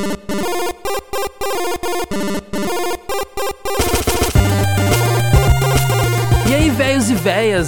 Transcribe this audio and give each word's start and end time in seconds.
Thank 0.00 0.30
you. 0.30 0.49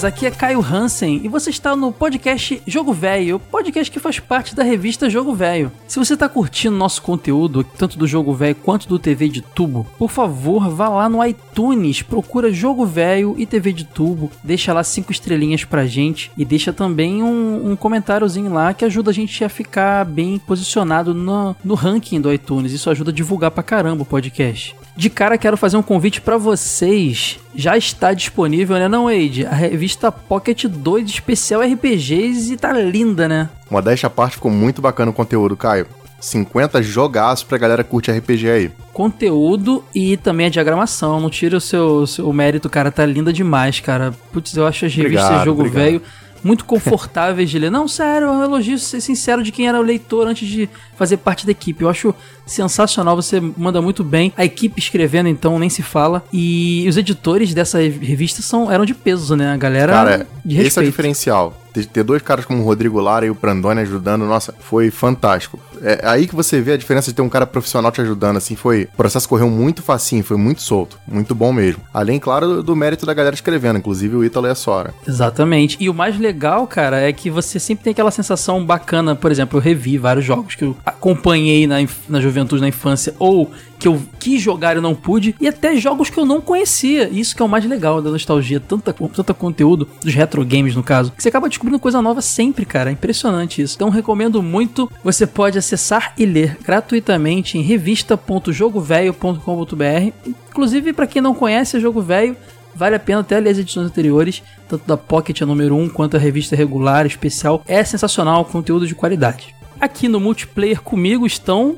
Aqui 0.04 0.27
é 0.27 0.30
Caio 0.30 0.61
Hansen 0.61 1.21
e 1.22 1.29
você 1.29 1.51
está 1.51 1.77
no 1.77 1.93
podcast 1.93 2.62
Jogo 2.67 2.93
Velho, 2.93 3.38
podcast 3.38 3.91
que 3.91 4.01
faz 4.01 4.19
parte 4.19 4.54
da 4.54 4.63
revista 4.63 5.09
Jogo 5.09 5.35
Velho. 5.35 5.71
Se 5.87 5.99
você 5.99 6.15
está 6.15 6.29
curtindo 6.29 6.76
nosso 6.76 7.03
conteúdo, 7.03 7.63
tanto 7.63 7.99
do 7.99 8.07
Jogo 8.07 8.35
Velho 8.35 8.54
quanto 8.57 8.88
do 8.88 8.99
TV 8.99 9.29
de 9.29 9.43
Tubo, 9.43 9.87
por 9.99 10.11
favor, 10.11 10.69
vá 10.71 10.88
lá 10.88 11.08
no 11.08 11.25
iTunes, 11.25 12.03
procura 12.03 12.53
Jogo 12.53 12.85
Velho 12.85 13.35
e 13.38 13.47
TV 13.47 13.72
de 13.72 13.85
Tubo, 13.85 14.30
deixa 14.43 14.72
lá 14.72 14.83
cinco 14.83 15.12
estrelinhas 15.12 15.65
pra 15.65 15.87
gente 15.87 16.30
e 16.37 16.45
deixa 16.45 16.73
também 16.73 17.23
um, 17.23 17.73
um 17.73 17.77
comentáriozinho 17.77 18.53
lá 18.53 18.75
que 18.75 18.84
ajuda 18.84 19.11
a 19.11 19.15
gente 19.15 19.45
a 19.45 19.48
ficar 19.48 20.05
bem 20.05 20.39
posicionado 20.39 21.15
no, 21.15 21.55
no 21.62 21.75
ranking 21.75 22.21
do 22.21 22.33
iTunes. 22.33 22.73
Isso 22.73 22.91
ajuda 22.91 23.11
a 23.11 23.15
divulgar 23.15 23.51
pra 23.51 23.62
caramba 23.62 24.03
o 24.03 24.07
podcast. 24.07 24.75
De 24.96 25.09
cara, 25.09 25.38
quero 25.38 25.56
fazer 25.56 25.77
um 25.77 25.82
convite 25.82 26.20
para 26.20 26.37
vocês. 26.37 27.38
Já 27.55 27.77
está 27.77 28.12
disponível, 28.12 28.77
né, 28.78 28.88
não, 28.88 29.05
Wade? 29.05 29.46
A 29.46 29.55
revista 29.55 30.12
Pocket 30.12 30.66
2 30.66 31.09
especial 31.09 31.62
RPGs 31.62 32.52
e 32.52 32.56
tá 32.56 32.73
linda, 32.73 33.27
né? 33.27 33.48
Modéstia 33.70 34.06
à 34.06 34.10
parte, 34.10 34.37
ficou 34.37 34.51
muito 34.51 34.82
bacana 34.82 35.10
o 35.10 35.15
conteúdo, 35.15 35.56
Caio. 35.56 35.87
50 36.20 36.80
jogaços 36.82 37.42
pra 37.42 37.59
galera 37.59 37.82
curte 37.82 38.12
RPG 38.12 38.48
aí. 38.48 38.70
Conteúdo 38.92 39.84
e 39.92 40.16
também 40.16 40.46
a 40.46 40.51
diagramação. 40.51 41.20
Não 41.20 41.29
tira 41.29 41.56
o 41.56 41.60
seu, 41.60 42.06
seu 42.06 42.32
mérito, 42.32 42.70
cara. 42.70 42.93
Tá 42.93 43.04
linda 43.04 43.32
demais, 43.32 43.80
cara. 43.80 44.15
Putz, 44.32 44.56
eu 44.56 44.65
acho 44.65 44.87
as 44.87 44.95
revistas 44.95 45.24
obrigado, 45.24 45.45
jogo 45.45 45.65
velho 45.65 46.01
muito 46.43 46.65
confortáveis 46.65 47.51
de 47.51 47.59
ler. 47.59 47.70
Não, 47.70 47.87
sério, 47.87 48.27
é 48.27 48.30
um 48.30 48.43
elogio 48.43 48.79
sincero 48.79 49.43
de 49.43 49.52
quem 49.52 49.68
era 49.68 49.79
o 49.79 49.82
leitor 49.82 50.27
antes 50.27 50.48
de 50.48 50.68
fazer 50.96 51.18
parte 51.18 51.46
da 51.46 51.52
equipe. 51.52 51.82
Eu 51.84 51.88
acho 51.88 52.15
sensacional, 52.46 53.16
você 53.16 53.41
manda 53.41 53.80
muito 53.80 54.02
bem. 54.05 54.32
A 54.37 54.45
equipe 54.45 54.80
escrevendo, 54.80 55.29
então, 55.29 55.59
nem 55.59 55.68
se 55.68 55.82
fala. 55.82 56.23
E 56.32 56.87
os 56.88 56.96
editores 56.96 57.54
dessa 57.54 57.79
revista 57.79 58.43
são, 58.43 58.71
eram 58.71 58.84
de 58.84 58.95
peso, 58.95 59.37
né? 59.37 59.52
A 59.52 59.57
galera 59.57 59.93
Cara, 59.93 60.26
de 60.45 60.54
respeito. 60.54 60.66
esse 60.66 60.79
é 60.79 60.82
o 60.82 60.84
diferencial. 60.84 61.59
Ter 61.90 62.02
dois 62.02 62.21
caras 62.21 62.45
como 62.45 62.60
o 62.60 62.66
Rodrigo 62.66 63.01
Lara 63.01 63.24
e 63.24 63.30
o 63.30 63.34
Brandoni 63.34 63.80
ajudando, 63.80 64.26
nossa, 64.26 64.54
foi 64.60 64.90
fantástico. 64.90 65.58
É 65.80 66.00
aí 66.04 66.26
que 66.26 66.34
você 66.34 66.60
vê 66.60 66.72
a 66.72 66.76
diferença 66.76 67.10
de 67.10 67.14
ter 67.14 67.22
um 67.22 67.30
cara 67.30 67.46
profissional 67.46 67.90
te 67.90 68.02
ajudando, 68.02 68.36
assim, 68.36 68.54
foi... 68.54 68.88
O 68.92 68.96
processo 68.96 69.27
correu 69.27 69.48
muito 69.48 69.82
facinho, 69.82 70.22
foi 70.22 70.36
muito 70.36 70.60
solto, 70.60 70.98
muito 71.08 71.34
bom 71.34 71.50
mesmo. 71.50 71.82
Além, 71.92 72.18
claro, 72.18 72.46
do, 72.46 72.62
do 72.62 72.77
mérito 72.77 73.06
da 73.06 73.14
galera 73.14 73.34
escrevendo, 73.34 73.78
inclusive 73.78 74.14
o 74.14 74.22
Ítalo 74.22 74.48
e 74.48 74.50
a 74.50 74.54
Sora. 74.54 74.92
Exatamente. 75.08 75.78
E 75.80 75.88
o 75.88 75.94
mais 75.94 76.18
legal, 76.18 76.66
cara, 76.66 77.00
é 77.00 77.10
que 77.10 77.30
você 77.30 77.58
sempre 77.58 77.84
tem 77.84 77.92
aquela 77.92 78.10
sensação 78.10 78.62
bacana, 78.64 79.16
por 79.16 79.30
exemplo, 79.32 79.58
eu 79.58 79.62
revi 79.62 79.96
vários 79.96 80.27
jogos 80.27 80.54
que 80.54 80.64
eu 80.64 80.77
acompanhei 80.84 81.66
na, 81.66 81.77
na 82.06 82.20
juventude, 82.20 82.31
na 82.61 82.69
infância, 82.69 83.14
ou 83.19 83.50
que 83.78 83.88
eu 83.88 84.00
quis 84.20 84.41
jogar 84.41 84.77
e 84.77 84.80
não 84.80 84.94
pude, 84.94 85.34
e 85.41 85.48
até 85.48 85.75
jogos 85.77 86.08
que 86.08 86.19
eu 86.19 86.25
não 86.25 86.41
conhecia. 86.41 87.08
Isso 87.08 87.34
que 87.34 87.42
é 87.42 87.44
o 87.44 87.48
mais 87.48 87.64
legal 87.64 88.00
da 88.00 88.11
nostalgia, 88.11 88.61
tanta, 88.61 88.92
tanta 88.92 89.34
conteúdo, 89.34 89.89
dos 90.02 90.14
retro 90.14 90.44
games 90.44 90.77
no 90.77 90.83
caso, 90.83 91.12
que 91.12 91.22
você 91.22 91.28
acaba 91.28 91.48
descobrindo 91.48 91.78
coisa 91.78 92.00
nova 92.00 92.22
sempre, 92.22 92.64
cara. 92.64 92.91
É 92.91 92.92
impressionante 92.92 93.61
isso. 93.61 93.74
Então 93.77 93.89
recomendo 93.89 94.42
muito. 94.42 94.91
Você 95.02 95.27
pode 95.27 95.58
acessar 95.58 96.14
e 96.16 96.24
ler 96.24 96.56
gratuitamente 96.62 97.58
em 97.58 97.62
revista.jogovelho.com.br. 97.62 100.12
Inclusive, 100.50 100.92
para 100.92 101.06
quem 101.06 101.22
não 101.22 101.34
conhece 101.34 101.80
Jogo 101.80 102.00
Velho, 102.00 102.36
Vale 102.74 102.96
a 102.96 103.00
pena 103.00 103.20
até 103.20 103.39
ler 103.39 103.50
as 103.50 103.58
edições 103.58 103.86
anteriores, 103.86 104.42
tanto 104.69 104.86
da 104.86 104.96
Pocket 104.96 105.42
a 105.42 105.46
número 105.46 105.77
1 105.77 105.91
quanto 105.91 106.17
a 106.17 106.20
revista 106.20 106.56
regular, 106.56 107.06
especial. 107.06 107.62
É 107.67 107.84
sensacional, 107.84 108.44
conteúdo 108.44 108.86
de 108.86 108.94
qualidade. 108.94 109.55
Aqui 109.83 110.06
no 110.06 110.20
multiplayer 110.20 110.80
comigo 110.80 111.27
estão. 111.27 111.77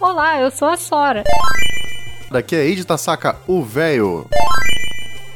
Olá, 0.00 0.40
eu 0.40 0.50
sou 0.50 0.68
a 0.68 0.76
Sora. 0.78 1.22
Daqui 2.30 2.56
é 2.56 2.64
Eide 2.64 2.82
Tasaka, 2.82 3.36
o 3.46 3.62
véio. 3.62 4.26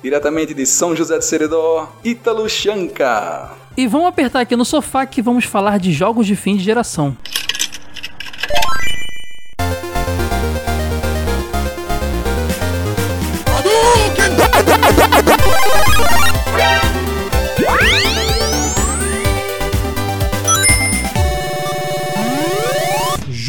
Diretamente 0.03 0.55
de 0.55 0.65
São 0.65 0.97
José 0.97 1.19
de 1.19 1.27
Seredó, 1.27 1.93
Ítalo 2.03 2.49
Chanca. 2.49 3.51
E 3.77 3.87
vamos 3.87 4.07
apertar 4.09 4.41
aqui 4.41 4.57
no 4.57 4.65
sofá 4.65 5.05
que 5.05 5.21
vamos 5.21 5.45
falar 5.45 5.79
de 5.79 5.93
jogos 5.93 6.27
de 6.27 6.35
fim 6.37 6.57
de 6.57 6.65
geração. 6.65 7.15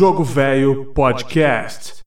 Jogo 0.04 0.22
Velho 0.22 0.92
Podcast. 0.94 2.03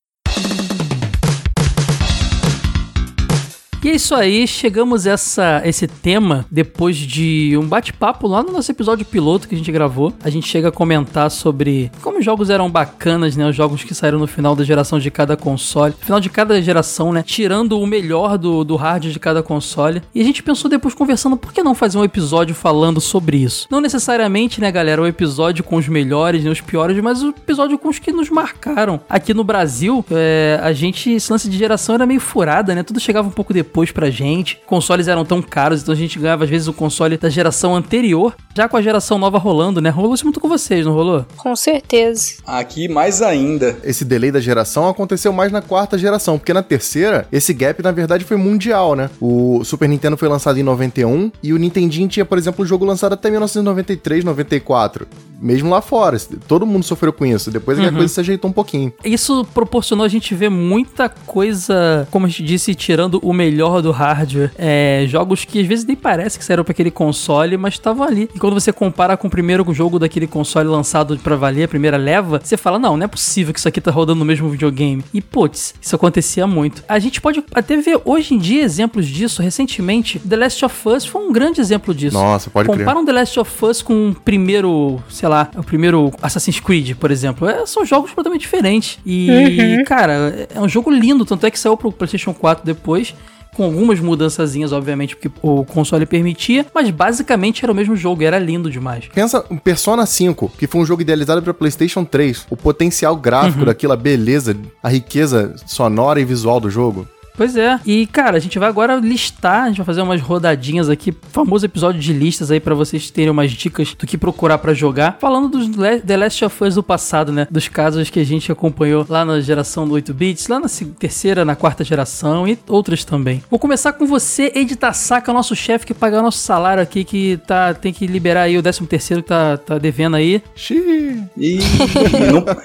E 3.86 3.90
é 3.90 3.94
isso 3.94 4.16
aí, 4.16 4.48
chegamos 4.48 5.06
a 5.06 5.12
essa, 5.12 5.62
esse 5.64 5.86
tema 5.86 6.44
depois 6.50 6.96
de 6.96 7.56
um 7.56 7.68
bate-papo 7.68 8.26
lá 8.26 8.42
no 8.42 8.50
nosso 8.50 8.68
episódio 8.68 9.06
piloto 9.06 9.46
que 9.46 9.54
a 9.54 9.58
gente 9.58 9.70
gravou. 9.70 10.12
A 10.24 10.28
gente 10.28 10.48
chega 10.48 10.70
a 10.70 10.72
comentar 10.72 11.30
sobre 11.30 11.92
como 12.02 12.18
os 12.18 12.24
jogos 12.24 12.50
eram 12.50 12.68
bacanas, 12.68 13.36
né? 13.36 13.48
Os 13.48 13.54
jogos 13.54 13.84
que 13.84 13.94
saíram 13.94 14.18
no 14.18 14.26
final 14.26 14.56
da 14.56 14.64
geração 14.64 14.98
de 14.98 15.08
cada 15.08 15.36
console. 15.36 15.94
Final 16.00 16.18
de 16.18 16.28
cada 16.28 16.60
geração, 16.60 17.12
né? 17.12 17.22
Tirando 17.22 17.78
o 17.78 17.86
melhor 17.86 18.36
do, 18.36 18.64
do 18.64 18.74
hardware 18.74 19.12
de 19.12 19.20
cada 19.20 19.40
console. 19.40 20.02
E 20.12 20.20
a 20.20 20.24
gente 20.24 20.42
pensou 20.42 20.68
depois 20.68 20.92
conversando, 20.92 21.36
por 21.36 21.52
que 21.52 21.62
não 21.62 21.72
fazer 21.72 21.96
um 21.96 22.02
episódio 22.02 22.56
falando 22.56 23.00
sobre 23.00 23.36
isso? 23.36 23.68
Não 23.70 23.80
necessariamente, 23.80 24.60
né, 24.60 24.72
galera, 24.72 25.00
um 25.00 25.06
episódio 25.06 25.62
com 25.62 25.76
os 25.76 25.86
melhores 25.86 26.44
e 26.44 26.48
os 26.48 26.60
piores, 26.60 27.00
mas 27.00 27.22
um 27.22 27.28
episódio 27.28 27.78
com 27.78 27.88
os 27.88 28.00
que 28.00 28.10
nos 28.10 28.30
marcaram. 28.30 28.98
Aqui 29.08 29.32
no 29.32 29.44
Brasil, 29.44 30.04
é, 30.10 30.58
a 30.60 30.72
gente, 30.72 31.12
esse 31.12 31.30
lance 31.30 31.48
de 31.48 31.56
geração 31.56 31.94
era 31.94 32.04
meio 32.04 32.18
furada, 32.18 32.74
né? 32.74 32.82
Tudo 32.82 32.98
chegava 32.98 33.28
um 33.28 33.30
pouco 33.30 33.54
depois 33.54 33.75
depois 33.76 33.92
pra 33.92 34.08
gente. 34.08 34.58
Consoles 34.64 35.06
eram 35.06 35.22
tão 35.22 35.42
caros, 35.42 35.82
então 35.82 35.92
a 35.92 35.96
gente 35.96 36.18
ganhava 36.18 36.44
às 36.44 36.50
vezes 36.50 36.66
o 36.66 36.72
console 36.72 37.18
da 37.18 37.28
geração 37.28 37.76
anterior, 37.76 38.34
já 38.54 38.66
com 38.66 38.78
a 38.78 38.80
geração 38.80 39.18
nova 39.18 39.36
rolando, 39.36 39.82
né? 39.82 39.90
Rolou 39.90 40.14
isso 40.14 40.24
muito 40.24 40.40
com 40.40 40.48
vocês, 40.48 40.86
não 40.86 40.94
rolou? 40.94 41.26
Com 41.36 41.54
certeza. 41.54 42.36
Aqui 42.46 42.88
mais 42.88 43.20
ainda. 43.20 43.76
Esse 43.84 44.02
delay 44.02 44.32
da 44.32 44.40
geração 44.40 44.88
aconteceu 44.88 45.30
mais 45.30 45.52
na 45.52 45.60
quarta 45.60 45.98
geração, 45.98 46.38
porque 46.38 46.54
na 46.54 46.62
terceira, 46.62 47.28
esse 47.30 47.52
gap 47.52 47.82
na 47.82 47.92
verdade 47.92 48.24
foi 48.24 48.38
mundial, 48.38 48.94
né? 48.94 49.10
O 49.20 49.62
Super 49.62 49.90
Nintendo 49.90 50.16
foi 50.16 50.28
lançado 50.28 50.58
em 50.58 50.62
91 50.62 51.30
e 51.42 51.52
o 51.52 51.58
Nintendinho 51.58 52.08
tinha, 52.08 52.24
por 52.24 52.38
exemplo, 52.38 52.64
o 52.64 52.66
jogo 52.66 52.86
lançado 52.86 53.12
até 53.12 53.28
1993, 53.28 54.24
94 54.24 55.06
mesmo 55.40 55.70
lá 55.70 55.80
fora. 55.80 56.16
Todo 56.46 56.66
mundo 56.66 56.84
sofreu 56.84 57.12
com 57.12 57.26
isso. 57.26 57.50
Depois 57.50 57.78
uhum. 57.78 57.86
a 57.86 57.92
coisa 57.92 58.08
se 58.08 58.20
ajeitou 58.20 58.50
um 58.50 58.52
pouquinho. 58.52 58.92
Isso 59.04 59.46
proporcionou 59.52 60.04
a 60.04 60.08
gente 60.08 60.34
ver 60.34 60.48
muita 60.48 61.08
coisa, 61.08 62.06
como 62.10 62.26
a 62.26 62.28
gente 62.28 62.42
disse, 62.42 62.74
tirando 62.74 63.18
o 63.22 63.32
melhor 63.32 63.65
do 63.82 63.90
hardware. 63.90 64.50
É, 64.56 65.04
jogos 65.08 65.44
que 65.44 65.60
às 65.60 65.66
vezes 65.66 65.84
nem 65.84 65.94
parece 65.94 66.38
que 66.38 66.44
saíram 66.44 66.64
para 66.64 66.72
aquele 66.72 66.90
console, 66.90 67.56
mas 67.56 67.74
estavam 67.74 68.06
ali. 68.06 68.28
E 68.34 68.38
quando 68.38 68.54
você 68.54 68.72
compara 68.72 69.16
com 69.16 69.28
o 69.28 69.30
primeiro 69.30 69.64
jogo 69.74 69.98
daquele 69.98 70.26
console 70.26 70.68
lançado 70.68 71.16
para 71.18 71.36
valer, 71.36 71.64
a 71.64 71.68
primeira 71.68 71.96
leva, 71.96 72.40
você 72.42 72.56
fala: 72.56 72.78
não, 72.78 72.96
não 72.96 73.04
é 73.04 73.08
possível 73.08 73.52
que 73.52 73.58
isso 73.58 73.68
aqui 73.68 73.80
tá 73.80 73.90
rodando 73.90 74.18
no 74.18 74.24
mesmo 74.24 74.48
videogame. 74.48 75.04
E 75.12 75.20
putz, 75.20 75.74
isso 75.80 75.94
acontecia 75.94 76.46
muito. 76.46 76.82
A 76.88 76.98
gente 76.98 77.20
pode 77.20 77.44
até 77.54 77.76
ver 77.76 78.00
hoje 78.04 78.34
em 78.34 78.38
dia 78.38 78.62
exemplos 78.62 79.06
disso. 79.06 79.42
Recentemente, 79.42 80.18
The 80.18 80.36
Last 80.36 80.64
of 80.64 80.88
Us 80.88 81.04
foi 81.04 81.22
um 81.22 81.32
grande 81.32 81.60
exemplo 81.60 81.94
disso. 81.94 82.16
Nossa, 82.16 82.48
pode 82.48 82.68
Compara 82.68 82.92
crer. 82.92 83.02
um 83.02 83.04
The 83.04 83.12
Last 83.12 83.38
of 83.38 83.64
Us 83.64 83.82
com 83.82 84.10
o 84.10 84.14
primeiro, 84.14 84.98
sei 85.10 85.26
sei 85.26 85.28
lá, 85.28 85.50
o 85.56 85.62
primeiro 85.62 86.12
Assassin's 86.22 86.60
Creed, 86.60 86.94
por 86.94 87.10
exemplo. 87.10 87.48
É, 87.48 87.66
são 87.66 87.84
jogos 87.84 88.10
completamente 88.10 88.42
diferentes. 88.42 88.98
E, 89.04 89.28
uhum. 89.28 89.84
cara, 89.84 90.46
é 90.54 90.60
um 90.60 90.68
jogo 90.68 90.90
lindo, 90.90 91.24
tanto 91.24 91.44
é 91.44 91.50
que 91.50 91.58
saiu 91.58 91.76
pro 91.76 91.90
PlayStation 91.90 92.32
4 92.32 92.64
depois 92.64 93.12
com 93.56 93.64
algumas 93.64 93.98
mudançazinhas, 93.98 94.70
obviamente, 94.70 95.16
porque 95.16 95.30
o 95.40 95.64
console 95.64 96.04
permitia, 96.04 96.66
mas 96.74 96.90
basicamente 96.90 97.64
era 97.64 97.72
o 97.72 97.74
mesmo 97.74 97.96
jogo, 97.96 98.22
era 98.22 98.38
lindo 98.38 98.70
demais. 98.70 99.08
Pensa 99.14 99.44
em 99.50 99.56
Persona 99.56 100.04
5, 100.04 100.52
que 100.58 100.66
foi 100.66 100.82
um 100.82 100.86
jogo 100.86 101.00
idealizado 101.00 101.42
para 101.42 101.54
PlayStation 101.54 102.04
3. 102.04 102.46
O 102.50 102.56
potencial 102.56 103.16
gráfico 103.16 103.60
uhum. 103.60 103.64
daquilo, 103.64 103.94
a 103.94 103.96
beleza, 103.96 104.54
a 104.82 104.90
riqueza 104.90 105.54
sonora 105.66 106.20
e 106.20 106.24
visual 106.24 106.60
do 106.60 106.68
jogo. 106.68 107.08
Pois 107.36 107.56
é. 107.56 107.78
E, 107.84 108.06
cara, 108.06 108.36
a 108.36 108.40
gente 108.40 108.58
vai 108.58 108.68
agora 108.68 108.96
listar, 108.96 109.64
a 109.64 109.68
gente 109.68 109.76
vai 109.78 109.86
fazer 109.86 110.00
umas 110.00 110.20
rodadinhas 110.20 110.88
aqui, 110.88 111.14
famoso 111.32 111.66
episódio 111.66 112.00
de 112.00 112.12
listas 112.12 112.50
aí 112.50 112.60
para 112.60 112.74
vocês 112.74 113.10
terem 113.10 113.30
umas 113.30 113.50
dicas 113.50 113.94
do 113.94 114.06
que 114.06 114.16
procurar 114.16 114.58
para 114.58 114.72
jogar. 114.72 115.18
Falando 115.20 115.48
dos 115.48 115.68
The 116.04 116.16
Last 116.16 116.44
of 116.44 116.64
Us 116.64 116.74
do 116.76 116.82
passado, 116.82 117.30
né? 117.32 117.46
Dos 117.50 117.68
casos 117.68 118.08
que 118.08 118.20
a 118.20 118.24
gente 118.24 118.50
acompanhou 118.50 119.04
lá 119.08 119.24
na 119.24 119.40
geração 119.40 119.86
do 119.86 119.94
8 119.94 120.14
bits, 120.14 120.48
lá 120.48 120.58
na 120.58 120.68
terceira, 120.98 121.44
na 121.44 121.54
quarta 121.54 121.84
geração 121.84 122.48
e 122.48 122.58
outras 122.68 123.04
também. 123.04 123.42
Vou 123.50 123.58
começar 123.58 123.92
com 123.92 124.06
você, 124.06 124.50
Edita 124.54 124.92
Saca, 124.92 125.32
nosso 125.32 125.54
chefe 125.54 125.86
que 125.86 125.94
paga 125.94 126.18
o 126.18 126.22
nosso 126.22 126.38
salário 126.38 126.82
aqui, 126.82 127.04
que 127.04 127.38
tá, 127.46 127.74
tem 127.74 127.92
que 127.92 128.06
liberar 128.06 128.42
aí 128.42 128.56
o 128.56 128.62
13 128.62 128.86
terceiro 128.86 129.22
que 129.22 129.28
tá, 129.28 129.56
tá 129.58 129.78
devendo 129.78 130.16
aí. 130.16 130.42
Xiii. 130.54 131.22
E 131.36 131.58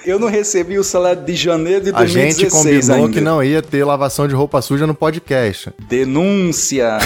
eu 0.06 0.18
não 0.18 0.28
recebi 0.28 0.78
o 0.78 0.84
salário 0.84 1.22
de 1.22 1.34
janeiro 1.34 1.84
de 1.84 1.92
2016 1.92 2.00
A 2.00 2.40
gente 2.40 2.50
combinou 2.50 2.96
ainda. 2.96 3.12
que 3.12 3.20
não 3.20 3.44
ia 3.44 3.60
ter 3.60 3.84
lavação 3.84 4.26
de 4.26 4.34
roupa 4.34 4.61
suja 4.62 4.86
no 4.86 4.94
podcast. 4.94 5.70
Denúncia! 5.88 6.98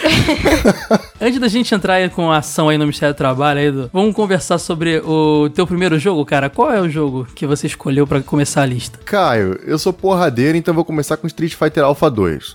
Antes 1.20 1.40
da 1.40 1.48
gente 1.48 1.74
entrar 1.74 1.94
aí 1.94 2.08
com 2.10 2.30
a 2.30 2.38
ação 2.38 2.68
aí 2.68 2.76
no 2.76 2.84
Ministério 2.84 3.14
do 3.14 3.16
Trabalho, 3.16 3.60
aí, 3.60 3.70
vamos 3.92 4.14
conversar 4.14 4.58
sobre 4.58 4.98
o 4.98 5.48
teu 5.50 5.66
primeiro 5.66 5.98
jogo, 5.98 6.24
cara. 6.24 6.50
Qual 6.50 6.70
é 6.72 6.80
o 6.80 6.88
jogo 6.88 7.26
que 7.34 7.46
você 7.46 7.66
escolheu 7.66 8.06
pra 8.06 8.20
começar 8.20 8.62
a 8.62 8.66
lista? 8.66 8.98
Caio, 9.04 9.58
eu 9.64 9.78
sou 9.78 9.92
porradeiro, 9.92 10.58
então 10.58 10.74
vou 10.74 10.84
começar 10.84 11.16
com 11.16 11.26
Street 11.26 11.54
Fighter 11.54 11.84
Alpha 11.84 12.10
2. 12.10 12.54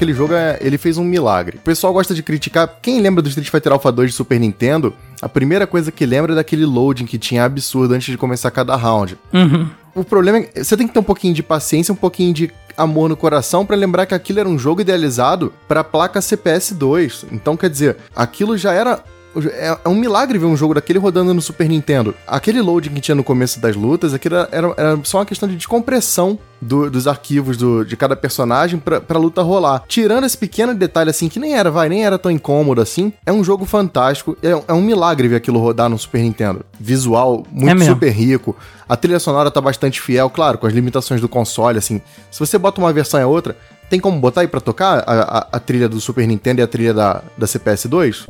Aquele 0.00 0.14
jogo, 0.14 0.32
é, 0.32 0.56
ele 0.62 0.78
fez 0.78 0.96
um 0.96 1.04
milagre. 1.04 1.58
O 1.58 1.60
pessoal 1.60 1.92
gosta 1.92 2.14
de 2.14 2.22
criticar. 2.22 2.78
Quem 2.80 3.02
lembra 3.02 3.20
do 3.20 3.28
Street 3.28 3.50
Fighter 3.50 3.70
Alpha 3.70 3.92
2 3.92 4.08
de 4.08 4.16
Super 4.16 4.40
Nintendo, 4.40 4.94
a 5.20 5.28
primeira 5.28 5.66
coisa 5.66 5.92
que 5.92 6.06
lembra 6.06 6.32
é 6.32 6.36
daquele 6.36 6.64
loading 6.64 7.04
que 7.04 7.18
tinha 7.18 7.44
absurdo 7.44 7.92
antes 7.92 8.10
de 8.10 8.16
começar 8.16 8.50
cada 8.50 8.74
round. 8.76 9.18
Uhum. 9.30 9.68
O 9.94 10.02
problema 10.02 10.38
é 10.38 10.42
que 10.44 10.64
você 10.64 10.74
tem 10.74 10.88
que 10.88 10.94
ter 10.94 11.00
um 11.00 11.02
pouquinho 11.02 11.34
de 11.34 11.42
paciência, 11.42 11.92
um 11.92 11.96
pouquinho 11.96 12.32
de 12.32 12.50
amor 12.78 13.10
no 13.10 13.16
coração 13.16 13.66
pra 13.66 13.76
lembrar 13.76 14.06
que 14.06 14.14
aquilo 14.14 14.40
era 14.40 14.48
um 14.48 14.58
jogo 14.58 14.80
idealizado 14.80 15.52
pra 15.68 15.84
placa 15.84 16.22
CPS 16.22 16.72
2. 16.72 17.26
Então, 17.30 17.54
quer 17.54 17.68
dizer, 17.68 17.98
aquilo 18.16 18.56
já 18.56 18.72
era 18.72 19.04
é, 19.52 19.78
é 19.84 19.88
um 19.88 19.94
milagre 19.94 20.38
ver 20.38 20.46
um 20.46 20.56
jogo 20.56 20.74
daquele 20.74 20.98
rodando 20.98 21.32
no 21.34 21.40
Super 21.40 21.68
Nintendo. 21.68 22.14
Aquele 22.26 22.60
loading 22.60 22.90
que 22.90 23.00
tinha 23.00 23.14
no 23.14 23.24
começo 23.24 23.60
das 23.60 23.76
lutas, 23.76 24.12
aquilo 24.14 24.36
era, 24.36 24.48
era, 24.76 25.00
só 25.04 25.18
uma 25.18 25.26
questão 25.26 25.48
de 25.48 25.56
descompressão 25.56 26.38
do- 26.60 26.90
dos 26.90 27.06
arquivos 27.06 27.56
do- 27.56 27.84
de 27.84 27.96
cada 27.96 28.14
personagem 28.14 28.78
pra, 28.78 29.00
pra 29.00 29.18
luta 29.18 29.40
rolar. 29.42 29.82
Tirando 29.88 30.24
esse 30.24 30.36
pequeno 30.36 30.74
detalhe 30.74 31.10
assim, 31.10 31.28
que 31.28 31.38
nem 31.40 31.54
era, 31.56 31.70
vai, 31.70 31.88
nem 31.88 32.04
era 32.04 32.18
tão 32.18 32.30
incômodo 32.30 32.80
assim, 32.82 33.12
é 33.24 33.32
um 33.32 33.42
jogo 33.42 33.64
fantástico. 33.64 34.36
É, 34.42 34.50
é 34.68 34.72
um 34.74 34.82
milagre 34.82 35.26
ver 35.28 35.36
aquilo 35.36 35.58
rodar 35.60 35.88
no 35.88 35.98
Super 35.98 36.20
Nintendo. 36.22 36.64
Visual 36.78 37.44
É 37.46 37.54
muito 37.54 37.78
mesmo. 37.78 37.94
super 37.94 38.10
rico. 38.10 38.56
A 38.88 38.96
trilha 38.96 39.18
sonora 39.20 39.50
tá 39.50 39.60
bastante 39.60 40.00
fiel, 40.00 40.28
claro, 40.28 40.58
com 40.58 40.66
as 40.66 40.72
limitações 40.74 41.20
do 41.20 41.28
console, 41.28 41.78
assim. 41.78 42.00
Se 42.30 42.40
você 42.40 42.58
bota 42.58 42.80
uma 42.80 42.92
versão 42.92 43.18
e 43.20 43.22
a 43.22 43.26
outra, 43.26 43.56
tem 43.88 43.98
como 44.00 44.18
botar 44.20 44.42
aí 44.42 44.48
pra 44.48 44.60
tocar 44.60 45.02
a, 45.06 45.38
a- 45.38 45.46
a 45.52 45.58
trilha 45.60 45.88
do 45.88 46.00
Super 46.00 46.26
Nintendo 46.26 46.60
e 46.60 46.64
a 46.64 46.66
trilha 46.66 46.92
da, 46.92 47.22
da 47.38 47.46
CPS 47.46 47.88
2? 47.88 48.26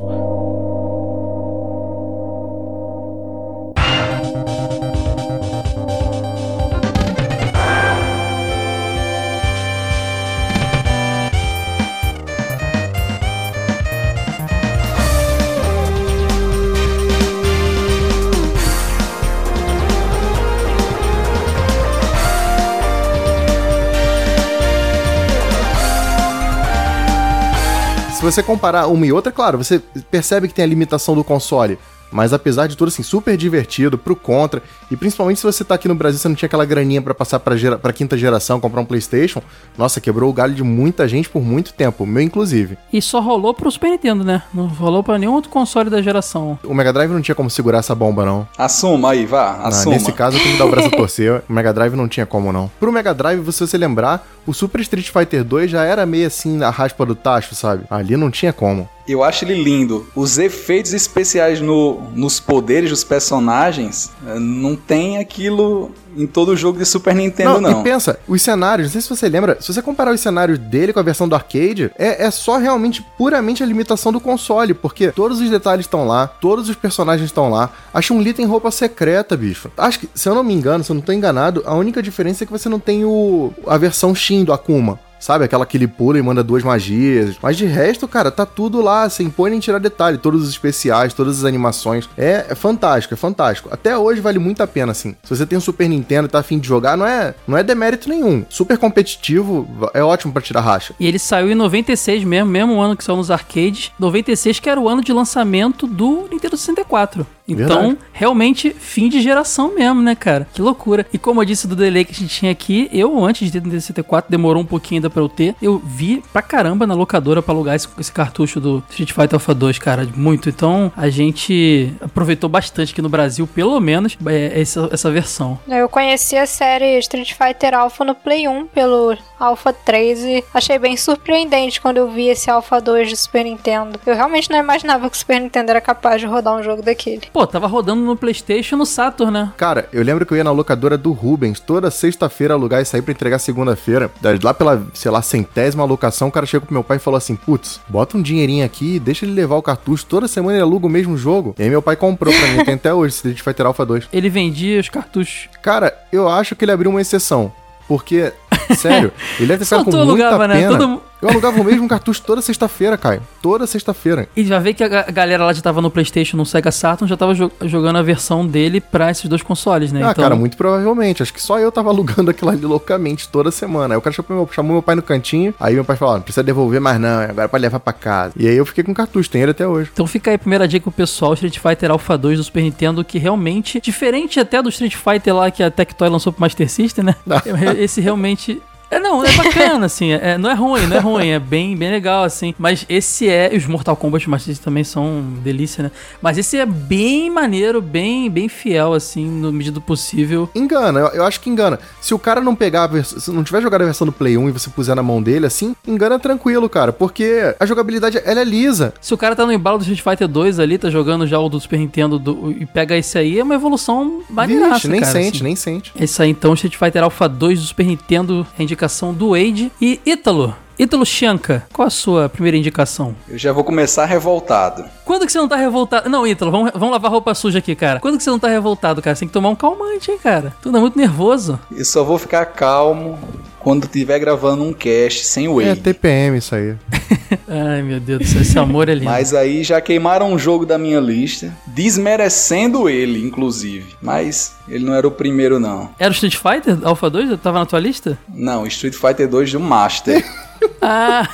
Se 28.21 28.25
você 28.25 28.43
comparar 28.43 28.85
uma 28.85 29.03
e 29.03 29.11
outra, 29.11 29.31
claro, 29.31 29.57
você 29.57 29.79
percebe 30.11 30.47
que 30.47 30.53
tem 30.53 30.63
a 30.63 30.67
limitação 30.67 31.15
do 31.15 31.23
console. 31.23 31.79
Mas 32.11 32.33
apesar 32.33 32.67
de 32.67 32.75
tudo, 32.75 32.89
assim, 32.89 33.03
super 33.03 33.37
divertido 33.37 33.97
pro 33.97 34.15
contra. 34.15 34.61
E 34.89 34.95
principalmente 34.97 35.39
se 35.39 35.45
você 35.45 35.63
tá 35.63 35.75
aqui 35.75 35.87
no 35.87 35.95
Brasil, 35.95 36.19
você 36.19 36.27
não 36.27 36.35
tinha 36.35 36.47
aquela 36.47 36.65
graninha 36.65 37.01
pra 37.01 37.13
passar 37.13 37.39
pra, 37.39 37.55
gera, 37.55 37.77
pra 37.77 37.93
quinta 37.93 38.17
geração, 38.17 38.59
comprar 38.59 38.81
um 38.81 38.85
PlayStation. 38.85 39.41
Nossa, 39.77 40.01
quebrou 40.01 40.29
o 40.29 40.33
galho 40.33 40.53
de 40.53 40.63
muita 40.63 41.07
gente 41.07 41.29
por 41.29 41.41
muito 41.41 41.73
tempo, 41.73 42.05
meu 42.05 42.21
inclusive. 42.21 42.77
E 42.91 43.01
só 43.01 43.19
rolou 43.21 43.53
pro 43.53 43.71
Super 43.71 43.89
Nintendo, 43.91 44.23
né? 44.23 44.43
Não 44.53 44.67
rolou 44.67 45.03
pra 45.03 45.17
nenhum 45.17 45.33
outro 45.33 45.49
console 45.49 45.89
da 45.89 46.01
geração. 46.01 46.59
O 46.63 46.73
Mega 46.73 46.91
Drive 46.91 47.11
não 47.11 47.21
tinha 47.21 47.35
como 47.35 47.49
segurar 47.49 47.79
essa 47.79 47.95
bomba, 47.95 48.25
não. 48.25 48.47
Assuma 48.57 49.11
aí, 49.11 49.25
vá, 49.25 49.59
Ah, 49.63 49.67
assuma. 49.69 49.95
nesse 49.95 50.11
caso, 50.13 50.37
eu 50.37 50.41
tenho 50.41 50.53
que 50.53 50.59
dar 50.59 50.65
o 50.65 50.71
braço 50.71 50.87
a 50.87 50.91
torcer. 50.91 51.41
O 51.49 51.53
Mega 51.53 51.73
Drive 51.73 51.95
não 51.95 52.07
tinha 52.07 52.25
como, 52.25 52.51
não. 52.51 52.69
Pro 52.79 52.91
Mega 52.91 53.13
Drive, 53.13 53.51
se 53.51 53.65
você 53.65 53.77
lembrar, 53.77 54.27
o 54.45 54.53
Super 54.53 54.81
Street 54.81 55.09
Fighter 55.09 55.43
2 55.43 55.71
já 55.71 55.83
era 55.85 56.05
meio 56.05 56.27
assim, 56.27 56.61
a 56.63 56.69
raspa 56.69 57.05
do 57.05 57.15
tacho, 57.15 57.55
sabe? 57.55 57.83
Ali 57.89 58.17
não 58.17 58.29
tinha 58.29 58.51
como. 58.51 58.89
Eu 59.07 59.23
acho 59.23 59.43
ele 59.45 59.61
lindo. 59.61 60.07
Os 60.15 60.37
efeitos 60.37 60.93
especiais 60.93 61.59
no, 61.59 62.00
nos 62.13 62.39
poderes 62.39 62.89
dos 62.89 63.03
personagens 63.03 64.11
eh, 64.27 64.39
não 64.39 64.75
tem 64.75 65.17
aquilo 65.17 65.91
em 66.15 66.27
todo 66.27 66.55
jogo 66.57 66.77
de 66.77 66.85
Super 66.85 67.15
Nintendo, 67.15 67.61
não. 67.61 67.81
E 67.81 67.83
pensa, 67.83 68.19
os 68.27 68.41
cenários, 68.41 68.87
não 68.87 68.91
sei 68.91 69.01
se 69.01 69.09
você 69.09 69.29
lembra, 69.29 69.57
se 69.61 69.73
você 69.73 69.81
comparar 69.81 70.13
os 70.13 70.19
cenários 70.19 70.57
dele 70.57 70.91
com 70.91 70.99
a 70.99 71.03
versão 71.03 71.27
do 71.27 71.35
arcade, 71.35 71.91
é, 71.97 72.25
é 72.25 72.31
só 72.31 72.57
realmente, 72.57 73.05
puramente 73.17 73.63
a 73.63 73.65
limitação 73.65 74.11
do 74.11 74.19
console, 74.19 74.73
porque 74.73 75.11
todos 75.11 75.39
os 75.39 75.49
detalhes 75.49 75.85
estão 75.85 76.05
lá, 76.05 76.27
todos 76.27 76.69
os 76.69 76.75
personagens 76.75 77.25
estão 77.25 77.49
lá. 77.49 77.69
A 77.93 78.01
Chun-Li 78.01 78.33
tem 78.33 78.45
roupa 78.45 78.71
secreta, 78.71 79.37
bicho. 79.37 79.71
Acho 79.77 79.99
que, 79.99 80.09
se 80.13 80.27
eu 80.27 80.35
não 80.35 80.43
me 80.43 80.53
engano, 80.53 80.83
se 80.83 80.91
eu 80.91 80.95
não 80.95 81.01
tô 81.01 81.11
enganado, 81.11 81.63
a 81.65 81.73
única 81.75 82.01
diferença 82.01 82.43
é 82.43 82.45
que 82.45 82.51
você 82.51 82.67
não 82.67 82.79
tem 82.79 83.05
o, 83.05 83.53
a 83.65 83.77
versão 83.77 84.13
Shin 84.13 84.43
do 84.43 84.53
Akuma. 84.53 84.99
Sabe, 85.21 85.45
aquela 85.45 85.67
que 85.67 85.77
ele 85.77 85.87
pula 85.87 86.17
e 86.17 86.21
manda 86.21 86.43
duas 86.43 86.63
magias. 86.63 87.37
Mas 87.41 87.55
de 87.55 87.65
resto, 87.65 88.07
cara, 88.07 88.31
tá 88.31 88.43
tudo 88.45 88.81
lá, 88.81 89.07
sem 89.07 89.29
pôr 89.29 89.51
nem 89.51 89.59
tirar 89.59 89.77
detalhe. 89.77 90.17
Todos 90.17 90.41
os 90.41 90.49
especiais, 90.49 91.13
todas 91.13 91.37
as 91.37 91.45
animações. 91.45 92.09
É, 92.17 92.47
é 92.49 92.55
fantástico, 92.55 93.13
é 93.13 93.17
fantástico. 93.17 93.69
Até 93.71 93.95
hoje 93.95 94.19
vale 94.19 94.39
muito 94.39 94.63
a 94.63 94.67
pena, 94.67 94.91
assim. 94.91 95.15
Se 95.23 95.35
você 95.35 95.45
tem 95.45 95.57
um 95.57 95.61
Super 95.61 95.87
Nintendo 95.87 96.27
e 96.27 96.31
tá 96.31 96.39
afim 96.39 96.57
de 96.57 96.67
jogar, 96.67 96.97
não 96.97 97.05
é, 97.05 97.35
não 97.47 97.55
é 97.55 97.61
demérito 97.61 98.09
nenhum. 98.09 98.43
Super 98.49 98.79
competitivo, 98.79 99.67
é 99.93 100.03
ótimo 100.03 100.33
pra 100.33 100.41
tirar 100.41 100.61
racha. 100.61 100.95
E 100.99 101.05
ele 101.05 101.19
saiu 101.19 101.51
em 101.51 101.55
96 101.55 102.23
mesmo, 102.23 102.49
mesmo 102.49 102.81
ano 102.81 102.97
que 102.97 103.03
saiu 103.03 103.17
nos 103.17 103.29
arcades. 103.29 103.91
96 103.99 104.59
que 104.59 104.69
era 104.69 104.81
o 104.81 104.89
ano 104.89 105.03
de 105.03 105.13
lançamento 105.13 105.85
do 105.85 106.27
Nintendo 106.31 106.57
64. 106.57 107.27
Então, 107.47 107.67
Verdade. 107.67 107.97
realmente, 108.13 108.69
fim 108.71 109.09
de 109.09 109.21
geração 109.21 109.73
mesmo, 109.75 110.01
né, 110.01 110.15
cara? 110.15 110.47
Que 110.53 110.61
loucura. 110.61 111.05
E 111.11 111.17
como 111.17 111.41
eu 111.41 111.45
disse 111.45 111.67
do 111.67 111.75
delay 111.75 112.05
que 112.05 112.11
a 112.11 112.15
gente 112.15 112.33
tinha 112.33 112.51
aqui, 112.51 112.89
eu, 112.93 113.23
antes 113.23 113.45
de 113.45 113.51
ter 113.51 113.59
Nintendo 113.59 113.81
64, 113.81 114.29
demorou 114.31 114.61
um 114.61 114.65
pouquinho 114.65 114.99
ainda 114.99 115.09
pra 115.09 115.21
eu 115.21 115.29
ter. 115.29 115.55
Eu 115.61 115.81
vi 115.83 116.23
pra 116.31 116.41
caramba 116.41 116.87
na 116.87 116.93
locadora 116.93 117.41
pra 117.41 117.53
alugar 117.53 117.75
esse, 117.75 117.87
esse 117.99 118.11
cartucho 118.11 118.59
do 118.59 118.83
Street 118.89 119.11
Fighter 119.11 119.35
Alpha 119.35 119.53
2, 119.53 119.79
cara. 119.79 120.07
Muito. 120.15 120.49
Então, 120.49 120.91
a 120.95 121.09
gente 121.09 121.93
aproveitou 122.01 122.49
bastante 122.49 122.91
aqui 122.93 123.01
no 123.01 123.09
Brasil, 123.09 123.47
pelo 123.47 123.79
menos, 123.79 124.17
é, 124.25 124.59
essa, 124.61 124.89
essa 124.91 125.11
versão. 125.11 125.59
Eu 125.67 125.89
conheci 125.89 126.37
a 126.37 126.45
série 126.45 126.99
Street 126.99 127.33
Fighter 127.33 127.73
Alpha 127.73 128.03
no 128.05 128.15
Play 128.15 128.47
1 128.47 128.67
pelo 128.67 129.17
Alpha 129.39 129.73
3 129.73 130.23
e 130.23 130.43
achei 130.53 130.77
bem 130.77 130.95
surpreendente 130.95 131.81
quando 131.81 131.97
eu 131.97 132.09
vi 132.09 132.27
esse 132.27 132.49
Alpha 132.49 132.79
2 132.79 133.09
do 133.09 133.15
Super 133.15 133.43
Nintendo. 133.43 133.99
Eu 134.05 134.15
realmente 134.15 134.49
não 134.49 134.59
imaginava 134.59 135.09
que 135.09 135.15
o 135.15 135.19
Super 135.19 135.39
Nintendo 135.41 135.71
era 135.71 135.81
capaz 135.81 136.21
de 136.21 136.27
rodar 136.27 136.55
um 136.55 136.63
jogo 136.63 136.81
daquele. 136.81 137.21
Pô, 137.33 137.47
tava 137.47 137.65
rodando 137.65 138.01
no 138.01 138.15
PlayStation 138.17 138.75
no 138.75 138.85
Saturn, 138.85 139.31
né? 139.31 139.53
Cara, 139.55 139.87
eu 139.93 140.03
lembro 140.03 140.25
que 140.25 140.33
eu 140.33 140.37
ia 140.37 140.43
na 140.43 140.51
locadora 140.51 140.97
do 140.97 141.11
Rubens 141.13 141.59
toda 141.61 141.89
sexta-feira 141.89 142.53
alugar 142.53 142.81
e 142.81 142.85
sair 142.85 143.01
pra 143.01 143.11
entregar 143.13 143.39
segunda-feira. 143.39 144.11
Da- 144.19 144.31
Lá 144.43 144.53
pela, 144.53 144.85
sei 144.93 145.09
lá, 145.11 145.21
centésima 145.21 145.81
alocação, 145.83 146.27
o 146.27 146.31
cara 146.31 146.45
chegou 146.45 146.65
pro 146.65 146.73
meu 146.73 146.83
pai 146.83 146.97
e 146.97 146.99
falou 146.99 147.17
assim: 147.17 147.35
Putz, 147.35 147.79
bota 147.87 148.17
um 148.17 148.21
dinheirinho 148.21 148.65
aqui, 148.65 148.99
deixa 148.99 149.25
ele 149.25 149.33
levar 149.33 149.55
o 149.55 149.61
cartucho. 149.61 150.05
Toda 150.05 150.27
semana 150.27 150.57
ele 150.57 150.63
aluga 150.63 150.87
o 150.87 150.89
mesmo 150.89 151.17
jogo. 151.17 151.55
E 151.57 151.63
aí 151.63 151.69
meu 151.69 151.81
pai 151.81 151.95
comprou 151.95 152.33
pra 152.33 152.47
mim, 152.49 152.65
tem 152.65 152.73
até 152.73 152.93
hoje, 152.93 153.15
Street 153.15 153.39
Fighter 153.41 153.65
Alpha 153.65 153.85
2. 153.85 154.09
Ele 154.11 154.29
vendia 154.29 154.79
os 154.79 154.89
cartuchos. 154.89 155.47
Cara, 155.61 155.97
eu 156.11 156.27
acho 156.27 156.55
que 156.55 156.65
ele 156.65 156.71
abriu 156.71 156.91
uma 156.91 156.99
exceção. 157.01 157.51
Porque, 157.87 158.31
sério, 158.77 159.11
ele 159.37 159.47
deve 159.47 159.65
tu 159.65 159.69
com 159.83 159.91
muita 159.91 159.99
alugava, 159.99 160.47
né? 160.47 160.55
pena. 160.61 160.77
Todo- 160.77 161.01
Eu 161.21 161.29
alugava 161.29 161.61
o 161.61 161.63
mesmo 161.63 161.87
cartucho 161.87 162.21
toda 162.25 162.41
sexta-feira, 162.41 162.97
Caio. 162.97 163.21
Toda 163.41 163.67
sexta-feira. 163.67 164.27
E 164.35 164.43
já 164.43 164.57
vê 164.59 164.73
que 164.73 164.83
a 164.83 164.87
ga- 164.87 165.05
a 165.07 165.11
galera 165.11 165.45
lá 165.45 165.53
já 165.53 165.61
tava 165.61 165.79
no 165.81 165.91
PlayStation, 165.91 166.35
no 166.35 166.45
Sega 166.45 166.71
Saturn, 166.71 167.07
já 167.09 167.15
tava 167.15 167.35
jo- 167.35 167.51
jogando 167.61 167.97
a 167.97 168.01
versão 168.01 168.45
dele 168.45 168.81
pra 168.81 169.11
esses 169.11 169.29
dois 169.29 169.43
consoles, 169.43 169.91
né? 169.91 170.01
Ah, 170.03 170.13
cara, 170.15 170.35
muito 170.35 170.57
provavelmente. 170.57 171.21
Acho 171.21 171.33
que 171.33 171.41
só 171.41 171.59
eu 171.59 171.71
tava 171.71 171.89
alugando 171.89 172.31
aquilo 172.31 172.49
ali 172.49 172.61
loucamente 172.65 173.29
toda 173.29 173.51
semana. 173.51 173.93
Aí 173.93 173.97
o 173.97 174.01
cara 174.01 174.13
chamou 174.15 174.35
meu, 174.45 174.49
chamou 174.53 174.73
meu 174.73 174.81
pai 174.81 174.95
no 174.95 175.01
cantinho. 175.03 175.53
Aí 175.59 175.75
meu 175.75 175.85
pai 175.85 175.95
falou: 175.95 176.15
não 176.15 176.21
precisa 176.21 176.43
devolver 176.43 176.81
mais 176.81 176.99
não, 176.99 177.21
agora 177.21 177.47
pode 177.47 177.61
levar 177.61 177.79
pra 177.79 177.93
casa. 177.93 178.33
E 178.35 178.47
aí 178.47 178.55
eu 178.57 178.65
fiquei 178.65 178.83
com 178.83 178.91
o 178.91 178.95
cartucho, 178.95 179.29
tem 179.29 179.41
ele 179.43 179.51
até 179.51 179.67
hoje. 179.67 179.89
Então 179.93 180.07
fica 180.07 180.31
aí 180.31 180.35
a 180.35 180.39
primeira 180.39 180.67
dica 180.67 180.83
pro 180.83 180.91
pessoal, 180.91 181.33
Street 181.33 181.59
Fighter 181.59 181.91
Alpha 181.91 182.17
2 182.17 182.39
do 182.39 182.43
Super 182.43 182.63
Nintendo, 182.63 183.03
que 183.05 183.19
realmente, 183.19 183.79
diferente 183.79 184.39
até 184.39 184.61
do 184.61 184.69
Street 184.69 184.95
Fighter 184.95 185.35
lá 185.35 185.51
que 185.51 185.61
a 185.61 185.69
Tectoy 185.69 186.09
lançou 186.09 186.33
pro 186.33 186.41
Master 186.41 186.67
System, 186.69 187.05
né? 187.05 187.15
Esse 187.77 188.01
realmente... 188.01 188.59
É, 188.91 188.99
não, 188.99 189.23
é 189.23 189.31
bacana, 189.31 189.85
assim, 189.85 190.11
é, 190.11 190.37
não 190.37 190.49
é 190.49 190.53
ruim, 190.53 190.85
não 190.85 190.97
é 190.97 190.99
ruim, 190.99 191.27
é 191.29 191.39
bem, 191.39 191.77
bem 191.77 191.89
legal, 191.89 192.25
assim, 192.25 192.53
mas 192.59 192.85
esse 192.89 193.29
é, 193.29 193.53
e 193.53 193.57
os 193.57 193.65
Mortal 193.65 193.95
Kombat 193.95 194.29
Master 194.29 194.47
System 194.53 194.65
também 194.65 194.83
são 194.83 195.23
delícia, 195.41 195.81
né, 195.83 195.91
mas 196.21 196.37
esse 196.37 196.57
é 196.57 196.65
bem 196.65 197.29
maneiro, 197.29 197.81
bem, 197.81 198.29
bem 198.29 198.49
fiel, 198.49 198.93
assim, 198.93 199.25
no 199.29 199.49
medida 199.51 199.75
do 199.75 199.81
possível, 199.81 200.49
Engana, 200.53 200.99
eu, 200.99 201.07
eu 201.07 201.23
acho 201.25 201.39
que 201.39 201.49
engana. 201.49 201.79
Se 202.01 202.13
o 202.13 202.19
cara 202.19 202.41
não 202.41 202.53
pegar 202.53 202.89
se 203.03 203.31
não 203.31 203.43
tiver 203.45 203.61
jogado 203.61 203.81
a 203.81 203.85
versão 203.85 204.05
do 204.05 204.11
Play 204.11 204.37
1 204.37 204.49
e 204.49 204.51
você 204.51 204.69
puser 204.69 204.93
na 204.95 205.01
mão 205.03 205.23
dele 205.23 205.45
assim, 205.45 205.73
engana 205.87 206.19
tranquilo, 206.19 206.67
cara, 206.67 206.91
porque 206.91 207.55
a 207.59 207.65
jogabilidade 207.65 208.21
ela 208.25 208.41
é 208.41 208.43
lisa. 208.43 208.93
Se 208.99 209.13
o 209.13 209.17
cara 209.17 209.35
tá 209.37 209.45
no 209.45 209.53
embalo 209.53 209.77
do 209.77 209.83
Street 209.83 210.01
Fighter 210.01 210.27
2 210.27 210.59
ali, 210.59 210.77
tá 210.77 210.89
jogando 210.89 211.25
já 211.25 211.39
o 211.39 211.47
do 211.47 211.59
Super 211.61 211.79
Nintendo 211.79 212.19
do- 212.19 212.51
e 212.51 212.65
pega 212.65 212.97
esse 212.97 213.17
aí, 213.17 213.39
é 213.39 213.43
uma 213.43 213.55
evolução 213.55 214.21
maneiraça, 214.29 214.73
Vixe, 214.73 214.87
nem 214.89 214.99
cara, 214.99 215.11
sente, 215.13 215.35
assim. 215.37 215.43
nem 215.45 215.55
sente. 215.55 215.93
Esse 215.97 216.21
aí 216.21 216.29
então, 216.29 216.53
Street 216.53 216.75
Fighter 216.75 217.03
Alpha 217.03 217.29
2 217.29 217.59
do 217.61 217.65
Super 217.65 217.85
Nintendo, 217.85 218.45
a 218.57 218.61
indicação 218.81 219.13
do 219.13 219.29
Wade. 219.29 219.71
E 219.79 219.99
Ítalo, 220.05 220.55
Ítalo 220.81 221.05
Chianca, 221.05 221.63
qual 221.71 221.87
a 221.87 221.91
sua 221.91 222.27
primeira 222.27 222.57
indicação? 222.57 223.15
Eu 223.29 223.37
já 223.37 223.51
vou 223.53 223.63
começar 223.63 224.03
revoltado. 224.05 224.83
Quando 225.05 225.27
que 225.27 225.31
você 225.31 225.37
não 225.37 225.47
tá 225.47 225.55
revoltado? 225.55 226.09
Não, 226.09 226.25
Ítalo, 226.25 226.49
vamos, 226.49 226.71
vamos 226.73 226.89
lavar 226.89 227.11
roupa 227.11 227.35
suja 227.35 227.59
aqui, 227.59 227.75
cara. 227.75 227.99
Quando 227.99 228.17
que 228.17 228.23
você 228.23 228.31
não 228.31 228.39
tá 228.39 228.47
revoltado, 228.47 228.99
cara? 228.99 229.15
Você 229.15 229.19
tem 229.19 229.27
que 229.27 229.33
tomar 229.33 229.49
um 229.49 229.55
calmante, 229.55 230.09
hein, 230.09 230.17
cara? 230.17 230.55
Tu 230.59 230.69
anda 230.69 230.79
muito 230.79 230.97
nervoso. 230.97 231.59
Eu 231.71 231.85
só 231.85 232.03
vou 232.03 232.17
ficar 232.17 232.45
calmo 232.47 233.19
quando 233.59 233.83
estiver 233.83 234.17
gravando 234.17 234.63
um 234.63 234.73
cast 234.73 235.23
sem 235.23 235.47
o 235.47 235.61
É. 235.61 235.75
TPM 235.75 236.39
isso 236.39 236.55
aí. 236.55 236.73
Ai, 237.47 237.83
meu 237.83 237.99
Deus 237.99 238.19
do 238.21 238.25
céu, 238.25 238.41
esse 238.41 238.57
amor 238.57 238.89
é 238.89 238.95
lindo. 238.95 239.05
Mas 239.05 239.35
aí 239.35 239.63
já 239.63 239.79
queimaram 239.79 240.33
um 240.33 240.39
jogo 240.39 240.65
da 240.65 240.79
minha 240.79 240.99
lista, 240.99 241.55
desmerecendo 241.67 242.89
ele, 242.89 243.23
inclusive. 243.23 243.85
Mas 244.01 244.55
ele 244.67 244.83
não 244.83 244.95
era 244.95 245.07
o 245.07 245.11
primeiro, 245.11 245.59
não. 245.59 245.91
Era 245.99 246.09
o 246.09 246.13
Street 246.13 246.35
Fighter 246.35 246.79
Alpha 246.81 247.07
2? 247.07 247.39
Tava 247.39 247.59
na 247.59 247.67
tua 247.67 247.79
lista? 247.79 248.17
Não, 248.27 248.65
Street 248.65 248.95
Fighter 248.95 249.29
2 249.29 249.51
do 249.51 249.59
Master. 249.59 250.25
Ah, 250.81 251.27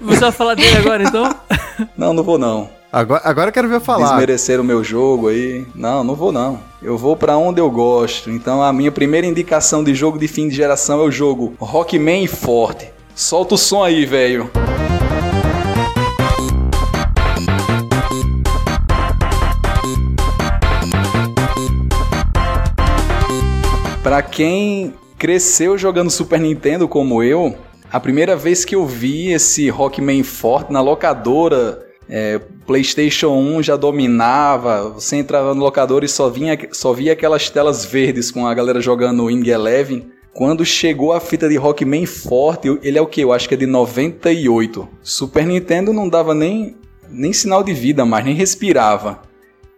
você 0.00 0.20
vai 0.20 0.32
falar 0.32 0.54
dele 0.54 0.76
agora, 0.76 1.02
então? 1.02 1.34
não, 1.96 2.12
não 2.12 2.22
vou 2.22 2.38
não. 2.38 2.68
Agora, 2.90 3.20
agora 3.24 3.48
eu 3.48 3.52
quero 3.52 3.68
ver 3.68 3.80
falar. 3.80 4.08
Desmerecer 4.08 4.58
o 4.60 4.64
meu 4.64 4.82
jogo 4.82 5.28
aí. 5.28 5.66
Não, 5.74 6.02
não 6.02 6.14
vou 6.14 6.32
não. 6.32 6.58
Eu 6.82 6.96
vou 6.96 7.16
pra 7.16 7.36
onde 7.36 7.60
eu 7.60 7.70
gosto. 7.70 8.30
Então 8.30 8.62
a 8.62 8.72
minha 8.72 8.90
primeira 8.90 9.26
indicação 9.26 9.84
de 9.84 9.94
jogo 9.94 10.18
de 10.18 10.26
fim 10.26 10.48
de 10.48 10.56
geração 10.56 11.00
é 11.00 11.04
o 11.04 11.10
jogo 11.10 11.54
Rockman 11.58 12.26
Forte. 12.26 12.90
Solta 13.14 13.56
o 13.56 13.58
som 13.58 13.82
aí, 13.82 14.06
velho. 14.06 14.50
Pra 24.02 24.22
quem 24.22 24.94
cresceu 25.18 25.76
jogando 25.76 26.10
Super 26.10 26.40
Nintendo 26.40 26.88
como 26.88 27.22
eu, 27.22 27.54
a 27.90 27.98
primeira 27.98 28.36
vez 28.36 28.64
que 28.64 28.74
eu 28.74 28.86
vi 28.86 29.32
esse 29.32 29.68
Rockman 29.70 30.22
Forte 30.22 30.72
na 30.72 30.80
locadora, 30.80 31.86
é, 32.08 32.38
PlayStation 32.66 33.28
1 33.28 33.62
já 33.62 33.76
dominava. 33.76 34.90
Você 34.90 35.16
entrava 35.16 35.54
no 35.54 35.62
locador 35.62 36.04
e 36.04 36.08
só, 36.08 36.28
vinha, 36.28 36.58
só 36.72 36.92
via 36.92 37.14
aquelas 37.14 37.48
telas 37.48 37.84
verdes 37.84 38.30
com 38.30 38.46
a 38.46 38.52
galera 38.52 38.80
jogando 38.80 39.24
Wing 39.24 39.48
Eleven. 39.48 40.10
Quando 40.34 40.64
chegou 40.64 41.12
a 41.12 41.20
fita 41.20 41.48
de 41.48 41.56
Rockman 41.56 42.06
Forte, 42.06 42.78
ele 42.82 42.98
é 42.98 43.00
o 43.00 43.06
que? 43.06 43.22
Eu 43.22 43.32
acho 43.32 43.48
que 43.48 43.54
é 43.54 43.58
de 43.58 43.66
98. 43.66 44.88
Super 45.02 45.46
Nintendo 45.46 45.92
não 45.92 46.08
dava 46.08 46.34
nem, 46.34 46.76
nem 47.10 47.32
sinal 47.32 47.64
de 47.64 47.72
vida 47.72 48.04
mais, 48.04 48.24
nem 48.24 48.34
respirava. 48.34 49.22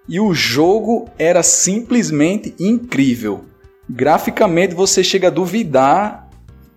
E 0.09 0.19
o 0.19 0.35
jogo 0.35 1.09
era 1.17 1.43
simplesmente 1.43 2.55
incrível. 2.59 3.45
Graficamente 3.89 4.75
você 4.75 5.03
chega 5.03 5.29
a 5.29 5.31
duvidar 5.31 6.20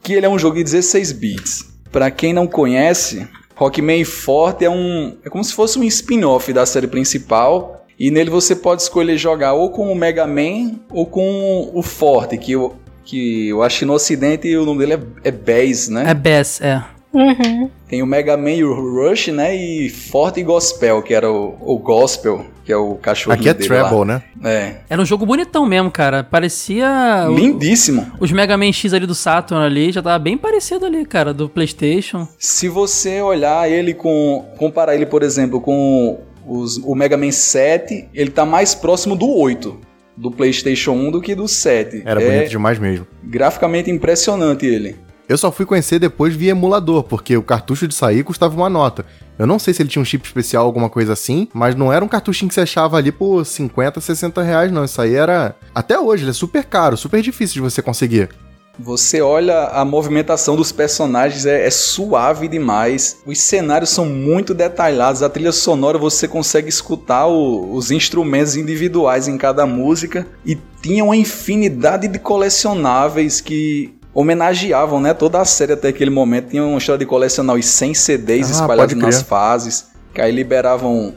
que 0.03 0.13
ele 0.13 0.25
é 0.25 0.29
um 0.29 0.37
jogo 0.37 0.57
de 0.57 0.63
16 0.63 1.11
bits. 1.13 1.65
Para 1.91 2.11
quem 2.11 2.33
não 2.33 2.45
conhece, 2.45 3.27
Rockman 3.55 4.03
Forte 4.03 4.65
é 4.65 4.69
um 4.69 5.15
é 5.23 5.29
como 5.29 5.43
se 5.43 5.53
fosse 5.53 5.79
um 5.79 5.83
spin-off 5.83 6.51
da 6.51 6.65
série 6.65 6.87
principal 6.87 7.85
e 7.97 8.11
nele 8.11 8.29
você 8.29 8.55
pode 8.55 8.81
escolher 8.81 9.17
jogar 9.17 9.53
ou 9.53 9.69
com 9.69 9.91
o 9.91 9.95
Mega 9.95 10.27
Man 10.27 10.79
ou 10.91 11.05
com 11.05 11.71
o 11.73 11.81
Forte, 11.81 12.37
que 12.37 12.51
eu, 12.51 12.75
que 13.05 13.47
eu 13.49 13.63
acho 13.63 13.79
que 13.79 13.85
no 13.85 13.93
ocidente 13.93 14.53
o 14.55 14.65
nome 14.65 14.79
dele 14.79 14.93
é, 15.23 15.29
é 15.29 15.31
Bass, 15.31 15.87
né? 15.87 16.03
É 16.09 16.13
Bass, 16.13 16.59
é. 16.59 16.83
Uhum. 17.13 17.69
Tem 17.87 18.01
o 18.01 18.05
Mega 18.07 18.35
Man 18.35 18.51
e 18.51 18.63
o 18.63 18.73
Rush, 18.73 19.27
né? 19.27 19.55
E 19.55 19.89
Forte 19.89 20.39
e 20.39 20.43
Gospel, 20.43 21.01
que 21.03 21.13
era 21.13 21.31
o, 21.31 21.55
o 21.61 21.77
Gospel, 21.77 22.45
que 22.65 22.71
é 22.71 22.75
o 22.77 22.95
cachorro 22.95 23.35
Aqui 23.35 23.47
é 23.49 23.53
dele 23.53 23.67
Treble, 23.67 23.99
lá. 23.99 24.05
né? 24.05 24.23
É. 24.43 24.75
Era 24.89 25.01
um 25.01 25.05
jogo 25.05 25.25
bonitão 25.25 25.65
mesmo, 25.65 25.91
cara. 25.91 26.23
Parecia. 26.23 27.27
o- 27.29 27.35
Lindíssimo. 27.35 28.11
Os 28.19 28.31
Mega 28.31 28.57
Man 28.57 28.71
X 28.71 28.93
ali 28.93 29.05
do 29.05 29.13
Saturn 29.13 29.63
ali 29.63 29.91
já 29.91 30.01
tava 30.01 30.17
bem 30.17 30.37
parecido 30.37 30.85
ali, 30.85 31.05
cara, 31.05 31.33
do 31.33 31.47
PlayStation. 31.47 32.27
Se 32.39 32.67
você 32.67 33.21
olhar 33.21 33.69
ele 33.69 33.93
com. 33.93 34.45
comparar 34.57 34.95
ele, 34.95 35.05
por 35.05 35.21
exemplo, 35.21 35.61
com 35.61 36.19
os- 36.47 36.77
o 36.77 36.95
Mega 36.95 37.15
Man 37.15 37.31
7, 37.31 38.09
ele 38.13 38.31
tá 38.31 38.45
mais 38.45 38.73
próximo 38.73 39.15
do 39.15 39.29
8 39.29 39.77
do 40.15 40.29
PlayStation 40.29 40.91
1 40.91 41.09
do 41.11 41.21
que 41.21 41.33
do 41.33 41.47
7. 41.47 42.03
Era 42.05 42.21
é 42.21 42.25
bonito 42.31 42.49
demais 42.49 42.77
mesmo. 42.79 43.05
graficamente 43.23 43.89
impressionante 43.89 44.65
ele. 44.65 44.95
Eu 45.27 45.37
só 45.37 45.51
fui 45.51 45.65
conhecer 45.65 45.99
depois 45.99 46.35
via 46.35 46.51
emulador, 46.51 47.03
porque 47.03 47.37
o 47.37 47.41
cartucho 47.43 47.87
de 47.87 47.95
sair 47.95 48.23
custava 48.23 48.55
uma 48.55 48.69
nota. 48.69 49.05
Eu 49.39 49.47
não 49.47 49.57
sei 49.57 49.73
se 49.73 49.81
ele 49.81 49.89
tinha 49.89 50.01
um 50.01 50.05
chip 50.05 50.25
especial, 50.25 50.65
alguma 50.65 50.89
coisa 50.89 51.13
assim, 51.13 51.47
mas 51.53 51.75
não 51.75 51.91
era 51.93 52.03
um 52.03 52.09
cartuchinho 52.09 52.49
que 52.49 52.53
você 52.55 52.61
achava 52.61 52.97
ali 52.97 53.11
por 53.11 53.45
50, 53.45 54.01
60 54.01 54.41
reais, 54.43 54.71
não. 54.71 54.83
Isso 54.83 55.01
aí 55.01 55.15
era. 55.15 55.55
Até 55.73 55.97
hoje, 55.97 56.23
ele 56.23 56.31
é 56.31 56.33
super 56.33 56.65
caro, 56.65 56.97
super 56.97 57.21
difícil 57.21 57.55
de 57.55 57.61
você 57.61 57.81
conseguir. 57.81 58.29
Você 58.77 59.21
olha 59.21 59.67
a 59.67 59.85
movimentação 59.85 60.55
dos 60.55 60.71
personagens, 60.71 61.45
é, 61.45 61.65
é 61.65 61.69
suave 61.69 62.47
demais. 62.47 63.19
Os 63.25 63.39
cenários 63.39 63.91
são 63.91 64.05
muito 64.05 64.51
detalhados. 64.53 65.21
A 65.21 65.29
trilha 65.29 65.51
sonora 65.51 65.97
você 65.97 66.27
consegue 66.27 66.69
escutar 66.69 67.27
o- 67.27 67.71
os 67.73 67.91
instrumentos 67.91 68.55
individuais 68.55 69.27
em 69.27 69.37
cada 69.37 69.65
música. 69.67 70.25
E 70.43 70.57
tinha 70.81 71.03
uma 71.03 71.15
infinidade 71.15 72.07
de 72.07 72.17
colecionáveis 72.17 73.39
que 73.39 73.93
homenageavam 74.13 74.99
né, 75.01 75.13
toda 75.13 75.39
a 75.41 75.45
série 75.45 75.73
até 75.73 75.87
aquele 75.89 76.09
momento. 76.11 76.49
Tinha 76.49 76.63
uma 76.63 76.77
história 76.77 76.99
de 76.99 77.05
colecionar 77.05 77.55
os 77.55 77.65
100 77.65 77.93
CDs 77.93 78.49
Ah, 78.49 78.61
espalhados 78.61 78.95
nas 78.95 79.21
fases. 79.21 79.87
Que 80.13 80.21
aí 80.21 80.31
liberavam 80.31 81.15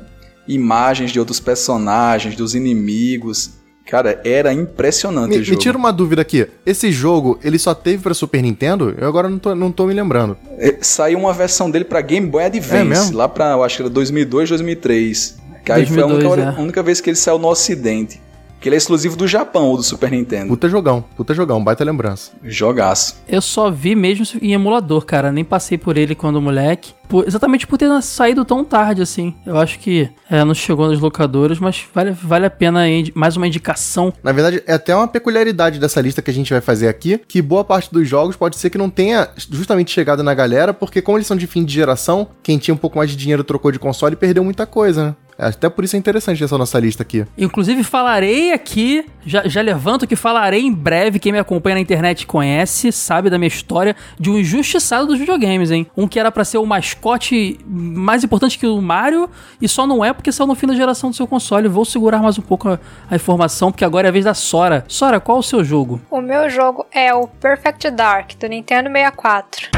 imagens 0.48 1.10
de 1.12 1.18
outros 1.18 1.38
personagens, 1.40 2.34
dos 2.36 2.54
inimigos. 2.54 3.50
Cara, 3.88 4.20
era 4.24 4.52
impressionante 4.52 5.28
Me, 5.30 5.36
o 5.36 5.38
me 5.38 5.44
jogo. 5.44 5.60
tira 5.60 5.78
uma 5.78 5.92
dúvida 5.92 6.22
aqui. 6.22 6.48
Esse 6.64 6.90
jogo, 6.90 7.38
ele 7.44 7.56
só 7.58 7.72
teve 7.72 8.02
pra 8.02 8.14
Super 8.14 8.42
Nintendo? 8.42 8.92
Eu 8.98 9.06
agora 9.06 9.28
não 9.28 9.38
tô, 9.38 9.54
não 9.54 9.70
tô 9.70 9.86
me 9.86 9.94
lembrando. 9.94 10.36
É, 10.58 10.76
Saiu 10.80 11.18
uma 11.20 11.32
versão 11.32 11.70
dele 11.70 11.84
pra 11.84 12.00
Game 12.00 12.26
Boy 12.26 12.42
É 12.42 12.46
Advance, 12.46 12.84
mesmo? 12.84 13.16
lá 13.16 13.28
pra, 13.28 13.52
eu 13.52 13.62
acho 13.62 13.76
que 13.76 13.82
era 13.82 13.90
2002, 13.90 14.48
2003. 14.48 15.36
Que 15.64 15.72
aí 15.72 15.86
foi 15.86 16.02
a 16.02 16.06
2002, 16.06 16.32
única, 16.32 16.50
é. 16.50 16.54
a 16.56 16.60
única 16.62 16.82
vez 16.82 17.00
que 17.00 17.10
ele 17.10 17.16
saiu 17.16 17.38
no 17.38 17.48
ocidente. 17.48 18.20
Que 18.60 18.68
ele 18.68 18.76
é 18.76 18.78
exclusivo 18.78 19.16
do 19.16 19.26
Japão 19.28 19.64
ou 19.66 19.76
do 19.76 19.82
Super 19.82 20.10
Nintendo. 20.10 20.48
Puta 20.48 20.68
jogão, 20.68 21.04
puta 21.16 21.34
jogão, 21.34 21.62
baita 21.62 21.84
lembrança. 21.84 22.32
Jogaço. 22.42 23.16
Eu 23.28 23.40
só 23.42 23.70
vi 23.70 23.94
mesmo 23.94 24.24
em 24.40 24.52
emulador, 24.54 25.04
cara. 25.04 25.30
Nem 25.30 25.44
passei 25.44 25.76
por 25.78 25.96
ele 25.96 26.14
quando 26.14 26.40
moleque. 26.40 26.92
Por- 27.08 27.26
exatamente 27.28 27.66
por 27.66 27.78
ter 27.78 27.88
saído 28.02 28.44
tão 28.44 28.64
tarde 28.64 29.02
assim. 29.02 29.34
Eu 29.44 29.56
acho 29.58 29.78
que 29.78 30.08
é, 30.28 30.42
não 30.42 30.54
chegou 30.54 30.88
nas 30.88 30.98
locadoras, 30.98 31.58
mas 31.60 31.84
vale, 31.94 32.10
vale 32.10 32.46
a 32.46 32.50
pena 32.50 32.80
mais 33.14 33.36
uma 33.36 33.46
indicação. 33.46 34.12
Na 34.22 34.32
verdade, 34.32 34.62
é 34.66 34.72
até 34.72 34.96
uma 34.96 35.06
peculiaridade 35.06 35.78
dessa 35.78 36.00
lista 36.00 36.20
que 36.22 36.30
a 36.30 36.34
gente 36.34 36.50
vai 36.52 36.60
fazer 36.60 36.88
aqui, 36.88 37.20
que 37.28 37.40
boa 37.40 37.62
parte 37.62 37.92
dos 37.92 38.08
jogos 38.08 38.34
pode 38.34 38.56
ser 38.56 38.70
que 38.70 38.78
não 38.78 38.90
tenha 38.90 39.28
justamente 39.50 39.92
chegado 39.92 40.22
na 40.24 40.34
galera, 40.34 40.74
porque 40.74 41.00
como 41.00 41.18
eles 41.18 41.26
são 41.28 41.36
de 41.36 41.46
fim 41.46 41.64
de 41.64 41.72
geração, 41.72 42.26
quem 42.42 42.58
tinha 42.58 42.74
um 42.74 42.78
pouco 42.78 42.98
mais 42.98 43.10
de 43.10 43.16
dinheiro 43.16 43.44
trocou 43.44 43.70
de 43.70 43.78
console 43.78 44.14
e 44.14 44.16
perdeu 44.16 44.42
muita 44.42 44.66
coisa, 44.66 45.06
né? 45.08 45.14
Até 45.38 45.68
por 45.68 45.84
isso 45.84 45.96
é 45.96 45.98
interessante 45.98 46.42
essa 46.42 46.56
nossa 46.56 46.78
lista 46.78 47.02
aqui. 47.02 47.26
Inclusive, 47.36 47.82
falarei 47.84 48.52
aqui, 48.52 49.04
já, 49.24 49.46
já 49.46 49.60
levanto 49.60 50.06
que 50.06 50.16
falarei 50.16 50.62
em 50.62 50.72
breve. 50.72 51.18
Quem 51.18 51.32
me 51.32 51.38
acompanha 51.38 51.74
na 51.74 51.80
internet 51.80 52.26
conhece, 52.26 52.90
sabe 52.90 53.28
da 53.28 53.38
minha 53.38 53.48
história, 53.48 53.94
de 54.18 54.30
um 54.30 54.38
injustiçado 54.38 55.06
dos 55.06 55.18
videogames, 55.18 55.70
hein? 55.70 55.86
Um 55.96 56.08
que 56.08 56.18
era 56.18 56.30
pra 56.32 56.44
ser 56.44 56.58
o 56.58 56.66
mascote 56.66 57.58
mais 57.66 58.24
importante 58.24 58.58
que 58.58 58.66
o 58.66 58.80
Mario 58.80 59.28
e 59.60 59.68
só 59.68 59.86
não 59.86 60.04
é 60.04 60.12
porque 60.12 60.32
saiu 60.32 60.46
no 60.46 60.54
fim 60.54 60.66
da 60.66 60.74
geração 60.74 61.10
do 61.10 61.16
seu 61.16 61.26
console. 61.26 61.68
Vou 61.68 61.84
segurar 61.84 62.22
mais 62.22 62.38
um 62.38 62.42
pouco 62.42 62.68
a, 62.68 62.78
a 63.10 63.16
informação, 63.16 63.70
porque 63.70 63.84
agora 63.84 64.08
é 64.08 64.10
a 64.10 64.12
vez 64.12 64.24
da 64.24 64.34
Sora. 64.34 64.84
Sora, 64.88 65.20
qual 65.20 65.38
o 65.38 65.42
seu 65.42 65.62
jogo? 65.62 66.00
O 66.10 66.20
meu 66.20 66.48
jogo 66.48 66.86
é 66.92 67.12
o 67.14 67.26
Perfect 67.26 67.90
Dark, 67.90 68.32
do 68.38 68.46
Nintendo 68.46 68.90
64. 68.90 69.75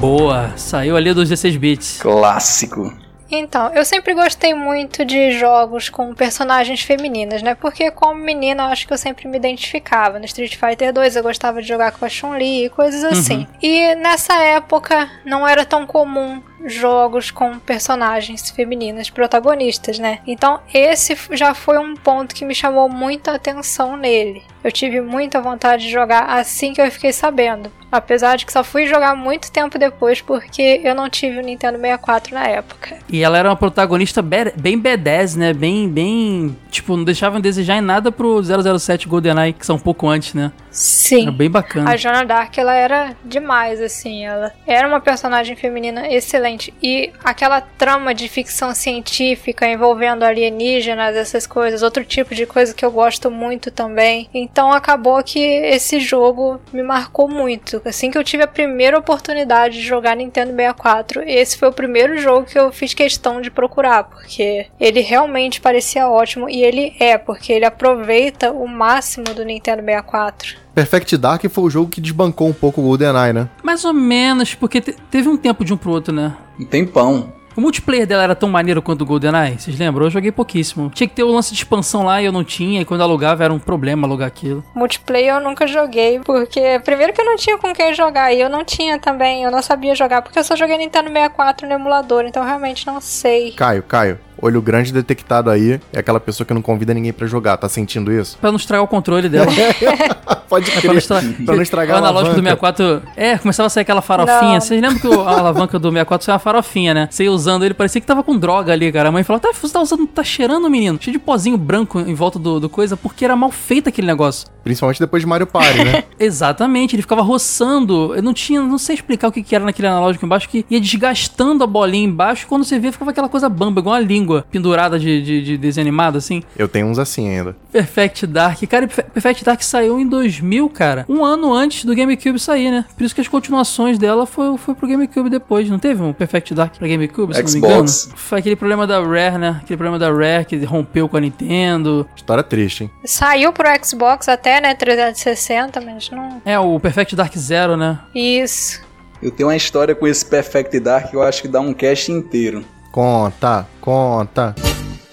Boa, 0.00 0.56
saiu 0.56 0.96
ali 0.96 1.12
dos 1.12 1.28
16 1.28 1.56
bits. 1.58 1.98
Clássico. 2.00 2.90
Então, 3.30 3.70
eu 3.74 3.84
sempre 3.84 4.14
gostei 4.14 4.54
muito 4.54 5.04
de 5.04 5.38
jogos 5.38 5.90
com 5.90 6.14
personagens 6.14 6.80
femininas, 6.80 7.42
né? 7.42 7.54
Porque 7.54 7.90
como 7.90 8.14
menina, 8.14 8.62
eu 8.62 8.66
acho 8.68 8.86
que 8.86 8.94
eu 8.94 8.98
sempre 8.98 9.28
me 9.28 9.36
identificava. 9.36 10.18
No 10.18 10.24
Street 10.24 10.56
Fighter 10.56 10.92
2 10.92 11.16
eu 11.16 11.22
gostava 11.22 11.60
de 11.60 11.68
jogar 11.68 11.92
com 11.92 12.06
a 12.06 12.08
Chun-Li 12.08 12.64
e 12.64 12.70
coisas 12.70 13.04
assim. 13.04 13.46
E 13.62 13.94
nessa 13.96 14.32
época 14.42 15.08
não 15.24 15.46
era 15.46 15.66
tão 15.66 15.86
comum 15.86 16.42
jogos 16.66 17.30
com 17.30 17.58
personagens 17.58 18.50
femininas 18.50 19.10
protagonistas, 19.10 19.98
né? 19.98 20.18
Então 20.26 20.60
esse 20.72 21.16
já 21.32 21.54
foi 21.54 21.78
um 21.78 21.94
ponto 21.94 22.34
que 22.34 22.44
me 22.44 22.54
chamou 22.54 22.88
muita 22.88 23.32
atenção 23.34 23.96
nele. 23.96 24.42
Eu 24.62 24.70
tive 24.70 25.00
muita 25.00 25.40
vontade 25.40 25.84
de 25.84 25.90
jogar 25.90 26.24
assim 26.38 26.74
que 26.74 26.80
eu 26.82 26.90
fiquei 26.90 27.12
sabendo. 27.12 27.70
Apesar 27.90 28.36
de 28.36 28.46
que 28.46 28.52
só 28.52 28.62
fui 28.62 28.86
jogar 28.86 29.16
muito 29.16 29.50
tempo 29.50 29.78
depois 29.78 30.20
porque 30.20 30.80
eu 30.84 30.94
não 30.94 31.08
tive 31.08 31.38
o 31.38 31.42
Nintendo 31.42 31.76
64 31.78 32.34
na 32.34 32.46
época. 32.46 32.98
E 33.08 33.22
ela 33.22 33.38
era 33.38 33.48
uma 33.48 33.56
protagonista 33.56 34.20
be- 34.22 34.52
bem 34.56 34.80
B10, 34.80 35.36
né? 35.36 35.52
Bem, 35.52 35.88
bem. 35.88 36.56
Tipo, 36.70 36.96
não 36.96 37.02
deixava 37.04 37.38
a 37.38 37.40
desejar 37.40 37.78
em 37.78 37.80
nada 37.80 38.12
pro 38.12 38.40
007 38.78 39.08
GoldenEye, 39.08 39.52
que 39.54 39.66
são 39.66 39.76
um 39.76 39.80
pouco 39.80 40.06
antes, 40.08 40.34
né? 40.34 40.52
Sim. 40.70 41.22
Era 41.22 41.32
bem 41.32 41.50
bacana. 41.50 41.90
A 41.90 41.96
Joana 41.96 42.24
Dark, 42.24 42.56
ela 42.56 42.74
era 42.74 43.16
demais, 43.24 43.80
assim. 43.80 44.24
Ela 44.24 44.52
era 44.66 44.86
uma 44.86 45.00
personagem 45.00 45.56
feminina 45.56 46.08
excelente. 46.08 46.72
E 46.82 47.12
aquela 47.24 47.60
trama 47.60 48.14
de 48.14 48.28
ficção 48.28 48.74
científica 48.74 49.66
envolvendo 49.66 50.24
alienígenas, 50.24 51.16
essas 51.16 51.46
coisas, 51.46 51.82
outro 51.82 52.04
tipo 52.04 52.34
de 52.34 52.46
coisa 52.46 52.74
que 52.74 52.84
eu 52.84 52.90
gosto 52.90 53.30
muito 53.30 53.70
também. 53.70 54.28
Então 54.32 54.72
acabou 54.72 55.22
que 55.22 55.40
esse 55.40 56.00
jogo 56.00 56.60
me 56.72 56.82
marcou 56.82 57.28
muito. 57.28 57.82
Assim 57.84 58.10
que 58.10 58.18
eu 58.18 58.24
tive 58.24 58.44
a 58.44 58.48
primeira 58.48 58.98
oportunidade 58.98 59.74
de 59.74 59.82
jogar 59.82 60.16
Nintendo 60.16 60.54
64, 60.54 61.22
esse 61.26 61.58
foi 61.58 61.68
o 61.68 61.72
primeiro 61.72 62.18
jogo 62.18 62.46
que 62.46 62.58
eu 62.58 62.72
fiz 62.72 62.94
questão 62.94 63.40
de 63.40 63.50
procurar, 63.50 64.04
porque 64.04 64.66
ele 64.78 65.00
realmente 65.00 65.60
parecia 65.60 66.08
ótimo 66.08 66.48
e 66.48 66.62
ele 66.62 66.94
é, 66.98 67.18
porque 67.18 67.52
ele 67.52 67.64
aproveita 67.64 68.52
o 68.52 68.66
máximo 68.66 69.24
do 69.34 69.44
Nintendo 69.44 69.82
64. 69.82 70.60
Perfect 70.74 71.16
Dark 71.16 71.44
foi 71.48 71.64
o 71.64 71.70
jogo 71.70 71.88
que 71.90 72.00
desbancou 72.00 72.48
um 72.48 72.52
pouco 72.52 72.80
o 72.80 72.84
GoldenEye, 72.84 73.32
né? 73.32 73.48
Mais 73.62 73.84
ou 73.84 73.92
menos, 73.92 74.54
porque 74.54 74.80
te- 74.80 74.96
teve 75.10 75.28
um 75.28 75.36
tempo 75.36 75.64
de 75.64 75.72
um 75.72 75.76
pro 75.76 75.90
outro, 75.90 76.14
né? 76.14 76.34
Um 76.58 76.64
tempão. 76.64 77.32
O 77.56 77.60
multiplayer 77.60 78.06
dela 78.06 78.22
era 78.22 78.34
tão 78.36 78.48
maneiro 78.48 78.80
quanto 78.80 79.02
o 79.02 79.04
GoldenEye, 79.04 79.58
vocês 79.58 79.76
lembram? 79.76 80.06
Eu 80.06 80.10
joguei 80.10 80.30
pouquíssimo. 80.30 80.88
Tinha 80.94 81.08
que 81.08 81.14
ter 81.16 81.24
o 81.24 81.32
lance 81.32 81.50
de 81.52 81.56
expansão 81.56 82.04
lá 82.04 82.22
e 82.22 82.24
eu 82.24 82.30
não 82.32 82.44
tinha, 82.44 82.80
e 82.80 82.84
quando 82.84 83.00
alugava 83.02 83.42
era 83.42 83.52
um 83.52 83.58
problema 83.58 84.06
alugar 84.06 84.28
aquilo. 84.28 84.64
Multiplayer 84.74 85.34
eu 85.34 85.40
nunca 85.40 85.66
joguei, 85.66 86.20
porque 86.20 86.80
primeiro 86.84 87.12
que 87.12 87.20
eu 87.20 87.24
não 87.24 87.34
tinha 87.36 87.58
com 87.58 87.72
quem 87.72 87.92
jogar, 87.92 88.32
e 88.32 88.40
eu 88.40 88.48
não 88.48 88.64
tinha 88.64 88.98
também, 89.00 89.42
eu 89.42 89.50
não 89.50 89.60
sabia 89.60 89.96
jogar, 89.96 90.22
porque 90.22 90.38
eu 90.38 90.44
só 90.44 90.54
joguei 90.54 90.78
Nintendo 90.78 91.08
64 91.08 91.66
no 91.66 91.74
emulador, 91.74 92.24
então 92.24 92.40
eu 92.42 92.46
realmente 92.48 92.86
não 92.86 93.00
sei. 93.00 93.50
Caio, 93.52 93.82
Caio, 93.82 94.18
olho 94.40 94.60
grande 94.62 94.92
detectado 94.92 95.50
aí. 95.50 95.80
É 95.92 95.98
aquela 96.00 96.20
pessoa 96.20 96.46
que 96.46 96.54
não 96.54 96.62
convida 96.62 96.92
ninguém 96.94 97.12
pra 97.12 97.26
jogar. 97.26 97.56
Tá 97.56 97.68
sentindo 97.68 98.12
isso? 98.12 98.38
Pra 98.38 98.50
não 98.50 98.56
estragar 98.56 98.84
o 98.84 98.88
controle 98.88 99.28
dela. 99.28 99.46
Pode 100.48 100.68
É 100.68 100.72
pra 100.72 100.80
crer. 100.80 100.90
não, 100.90 100.98
estra... 100.98 101.22
pra 101.44 101.54
não 101.54 101.62
estragar 101.62 101.94
o 101.94 102.04
a 102.04 102.08
analógico 102.08 102.40
do 102.40 102.48
alavanca. 102.48 102.76
64. 102.76 103.02
É, 103.16 103.38
começava 103.38 103.66
a 103.68 103.70
sair 103.70 103.82
aquela 103.82 104.02
farofinha. 104.02 104.54
Não. 104.54 104.60
Vocês 104.60 104.80
lembram 104.82 104.98
que 104.98 105.06
o- 105.06 105.20
a 105.22 105.38
alavanca 105.38 105.78
do 105.78 105.88
64 105.90 106.24
saiu 106.24 106.32
uma 106.34 106.38
farofinha, 106.40 106.92
né? 106.92 107.08
Você 107.10 107.24
ia 107.24 107.32
usando 107.32 107.64
ele, 107.64 107.72
parecia 107.72 108.00
que 108.00 108.06
tava 108.06 108.22
com 108.24 108.36
droga 108.36 108.72
ali, 108.72 108.90
cara. 108.90 109.10
A 109.10 109.12
mãe 109.12 109.22
falou: 109.22 109.38
tá, 109.38 109.50
você 109.52 109.72
tá 109.72 109.80
usando, 109.80 110.06
tá 110.08 110.24
cheirando, 110.24 110.68
menino. 110.68 110.98
Cheio 111.00 111.12
de 111.12 111.18
pozinho 111.20 111.56
branco 111.56 112.00
em 112.00 112.14
volta 112.14 112.38
do, 112.38 112.58
do 112.58 112.68
coisa, 112.68 112.96
porque 112.96 113.24
era 113.24 113.36
mal 113.36 113.50
feito 113.52 113.88
aquele 113.88 114.08
negócio. 114.08 114.48
Principalmente 114.64 114.98
depois 114.98 115.22
de 115.22 115.26
Mario 115.28 115.46
Party, 115.46 115.84
né? 115.84 116.04
Exatamente, 116.18 116.96
ele 116.96 117.02
ficava 117.02 117.22
roçando. 117.22 118.14
Eu 118.14 118.22
não 118.22 118.34
tinha, 118.34 118.60
não 118.60 118.76
sei 118.78 118.96
explicar 118.96 119.28
o 119.28 119.32
que, 119.32 119.42
que 119.42 119.54
era 119.54 119.64
naquele 119.64 119.86
analógico 119.88 120.24
embaixo, 120.26 120.48
que 120.48 120.66
ia 120.68 120.80
desgastando 120.80 121.62
a 121.62 121.66
bolinha 121.66 122.06
embaixo. 122.06 122.46
Quando 122.48 122.64
você 122.64 122.78
via, 122.78 122.90
ficava 122.92 123.12
aquela 123.12 123.28
coisa 123.28 123.48
bamba, 123.48 123.80
igual 123.80 123.94
uma 123.94 124.00
língua 124.00 124.29
pendurada 124.50 124.98
de, 124.98 125.22
de, 125.22 125.42
de 125.42 125.56
desenho 125.58 125.84
animado, 125.84 126.16
assim. 126.18 126.42
Eu 126.56 126.68
tenho 126.68 126.86
uns 126.86 126.98
assim 126.98 127.28
ainda. 127.28 127.54
Perfect 127.72 128.26
Dark. 128.26 128.60
Cara, 128.68 128.86
Perfe- 128.86 129.02
Perfect 129.10 129.44
Dark 129.44 129.62
saiu 129.62 129.98
em 129.98 130.06
2000, 130.08 130.68
cara. 130.70 131.04
Um 131.08 131.24
ano 131.24 131.52
antes 131.54 131.84
do 131.84 131.94
GameCube 131.94 132.38
sair, 132.38 132.70
né? 132.70 132.84
Por 132.96 133.04
isso 133.04 133.14
que 133.14 133.20
as 133.20 133.28
continuações 133.28 133.98
dela 133.98 134.26
foi, 134.26 134.56
foi 134.58 134.74
pro 134.74 134.88
GameCube 134.88 135.30
depois. 135.30 135.68
Não 135.70 135.78
teve 135.78 136.02
um 136.02 136.12
Perfect 136.12 136.54
Dark 136.54 136.76
pra 136.76 136.88
GameCube, 136.88 137.34
se 137.34 137.42
não 137.42 137.50
me 137.52 137.58
engano? 137.58 137.88
Xbox. 137.88 138.12
Foi 138.16 138.38
aquele 138.38 138.56
problema 138.56 138.86
da 138.86 139.00
Rare, 139.00 139.38
né? 139.38 139.60
Aquele 139.62 139.76
problema 139.76 139.98
da 139.98 140.10
Rare 140.12 140.44
que 140.44 140.56
rompeu 140.64 141.08
com 141.08 141.16
a 141.16 141.20
Nintendo. 141.20 142.06
História 142.16 142.42
triste, 142.42 142.84
hein? 142.84 142.90
Saiu 143.04 143.52
pro 143.52 143.66
Xbox 143.84 144.28
até, 144.28 144.60
né, 144.60 144.74
360, 144.74 145.80
mas 145.80 146.10
não... 146.10 146.40
É, 146.44 146.58
o 146.58 146.78
Perfect 146.80 147.14
Dark 147.16 147.36
Zero, 147.36 147.76
né? 147.76 147.98
Isso. 148.14 148.80
Eu 149.22 149.30
tenho 149.30 149.48
uma 149.48 149.56
história 149.56 149.94
com 149.94 150.06
esse 150.06 150.24
Perfect 150.24 150.80
Dark 150.80 151.10
que 151.10 151.16
eu 151.16 151.22
acho 151.22 151.42
que 151.42 151.48
dá 151.48 151.60
um 151.60 151.72
cast 151.74 152.10
inteiro. 152.10 152.64
Conta, 152.92 153.68
conta. 153.80 154.52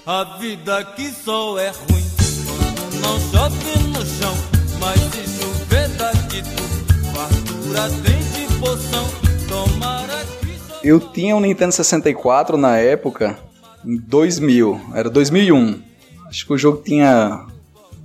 A 0.03 0.23
vida 0.39 0.79
aqui 0.79 1.11
só 1.11 1.59
é 1.59 1.67
ruim 1.69 2.03
quando 2.47 3.01
não 3.01 3.19
chove 3.19 3.87
no 3.89 4.03
chão. 4.03 4.33
Mas 4.79 4.99
se 5.13 5.39
chover 5.39 5.87
daqui 5.89 6.41
tu, 6.41 6.63
fartura 7.13 7.89
tem 8.03 8.17
de 8.17 8.59
poção. 8.59 9.05
Tomara 9.47 10.25
que 10.41 10.57
só. 10.57 10.79
Eu 10.83 10.99
tinha 10.99 11.35
um 11.35 11.39
Nintendo 11.39 11.71
64 11.71 12.57
na 12.57 12.77
época, 12.77 13.37
em 13.85 13.97
2000, 13.97 14.81
era 14.95 15.07
2001. 15.07 15.79
Acho 16.27 16.47
que 16.47 16.53
o 16.53 16.57
jogo 16.57 16.81
tinha 16.83 17.45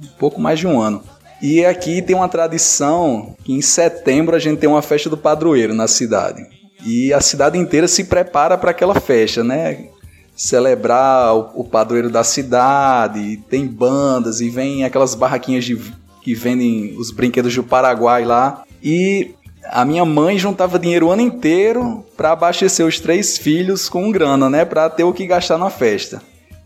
um 0.03 0.19
pouco 0.19 0.39
mais 0.39 0.59
de 0.59 0.67
um 0.67 0.83
ano. 0.83 1.03
E 1.41 1.65
aqui 1.65 2.03
tem 2.03 2.15
uma 2.15 2.29
tradição 2.29 3.35
que 3.43 3.55
em 3.55 3.63
setembro 3.63 4.37
a 4.37 4.39
gente 4.39 4.59
tem 4.59 4.69
uma 4.69 4.83
festa 4.83 5.09
do 5.09 5.17
padroeiro 5.17 5.73
na 5.73 5.89
cidade. 5.89 6.62
E 6.85 7.13
a 7.13 7.21
cidade 7.21 7.59
inteira 7.59 7.87
se 7.87 8.05
prepara 8.05 8.59
para 8.59 8.71
aquela 8.71 8.95
festa, 8.95 9.45
né? 9.45 9.87
Celebrar 10.35 11.35
o, 11.35 11.65
padroeiro 11.65 12.11
da 12.11 12.25
cidade, 12.25 13.37
tem 13.49 13.67
bandas 13.67 14.41
e 14.41 14.49
vem 14.49 14.85
aquelas 14.85 15.15
barraquinhas 15.15 15.65
de, 15.65 15.79
que 16.23 16.35
vendem 16.35 16.97
os 16.99 17.11
brinquedos 17.11 17.55
do 17.55 17.63
Paraguai 17.63 18.25
lá. 18.25 18.65
E 18.83 19.35
a 19.65 19.85
minha 19.85 20.05
mãe 20.05 20.39
juntava 20.39 20.79
dinheiro 20.79 21.07
o 21.07 21.11
ano 21.11 21.23
inteiro 21.23 22.05
para 22.17 22.33
abastecer 22.33 22.85
os 22.85 22.99
três 22.99 23.39
filhos 23.39 23.89
com 23.89 24.11
grana, 24.11 24.51
né? 24.51 24.65
Para 24.65 24.91
ter 24.91 25.05
o 25.05 25.13
que 25.13 25.27
gastar 25.27 25.59
na 25.59 25.71
festa. 25.71 26.21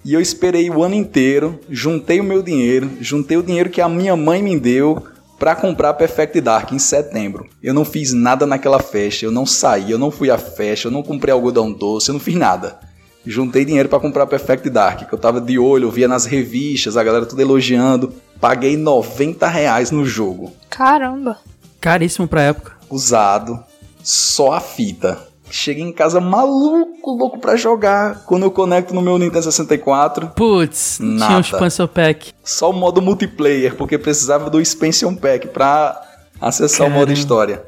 E 0.04 0.14
eu 0.14 0.20
esperei 0.20 0.70
o 0.70 0.84
ano 0.84 0.94
inteiro, 0.94 1.58
juntei 1.68 2.20
o 2.20 2.24
meu 2.24 2.40
dinheiro, 2.40 2.88
juntei 3.00 3.36
o 3.36 3.42
dinheiro 3.42 3.68
que 3.68 3.80
a 3.80 3.88
minha 3.88 4.16
mãe 4.16 4.40
me 4.40 4.58
deu 4.58 5.02
para 5.38 5.54
comprar 5.54 5.94
Perfect 5.94 6.40
Dark 6.40 6.72
em 6.72 6.78
setembro. 6.78 7.46
Eu 7.62 7.74
não 7.74 7.84
fiz 7.84 8.12
nada 8.12 8.46
naquela 8.46 8.78
festa, 8.78 9.24
eu 9.24 9.30
não 9.30 9.44
saí, 9.46 9.90
eu 9.90 9.98
não 9.98 10.10
fui 10.10 10.30
à 10.30 10.38
festa, 10.38 10.88
eu 10.88 10.92
não 10.92 11.02
comprei 11.02 11.32
algodão 11.32 11.72
doce, 11.72 12.08
eu 12.08 12.14
não 12.14 12.20
fiz 12.20 12.34
nada. 12.34 12.78
Juntei 13.24 13.64
dinheiro 13.64 13.88
para 13.88 13.98
comprar 13.98 14.26
Perfect 14.26 14.70
Dark, 14.70 15.08
que 15.08 15.12
eu 15.12 15.18
tava 15.18 15.40
de 15.40 15.58
olho, 15.58 15.86
eu 15.86 15.90
via 15.90 16.06
nas 16.06 16.24
revistas, 16.26 16.96
a 16.96 17.02
galera 17.02 17.26
tudo 17.26 17.42
elogiando. 17.42 18.12
Paguei 18.40 18.76
90 18.76 19.48
reais 19.48 19.90
no 19.90 20.04
jogo 20.04 20.52
Caramba. 20.68 21.38
Caríssimo 21.80 22.28
pra 22.28 22.42
época. 22.42 22.72
usado, 22.90 23.58
só 24.02 24.52
a 24.52 24.60
fita. 24.60 25.25
Cheguei 25.50 25.84
em 25.84 25.92
casa 25.92 26.20
maluco, 26.20 27.12
louco 27.12 27.38
pra 27.38 27.56
jogar. 27.56 28.24
Quando 28.26 28.42
eu 28.42 28.50
conecto 28.50 28.94
no 28.94 29.00
meu 29.00 29.16
Nintendo 29.18 29.44
64, 29.44 30.28
Putz, 30.34 30.98
tinha 30.98 31.36
um 31.36 31.40
expansão 31.40 31.86
pack. 31.86 32.32
só 32.44 32.70
o 32.70 32.72
modo 32.72 33.00
multiplayer, 33.00 33.74
porque 33.76 33.96
precisava 33.96 34.50
do 34.50 34.60
Expansion 34.60 35.14
Pack 35.14 35.48
pra 35.48 36.00
acessar 36.40 36.86
o 36.86 36.90
modo 36.90 37.06
Caramba. 37.06 37.12
história. 37.18 37.64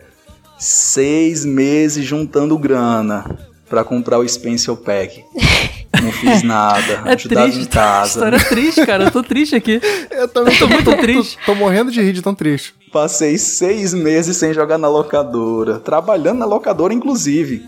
Seis 0.59 1.45
meses 1.45 2.05
juntando 2.05 2.59
grana 2.59 3.25
pra 3.69 3.85
comprar 3.85 4.19
o 4.19 4.25
Expansion 4.25 4.75
Pack. 4.75 5.23
Não 6.03 6.13
fiz 6.13 6.43
nada, 6.43 7.03
É 7.05 7.15
ajudava 7.15 7.47
triste, 7.47 7.63
em 7.63 7.67
casa. 7.67 8.09
história 8.09 8.39
triste, 8.45 8.87
cara. 8.87 9.05
Eu 9.05 9.11
tô 9.11 9.23
triste 9.23 9.55
aqui. 9.57 9.81
Eu 10.11 10.29
também 10.29 10.57
tô 10.57 10.67
muito 10.69 10.97
triste. 10.97 11.39
Tô, 11.45 11.53
tô 11.53 11.55
morrendo 11.55 11.91
de 11.91 12.01
rir 12.01 12.13
de 12.13 12.23
tão 12.23 12.35
triste. 12.35 12.75
Passei 12.93 13.37
seis 13.39 13.93
meses 13.93 14.37
sem 14.37 14.53
jogar 14.55 14.79
na 14.79 14.89
locadora, 14.89 15.79
trabalhando 15.79 16.39
na 16.39 16.47
locadora 16.47 16.95
inclusive. 16.95 17.65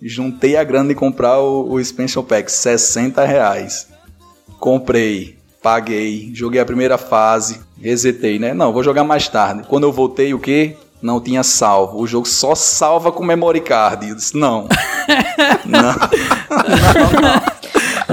Juntei 0.00 0.56
a 0.56 0.64
grana 0.64 0.88
de 0.88 0.94
comprar 0.94 1.38
o, 1.38 1.72
o 1.72 1.80
Expansion 1.80 2.22
Pack, 2.24 2.50
60 2.50 3.24
reais. 3.24 3.88
Comprei, 4.58 5.36
paguei, 5.62 6.30
joguei 6.34 6.60
a 6.60 6.64
primeira 6.64 6.96
fase, 6.98 7.60
resetei, 7.80 8.38
né? 8.38 8.54
Não, 8.54 8.72
vou 8.72 8.82
jogar 8.82 9.04
mais 9.04 9.28
tarde. 9.28 9.62
Quando 9.68 9.84
eu 9.84 9.92
voltei, 9.92 10.32
o 10.34 10.38
quê? 10.38 10.76
Não 11.00 11.20
tinha 11.20 11.42
salvo. 11.42 12.00
O 12.00 12.06
jogo 12.06 12.26
só 12.28 12.54
salva 12.54 13.10
com 13.10 13.24
memory 13.24 13.60
card. 13.60 14.08
Eu 14.08 14.14
disse, 14.14 14.36
não. 14.36 14.68
não. 15.66 15.94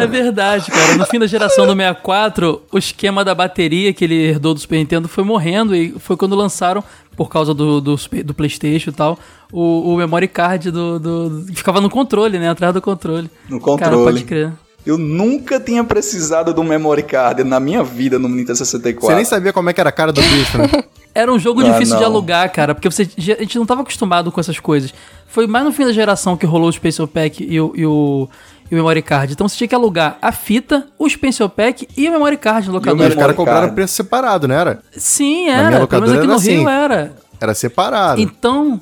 É 0.04 0.08
verdade, 0.08 0.72
cara. 0.72 0.96
No 0.96 1.06
fim 1.06 1.20
da 1.20 1.28
geração 1.28 1.66
do 1.66 1.74
64, 1.76 2.62
o 2.72 2.78
esquema 2.78 3.24
da 3.24 3.34
bateria 3.36 3.94
que 3.94 4.04
ele 4.04 4.16
herdou 4.30 4.54
do 4.54 4.60
Super 4.60 4.78
Nintendo 4.78 5.08
foi 5.08 5.24
morrendo 5.24 5.76
e 5.76 5.92
foi 6.00 6.16
quando 6.18 6.36
lançaram, 6.36 6.84
por 7.16 7.30
causa 7.30 7.54
do, 7.54 7.80
do, 7.82 7.96
do 8.26 8.34
PlayStation 8.34 8.90
e 8.90 8.94
tal, 8.94 9.20
o, 9.52 9.94
o 9.94 9.98
memory 9.98 10.28
card 10.28 10.72
do, 10.72 11.00
do- 11.00 11.46
que 11.48 11.56
ficava 11.56 11.82
no 11.82 11.90
controle, 11.90 12.40
né? 12.40 12.50
Atrás 12.50 12.74
do 12.74 12.82
controle. 12.82 13.30
No 13.50 13.60
Cara, 13.60 13.92
controle. 13.92 14.04
pode 14.04 14.24
crer. 14.26 14.52
Eu 14.86 14.98
nunca 14.98 15.60
tinha 15.60 15.84
precisado 15.84 16.54
do 16.54 16.64
memory 16.64 17.04
card 17.04 17.44
na 17.44 17.60
minha 17.60 17.84
vida 17.84 18.18
no 18.18 18.30
Nintendo 18.30 18.58
64. 18.58 19.08
Você 19.08 19.16
nem 19.16 19.26
sabia 19.26 19.52
como 19.52 19.70
é 19.70 19.74
que 19.74 19.80
era 19.82 19.90
a 19.90 19.94
cara 19.94 20.12
do 20.14 20.22
bicho, 20.22 20.58
né? 20.58 20.68
Era 21.14 21.34
um 21.34 21.40
jogo 21.40 21.62
Ah, 21.62 21.72
difícil 21.72 21.96
de 21.96 22.04
não. 22.04 22.10
alugar, 22.12 22.50
cara, 22.54 22.76
porque 22.76 22.90
você, 22.90 23.02
a 23.18 23.42
gente 23.42 23.58
não 23.58 23.66
tava 23.66 23.82
acostumado 23.82 24.32
com 24.32 24.40
essas 24.40 24.60
coisas. 24.60 24.94
Foi 25.28 25.48
mais 25.48 25.66
no 25.66 25.72
fim 25.72 25.84
da 25.84 25.92
geração 25.92 26.38
que 26.38 26.46
rolou 26.46 26.70
o 26.70 26.72
Special 26.72 27.08
Pack 27.08 27.44
e 27.44 27.60
o, 27.60 27.74
e 27.76 27.84
o, 27.84 28.30
e 28.70 28.74
o 28.76 28.78
Memory 28.78 29.02
Card. 29.02 29.34
Então 29.34 29.48
você 29.48 29.58
tinha 29.58 29.68
que 29.68 29.76
alugar 29.76 30.18
a 30.22 30.32
fita, 30.32 30.88
o 30.98 31.10
Special 31.10 31.50
Pack 31.50 31.88
e 31.98 32.08
o 32.08 32.12
Memory 32.12 32.38
Card 32.38 32.68
no 32.68 32.74
E 32.74 32.76
locador. 32.76 33.08
os 33.08 33.16
caras 33.16 33.36
cobraram 33.36 33.74
preço 33.74 33.94
separado, 33.96 34.48
não 34.48 34.56
era? 34.56 34.82
Sim, 34.96 35.44
minha 35.46 35.56
era. 35.56 35.62
Pelo 35.62 35.72
menos 35.72 35.82
locadora 35.82 36.18
aqui 36.18 36.28
no 36.28 36.34
era 36.34 36.42
Rio 36.42 36.68
assim. 36.68 36.70
era. 36.84 37.14
Era 37.42 37.54
separado. 37.54 38.20
Então, 38.22 38.80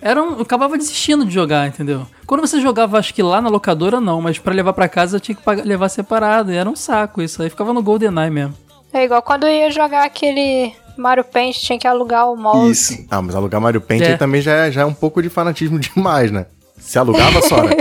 era 0.00 0.22
um, 0.22 0.32
eu 0.36 0.40
acabava 0.42 0.76
desistindo 0.78 1.24
de 1.24 1.32
jogar, 1.32 1.68
entendeu? 1.68 2.06
Quando 2.26 2.40
você 2.40 2.60
jogava, 2.60 2.98
acho 2.98 3.12
que 3.12 3.22
lá 3.22 3.40
na 3.40 3.48
locadora 3.50 4.00
não, 4.00 4.20
mas 4.20 4.38
pra 4.38 4.54
levar 4.54 4.72
pra 4.72 4.88
casa 4.88 5.16
eu 5.16 5.20
tinha 5.20 5.34
que 5.36 5.42
pagar- 5.42 5.64
levar 5.64 5.88
separado. 5.88 6.50
E 6.52 6.56
era 6.56 6.68
um 6.68 6.76
saco 6.76 7.20
isso. 7.20 7.42
Aí 7.42 7.50
ficava 7.50 7.72
no 7.72 7.82
GoldenEye 7.82 8.30
mesmo. 8.30 8.54
É 8.92 9.04
igual 9.04 9.20
quando 9.22 9.44
eu 9.44 9.50
ia 9.50 9.70
jogar 9.70 10.04
aquele 10.04 10.72
Mario 10.96 11.22
Paint, 11.24 11.56
tinha 11.58 11.78
que 11.78 11.86
alugar 11.86 12.30
o 12.30 12.36
mouse. 12.36 12.70
Isso. 12.94 13.06
Ah, 13.10 13.20
mas 13.22 13.34
alugar 13.34 13.60
Mario 13.60 13.80
Paint 13.80 14.02
É. 14.02 14.06
aí 14.12 14.18
também 14.18 14.40
já 14.40 14.52
é, 14.52 14.72
já 14.72 14.80
é 14.80 14.84
um 14.84 14.94
pouco 14.94 15.22
de 15.22 15.28
fanatismo 15.28 15.78
demais, 15.80 16.30
né? 16.30 16.46
Se 16.78 16.98
alugava, 16.98 17.42
Sora? 17.42 17.68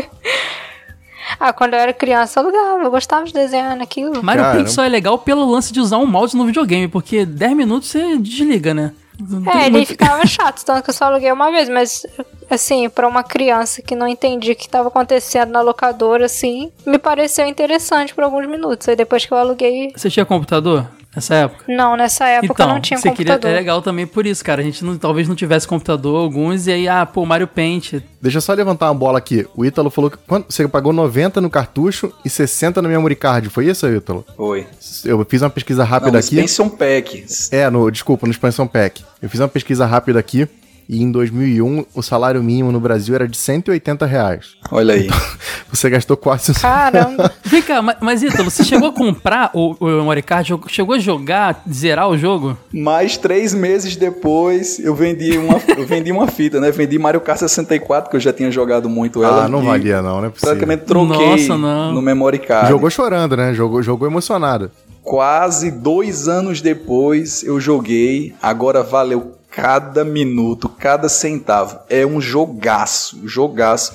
Ah, 1.40 1.52
quando 1.52 1.74
eu 1.74 1.80
era 1.80 1.92
criança 1.94 2.40
eu 2.40 2.44
alugava, 2.44 2.84
eu 2.84 2.92
gostava 2.92 3.26
de 3.26 3.34
desenhar 3.34 3.76
naquilo. 3.76 4.24
Mario. 4.24 4.44
Paint 4.46 4.68
só 4.70 4.84
é 4.84 4.90
legal 4.90 5.18
pelo 5.18 5.50
lance 5.50 5.74
de 5.74 5.80
usar 5.82 5.98
um 5.98 6.06
mouse 6.06 6.36
no 6.38 6.46
videogame, 6.46 6.88
porque 6.88 7.26
10 7.26 7.54
minutos 7.56 7.90
você 7.90 8.18
desliga, 8.18 8.74
né? 8.74 8.94
Não 9.20 9.52
É, 9.52 9.64
ele 9.66 9.72
muito- 9.72 9.88
ficava 9.90 10.26
chato, 10.28 10.64
tanto 10.64 10.82
que 10.84 10.90
eu 10.90 10.94
só 10.94 11.06
aluguei 11.06 11.30
uma 11.32 11.52
vez, 11.52 11.68
mas 11.68 12.06
assim, 12.50 12.88
pra 12.90 13.06
uma 13.08 13.22
criança 13.22 13.82
que 13.82 13.94
não 13.94 14.08
entendia 14.08 14.54
o 14.54 14.56
que 14.56 14.70
tava 14.70 14.88
acontecendo 14.88 15.52
na 15.52 15.60
locadora, 15.62 16.26
assim, 16.26 16.72
me 16.86 16.98
pareceu 16.98 17.46
interessante 17.46 18.16
por 18.16 18.24
alguns 18.24 18.48
minutos. 18.48 18.88
Aí 18.88 18.96
depois 18.96 19.26
que 19.26 19.32
eu 19.34 19.38
aluguei. 19.38 19.92
Você 19.96 20.10
tinha 20.10 20.26
computador 20.26 20.88
nessa 21.16 21.36
época? 21.36 21.66
Não, 21.68 21.96
nessa 21.98 22.28
época 22.28 22.64
eu 22.64 22.68
não 22.68 22.80
tinha 22.82 22.98
você 23.00 23.10
queria, 23.12 23.34
computador. 23.34 23.52
é 23.56 23.60
legal 23.60 23.82
também 23.82 24.06
por 24.08 24.26
isso, 24.26 24.44
cara. 24.44 24.62
A 24.62 24.64
gente 24.64 24.84
não- 24.84 24.98
talvez 24.98 25.28
não 25.28 25.36
tivesse 25.36 25.68
computador 25.68 26.18
alguns, 26.22 26.68
e 26.68 26.72
aí, 26.72 26.88
ah, 26.88 27.06
pô, 27.06 27.26
Mario 27.26 27.48
Paint. 27.48 27.96
Deixa 28.22 28.38
eu 28.38 28.42
só 28.42 28.54
levantar 28.54 28.88
uma 28.88 28.96
bola 28.96 29.18
aqui. 29.18 29.48
O 29.56 29.64
Ítalo 29.66 29.90
falou 29.90 30.12
que 30.12 30.18
quando, 30.28 30.46
você 30.50 30.68
pagou 30.68 30.92
90 30.92 31.40
no 31.40 31.50
cartucho 31.50 32.12
e 32.26 32.30
60 32.30 32.82
no 32.82 32.90
memory 32.90 33.16
card. 33.16 33.50
Foi 33.50 33.66
isso, 33.68 33.88
Ítalo? 33.88 34.26
Foi. 34.36 34.68
Eu 35.06 35.26
fiz 35.28 35.42
uma 35.42 35.50
pesquisa 35.50 35.84
Não, 35.84 35.90
rápida 35.90 36.20
aqui. 36.20 36.36
Expansion 36.40 36.70
Pack. 36.70 37.26
É, 37.52 37.70
no, 37.70 37.90
desculpa, 37.90 38.26
no 38.28 38.32
Expansão 38.32 38.68
Pack. 38.68 39.04
Eu 39.22 39.30
fiz 39.30 39.40
uma 39.40 39.48
pesquisa 39.48 39.86
rápida 39.86 40.20
aqui 40.20 40.48
e 40.90 41.04
em 41.04 41.12
2001 41.12 41.86
o 41.94 42.02
salário 42.02 42.42
mínimo 42.42 42.72
no 42.72 42.80
Brasil 42.80 43.14
era 43.14 43.28
de 43.28 43.38
180 43.38 44.08
reais. 44.08 44.56
Olha 44.72 44.96
aí. 44.96 45.08
Você 45.72 45.88
gastou 45.88 46.18
quase... 46.18 46.52
Caramba. 46.56 47.32
Vem 47.46 47.62
cá, 47.62 47.80
mas, 47.80 47.98
mas 48.02 48.24
Ítalo, 48.24 48.50
você 48.50 48.64
chegou 48.64 48.90
a 48.90 48.92
comprar 48.92 49.52
o, 49.54 49.76
o 49.80 49.86
memory 49.86 50.24
card? 50.24 50.50
Jogou- 50.50 50.68
Chegou 50.68 50.96
a 50.96 51.00
jogar, 51.00 51.62
zerar 51.72 52.10
o 52.10 52.18
jogo? 52.18 52.58
Mais 52.74 53.18
três 53.18 53.54
meses 53.54 53.96
depois, 53.96 54.80
eu 54.80 54.96
vendi 54.96 55.38
uma, 55.38 55.62
eu 55.78 55.86
vendi 55.86 56.12
uma 56.12 56.26
fita, 56.28 56.60
né? 56.60 56.72
Vendi 56.72 56.98
Mario 56.98 57.22
Kart 57.22 57.38
64, 57.38 58.10
que 58.10 58.16
eu 58.16 58.20
já 58.20 58.34
tinha 58.34 58.50
jogado 58.50 58.90
muito 58.90 59.24
ela. 59.24 59.46
Ah, 59.46 59.48
não 59.48 59.62
valia 59.64 60.02
não, 60.02 60.26
é 60.26 60.30
possível. 60.30 60.56
Praticamente 60.56 60.86
troquei 60.86 61.30
Nossa, 61.32 61.58
não. 61.58 61.94
no 61.94 62.02
memory 62.02 62.40
card. 62.40 62.70
Jogou 62.70 62.90
chorando, 62.90 63.38
né? 63.38 63.54
Jogou, 63.54 63.84
jogou 63.84 64.08
emocionado. 64.08 64.72
Quase 65.04 65.70
dois 65.72 66.28
anos 66.28 66.62
depois 66.62 67.44
eu 67.44 67.60
joguei. 67.60 68.34
Agora 68.42 68.82
valeu 68.84 69.39
cada 69.52 70.04
minuto, 70.04 70.70
cada 70.70 71.10
centavo. 71.10 71.80
É 71.90 72.06
um 72.06 72.22
jogaço, 72.22 73.28
jogaço. 73.28 73.94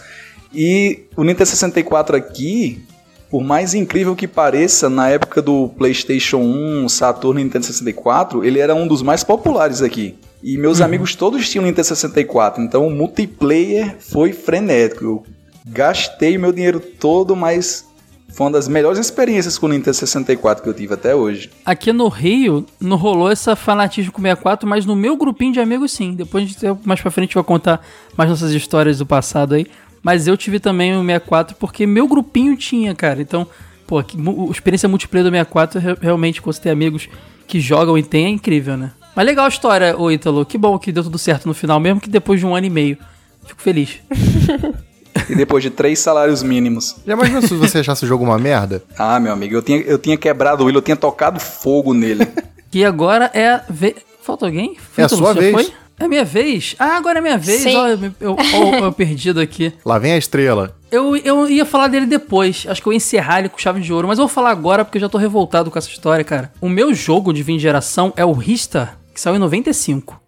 E 0.52 1.04
o 1.16 1.24
Nintendo 1.24 1.46
64 1.46 2.16
aqui, 2.16 2.82
por 3.30 3.42
mais 3.42 3.74
incrível 3.74 4.14
que 4.14 4.28
pareça, 4.28 4.88
na 4.88 5.08
época 5.08 5.42
do 5.42 5.68
PlayStation 5.70 6.38
1, 6.38 6.88
Saturno 6.88 7.40
e 7.40 7.44
Nintendo 7.44 7.66
64, 7.66 8.44
ele 8.44 8.58
era 8.60 8.74
um 8.74 8.86
dos 8.86 9.02
mais 9.02 9.24
populares 9.24 9.82
aqui. 9.82 10.16
E 10.42 10.58
meus 10.58 10.80
amigos 10.80 11.14
todos 11.14 11.48
tinham 11.48 11.64
Nintendo 11.64 11.88
64, 11.88 12.62
então 12.62 12.86
o 12.86 12.90
multiplayer 12.90 13.96
foi 13.98 14.32
frenético. 14.32 15.04
Eu 15.04 15.24
gastei 15.66 16.36
meu 16.36 16.52
dinheiro 16.52 16.78
todo, 16.78 17.34
mas 17.34 17.86
foi 18.34 18.46
uma 18.46 18.52
das 18.52 18.66
melhores 18.68 18.98
experiências 18.98 19.56
com 19.58 19.66
o 19.66 19.68
Nintendo 19.68 19.94
64 19.96 20.62
que 20.62 20.68
eu 20.68 20.74
tive 20.74 20.92
até 20.94 21.14
hoje. 21.14 21.50
Aqui 21.64 21.92
no 21.92 22.08
Rio, 22.08 22.66
não 22.80 22.96
rolou 22.96 23.30
essa 23.30 23.54
fanatismo 23.54 24.10
com 24.12 24.18
o 24.18 24.22
64, 24.22 24.68
mas 24.68 24.84
no 24.84 24.96
meu 24.96 25.16
grupinho 25.16 25.52
de 25.52 25.60
amigos 25.60 25.92
sim. 25.92 26.14
Depois, 26.14 26.44
a 26.44 26.46
gente- 26.48 26.78
mais 26.86 27.00
pra 27.00 27.10
frente, 27.10 27.34
vai 27.34 27.44
contar 27.44 27.80
mais 28.16 28.28
nossas 28.28 28.50
histórias 28.52 28.98
do 28.98 29.06
passado 29.06 29.54
aí. 29.54 29.66
Mas 30.02 30.26
eu 30.26 30.36
tive 30.36 30.58
também 30.60 30.92
o 30.96 31.00
64 31.00 31.56
porque 31.56 31.86
meu 31.86 32.06
grupinho 32.08 32.56
tinha, 32.56 32.94
cara. 32.94 33.22
Então, 33.22 33.46
pô, 33.86 34.02
que, 34.02 34.16
mu- 34.18 34.50
experiência 34.50 34.88
multiplayer 34.88 35.24
do 35.24 35.30
64, 35.30 35.80
re- 35.80 35.96
realmente, 36.00 36.42
quando 36.42 36.54
você 36.56 36.62
tem 36.62 36.72
amigos 36.72 37.08
que 37.46 37.60
jogam 37.60 37.96
e 37.96 38.02
tem, 38.02 38.26
é 38.26 38.28
incrível, 38.28 38.76
né? 38.76 38.90
Mas 39.16 39.24
legal 39.26 39.44
a 39.44 39.48
história, 39.48 39.96
ô 39.96 40.10
Ítalo. 40.10 40.44
Que 40.44 40.58
bom 40.58 40.76
que 40.78 40.90
deu 40.90 41.04
tudo 41.04 41.18
certo 41.18 41.46
no 41.46 41.54
final, 41.54 41.78
mesmo 41.78 42.00
que 42.00 42.08
depois 42.10 42.40
de 42.40 42.44
um 42.46 42.54
ano 42.54 42.66
e 42.66 42.70
meio. 42.70 42.98
Fico 43.46 43.62
feliz. 43.62 44.00
E 45.28 45.34
depois 45.34 45.62
de 45.62 45.70
três 45.70 45.98
salários 45.98 46.42
mínimos. 46.42 46.96
Já 47.06 47.12
imaginou 47.14 47.42
se 47.42 47.54
você 47.54 47.78
achasse 47.78 48.04
o 48.04 48.08
jogo 48.08 48.24
uma 48.24 48.38
merda? 48.38 48.82
Ah, 48.96 49.20
meu 49.20 49.32
amigo, 49.32 49.54
eu 49.54 49.62
tinha, 49.62 49.80
eu 49.80 49.98
tinha 49.98 50.16
quebrado 50.16 50.68
ele, 50.68 50.78
eu 50.78 50.82
tinha 50.82 50.96
tocado 50.96 51.38
fogo 51.38 51.92
nele. 51.92 52.26
E 52.72 52.84
agora 52.84 53.30
é 53.34 53.48
a 53.48 53.64
ve... 53.68 53.96
Falta 54.22 54.46
alguém? 54.46 54.76
É 54.96 55.02
a 55.02 55.08
sua 55.08 55.34
você 55.34 55.40
vez. 55.40 55.52
Foi? 55.52 55.72
É 55.98 56.08
minha 56.08 56.24
vez? 56.24 56.74
Ah, 56.78 56.96
agora 56.96 57.18
é 57.18 57.22
minha 57.22 57.38
vez. 57.38 57.66
Ó, 57.66 57.88
eu, 57.88 57.98
eu, 58.20 58.36
eu, 58.52 58.74
eu 58.84 58.92
perdido 58.92 59.40
aqui. 59.40 59.72
Lá 59.84 59.98
vem 59.98 60.12
a 60.12 60.16
estrela. 60.16 60.76
Eu, 60.90 61.14
eu 61.16 61.48
ia 61.48 61.64
falar 61.64 61.88
dele 61.88 62.06
depois. 62.06 62.66
Acho 62.68 62.82
que 62.82 62.88
eu 62.88 62.92
ia 62.92 62.96
encerrar 62.96 63.40
ele 63.40 63.48
com 63.48 63.58
chave 63.58 63.80
de 63.80 63.92
ouro. 63.92 64.08
Mas 64.08 64.18
eu 64.18 64.26
vou 64.26 64.34
falar 64.34 64.50
agora 64.50 64.84
porque 64.84 64.98
eu 64.98 65.02
já 65.02 65.08
tô 65.08 65.18
revoltado 65.18 65.70
com 65.70 65.78
essa 65.78 65.88
história, 65.88 66.24
cara. 66.24 66.52
O 66.60 66.68
meu 66.68 66.92
jogo 66.94 67.32
de 67.32 67.44
fim 67.44 67.56
de 67.56 67.62
geração 67.62 68.12
é 68.16 68.24
o 68.24 68.32
Ristar, 68.32 68.98
que 69.12 69.20
saiu 69.20 69.36
em 69.36 69.38
95. 69.38 70.20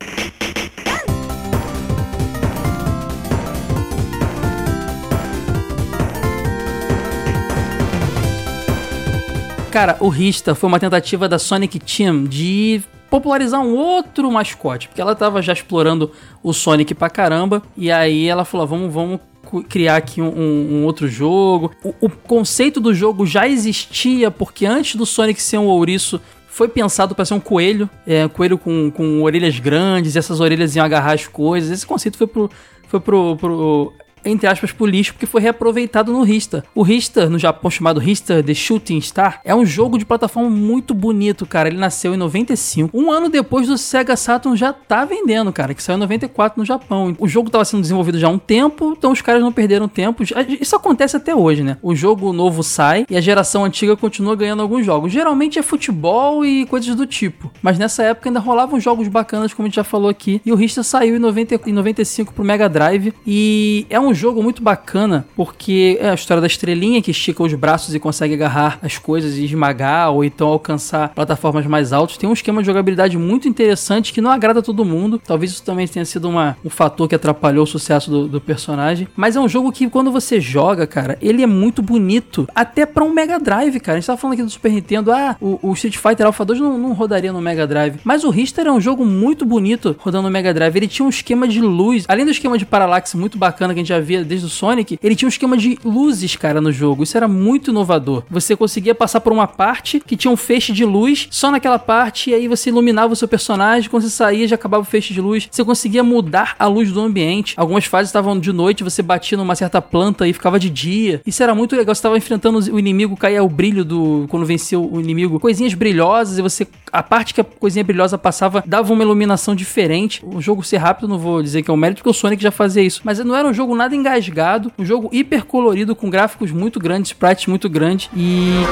Cara, 9.76 9.94
o 10.00 10.08
Rista 10.08 10.54
foi 10.54 10.68
uma 10.68 10.80
tentativa 10.80 11.28
da 11.28 11.38
Sonic 11.38 11.78
Team 11.78 12.24
de 12.24 12.80
popularizar 13.10 13.60
um 13.60 13.74
outro 13.76 14.32
mascote, 14.32 14.88
porque 14.88 15.02
ela 15.02 15.14
tava 15.14 15.42
já 15.42 15.52
explorando 15.52 16.10
o 16.42 16.54
Sonic 16.54 16.94
pra 16.94 17.10
caramba, 17.10 17.62
e 17.76 17.90
aí 17.92 18.26
ela 18.26 18.46
falou, 18.46 18.66
vamos, 18.66 18.90
vamos 18.90 19.20
criar 19.68 19.96
aqui 19.96 20.22
um, 20.22 20.28
um- 20.28 20.68
um 20.76 20.84
outro 20.86 21.06
jogo. 21.06 21.72
O, 21.84 21.92
o 22.00 22.08
conceito 22.08 22.80
do 22.80 22.94
jogo 22.94 23.26
já 23.26 23.46
existia, 23.46 24.30
porque 24.30 24.64
antes 24.64 24.96
do 24.96 25.04
Sonic 25.04 25.42
ser 25.42 25.58
um 25.58 25.66
ouriço, 25.66 26.22
foi 26.48 26.68
pensado 26.68 27.14
para 27.14 27.26
ser 27.26 27.34
um 27.34 27.40
coelho, 27.40 27.86
é, 28.06 28.24
um 28.24 28.30
coelho 28.30 28.56
com, 28.56 28.90
com 28.90 29.20
orelhas 29.22 29.58
grandes, 29.58 30.14
e 30.14 30.18
essas 30.18 30.40
orelhas 30.40 30.74
iam 30.74 30.86
agarrar 30.86 31.12
as 31.12 31.26
coisas. 31.26 31.70
Esse 31.70 31.86
conceito 31.86 32.16
foi 32.16 32.26
pro, 32.26 32.50
foi 32.88 32.98
pro, 32.98 33.36
pro 33.36 33.92
entre 34.26 34.46
aspas, 34.46 34.72
pro 34.72 34.86
lixo, 34.86 35.12
porque 35.12 35.26
foi 35.26 35.40
reaproveitado 35.40 36.12
no 36.12 36.22
Rista. 36.22 36.64
O 36.74 36.82
Rista, 36.82 37.28
no 37.28 37.38
Japão 37.38 37.70
chamado 37.70 38.00
Rista 38.00 38.42
The 38.42 38.54
Shooting 38.54 39.00
Star, 39.00 39.40
é 39.44 39.54
um 39.54 39.64
jogo 39.64 39.98
de 39.98 40.04
plataforma 40.04 40.50
muito 40.50 40.92
bonito, 40.92 41.46
cara. 41.46 41.68
Ele 41.68 41.78
nasceu 41.78 42.14
em 42.14 42.16
95. 42.16 42.96
Um 42.96 43.10
ano 43.10 43.28
depois 43.28 43.66
do 43.66 43.78
Sega 43.78 44.16
Saturn 44.16 44.56
já 44.56 44.72
tá 44.72 45.04
vendendo, 45.04 45.52
cara, 45.52 45.74
que 45.74 45.82
saiu 45.82 45.96
em 45.96 46.00
94 46.00 46.58
no 46.60 46.64
Japão. 46.64 47.14
O 47.18 47.28
jogo 47.28 47.50
tava 47.50 47.64
sendo 47.64 47.80
desenvolvido 47.80 48.18
já 48.18 48.28
há 48.28 48.30
um 48.30 48.38
tempo, 48.38 48.94
então 48.96 49.12
os 49.12 49.22
caras 49.22 49.42
não 49.42 49.52
perderam 49.52 49.88
tempo. 49.88 50.22
Isso 50.60 50.76
acontece 50.76 51.16
até 51.16 51.34
hoje, 51.34 51.62
né? 51.62 51.76
O 51.82 51.94
jogo 51.94 52.32
novo 52.32 52.62
sai 52.62 53.06
e 53.08 53.16
a 53.16 53.20
geração 53.20 53.64
antiga 53.64 53.96
continua 53.96 54.34
ganhando 54.36 54.62
alguns 54.62 54.84
jogos. 54.84 55.12
Geralmente 55.12 55.58
é 55.58 55.62
futebol 55.62 56.44
e 56.44 56.66
coisas 56.66 56.94
do 56.94 57.06
tipo. 57.06 57.50
Mas 57.62 57.78
nessa 57.78 58.02
época 58.02 58.28
ainda 58.28 58.40
rolavam 58.40 58.80
jogos 58.80 59.08
bacanas, 59.08 59.54
como 59.54 59.66
a 59.66 59.68
gente 59.68 59.76
já 59.76 59.84
falou 59.84 60.08
aqui. 60.08 60.40
E 60.44 60.52
o 60.52 60.56
Rista 60.56 60.82
saiu 60.82 61.16
em, 61.16 61.18
90, 61.18 61.60
em 61.66 61.72
95 61.72 62.32
pro 62.32 62.44
Mega 62.44 62.68
Drive. 62.68 63.12
E 63.26 63.86
é 63.88 63.98
um 64.00 64.14
jogo 64.16 64.42
muito 64.42 64.62
bacana, 64.62 65.26
porque 65.36 65.98
é 66.00 66.10
a 66.10 66.14
história 66.14 66.40
da 66.40 66.46
estrelinha 66.46 67.02
que 67.02 67.10
estica 67.10 67.42
os 67.42 67.54
braços 67.54 67.94
e 67.94 68.00
consegue 68.00 68.34
agarrar 68.34 68.78
as 68.82 68.98
coisas 68.98 69.36
e 69.36 69.44
esmagar, 69.44 70.10
ou 70.10 70.24
então 70.24 70.48
alcançar 70.48 71.10
plataformas 71.10 71.66
mais 71.66 71.92
altas. 71.92 72.16
Tem 72.16 72.28
um 72.28 72.32
esquema 72.32 72.62
de 72.62 72.66
jogabilidade 72.66 73.16
muito 73.16 73.48
interessante 73.48 74.12
que 74.12 74.20
não 74.20 74.30
agrada 74.30 74.62
todo 74.62 74.84
mundo. 74.84 75.20
Talvez 75.24 75.52
isso 75.52 75.62
também 75.62 75.86
tenha 75.86 76.04
sido 76.04 76.28
uma, 76.28 76.56
um 76.64 76.70
fator 76.70 77.08
que 77.08 77.14
atrapalhou 77.14 77.64
o 77.64 77.66
sucesso 77.66 78.10
do, 78.10 78.28
do 78.28 78.40
personagem. 78.40 79.08
Mas 79.14 79.36
é 79.36 79.40
um 79.40 79.48
jogo 79.48 79.70
que, 79.70 79.88
quando 79.88 80.10
você 80.10 80.40
joga, 80.40 80.86
cara, 80.86 81.18
ele 81.20 81.42
é 81.42 81.46
muito 81.46 81.82
bonito. 81.82 82.48
Até 82.54 82.86
pra 82.86 83.04
um 83.04 83.12
Mega 83.12 83.38
Drive, 83.38 83.78
cara. 83.80 83.96
A 83.96 84.00
gente 84.00 84.06
tava 84.06 84.18
falando 84.18 84.34
aqui 84.34 84.42
do 84.42 84.50
Super 84.50 84.72
Nintendo, 84.72 85.12
ah, 85.12 85.36
o, 85.40 85.58
o 85.62 85.72
Street 85.74 85.96
Fighter 85.96 86.26
Alpha 86.26 86.44
2 86.44 86.60
não, 86.60 86.78
não 86.78 86.92
rodaria 86.92 87.32
no 87.32 87.40
Mega 87.40 87.66
Drive. 87.66 88.00
Mas 88.04 88.24
o 88.24 88.30
Richter 88.30 88.66
é 88.66 88.72
um 88.72 88.80
jogo 88.80 89.04
muito 89.04 89.44
bonito 89.44 89.96
rodando 89.98 90.24
no 90.24 90.30
Mega 90.30 90.52
Drive. 90.52 90.76
Ele 90.76 90.88
tinha 90.88 91.06
um 91.06 91.10
esquema 91.10 91.46
de 91.46 91.60
luz, 91.60 92.04
além 92.08 92.24
do 92.24 92.30
esquema 92.30 92.58
de 92.58 92.66
paralaxe 92.66 93.16
muito 93.16 93.38
bacana 93.38 93.74
que 93.74 93.80
a 93.80 93.82
gente 93.82 93.88
já 93.88 94.00
via 94.06 94.24
desde 94.24 94.46
o 94.46 94.48
Sonic, 94.48 94.98
ele 95.02 95.16
tinha 95.16 95.26
um 95.26 95.28
esquema 95.28 95.56
de 95.56 95.78
luzes, 95.84 96.36
cara, 96.36 96.60
no 96.60 96.72
jogo. 96.72 97.02
Isso 97.02 97.16
era 97.16 97.28
muito 97.28 97.70
inovador. 97.70 98.22
Você 98.30 98.56
conseguia 98.56 98.94
passar 98.94 99.20
por 99.20 99.32
uma 99.32 99.46
parte 99.46 100.00
que 100.00 100.16
tinha 100.16 100.30
um 100.30 100.36
feixe 100.36 100.72
de 100.72 100.84
luz 100.84 101.28
só 101.30 101.50
naquela 101.50 101.78
parte, 101.78 102.30
e 102.30 102.34
aí 102.34 102.48
você 102.48 102.70
iluminava 102.70 103.12
o 103.12 103.16
seu 103.16 103.28
personagem. 103.28 103.90
Quando 103.90 104.04
você 104.04 104.10
saía, 104.10 104.46
já 104.46 104.54
acabava 104.54 104.82
o 104.82 104.86
feixe 104.86 105.12
de 105.12 105.20
luz. 105.20 105.48
Você 105.50 105.64
conseguia 105.64 106.02
mudar 106.02 106.54
a 106.58 106.66
luz 106.66 106.92
do 106.92 107.00
ambiente. 107.00 107.54
Algumas 107.56 107.84
fases 107.84 108.08
estavam 108.08 108.38
de 108.38 108.52
noite, 108.52 108.84
você 108.84 109.02
batia 109.02 109.36
numa 109.36 109.54
certa 109.54 109.82
planta 109.82 110.26
e 110.26 110.32
ficava 110.32 110.58
de 110.58 110.70
dia. 110.70 111.20
Isso 111.26 111.42
era 111.42 111.54
muito 111.54 111.74
legal. 111.74 111.94
Você 111.94 111.98
estava 111.98 112.16
enfrentando 112.16 112.58
o 112.72 112.78
inimigo, 112.78 113.16
caía 113.16 113.42
o 113.42 113.48
brilho 113.48 113.84
do. 113.84 114.26
Quando 114.28 114.46
venceu 114.46 114.88
o 114.90 115.00
inimigo, 115.00 115.40
coisinhas 115.40 115.74
brilhosas, 115.74 116.38
e 116.38 116.42
você. 116.42 116.66
A 116.92 117.02
parte 117.02 117.34
que 117.34 117.40
a 117.40 117.44
coisinha 117.44 117.84
brilhosa 117.84 118.16
passava 118.16 118.62
dava 118.66 118.92
uma 118.92 119.02
iluminação 119.02 119.54
diferente. 119.54 120.24
O 120.24 120.40
jogo 120.40 120.62
ser 120.62 120.78
rápido, 120.78 121.08
não 121.08 121.18
vou 121.18 121.42
dizer 121.42 121.62
que 121.62 121.70
é 121.70 121.74
um 121.74 121.76
mérito, 121.76 121.98
porque 121.98 122.10
o 122.10 122.14
Sonic 122.14 122.42
já 122.42 122.50
fazia 122.50 122.82
isso. 122.82 123.00
Mas 123.04 123.18
não 123.18 123.34
era 123.34 123.46
um 123.46 123.52
jogo 123.52 123.74
nada 123.74 123.85
engasgado, 123.94 124.72
um 124.78 124.84
jogo 124.84 125.08
hiper 125.12 125.44
colorido, 125.44 125.94
com 125.94 126.10
gráficos 126.10 126.50
muito 126.50 126.80
grandes, 126.80 127.12
sprites 127.12 127.46
muito 127.46 127.68
grandes. 127.68 128.10
E. 128.16 128.64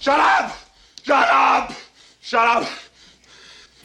Shut 0.00 0.18
up! 0.18 0.52
Shut 1.04 1.18
up! 1.18 1.74
Shut 2.20 2.58
up! 2.58 2.66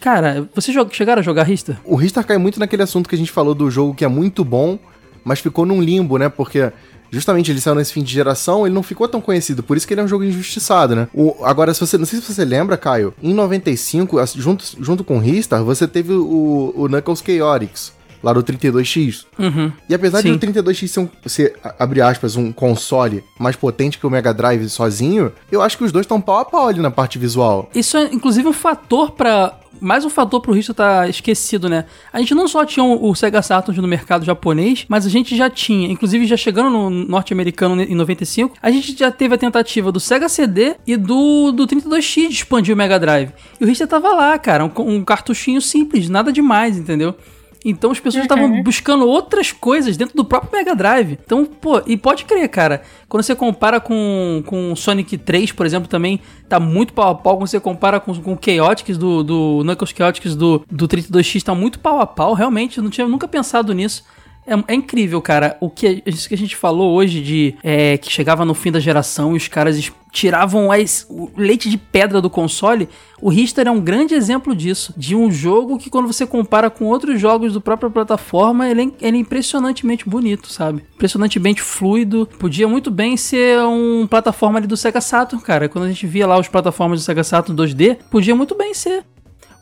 Cara, 0.00 0.48
vocês 0.52 0.76
chegaram 0.90 1.20
a 1.20 1.22
jogar 1.22 1.44
Rista? 1.44 1.80
O 1.84 1.94
Ristar 1.94 2.26
cai 2.26 2.36
muito 2.36 2.58
naquele 2.58 2.82
assunto 2.82 3.08
que 3.08 3.14
a 3.14 3.18
gente 3.18 3.30
falou 3.30 3.54
do 3.54 3.70
jogo 3.70 3.94
que 3.94 4.04
é 4.04 4.08
muito 4.08 4.44
bom, 4.44 4.76
mas 5.24 5.38
ficou 5.38 5.64
num 5.64 5.80
limbo, 5.80 6.18
né? 6.18 6.28
Porque 6.28 6.72
justamente 7.12 7.50
ele 7.52 7.60
saiu 7.60 7.74
nesse 7.76 7.92
fim 7.92 8.02
de 8.02 8.12
geração, 8.12 8.66
ele 8.66 8.74
não 8.74 8.82
ficou 8.82 9.06
tão 9.06 9.20
conhecido, 9.20 9.62
por 9.62 9.76
isso 9.76 9.86
que 9.86 9.94
ele 9.94 10.00
é 10.00 10.04
um 10.04 10.08
jogo 10.08 10.24
injustiçado, 10.24 10.96
né? 10.96 11.06
O, 11.14 11.36
agora, 11.44 11.72
se 11.74 11.80
você, 11.80 11.96
não 11.98 12.06
sei 12.06 12.20
se 12.20 12.32
você 12.32 12.44
lembra, 12.44 12.76
Caio, 12.76 13.14
em 13.22 13.32
95, 13.34 14.18
as- 14.18 14.32
junto, 14.32 14.64
junto 14.80 15.04
com 15.04 15.16
o 15.18 15.20
Ristar, 15.20 15.62
você 15.62 15.86
teve 15.86 16.12
o, 16.12 16.72
o 16.74 16.88
Knuckles 16.88 17.22
Chaotix. 17.24 17.92
lá 18.22 18.32
do 18.32 18.42
32X. 18.42 19.24
Uhum. 19.38 19.72
E 19.88 19.94
apesar 19.94 20.22
Sim. 20.22 20.36
de 20.36 20.46
o 20.46 20.52
32X 20.52 20.86
ser, 20.88 21.00
um, 21.00 21.08
ser, 21.26 21.56
abre 21.78 22.00
aspas, 22.00 22.36
um 22.36 22.52
console 22.52 23.22
mais 23.38 23.56
potente 23.56 23.98
que 23.98 24.06
o 24.06 24.10
Mega 24.10 24.32
Drive 24.32 24.68
sozinho, 24.68 25.32
eu 25.50 25.60
acho 25.60 25.76
que 25.76 25.82
os 25.84 25.90
dois 25.90 26.04
estão 26.04 26.20
pau 26.20 26.38
a 26.38 26.44
pau 26.44 26.68
ali 26.68 26.78
na 26.80 26.90
parte 26.90 27.18
visual. 27.18 27.68
Isso 27.74 27.96
é, 27.96 28.04
inclusive, 28.12 28.46
um 28.48 28.52
fator 28.52 29.10
pra. 29.10 29.58
Mais 29.82 30.04
um 30.04 30.08
fator 30.08 30.40
pro 30.40 30.52
Rista 30.52 30.70
estar 30.70 31.10
esquecido, 31.10 31.68
né? 31.68 31.86
A 32.12 32.20
gente 32.20 32.36
não 32.36 32.46
só 32.46 32.64
tinha 32.64 32.84
o 32.84 33.12
Sega 33.16 33.42
Saturn 33.42 33.80
no 33.80 33.88
mercado 33.88 34.24
japonês, 34.24 34.84
mas 34.88 35.04
a 35.04 35.08
gente 35.08 35.36
já 35.36 35.50
tinha, 35.50 35.90
inclusive 35.90 36.24
já 36.24 36.36
chegando 36.36 36.70
no 36.70 36.88
norte-americano 36.88 37.82
em 37.82 37.94
95, 37.96 38.56
a 38.62 38.70
gente 38.70 38.96
já 38.96 39.10
teve 39.10 39.34
a 39.34 39.38
tentativa 39.38 39.90
do 39.90 39.98
Sega 39.98 40.28
CD 40.28 40.76
e 40.86 40.96
do, 40.96 41.50
do 41.50 41.66
32X 41.66 42.28
de 42.28 42.34
expandir 42.34 42.72
o 42.72 42.78
Mega 42.78 42.96
Drive. 42.96 43.32
E 43.60 43.64
o 43.64 43.66
Rista 43.66 43.84
tava 43.84 44.14
lá, 44.14 44.38
cara, 44.38 44.64
um, 44.64 44.70
um 44.78 45.04
cartuchinho 45.04 45.60
simples, 45.60 46.08
nada 46.08 46.32
demais, 46.32 46.78
entendeu? 46.78 47.16
Então 47.64 47.90
as 47.90 48.00
pessoas 48.00 48.24
estavam 48.24 48.62
buscando 48.62 49.06
outras 49.06 49.52
coisas 49.52 49.96
dentro 49.96 50.16
do 50.16 50.24
próprio 50.24 50.50
Mega 50.52 50.74
Drive. 50.74 51.18
Então, 51.24 51.44
pô, 51.44 51.82
e 51.86 51.96
pode 51.96 52.24
crer, 52.24 52.48
cara, 52.48 52.82
quando 53.08 53.22
você 53.22 53.34
compara 53.34 53.80
com, 53.80 54.42
com 54.46 54.74
Sonic 54.74 55.16
3, 55.16 55.52
por 55.52 55.64
exemplo, 55.64 55.88
também 55.88 56.20
tá 56.48 56.58
muito 56.58 56.92
pau 56.92 57.10
a 57.10 57.14
pau. 57.14 57.36
Quando 57.36 57.48
você 57.48 57.60
compara 57.60 58.00
com, 58.00 58.14
com 58.14 58.34
o 58.34 58.38
Chaotix 58.40 58.98
do, 58.98 59.22
do 59.22 59.62
Knuckles 59.64 59.94
Chaotix 59.96 60.34
do, 60.34 60.64
do 60.70 60.88
32X, 60.88 61.42
tá 61.42 61.54
muito 61.54 61.78
pau 61.78 62.00
a 62.00 62.06
pau. 62.06 62.34
Realmente, 62.34 62.78
eu 62.78 62.84
não 62.84 62.90
tinha 62.90 63.06
nunca 63.06 63.28
pensado 63.28 63.72
nisso. 63.72 64.04
É, 64.46 64.54
é 64.72 64.74
incrível, 64.74 65.20
cara. 65.22 65.56
O 65.60 65.70
que, 65.70 66.02
isso 66.04 66.28
que 66.28 66.34
a 66.34 66.38
gente 66.38 66.56
falou 66.56 66.92
hoje 66.94 67.20
de 67.20 67.54
é, 67.62 67.96
que 67.96 68.10
chegava 68.10 68.44
no 68.44 68.54
fim 68.54 68.72
da 68.72 68.80
geração 68.80 69.34
e 69.34 69.36
os 69.36 69.46
caras 69.48 69.92
tiravam 70.10 70.70
as- 70.70 71.06
o 71.08 71.30
leite 71.36 71.70
de 71.70 71.78
pedra 71.78 72.20
do 72.20 72.28
console. 72.28 72.88
O 73.20 73.30
Richter 73.30 73.66
é 73.66 73.70
um 73.70 73.80
grande 73.80 74.14
exemplo 74.14 74.54
disso. 74.54 74.92
De 74.96 75.14
um 75.14 75.30
jogo 75.30 75.78
que, 75.78 75.88
quando 75.88 76.06
você 76.06 76.26
compara 76.26 76.68
com 76.68 76.86
outros 76.86 77.20
jogos 77.20 77.52
do 77.52 77.60
própria 77.60 77.88
plataforma, 77.88 78.68
ele 78.68 78.82
é, 79.00 79.06
ele 79.08 79.16
é 79.16 79.20
impressionantemente 79.20 80.08
bonito, 80.08 80.52
sabe? 80.52 80.84
Impressionantemente 80.96 81.62
fluido. 81.62 82.28
Podia 82.38 82.66
muito 82.68 82.90
bem 82.90 83.16
ser 83.16 83.60
um 83.60 84.06
plataforma 84.06 84.58
ali 84.58 84.66
do 84.66 84.76
Sega 84.76 85.00
Saturn, 85.00 85.42
cara. 85.42 85.68
Quando 85.68 85.84
a 85.84 85.88
gente 85.88 86.06
via 86.06 86.26
lá 86.26 86.38
os 86.38 86.48
plataformas 86.48 87.00
do 87.00 87.04
Sega 87.04 87.22
Saturn 87.24 87.56
2D, 87.62 87.96
podia 88.10 88.34
muito 88.34 88.54
bem 88.56 88.74
ser. 88.74 89.04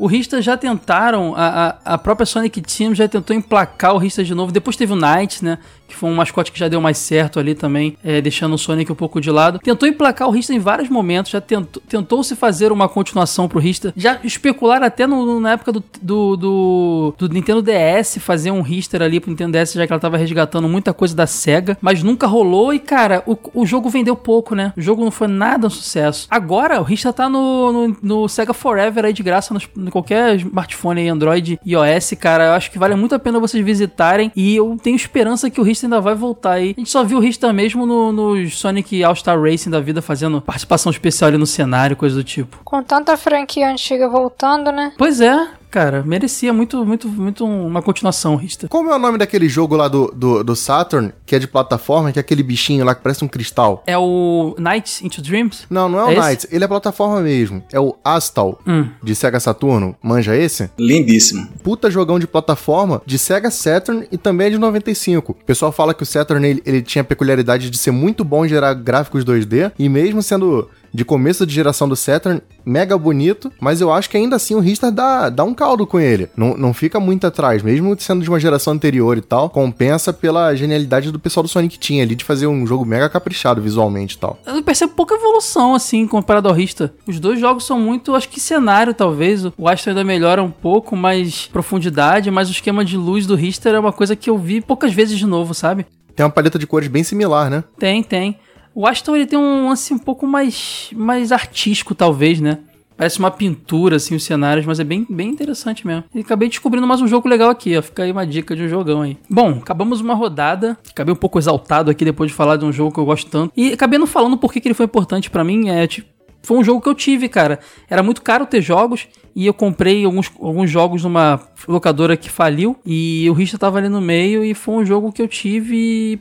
O 0.00 0.06
Rista 0.06 0.40
já 0.40 0.56
tentaram, 0.56 1.34
a, 1.36 1.76
a, 1.84 1.98
própria 1.98 2.24
Sonic 2.24 2.62
Team 2.62 2.94
já 2.94 3.06
tentou 3.06 3.36
emplacar 3.36 3.94
o 3.94 3.98
Rista 3.98 4.24
de 4.24 4.34
novo. 4.34 4.50
Depois 4.50 4.74
teve 4.74 4.94
o 4.94 4.96
Knight, 4.96 5.44
né? 5.44 5.58
Que 5.86 5.94
foi 5.94 6.08
um 6.08 6.14
mascote 6.14 6.50
que 6.52 6.58
já 6.58 6.68
deu 6.68 6.80
mais 6.80 6.96
certo 6.96 7.38
ali 7.38 7.54
também, 7.54 7.98
é, 8.02 8.20
deixando 8.20 8.54
o 8.54 8.58
Sonic 8.58 8.90
um 8.90 8.94
pouco 8.94 9.20
de 9.20 9.30
lado. 9.30 9.58
Tentou 9.58 9.86
emplacar 9.86 10.26
o 10.28 10.30
Rista 10.30 10.54
em 10.54 10.58
vários 10.58 10.88
momentos, 10.88 11.32
já 11.32 11.40
tentou, 11.40 11.82
tentou 11.86 12.22
se 12.24 12.34
fazer 12.34 12.72
uma 12.72 12.88
continuação 12.88 13.46
pro 13.46 13.58
Rista. 13.58 13.92
Já 13.94 14.18
especularam 14.24 14.86
até 14.86 15.06
no- 15.06 15.26
no- 15.26 15.40
na 15.40 15.52
época 15.52 15.70
do, 15.72 15.84
do, 16.00 16.36
do, 16.36 17.14
do 17.18 17.28
Nintendo 17.28 17.60
DS 17.60 18.18
fazer 18.20 18.52
um 18.52 18.62
Rister 18.62 19.02
ali 19.02 19.20
pro 19.20 19.28
Nintendo 19.30 19.58
DS, 19.58 19.74
já 19.74 19.86
que 19.86 19.92
ela 19.92 20.00
tava 20.00 20.16
resgatando 20.16 20.66
muita 20.68 20.94
coisa 20.94 21.14
da 21.14 21.26
SEGA, 21.26 21.76
mas 21.80 22.02
nunca 22.02 22.26
rolou 22.26 22.72
e, 22.72 22.78
cara, 22.78 23.22
o, 23.26 23.36
o 23.52 23.66
jogo 23.66 23.90
vendeu 23.90 24.16
pouco, 24.16 24.54
né? 24.54 24.72
O 24.78 24.80
jogo 24.80 25.04
não 25.04 25.10
foi 25.10 25.26
nada 25.28 25.66
um 25.66 25.70
sucesso. 25.70 26.26
Agora, 26.30 26.80
o 26.80 26.84
Rista 26.84 27.12
tá 27.12 27.28
no, 27.28 27.72
no, 27.72 27.96
no 28.00 28.28
Sega 28.28 28.54
Forever 28.54 29.04
aí 29.04 29.12
de 29.12 29.22
graça 29.22 29.52
nos, 29.52 29.68
em 29.90 29.92
qualquer 29.92 30.36
smartphone 30.36 31.00
aí, 31.00 31.08
Android 31.08 31.60
e 31.64 31.72
iOS, 31.72 32.12
cara. 32.18 32.46
Eu 32.46 32.52
acho 32.52 32.70
que 32.70 32.78
vale 32.78 32.94
muito 32.94 33.14
a 33.14 33.18
pena 33.18 33.40
vocês 33.40 33.64
visitarem 33.64 34.32
e 34.34 34.56
eu 34.56 34.76
tenho 34.80 34.96
esperança 34.96 35.50
que 35.50 35.60
o 35.60 35.64
Rista 35.64 35.86
ainda 35.86 36.00
vai 36.00 36.14
voltar 36.14 36.52
aí. 36.52 36.74
A 36.76 36.80
gente 36.80 36.90
só 36.90 37.02
viu 37.04 37.18
o 37.18 37.20
Rista 37.20 37.52
mesmo 37.52 37.84
no, 37.84 38.12
no 38.12 38.48
Sonic 38.48 39.02
All-Star 39.02 39.40
Racing 39.40 39.70
da 39.70 39.80
vida, 39.80 40.00
fazendo 40.00 40.40
participação 40.40 40.90
especial 40.90 41.28
ali 41.28 41.36
no 41.36 41.46
cenário, 41.46 41.96
coisa 41.96 42.16
do 42.16 42.24
tipo. 42.24 42.60
Com 42.64 42.82
tanta 42.82 43.16
franquia 43.16 43.68
antiga 43.68 44.08
voltando, 44.08 44.70
né? 44.70 44.92
Pois 44.96 45.20
é, 45.20 45.48
cara, 45.70 46.02
merecia 46.02 46.52
muito, 46.52 46.84
muito, 46.84 47.08
muito 47.08 47.44
uma 47.46 47.80
continuação, 47.82 48.36
Rista. 48.36 48.68
Como 48.68 48.90
é 48.90 48.96
o 48.96 48.98
nome 48.98 49.18
daquele 49.18 49.48
jogo 49.48 49.76
lá 49.76 49.88
do, 49.88 50.12
do, 50.14 50.42
do 50.42 50.56
Saturn, 50.56 51.12
que 51.24 51.34
é 51.34 51.38
de 51.38 51.46
plataforma, 51.46 52.12
que 52.12 52.18
é 52.18 52.20
aquele 52.20 52.42
bichinho 52.42 52.84
lá 52.84 52.94
que 52.94 53.02
parece 53.02 53.24
um 53.24 53.28
cristal? 53.28 53.82
É 53.86 53.96
o 53.96 54.54
Nights 54.58 55.02
into 55.02 55.22
Dreams? 55.22 55.66
Não, 55.70 55.88
não 55.88 55.98
é 56.00 56.04
o 56.04 56.08
É 56.08 56.12
esse? 56.14 56.20
Knights, 56.28 56.46
ele 56.50 56.64
é 56.64 56.68
plataforma 56.68 57.20
mesmo. 57.20 57.62
É 57.72 57.78
o 57.80 57.96
Astal, 58.04 58.58
Hum. 58.66 58.88
de 59.02 59.14
Sega 59.14 59.38
Saturno. 59.40 59.96
Manja 60.02 60.36
esse? 60.36 60.70
Lindíssimo. 60.78 61.48
Puta 61.62 61.90
jogão 61.90 62.18
de 62.18 62.26
plataforma 62.26 63.00
de 63.06 63.18
Sega 63.18 63.50
Saturn 63.50 64.06
e 64.10 64.18
também 64.18 64.48
é 64.48 64.50
de 64.50 64.58
95. 64.58 65.32
O 65.32 65.34
pessoal 65.44 65.70
fala 65.72 65.94
que 65.94 66.02
o 66.02 66.06
Saturn 66.06 66.46
ele, 66.46 66.62
ele 66.66 66.82
tinha 66.82 67.02
a 67.02 67.04
peculiaridade 67.04 67.70
de 67.70 67.78
ser 67.78 67.90
muito 67.90 68.24
bom 68.24 68.44
em 68.44 68.48
gerar 68.48 68.74
gráficos 68.74 69.24
2D 69.24 69.72
e 69.78 69.88
mesmo 69.88 70.22
sendo 70.22 70.68
de 70.92 71.04
começo 71.04 71.46
de 71.46 71.54
geração 71.54 71.88
do 71.88 71.96
Saturn, 71.96 72.40
mega 72.64 72.96
bonito, 72.98 73.50
mas 73.60 73.80
eu 73.80 73.92
acho 73.92 74.10
que 74.10 74.16
ainda 74.16 74.36
assim 74.36 74.54
o 74.54 74.60
Ristar 74.60 74.90
dá, 74.90 75.28
dá 75.28 75.44
um 75.44 75.54
caldo 75.54 75.86
com 75.86 75.98
ele. 75.98 76.28
Não, 76.36 76.56
não 76.56 76.74
fica 76.74 76.98
muito 77.00 77.26
atrás, 77.26 77.62
mesmo 77.62 77.96
sendo 77.98 78.22
de 78.22 78.28
uma 78.28 78.40
geração 78.40 78.72
anterior 78.72 79.16
e 79.16 79.20
tal, 79.20 79.50
compensa 79.50 80.12
pela 80.12 80.54
genialidade 80.54 81.10
do 81.10 81.18
pessoal 81.18 81.42
do 81.42 81.48
Sonic 81.48 81.78
Team 81.78 82.02
ali 82.02 82.14
de 82.14 82.24
fazer 82.24 82.46
um 82.46 82.66
jogo 82.66 82.84
mega 82.84 83.08
caprichado 83.08 83.62
visualmente 83.62 84.16
e 84.16 84.18
tal. 84.18 84.38
Eu 84.46 84.62
percebo 84.62 84.94
pouca 84.94 85.14
evolução, 85.14 85.74
assim, 85.74 86.06
comparado 86.06 86.48
ao 86.48 86.54
Rista. 86.54 86.92
Os 87.06 87.20
dois 87.20 87.40
jogos 87.40 87.64
são 87.64 87.78
muito, 87.78 88.14
acho 88.14 88.28
que 88.28 88.40
cenário, 88.40 88.94
talvez. 88.94 89.44
O 89.56 89.68
Astro 89.68 89.90
ainda 89.90 90.04
melhora 90.04 90.42
um 90.42 90.50
pouco, 90.50 90.96
mais 90.96 91.46
profundidade, 91.46 92.30
mas 92.30 92.48
o 92.48 92.52
esquema 92.52 92.84
de 92.84 92.96
luz 92.96 93.26
do 93.26 93.34
Richter 93.34 93.74
é 93.74 93.78
uma 93.78 93.92
coisa 93.92 94.16
que 94.16 94.28
eu 94.28 94.38
vi 94.38 94.60
poucas 94.60 94.92
vezes 94.92 95.18
de 95.18 95.26
novo, 95.26 95.54
sabe? 95.54 95.86
Tem 96.14 96.24
uma 96.24 96.32
paleta 96.32 96.58
de 96.58 96.66
cores 96.66 96.88
bem 96.88 97.02
similar, 97.02 97.48
né? 97.48 97.64
Tem, 97.78 98.02
tem. 98.02 98.38
O 98.74 98.86
Aston 98.86 99.16
ele 99.16 99.26
tem 99.26 99.38
um 99.38 99.68
lance 99.68 99.92
um 99.92 99.98
pouco 99.98 100.26
mais, 100.26 100.90
mais 100.94 101.32
artístico, 101.32 101.94
talvez, 101.94 102.40
né? 102.40 102.58
Parece 102.96 103.18
uma 103.18 103.30
pintura, 103.30 103.96
assim, 103.96 104.14
os 104.14 104.22
cenários, 104.22 104.66
mas 104.66 104.78
é 104.78 104.84
bem, 104.84 105.06
bem 105.08 105.30
interessante 105.30 105.86
mesmo. 105.86 106.04
E 106.14 106.20
acabei 106.20 106.50
descobrindo 106.50 106.86
mais 106.86 107.00
um 107.00 107.08
jogo 107.08 107.26
legal 107.28 107.48
aqui, 107.48 107.74
ó. 107.76 107.80
Fica 107.80 108.02
aí 108.02 108.12
uma 108.12 108.26
dica 108.26 108.54
de 108.54 108.62
um 108.62 108.68
jogão 108.68 109.00
aí. 109.00 109.16
Bom, 109.28 109.52
acabamos 109.52 110.02
uma 110.02 110.12
rodada. 110.12 110.76
Acabei 110.90 111.14
um 111.14 111.16
pouco 111.16 111.38
exaltado 111.38 111.90
aqui 111.90 112.04
depois 112.04 112.30
de 112.30 112.36
falar 112.36 112.56
de 112.56 112.64
um 112.66 112.70
jogo 112.70 112.92
que 112.92 113.00
eu 113.00 113.04
gosto 113.06 113.30
tanto. 113.30 113.54
E 113.56 113.72
acabei 113.72 113.98
não 113.98 114.06
falando 114.06 114.36
por 114.36 114.52
que 114.52 114.60
que 114.60 114.68
ele 114.68 114.74
foi 114.74 114.84
importante 114.84 115.30
pra 115.30 115.42
mim. 115.42 115.70
É, 115.70 115.86
tipo, 115.86 116.10
foi 116.42 116.58
um 116.58 116.64
jogo 116.64 116.80
que 116.82 116.90
eu 116.90 116.94
tive, 116.94 117.26
cara. 117.28 117.60
Era 117.88 118.02
muito 118.02 118.20
caro 118.20 118.44
ter 118.44 118.60
jogos 118.60 119.08
e 119.34 119.46
eu 119.46 119.54
comprei 119.54 120.04
alguns, 120.04 120.30
alguns 120.38 120.70
jogos 120.70 121.02
numa 121.02 121.40
locadora 121.66 122.18
que 122.18 122.30
faliu 122.30 122.76
e 122.84 123.28
o 123.30 123.32
Rista 123.32 123.56
tava 123.56 123.78
ali 123.78 123.88
no 123.88 124.00
meio 124.00 124.44
e 124.44 124.52
foi 124.52 124.74
um 124.74 124.84
jogo 124.84 125.10
que 125.10 125.22
eu 125.22 125.28
tive 125.28 126.20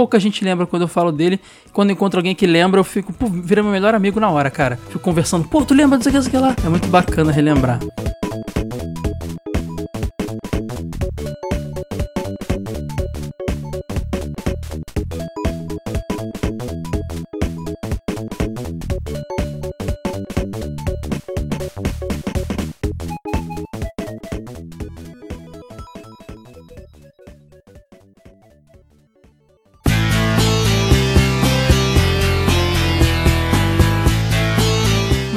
pouca 0.00 0.18
gente 0.18 0.42
lembra 0.42 0.66
quando 0.66 0.80
eu 0.82 0.88
falo 0.88 1.12
dele. 1.12 1.38
Quando 1.74 1.90
encontro 1.92 2.18
alguém 2.18 2.34
que 2.34 2.46
lembra, 2.46 2.80
eu 2.80 2.84
fico, 2.84 3.12
pô, 3.12 3.26
vira 3.26 3.62
meu 3.62 3.70
melhor 3.70 3.94
amigo 3.94 4.18
na 4.18 4.30
hora, 4.30 4.50
cara. 4.50 4.78
Fico 4.86 4.98
conversando, 4.98 5.46
pô, 5.46 5.62
tu 5.62 5.74
lembra 5.74 5.98
disso 5.98 6.08
aqui, 6.08 6.16
disso 6.16 6.28
aqui 6.28 6.38
lá? 6.38 6.56
É 6.64 6.68
muito 6.70 6.88
bacana 6.88 7.30
relembrar. 7.30 7.78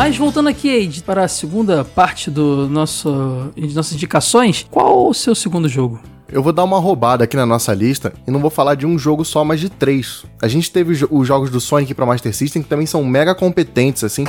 Mas 0.04 0.18
voltando 0.18 0.50
aqui, 0.50 0.68
Eide, 0.68 1.02
para 1.02 1.24
a 1.24 1.30
segunda 1.30 1.86
parte 1.86 2.30
do 2.30 2.68
nosso, 2.68 3.50
nossas 3.56 3.94
indicações, 3.94 4.68
qual 4.70 5.08
o 5.08 5.14
seu 5.14 5.34
segundo 5.34 5.70
jogo? 5.70 5.98
Eu 6.28 6.44
vou 6.44 6.52
dar 6.52 6.66
uma 6.66 6.78
roubada 6.78 7.24
aqui 7.24 7.38
na 7.38 7.46
nossa 7.46 7.74
lista 7.74 8.12
e 8.28 8.32
não 8.32 8.42
vou 8.42 8.50
falar 8.50 8.76
de 8.76 8.86
um 8.86 9.00
jogo 9.00 9.24
só, 9.24 9.46
mas 9.46 9.62
de 9.62 9.70
três. 9.70 10.26
A 10.42 10.50
gente 10.50 10.70
teve 10.70 11.08
os 11.10 11.26
jogos 11.26 11.50
do 11.50 11.62
Sonic 11.62 11.94
pra 11.94 12.06
Master 12.06 12.36
System 12.36 12.62
que 12.62 12.68
também 12.68 12.86
são 12.86 13.02
mega 13.06 13.34
competentes, 13.34 14.04
assim. 14.04 14.26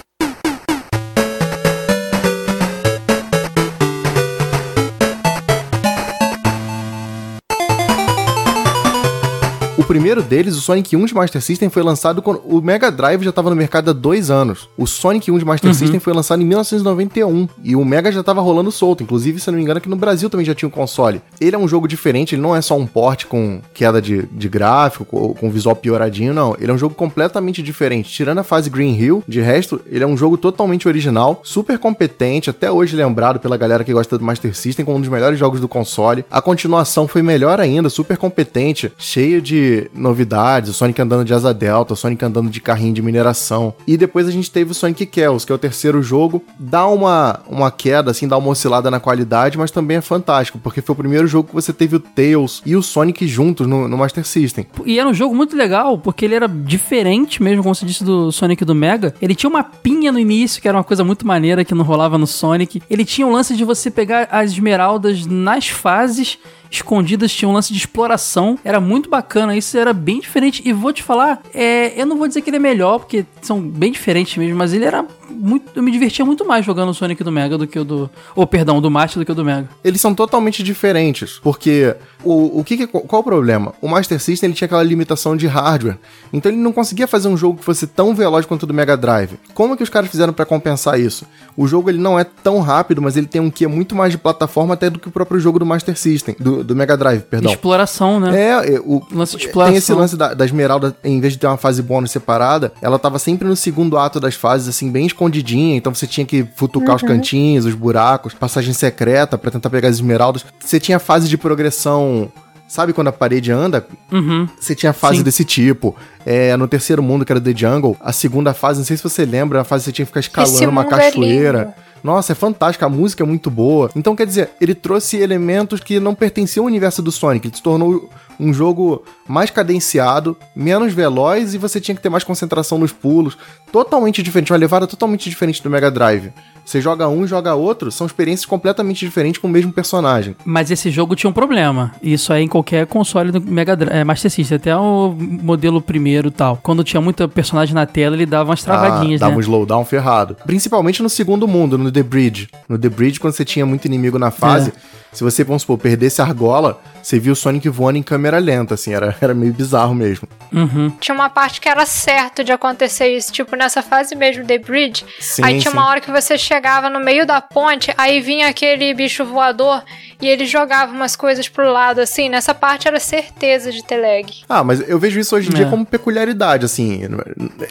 O 9.85 9.87
primeiro 9.87 10.23
deles, 10.23 10.57
o 10.57 10.63
Sonic 10.63 10.97
1 10.97 11.05
de 11.05 11.15
Master 11.15 11.43
System, 11.43 11.69
foi 11.69 11.83
lançado 11.83 12.23
quando 12.23 12.41
o 12.47 12.63
Mega 12.63 12.91
Drive 12.91 13.23
já 13.23 13.29
estava 13.29 13.51
no 13.51 13.55
mercado 13.55 13.91
há 13.91 13.93
dois 13.93 14.31
anos. 14.31 14.67
O 14.79 14.87
Sonic 14.87 15.31
1 15.31 15.39
de 15.39 15.45
Master 15.45 15.75
System 15.75 16.01
foi 16.01 16.15
lançado 16.15 16.41
em 16.41 16.47
1991 16.47 17.47
e 17.63 17.77
o 17.77 17.85
Mega 17.85 18.11
já 18.11 18.21
estava 18.21 18.41
rolando 18.41 18.73
solto. 18.73 19.03
Inclusive, 19.03 19.39
se 19.39 19.47
eu 19.47 19.53
não 19.53 19.59
me 19.59 19.63
engano, 19.63 19.77
aqui 19.77 19.89
no 19.91 19.97
Brasil 19.97 20.31
também 20.31 20.47
já 20.47 20.55
tinha 20.55 20.67
um 20.67 20.73
console. 20.73 21.21
Ele 21.39 21.55
é 21.55 21.59
um 21.59 21.69
jogo 21.69 21.87
diferente, 21.87 22.35
ele 22.35 22.41
não 22.41 22.57
é 22.57 22.63
só 22.63 22.79
um 22.79 22.87
port 22.87 23.27
com 23.27 23.61
queda 23.75 24.01
de, 24.01 24.23
de 24.23 24.49
gráfico, 24.49 25.05
com, 25.05 25.35
com 25.35 25.51
visual 25.51 25.77
pioradinho, 25.77 26.33
não. 26.33 26.57
Ele 26.59 26.71
é 26.71 26.75
um 26.75 26.79
jogo 26.79 26.95
completamente 26.95 27.63
diferente. 27.63 28.11
Tirando 28.11 28.39
a 28.39 28.43
fase 28.43 28.71
Green 28.71 28.99
Hill, 28.99 29.23
de 29.29 29.43
resto, 29.43 29.83
ele 29.91 30.03
é 30.03 30.07
um 30.07 30.17
jogo 30.17 30.39
totalmente 30.39 30.89
original, 30.89 31.43
super 31.45 31.79
competente, 31.79 32.49
até 32.49 32.73
hoje 32.73 32.97
lembrado 32.97 33.39
pela 33.39 33.59
galera 33.59 33.85
que 33.85 33.93
gosta 33.93 34.17
do 34.17 34.25
Master 34.25 34.57
System 34.57 34.83
como 34.83 34.97
um 34.97 35.01
dos 35.03 35.11
melhores 35.11 35.39
jogos 35.39 35.61
do 35.61 35.69
console. 35.69 36.25
A 36.31 36.41
continuação 36.41 37.07
foi 37.07 37.21
melhor 37.21 37.61
ainda, 37.61 37.91
super 37.91 38.17
competente, 38.17 38.91
cheio 38.97 39.43
de 39.43 39.74
novidades, 39.95 40.71
o 40.71 40.75
Sonic 40.75 41.01
andando 41.01 41.25
de 41.25 41.35
asa 41.35 41.53
delta, 41.53 41.95
o 41.95 41.97
Sonic 41.97 42.25
andando 42.25 42.51
de 42.51 42.61
carrinho 42.61 42.95
de 42.95 43.03
mineração. 43.03 43.75
E 43.87 43.97
depois 43.97 44.27
a 44.29 44.31
gente 44.31 44.51
teve 44.51 44.73
o 44.73 44.75
Sonic 44.75 45.09
Chaos, 45.13 45.45
que 45.45 45.53
é 45.53 45.55
o 45.55 45.59
terceiro 45.59 46.03
jogo. 46.03 46.43
Dá 46.59 46.87
uma, 46.87 47.41
uma 47.49 47.71
queda, 47.71 48.11
assim, 48.11 48.29
dá 48.29 48.37
uma 48.37 48.49
oscilada 48.49 48.91
na 48.91 49.01
qualidade, 49.01 49.59
mas 49.59 49.71
também 49.71 49.99
é 49.99 50.01
fantástico, 50.01 50.59
porque 50.63 50.81
foi 50.81 50.93
o 50.93 50.97
primeiro 50.97 51.27
jogo 51.27 51.49
que 51.49 51.55
você 51.55 51.73
teve 51.73 51.97
o 51.97 52.01
Tails 52.01 52.63
e 52.65 52.77
o 52.77 52.83
Sonic 52.83 53.27
juntos 53.27 53.67
no, 53.67 53.89
no 53.89 53.97
Master 53.97 54.25
System. 54.25 54.67
E 54.85 54.99
era 54.99 55.09
um 55.09 55.15
jogo 55.15 55.35
muito 55.35 55.57
legal, 55.57 55.99
porque 55.99 56.25
ele 56.25 56.35
era 56.35 56.49
diferente 56.49 57.43
mesmo, 57.43 57.63
como 57.63 57.75
você 57.75 57.87
disse, 57.87 58.05
do 58.05 58.31
Sonic 58.33 58.65
do 58.65 58.75
Mega. 58.75 59.15
Ele 59.21 59.35
tinha 59.35 59.51
uma 59.51 59.65
pinha 59.65 60.13
no 60.13 60.19
início, 60.19 60.61
que 60.61 60.69
era 60.69 60.77
uma 60.77 60.85
coisa 60.85 61.05
muito 61.05 61.27
maneira, 61.27 61.65
que 61.65 61.75
não 61.75 61.85
rolava 61.85 62.19
no 62.19 62.27
Sonic. 62.27 62.83
Ele 62.89 63.05
tinha 63.05 63.27
o 63.27 63.33
lance 63.33 63.57
de 63.57 63.65
você 63.65 63.91
pegar 63.91 64.29
as 64.31 64.53
esmeraldas 64.53 65.27
nas 65.27 65.69
fases 65.69 66.39
escondidas, 66.77 67.33
tinha 67.33 67.49
um 67.49 67.53
lance 67.53 67.73
de 67.73 67.79
exploração. 67.79 68.59
Era 68.65 68.81
muito 68.81 69.09
bacana, 69.09 69.57
isso 69.57 69.77
era 69.77 69.93
bem 69.93 70.21
diferente. 70.21 70.63
E 70.65 70.73
vou 70.73 70.93
te 70.93 71.03
falar, 71.03 71.43
é, 71.53 72.01
eu 72.01 72.07
não 72.07 72.17
vou 72.17 72.29
dizer 72.29 72.43
que 72.43 72.51
ele 72.51 72.57
é 72.57 72.61
melhor, 72.61 72.99
porque 72.99 73.25
são 73.43 73.61
bem 73.61 73.93
diferentes 73.93 74.37
mesmo, 74.37 74.57
mas 74.57 74.73
ele 74.73 74.85
era 74.85 75.07
muito. 75.31 75.71
Eu 75.75 75.83
me 75.83 75.91
divertia 75.91 76.25
muito 76.25 76.45
mais 76.47 76.65
jogando 76.65 76.89
o 76.91 76.95
Sonic 76.95 77.23
do 77.25 77.33
Mega 77.33 77.57
do 77.59 77.67
que 77.67 77.79
o 77.79 77.85
do. 77.85 78.11
Ou, 78.35 78.47
perdão, 78.47 78.81
do 78.81 78.91
Master 78.91 79.21
do 79.21 79.25
que 79.27 79.33
o 79.33 79.35
do 79.35 79.45
Mega. 79.45 79.69
Eles 79.83 80.01
são 80.01 80.15
totalmente 80.15 80.63
diferentes, 80.63 81.39
porque 81.43 81.95
o, 82.23 82.61
o 82.61 82.65
que, 82.65 82.77
que- 82.77 82.87
qual 82.87 83.21
o 83.21 83.25
problema? 83.25 83.73
O 83.81 83.89
Master 83.89 84.21
System 84.21 84.49
ele 84.49 84.55
tinha 84.55 84.67
aquela 84.67 84.83
limitação 84.83 85.37
de 85.37 85.47
hardware, 85.47 85.99
então 86.33 86.51
ele 86.51 86.61
não 86.61 86.73
conseguia 86.73 87.07
fazer 87.07 87.29
um 87.29 87.37
jogo 87.37 87.59
que 87.59 87.65
fosse 87.65 87.87
tão 87.87 88.15
veloz 88.15 88.47
quanto 88.47 88.65
o 88.65 88.67
do 88.67 88.75
Mega 88.75 88.97
Drive. 88.97 89.33
Como 89.55 89.75
é 89.75 89.77
que 89.77 89.83
os 89.83 89.89
caras 89.91 90.11
fizeram 90.11 90.33
pra 90.33 90.45
compensar 90.45 90.99
isso? 91.01 91.25
O 91.57 91.67
jogo 91.67 91.89
ele 91.91 91.99
não 91.99 92.19
é 92.19 92.25
tão 92.25 92.61
rápido, 92.61 93.01
mas 93.03 93.17
ele 93.17 93.27
tem 93.27 93.41
um 93.41 93.51
que 93.51 93.67
muito 93.67 93.95
mais 93.95 94.13
de 94.13 94.19
plataforma 94.19 94.75
até 94.75 94.91
do 94.91 94.99
que 94.99 95.09
o 95.09 95.11
próprio 95.11 95.39
jogo 95.41 95.59
do 95.59 95.67
Master 95.67 95.97
System, 95.97 96.35
do, 96.39 96.65
do 96.65 96.75
Mega 96.77 96.97
Drive, 96.97 97.23
perdão. 97.23 97.51
Exploração, 97.53 98.19
né? 98.21 98.37
É, 98.41 98.75
é, 98.75 98.81
o, 98.81 99.03
Lance 99.13 99.37
de 99.37 99.47
exploração. 99.47 99.73
tem 99.73 99.79
esse 99.79 99.93
lance 99.93 100.17
da, 100.17 100.35
da 100.35 100.45
Esmeralda, 100.45 100.97
em 101.05 101.21
vez 101.21 101.33
de 101.35 101.39
ter 101.39 101.47
uma 101.47 101.57
fase 101.57 101.83
bônus 101.83 102.11
separada, 102.11 102.73
ela 102.83 102.99
tava 102.99 103.19
sempre 103.19 103.47
no 103.47 103.55
segundo 103.57 103.97
ato 103.97 104.19
das 104.19 104.35
fases, 104.35 104.69
assim, 104.69 104.91
bem 104.91 105.07
escondidinha, 105.15 105.77
então 105.77 105.95
você 105.95 106.07
tinha 106.07 106.27
que 106.27 106.45
futucar 106.57 106.97
os 106.97 107.03
cantinhos, 107.03 107.65
os 107.65 107.75
buracos, 107.75 108.35
passagem 108.35 108.75
secreta 108.75 109.39
pra 109.39 109.51
tentar 109.51 109.71
pegar 109.71 109.89
as 109.89 109.95
esmeraldas. 109.95 110.45
Você 110.61 110.79
tinha 110.81 110.99
fase 110.99 111.29
de 111.29 111.39
progressão. 111.39 112.31
Sabe 112.67 112.93
quando 112.93 113.09
a 113.09 113.13
parede 113.13 113.53
anda? 113.53 113.87
Uhum. 114.11 114.49
Você 114.59 114.75
tinha 114.75 114.93
fase 114.93 115.19
Sim. 115.19 115.23
desse 115.23 115.45
tipo. 115.45 115.95
É, 116.27 116.57
no 116.57 116.67
terceiro 116.67 117.03
mundo, 117.03 117.25
que 117.25 117.31
era 117.31 117.41
The 117.41 117.55
Jungle, 117.55 117.97
a 118.01 118.13
segunda 118.13 118.53
fase, 118.53 118.81
não 118.81 118.87
sei 118.87 118.97
se 118.97 119.03
você 119.03 119.25
lembra, 119.25 119.61
a 119.61 119.65
fase 119.65 119.85
que 119.85 119.87
você 119.87 119.93
tinha 119.93 120.07
que 120.07 120.11
ficar 120.11 120.21
escalando 120.21 120.55
Esse 120.55 120.67
uma 120.67 120.83
mundo 120.83 120.95
é 120.95 121.11
cachoeira. 121.11 121.59
lindo. 121.61 121.75
Nossa, 122.05 122.33
é 122.33 122.35
fantástica, 122.35 122.85
a 122.85 122.89
música 122.91 123.25
é 123.25 123.27
muito 123.27 123.51
boa. 123.51 123.91
Então, 123.97 124.15
quer 124.15 124.27
dizer, 124.27 124.51
ele 124.61 124.75
trouxe 124.75 125.17
elementos 125.17 125.81
que 125.81 125.99
não 125.99 126.15
pertenciam 126.15 126.65
ao 126.65 126.67
universo 126.67 127.01
do 127.01 127.11
Sonic. 127.11 127.49
Ele 127.49 127.57
se 127.57 127.63
tornou 127.63 128.11
um 128.39 128.53
jogo 128.53 129.03
mais 129.27 129.49
cadenciado, 129.49 130.37
menos 130.55 130.93
veloz 130.93 131.55
e 131.55 131.59
você 131.59 131.81
tinha 131.81 131.95
que 131.95 132.03
ter 132.03 132.11
mais 132.11 132.23
concentração 132.23 132.77
nos 132.77 132.93
pulos. 132.93 133.39
Totalmente 133.73 134.23
diferente, 134.23 134.53
uma 134.53 134.59
levada 134.59 134.87
totalmente 134.87 135.31
diferente 135.31 135.63
do 135.63 135.71
Mega 135.71 135.91
Drive. 135.91 136.31
Você 136.65 136.81
joga 136.81 137.09
um, 137.09 137.27
joga 137.27 137.55
outro, 137.55 137.93
são 137.93 138.07
experiências 138.07 138.47
completamente 138.47 139.05
diferentes 139.05 139.41
com 139.41 139.47
o 139.47 139.51
mesmo 139.51 139.73
personagem. 139.73 140.35
Mas 140.45 140.71
esse 140.71 140.91
jogo 140.91 141.15
tinha 141.15 141.29
um 141.29 141.33
problema. 141.33 141.93
Isso 142.03 142.33
aí 142.33 142.45
em 142.45 142.49
qualquer 142.49 142.87
console 142.87 143.31
do 143.31 143.41
Mega 143.41 143.77
Drive, 143.77 143.95
é, 143.95 144.05
Master 144.05 144.31
System, 144.31 144.57
até 144.57 144.77
o 144.77 145.15
modelo 145.19 145.83
primeiro 145.83 146.29
e 146.29 146.31
tal. 146.31 146.59
Quando 146.63 146.83
tinha 146.83 147.01
muita 147.01 147.29
personagem 147.29 147.75
na 147.75 147.87
tela, 147.87 148.17
ele 148.17 148.27
dava 148.27 148.51
umas 148.51 148.63
travadinhas, 148.63 149.21
ah, 149.21 149.27
dava 149.27 149.33
né? 149.33 149.39
um 149.39 149.41
slowdown 149.41 149.85
ferrado. 149.85 150.37
Principalmente 150.47 151.03
no 151.03 151.09
segundo 151.09 151.47
mundo, 151.47 151.77
no 151.77 151.93
The 151.93 152.03
Bridge. 152.03 152.49
No 152.69 152.79
The 152.79 152.89
Bridge, 152.89 153.21
quando 153.21 153.35
você 153.35 153.45
tinha 153.45 153.67
muito 153.67 153.85
inimigo 153.85 154.19
na 154.19 154.31
fase, 154.31 154.73
se 155.13 155.23
você, 155.23 155.45
vamos 155.45 155.63
supor, 155.63 155.79
perdesse 155.79 156.21
a 156.21 156.25
argola, 156.25 156.81
você 157.01 157.21
via 157.21 157.33
o 157.33 157.37
Sonic 157.37 157.69
voando 157.69 157.99
em 157.99 158.03
câmera 158.03 158.39
lenta, 158.39 158.75
assim, 158.75 158.93
era, 158.93 159.15
era 159.21 159.33
meio 159.33 159.53
bizarro 159.53 159.95
mesmo. 159.95 160.27
Uhum. 160.53 160.91
Tinha 160.99 161.15
uma 161.15 161.31
parte 161.31 161.61
que 161.61 161.69
era 161.69 161.87
certo 161.87 162.43
de 162.43 162.51
acontecer 162.51 163.09
isso, 163.09 163.33
tipo 163.33 163.55
nessa 163.55 163.83
fase 163.83 164.17
mesmo 164.17 164.45
The 164.45 164.59
Bridge. 164.59 165.05
Sim, 165.21 165.45
aí 165.45 165.59
tinha 165.59 165.71
sim. 165.71 165.77
uma 165.77 165.89
hora 165.89 166.01
que 166.01 166.11
você 166.11 166.37
chegava 166.37 166.54
no 166.91 167.01
meio 167.01 167.27
da 167.27 167.41
ponte, 167.41 167.93
aí 167.99 168.21
vinha 168.21 168.49
aquele 168.49 168.95
bicho 168.95 169.25
voador 169.25 169.83
e 170.21 170.29
ele 170.29 170.47
jogava 170.47 170.93
umas 170.93 171.17
coisas 171.17 171.49
pro 171.49 171.71
lado, 171.71 172.01
assim. 172.01 172.29
Nessa 172.29 172.55
parte 172.55 172.87
era 172.89 173.01
certeza 173.01 173.73
de 173.73 173.85
ter 173.85 173.97
lag. 173.97 174.27
Ah, 174.49 174.63
mas 174.63 174.87
eu 174.89 174.99
vejo 174.99 175.19
isso 175.19 175.35
hoje 175.35 175.49
em 175.51 175.53
É. 175.53 175.57
dia 175.57 175.67
como 175.67 175.85
peculiaridade, 175.85 176.65
assim. 176.65 177.01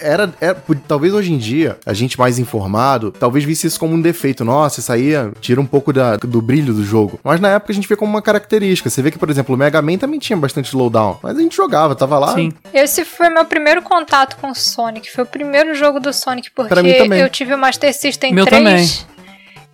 Era, 0.01 0.31
era- 0.41 0.61
talvez 0.87 1.13
hoje 1.13 1.31
em 1.31 1.37
dia, 1.37 1.77
a 1.85 1.93
gente 1.93 2.19
mais 2.19 2.37
informado, 2.39 3.11
talvez 3.11 3.45
visse 3.45 3.67
isso 3.67 3.79
como 3.79 3.93
um 3.95 4.01
defeito. 4.01 4.43
Nossa, 4.43 4.79
isso 4.79 4.91
aí 4.91 5.13
é- 5.13 5.29
tira 5.39 5.59
um 5.61 5.65
pouco 5.65 5.91
da- 5.93 6.17
do 6.17 6.41
brilho 6.41 6.73
do 6.73 6.83
jogo. 6.83 7.19
Mas 7.23 7.39
na 7.39 7.49
época 7.49 7.71
a 7.71 7.75
gente 7.75 7.87
vê 7.87 7.95
como 7.95 8.11
uma 8.11 8.21
característica. 8.21 8.89
Você 8.89 9.01
vê 9.01 9.09
que, 9.11 9.17
por 9.17 9.29
exemplo, 9.29 9.55
o 9.55 9.57
Mega 9.57 9.81
Man 9.81 9.97
também 9.97 10.19
tinha 10.19 10.37
bastante 10.37 10.67
slowdown. 10.67 11.19
Mas 11.23 11.37
a 11.37 11.41
gente 11.41 11.55
jogava, 11.55 11.95
tava 11.95 12.19
lá. 12.19 12.33
Sim. 12.33 12.51
Esse 12.73 13.05
foi 13.05 13.29
meu 13.29 13.45
primeiro 13.45 13.81
contato 13.81 14.35
com 14.37 14.49
o 14.51 14.55
Sonic. 14.55 15.09
Foi 15.11 15.23
o 15.23 15.27
primeiro 15.27 15.73
jogo 15.75 15.99
do 15.99 16.11
Sonic, 16.13 16.51
porque 16.51 16.69
Pra 16.69 16.83
mim 16.83 16.93
também. 16.93 17.19
eu 17.21 17.29
tive 17.29 17.53
o 17.53 17.57
Master 17.57 17.93
System 17.93 18.33
Meu 18.33 18.45
3 18.45 18.63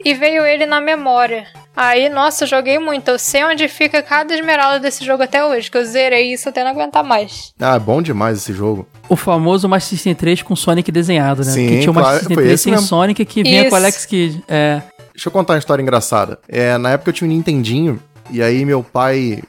e 0.04 0.14
veio 0.14 0.46
ele 0.46 0.66
na 0.66 0.80
memória. 0.80 1.46
Aí, 1.76 2.10
nossa, 2.10 2.44
eu 2.44 2.48
joguei 2.48 2.78
muito. 2.78 3.10
Eu 3.10 3.20
sei 3.20 3.44
onde 3.44 3.68
fica 3.68 4.02
cada 4.02 4.34
esmeralda 4.34 4.80
desse 4.80 5.06
jogo 5.06 5.24
até 5.24 5.46
hoje, 5.46 5.72
que 5.72 5.78
eu 5.78 5.86
zerei 5.86 6.34
isso 6.34 6.50
até 6.50 6.64
não 6.64 6.72
aguentar 6.72 7.04
mais. 7.04 7.54
Ah, 7.60 7.80
bom 7.80 8.02
demais 8.02 8.38
esse 8.38 8.54
jogo. 8.54 8.86
O 9.08 9.16
famoso 9.16 9.68
Master 9.70 9.90
System 9.90 10.14
3 10.14 10.42
com 10.42 10.56
Sonic 10.56 10.92
desenhado, 10.92 11.44
né? 11.44 11.52
Sim, 11.52 11.68
Porque 11.68 11.80
tinha 11.80 11.92
o 11.92 11.96
Master 11.96 12.04
claro, 12.04 12.20
System 12.20 12.36
foi 12.36 12.44
3 12.44 12.54
esse 12.54 12.64
sem 12.64 12.74
mesmo. 12.74 12.88
Sonic 12.88 13.26
que 13.26 13.44
vinha 13.44 13.62
Isso. 13.62 13.70
com 13.70 13.76
o 13.76 13.78
Alex 13.78 14.06
Kidd. 14.06 14.44
É. 14.48 14.82
Deixa 15.14 15.28
eu 15.28 15.32
contar 15.32 15.54
uma 15.54 15.60
história 15.60 15.82
engraçada. 15.82 16.40
É, 16.48 16.78
na 16.78 16.92
época 16.92 17.10
eu 17.10 17.14
tinha 17.14 17.30
um 17.30 17.34
Nintendinho, 17.34 18.02
e 18.30 18.42
aí 18.42 18.66
meu 18.66 18.84
pai 18.84 19.42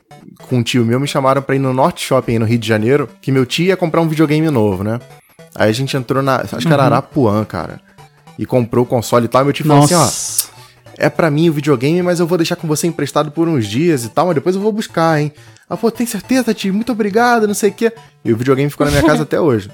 com 0.49 0.57
um 0.57 0.63
tio 0.63 0.85
meu 0.85 0.99
me 0.99 1.07
chamaram 1.07 1.43
pra 1.43 1.55
ir 1.55 1.59
no 1.59 1.73
Norte 1.73 2.05
Shopping 2.05 2.33
aí 2.33 2.39
no 2.39 2.45
Rio 2.45 2.59
de 2.59 2.67
Janeiro, 2.67 3.09
que 3.21 3.31
meu 3.31 3.45
tio 3.45 3.67
ia 3.67 3.77
comprar 3.77 4.01
um 4.01 4.09
videogame 4.09 4.49
novo, 4.51 4.83
né? 4.83 4.99
Aí 5.55 5.69
a 5.69 5.73
gente 5.73 5.97
entrou 5.97 6.23
na. 6.23 6.37
Acho 6.37 6.59
que 6.59 6.73
era 6.73 6.85
Arapuã, 6.85 7.45
cara. 7.45 7.81
E 8.39 8.47
comprou 8.47 8.85
o 8.85 8.89
console 8.89 9.27
e 9.27 9.29
tal. 9.29 9.43
E 9.43 9.45
meu 9.45 9.53
tio 9.53 9.67
falou 9.67 9.85
assim: 9.85 9.95
ó, 9.95 10.09
é 10.97 11.09
pra 11.09 11.31
mim 11.31 11.49
o 11.49 11.53
videogame, 11.53 12.03
mas 12.03 12.21
eu 12.21 12.27
vou 12.27 12.39
deixar 12.39 12.57
com 12.57 12.67
você 12.69 12.87
emprestado 12.87 13.31
por 13.31 13.49
uns 13.49 13.67
dias 13.67 14.05
e 14.05 14.09
tal, 14.09 14.27
mas 14.27 14.35
depois 14.35 14.55
eu 14.55 14.61
vou 14.63 14.73
buscar, 14.73 15.21
hein? 15.21 15.33
Ah, 15.69 15.77
pô, 15.77 15.91
tem 15.91 16.07
certeza, 16.07 16.53
tio? 16.53 16.75
Muito 16.75 16.93
obrigado, 16.93 17.47
não 17.47 17.55
sei 17.55 17.71
o 17.71 17.73
quê. 17.73 17.93
E 18.25 18.33
o 18.33 18.37
videogame 18.37 18.71
ficou 18.71 18.85
na 18.85 18.91
minha 18.93 19.05
casa 19.05 19.23
até 19.25 19.41
hoje. 19.41 19.71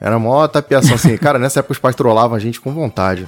Era 0.00 0.18
mó 0.18 0.46
tapiação 0.46 0.94
assim. 0.94 1.16
Cara, 1.16 1.38
nessa 1.38 1.60
época 1.60 1.72
os 1.72 1.78
pais 1.78 1.96
trollavam 1.96 2.36
a 2.36 2.38
gente 2.38 2.60
com 2.60 2.72
vontade. 2.72 3.26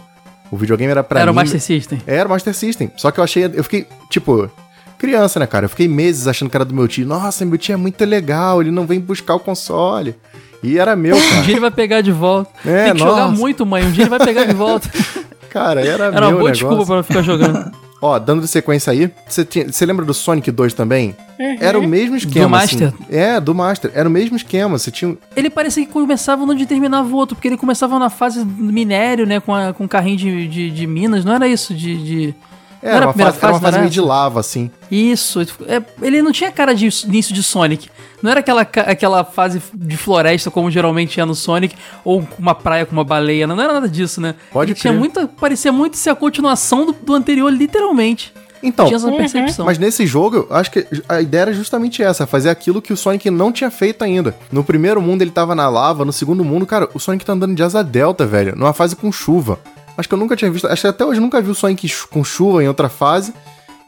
O 0.50 0.56
videogame 0.56 0.90
era 0.90 1.02
pra 1.02 1.20
Era 1.20 1.30
o 1.30 1.34
mim. 1.34 1.40
Master 1.40 1.60
System. 1.60 2.00
Era 2.06 2.28
o 2.28 2.30
Master 2.30 2.54
System. 2.54 2.90
Só 2.96 3.10
que 3.10 3.18
eu 3.18 3.24
achei. 3.24 3.44
Eu 3.46 3.64
fiquei, 3.64 3.86
tipo, 4.10 4.50
criança, 4.98 5.40
né, 5.40 5.46
cara? 5.46 5.64
Eu 5.64 5.68
fiquei 5.70 5.88
meses 5.88 6.26
achando 6.28 6.50
que 6.50 6.56
era 6.56 6.64
do 6.64 6.74
meu 6.74 6.86
tio. 6.86 7.06
Nossa, 7.06 7.44
meu 7.44 7.58
tio 7.58 7.72
é 7.72 7.76
muito 7.76 8.04
legal, 8.04 8.60
ele 8.60 8.70
não 8.70 8.86
vem 8.86 9.00
buscar 9.00 9.34
o 9.34 9.40
console. 9.40 10.14
E 10.62 10.78
era 10.78 10.96
meu, 10.96 11.16
Um 11.16 11.20
cara. 11.20 11.42
dia 11.42 11.52
ele 11.54 11.60
vai 11.60 11.70
pegar 11.70 12.00
de 12.00 12.12
volta. 12.12 12.50
É, 12.64 12.84
Tem 12.84 12.92
que 12.94 12.98
jogar 13.00 13.28
nossa. 13.28 13.38
muito, 13.40 13.64
mãe. 13.66 13.84
Um 13.84 13.90
dia 13.90 14.02
ele 14.04 14.10
vai 14.10 14.18
pegar 14.20 14.44
de 14.44 14.54
volta. 14.54 14.88
Cara, 15.50 15.80
era, 15.80 16.04
Era 16.06 16.12
meu 16.12 16.20
uma 16.20 16.20
boa 16.38 16.50
negócio. 16.50 16.52
desculpa 16.52 16.84
pra 16.86 16.96
não 16.96 17.02
ficar 17.02 17.22
jogando. 17.22 17.72
Ó, 18.02 18.18
dando 18.18 18.46
sequência 18.46 18.92
aí, 18.92 19.10
você 19.26 19.86
lembra 19.86 20.04
do 20.04 20.12
Sonic 20.12 20.50
2 20.50 20.74
também? 20.74 21.16
Era 21.58 21.78
o 21.78 21.82
mesmo 21.88 22.14
esquema. 22.14 22.58
assim. 22.58 22.78
Master? 22.84 22.92
É, 23.10 23.40
do 23.40 23.54
Master. 23.54 23.90
Era 23.94 24.06
o 24.06 24.12
mesmo 24.12 24.36
esquema. 24.36 24.78
Você 24.78 24.90
tinha. 24.90 25.12
um- 25.12 25.16
Ele 25.34 25.48
parecia 25.48 25.84
que 25.86 25.90
começava 25.90 26.42
onde 26.44 26.66
terminava 26.66 27.08
o 27.08 27.14
outro, 27.16 27.34
porque 27.34 27.48
ele 27.48 27.56
começava 27.56 27.98
na 27.98 28.10
fase 28.10 28.44
do 28.44 28.70
minério, 28.72 29.26
né? 29.26 29.40
Com, 29.40 29.54
a, 29.54 29.72
com 29.72 29.88
carrinho 29.88 30.18
de, 30.18 30.46
de, 30.46 30.70
de 30.70 30.86
minas, 30.86 31.24
não 31.24 31.32
era 31.34 31.48
isso? 31.48 31.72
De. 31.72 31.96
de... 31.96 32.34
não 32.82 32.90
Era, 32.90 33.06
uma 33.06 33.12
primeira 33.12 33.32
fase, 33.32 33.44
era 33.44 33.52
uma 33.52 33.60
fase, 33.60 33.72
fase 33.72 33.78
meio 33.78 33.90
de 33.90 34.00
lava, 34.00 34.40
assim. 34.40 34.70
Isso. 34.90 35.40
é, 35.66 35.82
ele 36.02 36.22
não 36.22 36.32
tinha 36.32 36.50
cara 36.50 36.74
de 36.74 36.88
início 37.06 37.34
de 37.34 37.42
Sonic. 37.42 37.88
Não 38.22 38.30
era 38.30 38.40
aquela, 38.40 38.62
aquela 38.62 39.24
fase 39.24 39.62
de 39.74 39.96
floresta 39.96 40.50
como 40.50 40.70
geralmente 40.70 41.20
é 41.20 41.24
no 41.24 41.34
Sonic, 41.34 41.76
ou 42.04 42.26
uma 42.38 42.54
praia 42.54 42.86
com 42.86 42.92
uma 42.92 43.04
baleia. 43.04 43.46
Não 43.46 43.60
era 43.60 43.72
nada 43.72 43.88
disso, 43.88 44.20
né? 44.20 44.34
Pode 44.52 44.72
ele 44.72 44.78
tinha 44.78 44.92
crer. 44.92 44.98
muita. 44.98 45.28
Parecia 45.28 45.72
muito 45.72 45.96
ser 45.96 46.10
a 46.10 46.14
continuação 46.14 46.86
do, 46.86 46.92
do 46.92 47.14
anterior, 47.14 47.50
literalmente. 47.52 48.32
Então, 48.62 48.86
tinha 48.86 48.96
essa 48.96 49.12
percepção. 49.12 49.66
Mas 49.66 49.78
nesse 49.78 50.06
jogo, 50.06 50.46
eu 50.48 50.56
acho 50.56 50.70
que 50.70 50.86
a 51.08 51.20
ideia 51.20 51.42
era 51.42 51.52
justamente 51.52 52.02
essa, 52.02 52.26
fazer 52.26 52.50
aquilo 52.50 52.82
que 52.82 52.92
o 52.92 52.96
Sonic 52.96 53.30
não 53.30 53.52
tinha 53.52 53.70
feito 53.70 54.02
ainda. 54.02 54.34
No 54.50 54.64
primeiro 54.64 55.00
mundo 55.00 55.22
ele 55.22 55.30
tava 55.30 55.54
na 55.54 55.68
lava, 55.68 56.04
no 56.04 56.12
segundo 56.12 56.44
mundo, 56.44 56.66
cara, 56.66 56.88
o 56.94 56.98
Sonic 56.98 57.24
tá 57.24 57.32
andando 57.32 57.54
de 57.54 57.62
asa 57.62 57.84
delta, 57.84 58.26
velho, 58.26 58.56
numa 58.56 58.72
fase 58.72 58.96
com 58.96 59.12
chuva. 59.12 59.58
Acho 59.96 60.08
que 60.08 60.14
eu 60.14 60.18
nunca 60.18 60.36
tinha 60.36 60.50
visto, 60.50 60.66
acho 60.66 60.82
que 60.82 60.88
até 60.88 61.04
hoje 61.04 61.18
eu 61.18 61.22
nunca 61.22 61.40
vi 61.40 61.50
o 61.50 61.54
Sonic 61.54 61.90
com 62.10 62.22
chuva 62.22 62.62
em 62.62 62.68
outra 62.68 62.88
fase. 62.88 63.32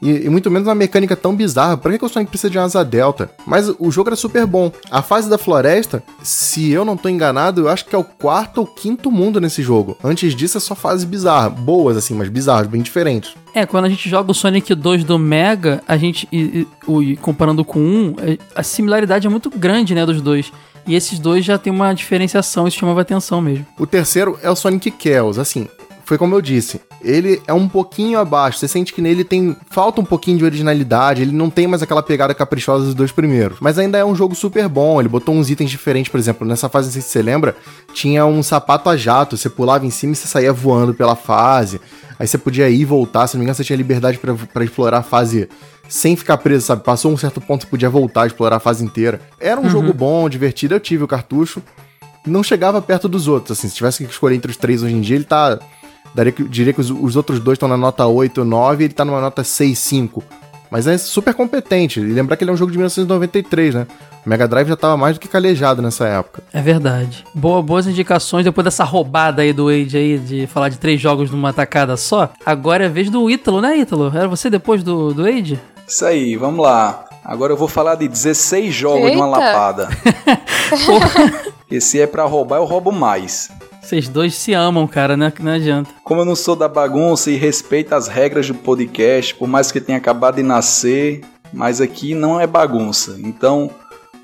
E, 0.01 0.27
e 0.27 0.29
muito 0.29 0.49
menos 0.49 0.69
uma 0.69 0.77
mecânica 0.77 1.17
tão 1.17 1.35
bizarra. 1.35 1.77
Por 1.77 1.91
que, 1.91 1.99
que 1.99 2.05
o 2.05 2.09
Sonic 2.09 2.31
precisa 2.31 2.49
de 2.49 2.57
uma 2.57 2.65
asa 2.67 2.85
delta? 2.85 3.33
Mas 3.45 3.69
o 3.81 3.91
jogo 3.91 4.09
era 4.11 4.15
super 4.15 4.47
bom. 4.47 4.71
A 4.93 5.03
fase 5.03 5.29
da 5.29 5.37
floresta, 5.37 6.05
se 6.23 6.71
eu 6.71 6.85
não 6.85 6.97
tô 6.97 7.09
enganado, 7.09 7.63
eu 7.63 7.69
acho 7.69 7.85
que 7.85 7.97
é 7.97 7.99
o 7.99 8.05
quarto 8.05 8.59
ou 8.59 8.67
quinto 8.67 9.11
mundo 9.11 9.41
nesse 9.41 9.61
jogo. 9.61 9.99
Antes 10.05 10.37
disso 10.37 10.57
é 10.57 10.61
só 10.61 10.77
fase 10.77 11.05
bizarra. 11.05 11.51
Boas, 11.51 11.97
assim, 11.97 12.15
mas 12.15 12.29
bizarras, 12.29 12.69
bem 12.69 12.81
diferentes. 12.81 13.35
É, 13.53 13.67
quando 13.67 13.87
a 13.87 13.89
gente 13.89 14.09
joga 14.09 14.31
o 14.31 14.35
Sonic 14.35 14.73
2 14.73 15.03
do 15.03 15.19
Mega, 15.19 15.83
a 15.89 15.97
gente, 15.97 16.29
e, 16.31 16.39
e- 16.61 16.67
o- 16.87 17.03
e 17.03 17.17
comparando 17.17 17.65
com 17.65 17.81
um, 17.81 18.15
é, 18.19 18.39
a 18.55 18.63
similaridade 18.63 19.27
é 19.27 19.31
muito 19.31 19.51
grande, 19.51 19.97
né, 19.97 20.07
dos 20.07 20.21
dois. 20.23 20.53
E 20.87 20.95
esses 20.95 21.19
dois 21.19 21.45
já 21.45 21.59
tem 21.59 21.73
uma 21.73 21.93
diferenciação, 21.93 22.69
isso 22.69 22.79
chamava 22.79 23.01
atenção 23.01 23.41
mesmo. 23.41 23.67
O 23.77 23.85
terceiro 23.87 24.39
é 24.45 24.49
o 24.51 24.55
Sonic 24.55 24.95
Chaos, 24.97 25.41
assim. 25.41 25.67
Foi 26.09 26.17
como 26.17 26.35
eu 26.35 26.41
disse, 26.41 26.81
ele 27.05 27.41
é 27.47 27.53
um 27.53 27.69
pouquinho 27.69 28.19
abaixo. 28.19 28.59
Você 28.59 28.67
sente 28.67 28.95
que 28.95 29.03
nele 29.03 29.25
tem 29.25 29.55
falta 29.71 30.01
um 30.01 30.05
pouquinho 30.05 30.39
de 30.39 30.45
originalidade, 30.47 31.21
ele 31.21 31.33
não 31.33 31.51
tem 31.51 31.67
mais 31.67 31.83
aquela 31.83 32.03
pegada 32.03 32.35
caprichosa 32.35 32.87
dos 32.87 32.95
dois 32.95 33.13
primeiros. 33.13 33.59
Mas 33.61 33.79
ainda 33.79 33.99
é 33.99 34.05
um 34.05 34.15
jogo 34.15 34.35
super 34.35 34.67
bom, 34.69 34.99
ele 34.99 35.09
botou 35.09 35.35
uns 35.35 35.51
itens 35.51 35.71
diferentes, 35.71 36.11
por 36.11 36.19
exemplo, 36.19 36.49
nessa 36.49 36.67
fase, 36.71 36.87
não 36.87 36.93
sei 36.95 37.03
se 37.03 37.09
você 37.11 37.21
lembra, 37.21 37.55
tinha 37.93 38.25
um 38.25 38.43
sapato 38.43 38.89
a 38.89 38.97
jato, 38.97 39.37
você 39.37 39.51
pulava 39.51 39.85
em 39.85 39.91
cima 39.91 40.15
e 40.15 40.17
você 40.17 40.27
saía 40.27 40.51
voando 40.51 40.95
pela 40.95 41.15
fase. 41.15 41.79
Aí 42.19 42.27
você 42.27 42.39
podia 42.39 42.71
ir 42.71 42.81
e 42.81 42.85
voltar, 42.87 43.27
se 43.27 43.35
não 43.35 43.41
me 43.41 43.45
engano, 43.45 43.55
você 43.57 43.65
tinha 43.65 43.77
liberdade 43.77 44.19
para 44.19 44.65
explorar 44.65 44.99
a 44.99 45.03
fase 45.03 45.47
sem 45.91 46.17
ficar 46.17 46.39
preso, 46.39 46.65
sabe? 46.65 46.83
Passou 46.85 47.13
um 47.13 47.19
certo 47.19 47.39
ponto, 47.39 47.65
você 47.65 47.71
podia 47.71 47.91
voltar, 47.91 48.27
explorar 48.27 48.57
a 48.57 48.61
fase 48.61 48.83
inteira. 48.83 49.21
Era 49.39 49.61
um 49.61 49.65
Uhum. 49.65 49.71
jogo 49.71 49.93
bom, 49.93 50.27
divertido, 50.29 50.75
eu 50.75 50.81
tive 50.81 51.05
o 51.05 51.07
cartucho. 51.07 51.63
Não 52.27 52.43
chegava 52.43 52.81
perto 52.83 53.09
dos 53.09 53.29
outros, 53.29 53.59
assim, 53.59 53.69
se 53.69 53.75
tivesse 53.75 54.05
que 54.05 54.11
escolher 54.11 54.37
entre 54.37 54.51
os 54.51 54.57
três 54.57 54.83
hoje 54.83 54.95
em 54.95 55.01
dia, 55.03 55.17
ele 55.17 55.25
tá... 55.25 55.59
Daria, 56.15 56.33
que- 56.33 56.45
diria 56.45 56.73
que 56.73 56.81
os, 56.81 56.91
os 56.91 57.17
outros 57.17 57.39
dois 57.41 57.57
estão 57.57 57.69
na 57.69 57.77
nota 57.77 58.07
8, 58.07 58.45
9 58.45 58.83
e 58.83 58.87
ele 58.87 58.95
tá 58.95 59.05
numa 59.05 59.21
nota 59.21 59.45
6, 59.45 59.79
5. 59.79 60.23
Mas 60.71 60.87
é 60.87 60.99
super 60.99 61.33
competente. 61.33 61.99
E 61.99 62.03
lembrar 62.05 62.37
que 62.37 62.45
ele 62.45 62.51
é 62.51 62.55
um 62.55 62.57
jogo 62.57 62.71
de 62.71 62.77
1993, 62.77 63.75
né? 63.75 63.87
O 64.27 64.29
Mega 64.29 64.47
Drive 64.47 64.69
já 64.69 64.77
tava 64.77 64.99
mais 64.99 65.17
do 65.17 65.21
que 65.21 65.27
calejado 65.27 65.81
nessa 65.81 66.07
época. 66.07 66.43
É 66.53 66.61
verdade. 66.61 67.25
Boa, 67.35 67.63
boas 67.63 67.87
indicações 67.87 68.45
depois 68.45 68.65
dessa 68.65 68.85
roubada 68.85 69.41
aí 69.41 69.55
do 69.55 69.69
Age 69.69 69.97
aí 69.97 70.19
de 70.19 70.47
falar 70.47 70.69
de 70.69 70.77
três 70.79 71.01
jogos 71.01 71.31
numa 71.31 71.55
tacada 71.55 71.97
só. 71.97 72.29
Agora 72.45 72.85
é 72.85 72.87
a 72.87 72.91
vez 72.91 73.09
do 73.09 73.31
Ítalo, 73.31 73.63
né, 73.63 73.79
Ítalo? 73.79 74.13
Era 74.15 74.29
você 74.29 74.51
depois 74.51 74.83
do, 74.83 75.15
do 75.15 75.25
Age? 75.25 75.59
Isso 75.87 76.05
aí, 76.05 76.37
vamos 76.37 76.63
lá. 76.63 77.07
Agora 77.25 77.53
eu 77.53 77.57
vou 77.57 77.69
falar 77.69 77.95
de 77.95 78.07
16 78.07 78.75
jogos 78.75 79.11
de 79.11 79.17
uma 79.17 79.27
Eita. 79.27 79.39
lapada. 79.39 79.89
Esse 81.71 82.01
é 82.01 82.07
pra 82.07 82.25
roubar, 82.25 82.57
eu 82.57 82.65
roubo 82.65 82.93
mais. 82.93 83.51
Vocês 83.89 84.07
dois 84.07 84.35
se 84.35 84.53
amam, 84.53 84.87
cara, 84.87 85.17
né? 85.17 85.33
Não 85.41 85.53
adianta. 85.53 85.89
Como 86.05 86.21
eu 86.21 86.25
não 86.27 86.37
sou 86.37 86.55
da 86.55 86.69
bagunça 86.69 87.31
e 87.31 87.37
respeito 87.37 87.95
as 87.95 88.07
regras 88.07 88.47
do 88.47 88.55
podcast, 88.55 89.35
por 89.35 89.49
mais 89.49 89.73
que 89.73 89.81
tenha 89.81 89.97
acabado 89.97 90.37
de 90.37 90.43
nascer, 90.43 91.23
mas 91.55 91.81
aqui 91.81 92.15
não 92.15 92.39
é 92.39 92.47
bagunça. 92.47 93.17
Então, 93.19 93.71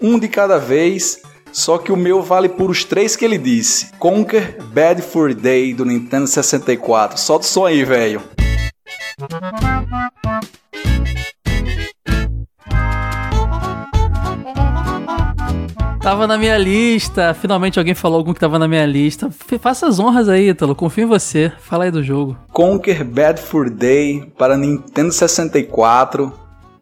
um 0.02 0.18
de 0.18 0.28
cada 0.28 0.58
vez, 0.58 1.22
só 1.50 1.78
que 1.78 1.90
o 1.90 1.96
meu 1.96 2.20
vale 2.20 2.50
por 2.50 2.70
os 2.70 2.84
três 2.84 3.16
que 3.16 3.24
ele 3.24 3.38
disse. 3.38 3.90
Conquer 3.98 4.58
Bad 4.64 5.00
Fur 5.00 5.32
Day 5.32 5.72
do 5.72 5.86
Nintendo 5.86 6.26
64. 6.26 7.18
Solta 7.18 7.46
o 7.46 7.48
som 7.48 7.64
aí, 7.64 7.86
velho. 7.86 8.20
Tava 16.04 16.26
na 16.26 16.36
minha 16.36 16.58
lista. 16.58 17.32
Finalmente 17.32 17.78
alguém 17.78 17.94
falou 17.94 18.18
algum 18.18 18.34
que 18.34 18.38
tava 18.38 18.58
na 18.58 18.68
minha 18.68 18.84
lista. 18.84 19.30
Faça 19.58 19.86
as 19.86 19.98
honras 19.98 20.28
aí, 20.28 20.50
Ítalo. 20.50 20.74
Confio 20.74 21.04
em 21.04 21.06
você. 21.06 21.50
Fala 21.60 21.84
aí 21.84 21.90
do 21.90 22.02
jogo. 22.02 22.36
Conquer 22.52 23.02
Bad 23.02 23.40
Fur 23.40 23.70
Day 23.70 24.30
para 24.36 24.54
Nintendo 24.54 25.10
64. 25.10 26.30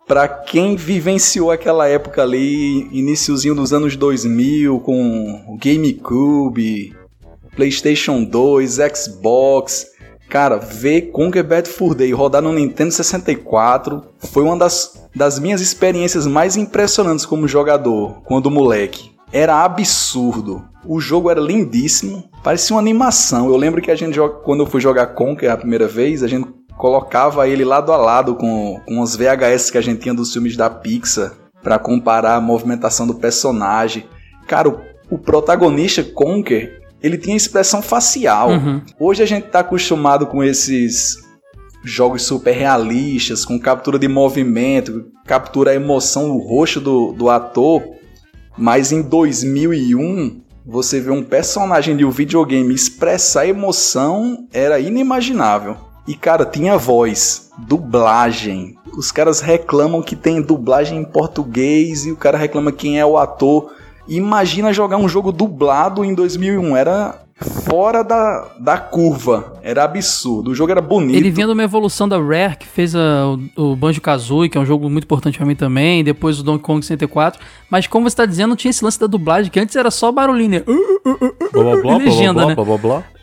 Para 0.09 0.27
quem 0.27 0.75
vivenciou 0.75 1.53
aquela 1.53 1.87
época 1.87 2.21
ali, 2.21 2.89
iniciozinho 2.91 3.55
dos 3.55 3.73
anos 3.73 3.95
2000, 3.95 4.81
com 4.81 5.45
o 5.47 5.57
GameCube, 5.57 6.93
PlayStation 7.55 8.25
2, 8.25 8.79
Xbox. 8.93 9.87
Cara, 10.29 10.57
ver 10.57 11.13
Conquer 11.13 11.45
Bad 11.45 11.69
Fur 11.69 11.95
Day 11.95 12.11
rodar 12.11 12.43
no 12.43 12.53
Nintendo 12.53 12.91
64 12.91 14.03
foi 14.19 14.43
uma 14.43 14.57
das, 14.57 15.09
das 15.15 15.39
minhas 15.39 15.61
experiências 15.61 16.27
mais 16.27 16.57
impressionantes 16.57 17.25
como 17.25 17.47
jogador, 17.47 18.21
quando 18.25 18.51
moleque. 18.51 19.12
Era 19.33 19.65
absurdo. 19.65 20.65
O 20.85 21.01
jogo 21.01 21.31
era 21.31 21.41
lindíssimo, 21.41 22.29
parecia 22.43 22.75
uma 22.75 22.83
animação. 22.83 23.49
Eu 23.49 23.57
lembro 23.57 23.81
que 23.81 23.91
a 23.91 23.95
gente 23.95 24.19
quando 24.45 24.65
eu 24.65 24.67
fui 24.67 24.81
jogar 24.81 25.07
Conquer 25.09 25.51
a 25.51 25.57
primeira 25.57 25.87
vez, 25.87 26.23
a 26.23 26.29
gente 26.29 26.49
colocava 26.77 27.47
ele 27.47 27.65
lado 27.65 27.93
a 27.93 27.97
lado 27.97 28.35
com, 28.35 28.81
com 28.87 29.01
os 29.01 29.15
VHS 29.15 29.71
que 29.71 29.79
a 29.79 29.81
gente 29.81 30.01
tinha 30.01 30.15
dos 30.15 30.33
filmes 30.33 30.57
da 30.57 30.69
Pixar 30.69 31.33
para 31.63 31.79
comparar 31.79 32.35
a 32.35 32.41
movimentação 32.41 33.07
do 33.07 33.15
personagem. 33.15 34.05
Cara, 34.47 34.69
o, 34.69 34.81
o 35.11 35.19
protagonista 35.19 36.03
Conker, 36.03 36.81
ele 37.01 37.17
tinha 37.17 37.37
expressão 37.37 37.81
facial. 37.81 38.51
Uhum. 38.51 38.83
Hoje 38.99 39.23
a 39.23 39.27
gente 39.27 39.47
tá 39.47 39.61
acostumado 39.61 40.27
com 40.27 40.43
esses 40.43 41.19
jogos 41.85 42.23
super 42.23 42.53
realistas, 42.53 43.45
com 43.45 43.59
captura 43.59 43.99
de 43.99 44.09
movimento, 44.09 45.07
captura 45.25 45.71
a 45.71 45.75
emoção 45.75 46.29
do 46.29 46.39
rosto 46.39 46.81
do, 46.81 47.13
do 47.13 47.31
ator. 47.31 47.83
Mas 48.57 48.93
em 48.93 49.03
2001, 49.03 50.41
você 50.65 51.01
vê 51.01 51.11
um 51.11 51.23
personagem 51.23 51.97
de 51.97 52.05
um 52.05 52.11
videogame 52.11 52.75
expressar 52.75 53.47
emoção 53.47 54.47
era 54.53 54.79
inimaginável. 54.79 55.77
E 56.07 56.15
cara, 56.15 56.45
tinha 56.45 56.77
voz, 56.77 57.51
dublagem. 57.59 58.77
Os 58.97 59.11
caras 59.11 59.41
reclamam 59.41 60.03
que 60.03 60.17
tem 60.17 60.43
dublagem 60.43 60.99
em 60.99 61.05
português 61.05 62.05
e 62.05 62.11
o 62.11 62.17
cara 62.17 62.37
reclama 62.37 62.73
quem 62.73 62.99
é 62.99 63.07
o 63.07 63.17
ator. 63.17 63.73
Imagina 64.09 64.73
jogar 64.73 64.97
um 64.97 65.09
jogo 65.09 65.31
dublado 65.31 66.05
em 66.05 66.15
2001, 66.15 66.77
era 66.77 67.23
fora 67.43 68.03
da, 68.03 68.49
da 68.59 68.79
curva, 68.79 69.55
era 69.63 69.85
absurdo. 69.85 70.51
O 70.51 70.55
jogo 70.55 70.71
era 70.73 70.81
bonito. 70.81 71.17
Ele 71.17 71.31
vinha 71.31 71.47
de 71.47 71.53
uma 71.53 71.63
evolução 71.63 72.09
da 72.09 72.17
Rare, 72.19 72.57
que 72.57 72.67
fez 72.67 72.95
a- 72.95 73.27
o, 73.57 73.73
o 73.73 73.77
Banjo-Kazooie, 73.77 74.49
que 74.49 74.57
é 74.57 74.61
um 74.61 74.67
jogo 74.67 74.89
muito 74.91 75.05
importante 75.05 75.37
pra 75.39 75.47
mim 75.47 75.55
também, 75.55 76.03
depois 76.05 76.39
o 76.41 76.43
Donkey 76.43 76.65
Kong 76.65 76.85
64, 76.85 77.41
mas 77.71 77.87
como 77.87 78.09
você 78.09 78.17
tá 78.17 78.27
dizendo, 78.27 78.51
não 78.51 78.57
tinha 78.57 78.71
esse 78.71 78.85
lance 78.85 78.99
da 78.99 79.07
dublagem, 79.07 79.51
que 79.51 79.61
antes 79.61 79.75
era 79.77 79.91
só 79.91 80.11
barulhinho, 80.13 80.51
né? 80.51 80.63
Blá, 81.53 81.63
blá, 81.63 81.77
blá, 81.83 81.97
Legenda, 81.99 82.33
blá, 82.33 82.47
né? 82.47 82.55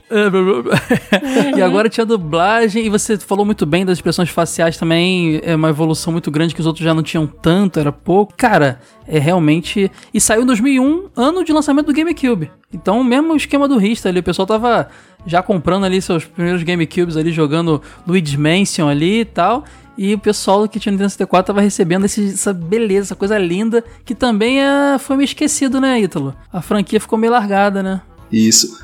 e 1.55 1.61
agora 1.61 1.89
tinha 1.89 2.05
dublagem, 2.05 2.85
e 2.85 2.89
você 2.89 3.17
falou 3.17 3.45
muito 3.45 3.65
bem 3.65 3.85
das 3.85 3.97
expressões 3.97 4.29
faciais 4.29 4.77
também, 4.77 5.39
é 5.43 5.55
uma 5.55 5.69
evolução 5.69 6.11
muito 6.11 6.31
grande 6.31 6.53
que 6.55 6.61
os 6.61 6.67
outros 6.67 6.83
já 6.83 6.93
não 6.93 7.03
tinham 7.03 7.27
tanto, 7.27 7.79
era 7.79 7.91
pouco. 7.91 8.33
Cara, 8.35 8.79
é 9.07 9.19
realmente. 9.19 9.91
E 10.13 10.19
saiu 10.19 10.41
em 10.43 10.45
2001, 10.45 11.09
ano 11.15 11.43
de 11.43 11.51
lançamento 11.53 11.87
do 11.87 11.93
GameCube. 11.93 12.51
Então, 12.73 13.03
mesmo 13.03 13.35
esquema 13.35 13.67
do 13.67 13.77
Rista 13.77 14.09
ali, 14.09 14.19
o 14.19 14.23
pessoal 14.23 14.45
tava 14.45 14.89
já 15.25 15.41
comprando 15.41 15.83
ali 15.85 16.01
seus 16.01 16.25
primeiros 16.25 16.63
GameCubes 16.63 17.17
ali, 17.17 17.31
jogando 17.31 17.81
Luigi's 18.07 18.35
Mansion 18.35 18.87
ali 18.87 19.21
e 19.21 19.25
tal. 19.25 19.63
E 19.97 20.13
o 20.13 20.19
pessoal 20.19 20.65
que 20.67 20.79
tinha 20.79 20.91
Nintendo 20.91 21.09
64 21.09 21.47
tava 21.53 21.59
recebendo 21.61 22.05
esse- 22.05 22.29
essa 22.29 22.53
beleza, 22.53 23.07
essa 23.07 23.15
coisa 23.15 23.37
linda, 23.37 23.83
que 24.05 24.15
também 24.15 24.61
é, 24.61 24.97
foi 24.97 25.17
meio 25.17 25.25
esquecido, 25.25 25.81
né, 25.81 25.99
Ítalo? 25.99 26.33
A 26.53 26.61
franquia 26.61 27.01
ficou 27.01 27.19
meio 27.19 27.33
largada, 27.33 27.83
né? 27.83 28.01
Isso. 28.31 28.79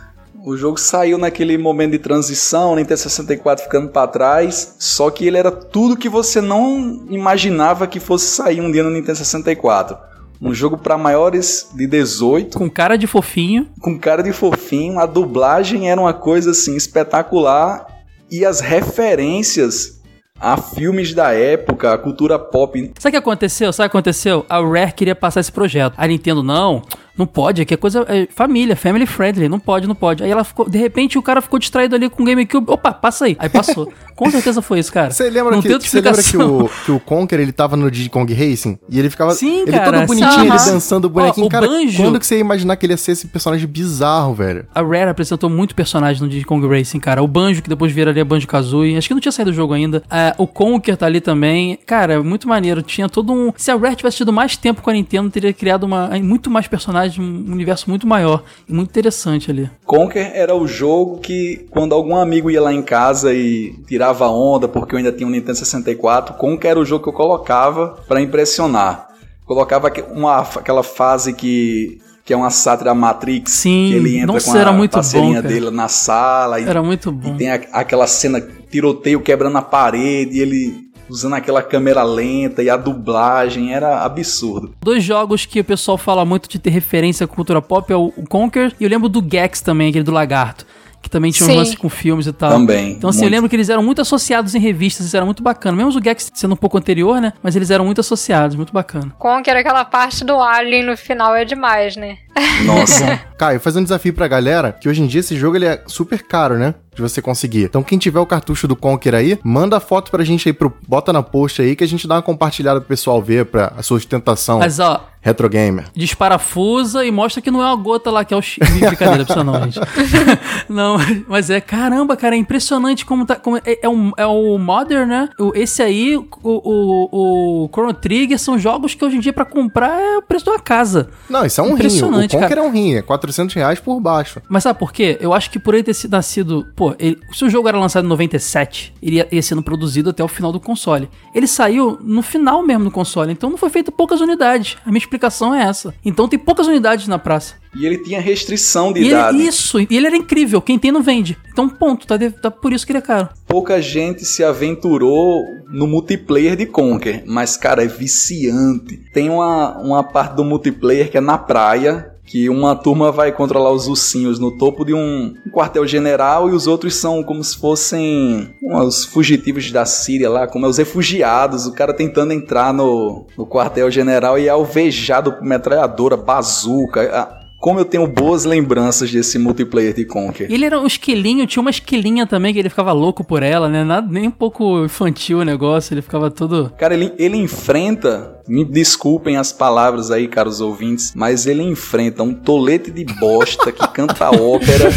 O 0.45 0.55
jogo 0.55 0.77
saiu 0.79 1.17
naquele 1.17 1.57
momento 1.57 1.93
de 1.93 1.97
transição, 1.97 2.75
Nintendo 2.75 2.99
64 2.99 3.63
ficando 3.63 3.89
pra 3.89 4.05
trás, 4.05 4.75
só 4.77 5.09
que 5.09 5.25
ele 5.25 5.37
era 5.39 5.49
tudo 5.51 5.97
que 5.97 6.07
você 6.07 6.39
não 6.39 7.03
imaginava 7.09 7.87
que 7.87 7.99
fosse 7.99 8.27
sair 8.27 8.61
um 8.61 8.71
dia 8.71 8.83
no 8.83 8.91
Nintendo 8.91 9.17
64. 9.17 9.97
Um 10.39 10.53
jogo 10.53 10.77
pra 10.77 10.99
maiores 10.99 11.67
de 11.73 11.87
18, 11.87 12.59
Com 12.59 12.69
cara 12.69 12.95
de 12.95 13.07
fofinho. 13.07 13.67
com 13.81 13.97
cara 13.97 14.21
de 14.21 14.31
fofinho, 14.31 14.99
a 14.99 15.07
dublagem 15.07 15.89
era 15.89 15.99
uma 15.99 16.13
coisa 16.13 16.51
assim 16.51 16.75
espetacular 16.75 17.87
e 18.29 18.45
as 18.45 18.59
referências 18.59 19.95
a 20.39 20.57
filmes 20.57 21.13
da 21.13 21.31
época, 21.31 21.91
a 21.93 21.97
cultura 21.97 22.37
pop. 22.37 22.91
Sabe 22.99 23.09
o 23.09 23.11
que 23.13 23.17
aconteceu? 23.17 23.73
Sabe 23.73 23.87
o 23.87 23.89
que 23.89 23.97
aconteceu? 23.97 24.45
A 24.47 24.59
Rare 24.59 24.91
queria 24.93 25.15
passar 25.15 25.39
esse 25.39 25.51
projeto. 25.51 25.95
A 25.97 26.05
Nintendo, 26.05 26.43
não, 26.43 26.83
não 27.17 27.25
pode, 27.25 27.61
aqui 27.61 27.73
é 27.73 27.77
coisa 27.77 28.05
é 28.09 28.27
família, 28.33 28.75
family 28.75 29.05
friendly, 29.05 29.47
não 29.47 29.59
pode, 29.59 29.87
não 29.87 29.95
pode. 29.95 30.23
Aí 30.23 30.29
ela 30.29 30.43
ficou, 30.43 30.69
de 30.69 30.77
repente 30.77 31.17
o 31.17 31.21
cara 31.21 31.41
ficou 31.41 31.57
distraído 31.57 31.95
ali 31.95 32.09
com 32.09 32.23
o 32.23 32.25
GameCube. 32.25 32.69
Opa, 32.69 32.91
passa 32.91 33.25
aí. 33.25 33.35
Aí 33.39 33.49
passou. 33.49 33.91
com 34.15 34.31
certeza 34.31 34.61
foi 34.61 34.79
isso, 34.79 34.91
cara. 34.91 35.11
Você 35.11 35.29
lembra, 35.29 35.55
não 35.55 35.61
que, 35.61 35.67
tem 35.67 36.01
lembra 36.01 36.23
que, 36.23 36.37
o, 36.37 36.69
que 36.85 36.91
o 36.91 36.99
Conker 36.99 37.39
ele 37.39 37.51
tava 37.51 37.75
no 37.75 37.91
Diddy 37.91 38.09
Kong 38.09 38.33
Racing? 38.33 38.77
E 38.89 38.99
ele 38.99 39.09
ficava. 39.09 39.33
Sim, 39.33 39.61
ele 39.61 39.71
cara, 39.71 39.99
todo 39.99 40.07
bonitinho, 40.07 40.31
sim. 40.31 40.39
ele 40.41 40.71
dançando 40.71 41.05
o 41.05 41.09
bonequinho. 41.09 41.45
Ó, 41.45 41.47
o 41.47 41.51
cara, 41.51 41.67
Banjo- 41.67 42.03
quando 42.03 42.19
que 42.19 42.25
você 42.25 42.35
ia 42.35 42.41
imaginar 42.41 42.75
que 42.75 42.85
ele 42.85 42.93
ia 42.93 42.97
ser 42.97 43.11
esse 43.11 43.27
personagem 43.27 43.67
bizarro, 43.67 44.33
velho? 44.33 44.65
A 44.73 44.81
Rare 44.81 45.09
apresentou 45.09 45.49
muito 45.49 45.75
personagem 45.75 46.21
no 46.21 46.29
Diddy 46.29 46.45
Kong 46.45 46.65
Racing, 46.67 46.99
cara. 46.99 47.21
O 47.21 47.27
Banjo, 47.27 47.61
que 47.61 47.69
depois 47.69 47.91
viraria 47.91 48.23
Banjo 48.23 48.47
Kazooie. 48.47 48.97
Acho 48.97 49.07
que 49.07 49.13
não 49.13 49.21
tinha 49.21 49.31
saído 49.31 49.51
do 49.51 49.55
jogo 49.55 49.73
ainda. 49.73 50.03
Ah, 50.09 50.33
o 50.37 50.47
Conker 50.47 50.95
tá 50.97 51.05
ali 51.05 51.21
também. 51.21 51.77
Cara, 51.85 52.13
é 52.13 52.19
muito 52.19 52.47
maneiro. 52.47 52.81
Tinha 52.81 53.09
todo 53.09 53.33
um. 53.33 53.53
Se 53.55 53.71
a 53.71 53.75
Rare 53.75 53.95
tivesse 53.95 54.17
tido 54.17 54.31
mais 54.31 54.55
tempo 54.57 54.81
com 54.81 54.89
a 54.89 54.93
Nintendo, 54.93 55.29
teria 55.29 55.53
criado 55.53 55.83
uma, 55.83 56.09
muito 56.21 56.49
mais 56.49 56.67
personagens, 56.67 57.04
um 57.17 57.51
universo 57.51 57.89
muito 57.89 58.05
maior. 58.07 58.43
E 58.67 58.73
muito 58.73 58.89
interessante 58.89 59.49
ali. 59.51 59.69
Conker 59.85 60.31
era 60.33 60.55
o 60.55 60.67
jogo 60.67 61.19
que, 61.19 61.65
quando 61.69 61.93
algum 61.93 62.15
amigo 62.15 62.49
ia 62.51 62.61
lá 62.61 62.73
em 62.73 62.81
casa 62.81 63.33
e 63.33 63.73
tirava 63.87 64.27
onda, 64.27 64.67
porque 64.67 64.95
eu 64.95 64.97
ainda 64.97 65.11
tinha 65.11 65.27
um 65.27 65.31
Nintendo 65.31 65.57
64, 65.57 66.35
Conker 66.35 66.71
era 66.71 66.79
o 66.79 66.85
jogo 66.85 67.03
que 67.03 67.09
eu 67.09 67.13
colocava 67.13 67.97
pra 68.07 68.21
impressionar. 68.21 69.07
Colocava 69.45 69.91
uma, 70.11 70.39
aquela 70.39 70.81
fase 70.81 71.31
que, 71.33 71.99
que 72.25 72.33
é 72.33 72.35
uma 72.37 72.49
sátira 72.49 72.95
Matrix, 72.95 73.51
Sim, 73.51 73.89
que 73.89 73.95
ele 73.95 74.17
entra 74.17 74.33
nossa, 74.33 74.51
com 74.51 74.57
a 74.57 74.61
era 74.61 74.71
muito 74.71 74.91
parceirinha 74.91 75.41
bom, 75.41 75.47
dele 75.47 75.69
na 75.69 75.87
sala 75.87 76.59
e, 76.59 76.63
Era 76.67 76.81
muito 76.81 77.09
e 77.09 77.11
bom. 77.11 77.37
tem 77.37 77.51
a- 77.51 77.61
aquela 77.71 78.07
cena 78.07 78.41
tiroteio 78.71 79.21
quebrando 79.21 79.57
a 79.57 79.61
parede, 79.61 80.37
e 80.37 80.41
ele 80.41 80.84
usando 81.09 81.33
aquela 81.33 81.61
câmera 81.61 82.03
lenta 82.03 82.63
e 82.63 82.69
a 82.69 82.77
dublagem, 82.77 83.73
era 83.73 84.01
absurdo. 84.03 84.73
Dois 84.81 85.03
jogos 85.03 85.45
que 85.45 85.59
o 85.59 85.63
pessoal 85.63 85.97
fala 85.97 86.25
muito 86.25 86.49
de 86.49 86.59
ter 86.59 86.69
referência 86.69 87.23
à 87.25 87.27
cultura 87.27 87.61
pop 87.61 87.91
é 87.91 87.95
o 87.95 88.11
Conker 88.29 88.73
e 88.79 88.83
eu 88.83 88.89
lembro 88.89 89.07
do 89.09 89.23
Gex 89.27 89.61
também, 89.61 89.89
aquele 89.89 90.03
do 90.03 90.11
lagarto. 90.11 90.65
que 91.01 91.09
também 91.09 91.31
tinha 91.31 91.47
um 91.47 91.55
lance 91.57 91.77
com 91.77 91.87
filmes 91.87 92.25
e 92.25 92.33
tal. 92.33 92.49
Também, 92.49 92.93
Então, 92.93 93.11
assim, 93.11 93.19
eu 93.19 93.23
muito. 93.25 93.33
lembro 93.35 93.49
que 93.49 93.55
eles 93.55 93.69
eram 93.69 93.83
muito 93.83 94.01
associados 94.01 94.55
em 94.55 94.59
revistas, 94.59 95.05
isso 95.05 95.15
era 95.15 95.23
muito 95.23 95.43
bacana. 95.43 95.77
Mesmo 95.77 95.99
o 95.99 96.03
Gex 96.03 96.31
sendo 96.33 96.53
um 96.53 96.57
pouco 96.57 96.79
anterior, 96.79 97.21
né? 97.21 97.31
Mas 97.43 97.55
eles 97.55 97.69
eram 97.69 97.85
muito 97.85 98.01
associados, 98.01 98.55
muito 98.55 98.73
bacana. 98.73 99.13
Conker, 99.19 99.55
aquela 99.55 99.85
parte 99.85 100.25
do 100.25 100.33
Alien 100.41 100.83
no 100.83 100.97
final 100.97 101.35
é 101.35 101.45
demais, 101.45 101.95
né? 101.95 102.17
Nossa. 102.65 103.19
Caio, 103.37 103.59
faz 103.59 103.75
um 103.75 103.83
desafio 103.83 104.13
pra 104.13 104.27
galera, 104.27 104.71
que 104.71 104.87
hoje 104.87 105.01
em 105.01 105.07
dia 105.07 105.19
esse 105.19 105.35
jogo 105.35 105.57
ele 105.57 105.65
é 105.65 105.81
super 105.87 106.21
caro, 106.23 106.57
né? 106.57 106.73
De 106.95 107.01
você 107.01 107.21
conseguir. 107.21 107.63
Então 107.63 107.83
quem 107.83 107.97
tiver 107.97 108.19
o 108.19 108.25
cartucho 108.25 108.67
do 108.67 108.75
Conquer 108.75 109.13
aí, 109.13 109.37
manda 109.43 109.75
a 109.75 109.79
foto 109.81 110.09
pra 110.09 110.23
gente 110.23 110.47
aí, 110.47 110.53
pro, 110.53 110.73
bota 110.87 111.11
na 111.11 111.21
post 111.21 111.61
aí, 111.61 111.75
que 111.75 111.83
a 111.83 111.87
gente 111.87 112.07
dá 112.07 112.15
uma 112.15 112.21
compartilhada 112.21 112.79
pro 112.79 112.87
pessoal 112.87 113.21
ver, 113.21 113.45
pra 113.47 113.73
a 113.77 113.83
sua 113.83 113.97
ostentação 113.97 114.59
Mas, 114.59 114.79
ó, 114.79 115.05
retro 115.21 115.49
gamer. 115.49 115.85
desparafusa 115.93 117.03
e 117.05 117.11
mostra 117.11 117.41
que 117.41 117.51
não 117.51 117.61
é 117.61 117.65
uma 117.65 117.75
gota 117.75 118.09
lá, 118.09 118.23
que 118.23 118.33
é 118.33 118.37
o 118.37 118.41
chi... 118.41 118.61
Brincadeira, 118.61 119.25
pessoal, 119.25 119.43
não, 119.43 119.61
gente. 119.63 119.77
não, 120.69 120.95
mas 121.27 121.49
é, 121.49 121.59
caramba, 121.59 122.15
cara, 122.15 122.35
é 122.35 122.37
impressionante 122.39 123.05
como 123.05 123.25
tá... 123.25 123.35
Como 123.35 123.57
é, 123.57 123.61
é, 123.81 123.89
o, 123.89 124.13
é 124.15 124.25
o 124.25 124.57
Modern, 124.57 125.09
né? 125.09 125.29
O- 125.37 125.51
Esse 125.53 125.81
aí, 125.83 126.15
o, 126.15 126.29
o, 126.43 127.63
o 127.65 127.69
Chrono 127.73 127.93
Trigger, 127.93 128.39
são 128.39 128.57
jogos 128.57 128.95
que 128.95 129.03
hoje 129.03 129.17
em 129.17 129.19
dia 129.19 129.33
pra 129.33 129.43
comprar 129.43 129.99
é 129.99 130.17
o 130.17 130.21
preço 130.21 130.45
de 130.45 130.51
uma 130.51 130.59
casa. 130.59 131.09
Não, 131.29 131.45
isso 131.45 131.59
é 131.59 131.63
um 131.63 131.73
rim. 131.73 131.87
O 131.87 132.24
Impressionante, 132.25 132.31
Conquer 132.31 132.55
cara. 132.55 132.61
é 132.61 132.63
um 132.63 132.71
rim, 132.71 132.93
é 132.95 133.01
400 133.01 133.55
reais 133.55 133.79
por 133.79 133.99
baixo. 133.99 134.41
Mas 134.49 134.63
sabe 134.63 134.77
por 134.79 134.91
quê? 134.91 135.17
Eu 135.21 135.33
acho 135.33 135.49
que 135.49 135.59
por 135.59 135.73
ele 135.73 135.83
ter 135.83 135.93
sido 135.93 136.11
nascido. 136.11 136.65
Pô, 136.75 136.95
ele- 136.99 137.17
se 137.33 137.45
o 137.45 137.49
jogo 137.49 137.67
era 137.67 137.79
lançado 137.79 138.05
em 138.05 138.09
97, 138.09 138.93
ele 139.01 139.17
ia, 139.17 139.27
ia 139.31 139.41
sendo 139.41 139.61
produzido 139.63 140.09
até 140.09 140.23
o 140.23 140.27
final 140.27 140.51
do 140.51 140.59
console. 140.59 141.09
Ele 141.33 141.47
saiu 141.47 141.97
no 142.01 142.21
final 142.21 142.63
mesmo 142.65 142.85
do 142.85 142.91
console, 142.91 143.31
então 143.31 143.49
não 143.49 143.57
foi 143.57 143.69
feito 143.69 143.91
poucas 143.91 144.21
unidades. 144.21 144.77
A 144.85 144.89
minha 144.89 144.99
explicação 144.99 145.53
é 145.53 145.63
essa. 145.63 145.93
Então 146.03 146.27
tem 146.27 146.39
poucas 146.39 146.67
unidades 146.67 147.07
na 147.07 147.17
praça. 147.19 147.55
E 147.77 147.85
ele 147.85 147.97
tinha 147.97 148.21
restrição 148.21 148.93
de 148.93 149.01
E 149.01 149.09
idade. 149.09 149.37
ele, 149.37 149.47
isso, 149.49 149.81
e 149.81 149.87
ele 149.91 150.07
era 150.07 150.15
incrível. 150.15 150.61
Quem 150.61 150.79
tem 150.79 150.93
não 150.93 151.03
vende. 151.03 151.37
Então, 151.51 151.67
ponto. 151.67 152.07
Tá, 152.07 152.15
de- 152.15 152.29
tá 152.29 152.49
por 152.49 152.71
isso 152.71 152.85
que 152.85 152.93
ele 152.93 152.99
é 152.99 153.01
caro. 153.01 153.27
Pouca 153.45 153.81
gente 153.81 154.23
se 154.23 154.41
aventurou 154.45 155.43
no 155.69 155.85
multiplayer 155.85 156.55
de 156.55 156.65
Conker, 156.65 157.23
mas, 157.25 157.57
cara, 157.57 157.83
é 157.83 157.87
viciante. 157.87 158.97
Tem 159.13 159.29
uma, 159.29 159.77
uma 159.79 160.03
parte 160.03 160.35
do 160.35 160.45
multiplayer 160.45 161.09
que 161.11 161.17
é 161.17 161.21
na 161.21 161.37
praia, 161.37 162.11
que 162.25 162.49
uma 162.49 162.75
turma 162.75 163.11
vai 163.11 163.31
controlar 163.31 163.71
os 163.71 163.87
ursinhos 163.87 164.39
no 164.39 164.57
topo 164.57 164.83
de 164.83 164.93
um, 164.93 165.33
quartel-general 165.53 166.49
e 166.49 166.53
os 166.53 166.67
outros 166.67 166.95
são 166.95 167.23
como 167.23 167.43
se 167.43 167.57
fossem 167.57 168.49
os 168.61 169.05
fugitivos 169.05 169.71
da 169.71 169.85
Síria 169.85 170.29
lá, 170.29 170.47
como 170.47 170.65
é 170.65 170.69
os 170.69 170.77
refugiados. 170.77 171.65
O 171.65 171.73
cara 171.73 171.93
tentando 171.93 172.33
entrar 172.33 172.73
no, 172.73 173.25
no 173.37 173.45
quartel-general 173.45 174.39
e 174.39 174.47
é 174.47 174.49
alvejado 174.49 175.33
por 175.33 175.43
metralhadora, 175.43 176.17
bazuca. 176.17 177.01
Ah, 177.13 177.41
Como 177.59 177.79
eu 177.79 177.85
tenho 177.85 178.05
boas 178.07 178.43
lembranças 178.45 179.11
desse 179.11 179.39
multiplayer 179.39 179.93
de 179.93 180.05
Conker. 180.05 180.51
Ele 180.51 180.65
era 180.65 180.79
um 180.79 180.85
esquilinho, 180.85 181.47
tinha 181.47 181.61
uma 181.61 181.69
esquilinha 181.69 182.27
também 182.27 182.53
que 182.53 182.59
ele 182.59 182.69
ficava 182.69 182.91
louco 182.91 183.23
por 183.23 183.41
ela, 183.41 183.69
né? 183.69 183.83
Nada, 183.83 184.07
nem 184.11 184.27
um 184.27 184.31
pouco 184.31 184.83
infantil 184.83 185.39
o 185.39 185.43
negócio, 185.43 185.93
ele 185.93 186.01
ficava 186.01 186.29
todo. 186.29 186.71
Cara, 186.77 186.93
ele, 186.93 187.13
ele 187.17 187.37
enfrenta, 187.37 188.34
me 188.47 188.63
desculpem 188.63 189.37
as 189.37 189.51
palavras 189.51 190.11
aí, 190.11 190.27
caros 190.27 190.61
ouvintes, 190.61 191.13
mas 191.15 191.45
ele 191.45 191.63
enfrenta 191.63 192.23
um 192.23 192.33
tolete 192.33 192.91
de 192.91 193.03
bosta 193.05 193.71
que 193.71 193.87
canta 193.89 194.29
ópera 194.29 194.89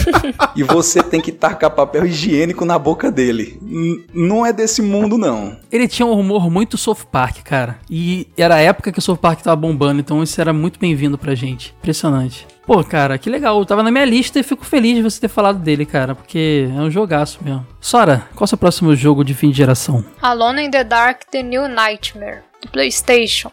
e 0.54 0.62
você 0.62 1.02
tem 1.02 1.20
que 1.20 1.32
tacar 1.32 1.70
papel 1.70 2.06
higiênico 2.06 2.64
na 2.64 2.78
boca 2.78 3.10
dele. 3.10 3.58
N- 3.62 4.04
não 4.12 4.44
é 4.44 4.52
desse 4.52 4.82
mundo, 4.82 5.16
não. 5.18 5.56
Ele 5.70 5.88
tinha 5.88 6.06
um 6.06 6.18
humor 6.18 6.50
muito 6.50 6.76
South 6.76 7.06
Park, 7.10 7.38
cara. 7.44 7.78
E 7.90 8.26
era 8.36 8.56
a 8.56 8.60
época 8.60 8.92
que 8.92 8.98
o 8.98 9.02
South 9.02 9.16
Park 9.16 9.40
tava 9.42 9.56
bombando, 9.56 10.00
então 10.00 10.22
isso 10.22 10.40
era 10.40 10.52
muito 10.52 10.78
bem-vindo 10.78 11.16
pra 11.18 11.34
gente. 11.34 11.74
Impressionante. 11.78 12.46
Pô, 12.66 12.84
cara, 12.84 13.16
que 13.16 13.30
legal. 13.30 13.58
Eu 13.58 13.64
tava 13.64 13.82
na 13.82 13.90
minha 13.90 14.04
lista 14.04 14.38
e 14.38 14.42
fico 14.42 14.64
feliz 14.64 14.94
de 14.96 15.02
você 15.02 15.18
ter 15.20 15.28
falado 15.28 15.58
dele, 15.58 15.86
cara, 15.86 16.14
porque 16.14 16.68
é 16.70 16.80
um 16.80 16.90
jogaço 16.90 17.38
mesmo. 17.42 17.66
Sora, 17.80 18.28
qual 18.34 18.42
é 18.42 18.44
o 18.44 18.46
seu 18.46 18.58
próximo 18.58 18.94
jogo 18.94 19.24
de 19.24 19.32
fim 19.32 19.50
de 19.50 19.56
geração? 19.56 20.04
Alone 20.20 20.64
in 20.66 20.70
the 20.70 20.84
Dark 20.84 21.22
The 21.30 21.42
New 21.42 21.66
Nightmare, 21.66 22.42
do 22.62 22.68
PlayStation. 22.70 23.50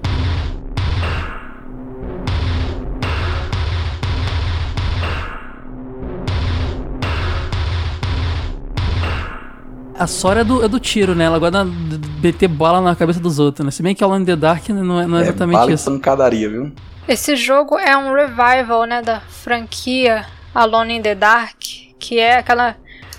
A 9.97 10.07
Sora 10.07 10.41
é 10.41 10.43
do, 10.43 10.63
é 10.63 10.67
do 10.67 10.77
tiro, 10.77 11.15
né? 11.15 11.23
Ela 11.23 11.39
gosta 11.39 11.63
de 11.63 12.21
meter 12.21 12.49
bola 12.49 12.81
na 12.81 12.95
cabeça 12.95 13.19
dos 13.19 13.39
outros, 13.39 13.65
né? 13.65 13.71
Se 13.71 13.81
bem 13.81 13.95
que 13.95 14.03
Alone 14.03 14.23
in 14.23 14.25
the 14.25 14.35
Dark 14.35 14.67
não 14.69 14.99
é, 14.99 15.07
não 15.07 15.17
é 15.17 15.21
exatamente 15.21 15.55
bala 15.55 15.71
isso. 15.71 15.89
pancadaria, 15.89 16.49
viu? 16.49 16.73
Esse 17.07 17.35
jogo 17.35 17.77
é 17.79 17.95
um 17.95 18.13
revival, 18.13 18.83
né, 18.85 19.01
da 19.01 19.21
franquia 19.21 20.25
Alone 20.53 20.95
in 20.95 21.01
the 21.01 21.15
Dark, 21.15 21.55
que 21.97 22.19
é 22.19 22.37
aquela 22.39 22.75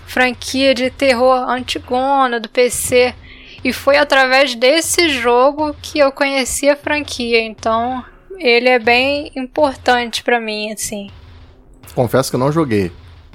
franquia 0.06 0.74
de 0.74 0.90
terror 0.90 1.48
antigona 1.48 2.38
do 2.38 2.48
PC. 2.48 3.14
E 3.64 3.72
foi 3.72 3.96
através 3.96 4.54
desse 4.54 5.08
jogo 5.08 5.74
que 5.80 5.98
eu 5.98 6.12
conheci 6.12 6.68
a 6.68 6.76
franquia, 6.76 7.40
então 7.40 8.04
ele 8.38 8.68
é 8.68 8.78
bem 8.78 9.30
importante 9.34 10.22
pra 10.22 10.40
mim, 10.40 10.72
assim. 10.72 11.10
Confesso 11.94 12.30
que 12.30 12.36
eu 12.36 12.40
não 12.40 12.52
joguei. 12.52 12.92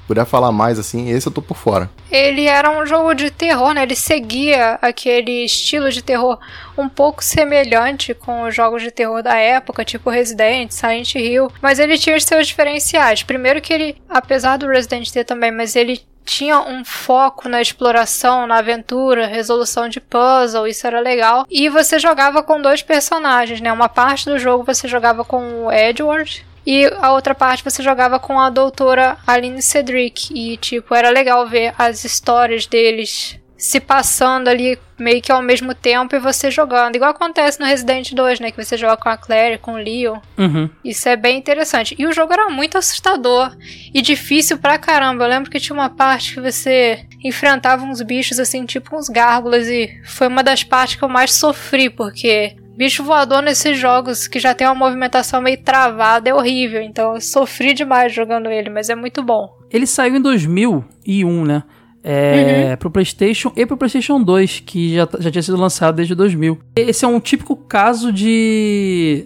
Puder 0.08 0.26
falar 0.26 0.52
mais 0.52 0.78
assim, 0.78 1.10
esse 1.10 1.26
eu 1.28 1.32
tô 1.32 1.42
por 1.42 1.56
fora. 1.56 1.90
Ele 2.12 2.46
era 2.46 2.70
um 2.70 2.86
jogo 2.86 3.14
de 3.14 3.32
terror, 3.32 3.74
né? 3.74 3.84
Ele 3.84 3.96
seguia 3.96 4.78
aquele 4.82 5.46
estilo 5.46 5.90
de 5.90 6.02
terror 6.02 6.38
um 6.78 6.90
pouco 6.90 7.24
semelhante 7.24 8.14
com 8.14 8.44
os 8.44 8.54
jogos 8.54 8.82
de 8.82 8.92
terror 8.92 9.24
da 9.24 9.38
época, 9.38 9.86
tipo 9.86 10.10
Resident, 10.10 10.72
Silent 10.72 11.16
Hill, 11.16 11.50
mas 11.62 11.80
ele 11.80 11.98
tinha 11.98 12.18
os 12.18 12.26
seus 12.26 12.48
diferenciais. 12.48 13.24
Primeiro 13.24 13.62
que 13.62 13.72
ele, 13.72 13.96
apesar 14.10 14.58
do 14.58 14.68
Resident 14.68 15.10
ter 15.10 15.24
também, 15.24 15.52
mas 15.52 15.78
ele 15.78 16.02
tinha 16.26 16.60
um 16.60 16.86
foco 16.86 17.50
na 17.50 17.62
exploração, 17.62 18.48
na 18.48 18.58
aventura, 18.58 19.28
resolução 19.28 19.90
de 19.90 20.00
puzzle, 20.00 20.68
isso 20.68 20.86
era 20.86 21.00
legal. 21.00 21.46
E 21.50 21.70
você 21.70 22.00
jogava 22.00 22.44
com 22.44 22.62
dois 22.62 22.82
personagens, 22.82 23.62
né? 23.62 23.72
Uma 23.72 23.90
parte 23.90 24.26
do 24.26 24.38
jogo 24.38 24.64
você 24.64 24.88
jogava 24.88 25.24
com 25.24 25.66
o 25.66 25.72
Edward 25.72 26.46
e 26.66 26.86
a 27.02 27.12
outra 27.14 27.34
parte 27.34 27.64
você 27.64 27.82
jogava 27.82 28.20
com 28.20 28.40
a 28.40 28.50
doutora 28.50 29.18
Aline 29.26 29.62
Cedric. 29.62 30.32
E, 30.34 30.58
tipo, 30.58 30.94
era 30.94 31.10
legal 31.10 31.48
ver 31.48 31.74
as 31.78 32.04
histórias 32.04 32.66
deles 32.66 33.40
se 33.62 33.80
passando 33.80 34.48
ali 34.48 34.76
meio 34.98 35.22
que 35.22 35.32
ao 35.32 35.40
mesmo 35.40 35.76
tempo 35.76 36.16
e 36.16 36.20
você 36.20 36.50
jogando. 36.50 36.96
Igual 36.96 37.12
acontece 37.12 37.60
no 37.60 37.66
Resident 37.68 38.12
2, 38.12 38.40
né? 38.40 38.50
Que 38.50 38.62
você 38.64 38.76
joga 38.76 38.98
com 38.98 39.08
a 39.08 39.16
Claire, 39.16 39.60
com 39.60 39.74
o 39.74 39.78
Leon. 39.78 40.18
Uhum. 40.36 40.68
Isso 40.84 41.08
é 41.08 41.16
bem 41.16 41.38
interessante. 41.38 41.96
E 41.98 42.08
o 42.08 42.12
jogo 42.12 42.34
era 42.34 42.50
muito 42.50 42.80
assustador 42.80 43.56
e 43.94 44.02
difícil 44.02 44.58
pra 44.58 44.80
caramba. 44.80 45.26
Eu 45.26 45.30
lembro 45.30 45.52
que 45.52 45.60
tinha 45.60 45.76
uma 45.76 45.92
parte 45.92 46.34
que 46.34 46.42
você 46.42 47.06
enfrentava 47.24 47.86
uns 47.86 48.02
bichos 48.02 48.40
assim, 48.40 48.66
tipo 48.66 48.98
uns 48.98 49.08
gárgulas, 49.08 49.68
e 49.68 49.92
foi 50.06 50.28
uma 50.28 50.42
das 50.42 50.64
partes 50.64 50.96
que 50.96 51.04
eu 51.04 51.10
mais 51.10 51.32
sofri, 51.32 51.88
porque 51.88 52.56
bicho 52.76 53.04
voador 53.04 53.44
nesses 53.44 53.78
jogos 53.78 54.28
que 54.28 54.40
já 54.40 54.56
tem 54.56 54.66
uma 54.66 54.74
movimentação 54.74 55.40
meio 55.40 55.62
travada 55.62 56.28
é 56.28 56.34
horrível. 56.34 56.82
Então 56.82 57.14
eu 57.14 57.22
sofri 57.22 57.76
demais 57.76 58.12
jogando 58.12 58.50
ele, 58.50 58.72
mas 58.72 58.90
é 58.90 58.96
muito 58.96 59.22
bom. 59.22 59.56
Ele 59.70 59.86
saiu 59.86 60.16
em 60.16 60.22
2001, 60.22 61.46
né? 61.46 61.64
É, 62.04 62.76
Pro 62.78 62.90
PlayStation 62.90 63.52
e 63.56 63.66
pro 63.66 63.78
PlayStation 63.78 64.22
2, 64.22 64.62
que 64.66 64.96
já, 64.96 65.08
já 65.20 65.30
tinha 65.32 65.42
sido 65.44 65.58
lançado 65.58 65.96
desde 65.96 66.16
2000. 66.16 66.58
Esse 66.76 67.06
é 67.06 67.08
um 67.08 67.20
típico 67.20 67.56
caso 67.56 68.12
de. 68.12 69.26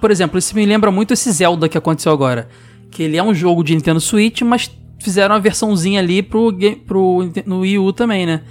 Por 0.00 0.10
exemplo, 0.10 0.38
esse 0.38 0.54
me 0.54 0.64
lembra 0.66 0.90
muito 0.90 1.12
esse 1.14 1.30
Zelda 1.32 1.68
que 1.68 1.76
aconteceu 1.78 2.12
agora. 2.12 2.48
Que 2.90 3.02
ele 3.04 3.16
é 3.16 3.22
um 3.22 3.34
jogo 3.34 3.62
de 3.64 3.74
Nintendo 3.74 4.00
Switch, 4.00 4.42
mas 4.42 4.70
fizeram 5.00 5.34
uma 5.34 5.40
versãozinha 5.40 6.00
ali 6.00 6.22
pro, 6.22 6.52
pro 6.86 7.28
no 7.46 7.60
Wii 7.60 7.78
U 7.78 7.92
também, 7.92 8.26
né? 8.26 8.42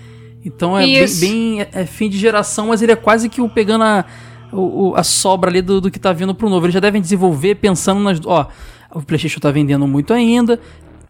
Então 0.43 0.77
é 0.77 0.83
bem, 0.83 1.03
Isso. 1.03 1.21
bem- 1.21 1.61
é- 1.61 1.69
é 1.73 1.85
fim 1.85 2.09
de 2.09 2.17
geração, 2.17 2.67
mas 2.67 2.81
ele 2.81 2.91
é 2.91 2.95
quase 2.95 3.29
que 3.29 3.39
o 3.41 3.47
pegando 3.47 3.83
a, 3.83 4.03
o- 4.51 4.93
a 4.95 5.03
sobra 5.03 5.49
ali 5.49 5.61
do, 5.61 5.79
do 5.79 5.91
que 5.91 5.99
tá 5.99 6.11
vindo 6.11 6.33
pro 6.33 6.49
novo. 6.49 6.65
Eles 6.65 6.73
já 6.73 6.79
devem 6.79 6.99
desenvolver 7.01 7.55
pensando 7.55 7.99
nas. 8.01 8.19
Ó, 8.25 8.47
o 8.93 9.01
PlayStation 9.01 9.39
tá 9.39 9.51
vendendo 9.51 9.87
muito 9.87 10.13
ainda. 10.13 10.59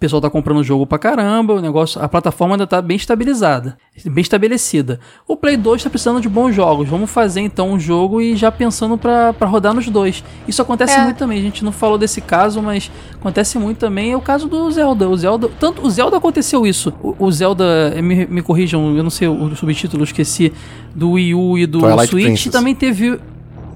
O 0.02 0.06
pessoal 0.10 0.20
tá 0.20 0.32
comprando 0.32 0.58
o 0.58 0.64
jogo 0.64 0.88
pra 0.88 0.98
caramba, 0.98 1.54
o 1.54 1.62
negócio, 1.62 2.02
a 2.02 2.10
plataforma 2.10 2.56
ainda 2.56 2.66
tá 2.66 2.82
bem 2.82 2.98
estabilizada, 2.98 3.78
bem 4.04 4.24
estabelecida. 4.24 5.00
O 5.28 5.38
Play 5.38 5.56
2 5.56 5.84
tá 5.84 5.92
precisando 5.92 6.20
de 6.20 6.28
bons 6.28 6.54
jogos. 6.56 6.90
Vamos 6.90 7.12
fazer 7.12 7.42
então 7.42 7.74
um 7.74 7.80
jogo 7.80 8.20
e 8.20 8.36
já 8.36 8.52
pensando 8.52 8.98
pra 8.98 9.32
pra 9.32 9.48
rodar 9.48 9.76
nos 9.76 9.88
dois. 9.90 10.24
Isso 10.48 10.60
acontece 10.60 10.94
É. 10.96 11.04
muito 11.04 11.18
também. 11.18 11.38
A 11.38 11.42
gente 11.44 11.64
não 11.64 11.72
falou 11.72 12.00
desse 12.00 12.20
caso, 12.20 12.64
mas 12.64 12.90
acontece 13.14 13.60
muito 13.60 13.78
também. 13.78 14.14
É 14.14 14.18
o 14.18 14.22
caso 14.22 14.48
do 14.48 14.72
Zelda. 14.72 15.08
O 15.08 15.16
Zelda, 15.16 15.48
tanto 15.60 15.86
o 15.86 15.90
Zelda 15.92 16.18
aconteceu 16.18 16.66
isso. 16.66 16.92
O, 17.04 17.28
o 17.28 17.32
Zelda, 17.32 17.94
eh, 17.96 18.02
me, 18.02 18.26
me 18.26 18.42
corrijam, 18.42 18.98
eu 18.98 19.04
não 19.04 19.12
sei 19.12 19.28
o, 19.28 19.56
subtítulo, 19.56 20.02
eu 20.02 20.06
esqueci 20.06 20.52
do 20.96 21.12
Wii 21.12 21.36
U 21.36 21.58
e 21.60 21.68
do 21.68 21.78
Twilight 21.80 22.08
Switch. 22.08 22.26
Princess. 22.26 22.52
Também 22.52 22.74
teve 22.74 23.20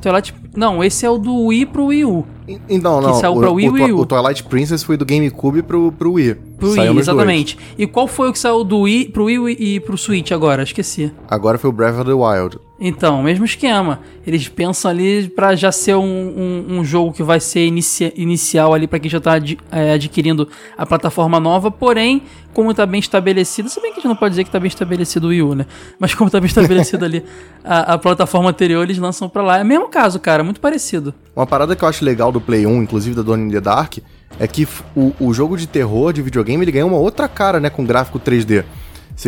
Twilight, 0.05 0.33
não, 0.55 0.83
esse 0.83 1.05
é 1.05 1.09
o 1.09 1.17
do 1.17 1.45
Wii 1.47 1.65
pro 1.65 1.85
Wii 1.87 2.05
U. 2.05 2.25
Então, 2.69 3.01
não, 3.01 3.15
saiu 3.15 3.33
o, 3.33 3.39
pra 3.39 3.49
Wii 3.51 3.69
o, 3.69 3.73
Wii 3.73 3.91
U. 3.93 3.99
o 4.01 4.05
Twilight 4.05 4.43
Princess 4.43 4.83
foi 4.83 4.95
do 4.97 5.03
GameCube 5.05 5.63
pro, 5.63 5.91
pro 5.91 6.13
Wii. 6.13 6.35
Pro 6.57 6.67
Saiu 6.73 6.91
Wii, 6.91 6.93
nos 6.97 7.05
dois. 7.05 7.07
exatamente. 7.07 7.57
E 7.75 7.87
qual 7.87 8.07
foi 8.07 8.29
o 8.29 8.31
que 8.31 8.37
saiu 8.37 8.63
do 8.63 8.81
Wii 8.81 9.09
pro 9.09 9.25
Wii 9.25 9.55
e 9.59 9.79
pro 9.79 9.97
Switch 9.97 10.31
agora? 10.31 10.61
Esqueci. 10.61 11.11
Agora 11.27 11.57
foi 11.57 11.69
o 11.71 11.73
Breath 11.73 11.95
of 11.95 12.05
the 12.05 12.13
Wild. 12.13 12.59
Então, 12.77 13.23
mesmo 13.23 13.45
esquema. 13.45 14.01
Eles 14.27 14.49
pensam 14.49 14.91
ali 14.91 15.29
pra 15.29 15.55
já 15.55 15.71
ser 15.71 15.95
um, 15.95 16.03
um, 16.03 16.65
um 16.79 16.83
jogo 16.83 17.13
que 17.13 17.23
vai 17.23 17.39
ser 17.39 17.65
inicia- 17.65 18.11
inicial 18.17 18.73
ali 18.73 18.85
pra 18.85 18.99
quem 18.99 19.09
já 19.09 19.19
tá 19.21 19.33
adi- 19.35 19.57
é, 19.71 19.93
adquirindo 19.93 20.49
a 20.77 20.85
plataforma 20.85 21.39
nova, 21.39 21.71
porém, 21.71 22.23
como 22.53 22.73
tá 22.73 22.85
bem 22.85 22.99
estabelecido, 22.99 23.69
se 23.69 23.79
bem 23.81 23.91
que 23.93 23.99
a 23.99 24.01
gente 24.01 24.09
não 24.09 24.15
pode 24.15 24.31
dizer 24.31 24.43
que 24.43 24.51
tá 24.51 24.59
bem 24.59 24.67
estabelecido 24.67 25.27
o 25.27 25.29
Wii 25.29 25.41
U, 25.43 25.55
né? 25.55 25.65
Mas 25.97 26.13
como 26.13 26.29
tá 26.29 26.37
bem 26.41 26.47
estabelecido 26.47 27.05
ali 27.05 27.23
a, 27.63 27.93
a 27.93 27.97
plataforma 27.97 28.49
anterior, 28.49 28.83
eles 28.83 28.97
lançam 28.97 29.29
pra 29.29 29.41
lá. 29.41 29.57
É 29.59 29.63
o 29.63 29.65
mesmo 29.65 29.87
caso, 29.87 30.19
cara, 30.19 30.43
muito 30.43 30.59
parecido. 30.59 31.13
Uma 31.33 31.47
parada 31.47 31.77
que 31.77 31.83
eu 31.83 31.87
acho 31.87 32.03
legal 32.03 32.29
do 32.29 32.41
Play 32.41 32.65
1, 32.67 32.83
inclusive 32.83 33.15
da 33.15 33.21
Donnie 33.21 33.47
in 33.47 33.51
the 33.51 33.61
Dark, 33.61 33.99
é 34.37 34.47
que 34.47 34.67
o, 34.93 35.13
o 35.17 35.33
jogo 35.33 35.55
de 35.55 35.65
terror 35.65 36.11
de 36.11 36.21
videogame 36.21 36.61
ele 36.65 36.71
ganhou 36.73 36.89
uma 36.89 36.97
outra 36.97 37.29
cara, 37.29 37.57
né, 37.57 37.69
com 37.69 37.85
gráfico 37.85 38.19
3D. 38.19 38.65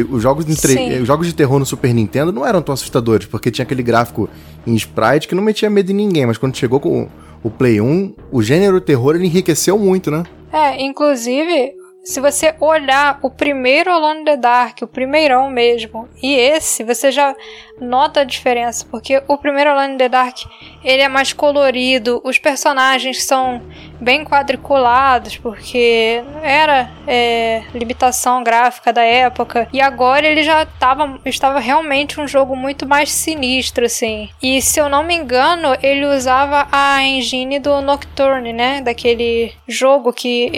Os 0.10 0.22
jogos, 0.22 0.46
de 0.46 0.56
tre- 0.56 1.00
os 1.02 1.08
jogos 1.08 1.28
de 1.28 1.34
terror 1.34 1.60
no 1.60 1.66
Super 1.66 1.94
Nintendo 1.94 2.32
não 2.32 2.46
eram 2.46 2.62
tão 2.62 2.74
assustadores, 2.74 3.26
porque 3.26 3.50
tinha 3.50 3.64
aquele 3.64 3.82
gráfico 3.84 4.30
em 4.66 4.76
sprite 4.76 5.28
que 5.28 5.34
não 5.36 5.42
metia 5.44 5.70
medo 5.70 5.92
em 5.92 5.96
ninguém, 5.96 6.26
mas 6.26 6.38
quando 6.38 6.56
chegou 6.58 6.80
com 6.80 7.04
o- 7.04 7.10
o 7.44 7.50
Play 7.50 7.80
1, 7.80 8.14
o 8.32 8.42
gênero 8.44 8.82
terror 8.82 9.16
ele 9.16 9.26
enriqueceu 9.28 9.78
muito, 9.80 10.12
né? 10.12 10.24
É, 10.52 10.82
inclusive, 10.84 11.74
se 12.04 12.20
você 12.20 12.54
olhar 12.60 13.20
o 13.22 13.30
primeiro 13.30 13.90
Alone 13.92 14.22
in 14.22 14.26
the 14.26 14.38
Dark, 14.38 14.78
o 14.82 14.88
primeirão 14.88 15.50
mesmo, 15.50 16.08
e 16.22 16.34
esse, 16.36 16.84
você 16.84 17.12
já 17.12 17.34
nota 17.80 18.22
a 18.22 18.24
diferença, 18.24 18.86
porque 18.90 19.22
o 19.28 19.38
primeiro 19.38 19.70
Alone 19.72 19.94
in 19.94 19.98
the 19.98 20.10
Dark, 20.10 20.38
ele 20.84 21.02
é 21.02 21.08
mais 21.08 21.34
colorido, 21.34 22.22
os 22.24 22.38
personagens 22.38 23.24
são 23.26 23.62
bem 24.00 24.24
quadriculados, 24.24 25.38
porque 25.38 26.22
era 26.44 26.90
é, 27.08 27.64
limitação 27.74 28.44
gráfica 28.44 28.92
da 28.94 29.02
época, 29.04 29.68
e 29.74 29.82
agora 29.82 30.26
ele 30.26 30.44
já 30.44 30.66
tava, 30.66 31.20
estava 31.26 31.60
realmente 31.60 32.20
um 32.20 32.28
jogo 32.28 32.56
muito 32.56 32.88
mais 32.88 33.12
sinistro, 33.12 33.86
assim. 33.86 34.30
E 34.42 34.62
se 34.62 34.80
eu 34.80 34.90
não 34.90 35.04
me 35.04 35.16
engano, 35.16 35.76
ele 35.82 36.06
usava 36.06 36.68
a 36.72 37.02
engine 37.04 37.60
do 37.60 37.82
Nocturne, 37.82 38.54
né? 38.54 38.82
Daquele 38.82 39.54
jogo 39.68 40.14
que 40.14 40.52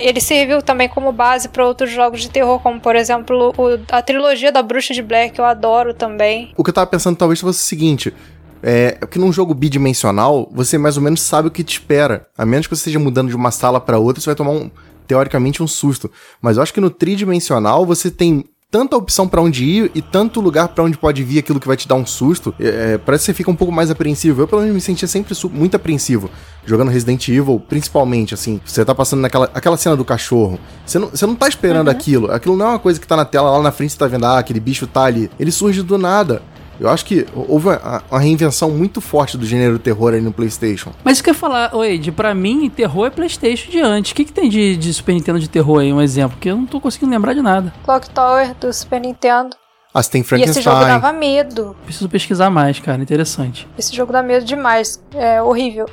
ele 0.00 0.20
serviu 0.20 0.62
também 0.62 0.88
como 0.88 1.12
base 1.12 1.48
para 1.48 1.66
outros 1.66 1.90
jogos 1.90 2.20
de 2.22 2.30
terror, 2.30 2.60
como 2.60 2.80
por 2.80 2.96
exemplo 2.96 3.52
o- 3.56 3.78
a 3.90 4.02
trilogia 4.02 4.52
da 4.52 4.62
Bruxa 4.62 4.94
de 4.94 5.02
Blair, 5.02 5.32
que 5.32 5.40
eu 5.40 5.44
adoro 5.44 5.92
também. 5.94 6.47
O 6.56 6.64
que 6.64 6.70
eu 6.70 6.74
tava 6.74 6.86
pensando 6.86 7.16
talvez 7.16 7.40
fosse 7.40 7.60
o 7.60 7.66
seguinte. 7.66 8.14
É 8.60 8.98
que 9.08 9.20
num 9.20 9.32
jogo 9.32 9.54
bidimensional, 9.54 10.50
você 10.52 10.76
mais 10.76 10.96
ou 10.96 11.02
menos 11.02 11.20
sabe 11.20 11.48
o 11.48 11.50
que 11.50 11.62
te 11.62 11.74
espera. 11.74 12.26
A 12.36 12.44
menos 12.44 12.66
que 12.66 12.74
você 12.74 12.80
esteja 12.80 12.98
mudando 12.98 13.28
de 13.28 13.36
uma 13.36 13.52
sala 13.52 13.80
pra 13.80 13.98
outra, 13.98 14.20
você 14.20 14.26
vai 14.26 14.34
tomar 14.34 14.50
um, 14.50 14.68
teoricamente, 15.06 15.62
um 15.62 15.66
susto. 15.68 16.10
Mas 16.42 16.56
eu 16.56 16.62
acho 16.62 16.74
que 16.74 16.80
no 16.80 16.90
tridimensional 16.90 17.86
você 17.86 18.10
tem 18.10 18.44
tanta 18.70 18.96
opção 18.96 19.26
pra 19.26 19.40
onde 19.40 19.64
ir 19.64 19.90
e 19.94 20.02
tanto 20.02 20.40
lugar 20.40 20.68
pra 20.68 20.84
onde 20.84 20.98
pode 20.98 21.24
vir 21.24 21.38
aquilo 21.38 21.58
que 21.58 21.66
vai 21.66 21.76
te 21.76 21.88
dar 21.88 21.94
um 21.94 22.04
susto. 22.04 22.54
É, 22.60 22.94
é, 22.94 22.98
parece 22.98 23.22
que 23.22 23.26
você 23.26 23.34
fica 23.34 23.50
um 23.50 23.56
pouco 23.56 23.72
mais 23.72 23.90
apreensivo. 23.90 24.42
Eu, 24.42 24.48
pelo 24.48 24.60
menos, 24.60 24.74
me 24.74 24.80
sentia 24.80 25.08
sempre 25.08 25.34
muito 25.50 25.74
apreensivo. 25.74 26.30
Jogando 26.66 26.90
Resident 26.90 27.26
Evil, 27.28 27.62
principalmente, 27.66 28.34
assim. 28.34 28.60
Você 28.64 28.84
tá 28.84 28.94
passando 28.94 29.20
naquela 29.20 29.50
aquela 29.54 29.76
cena 29.76 29.96
do 29.96 30.04
cachorro. 30.04 30.60
Você 30.84 30.98
não, 30.98 31.08
você 31.08 31.26
não 31.26 31.34
tá 31.34 31.48
esperando 31.48 31.88
aquilo. 31.88 32.30
Aquilo 32.30 32.56
não 32.56 32.66
é 32.66 32.68
uma 32.70 32.78
coisa 32.78 33.00
que 33.00 33.06
tá 33.06 33.16
na 33.16 33.24
tela 33.24 33.50
lá 33.50 33.62
na 33.62 33.72
frente, 33.72 33.92
você 33.92 33.98
tá 33.98 34.06
vendo, 34.06 34.26
ah, 34.26 34.38
aquele 34.38 34.60
bicho 34.60 34.86
tá 34.86 35.04
ali. 35.04 35.30
Ele 35.40 35.50
surge 35.50 35.82
do 35.82 35.96
nada. 35.96 36.42
Eu 36.80 36.88
acho 36.88 37.04
que 37.04 37.26
houve 37.34 37.68
uma, 37.68 38.18
reinvenção 38.18 38.70
muito 38.70 39.00
forte 39.00 39.36
do 39.36 39.44
gênero 39.44 39.78
terror 39.78 40.14
aí 40.14 40.20
no 40.20 40.32
PlayStation. 40.32 40.92
Mas 41.04 41.14
isso 41.14 41.24
que 41.24 41.30
eu 41.30 41.34
ia 41.34 41.38
falar, 41.38 41.72
Ed, 41.84 42.12
pra 42.12 42.34
mim, 42.34 42.68
terror 42.70 43.06
é 43.06 43.10
Playstation 43.10 43.70
de 43.70 43.80
antes. 43.80 44.12
O 44.12 44.14
que, 44.14 44.24
que 44.24 44.32
tem 44.32 44.48
de, 44.48 44.76
de 44.76 44.94
Super 44.94 45.12
Nintendo 45.12 45.40
de 45.40 45.48
terror 45.48 45.80
aí, 45.80 45.92
um 45.92 46.00
exemplo? 46.00 46.36
Porque 46.36 46.50
eu 46.50 46.56
não 46.56 46.66
tô 46.66 46.80
conseguindo 46.80 47.10
lembrar 47.12 47.34
de 47.34 47.42
nada. 47.42 47.72
Clock 47.84 48.10
Tower 48.10 48.54
do 48.54 48.72
Super 48.72 49.00
Nintendo. 49.00 49.56
Ah, 49.92 50.02
você 50.02 50.10
tem 50.10 50.20
E 50.20 50.22
esse 50.22 50.60
jogo 50.60 50.76
Frankenstein. 50.76 51.00
dava 51.00 51.12
medo. 51.12 51.76
Preciso 51.84 52.08
pesquisar 52.08 52.50
mais, 52.50 52.78
cara. 52.78 53.02
Interessante. 53.02 53.66
Esse 53.76 53.94
jogo 53.96 54.12
dá 54.12 54.22
medo 54.22 54.44
demais. 54.44 55.02
É 55.14 55.42
horrível. 55.42 55.86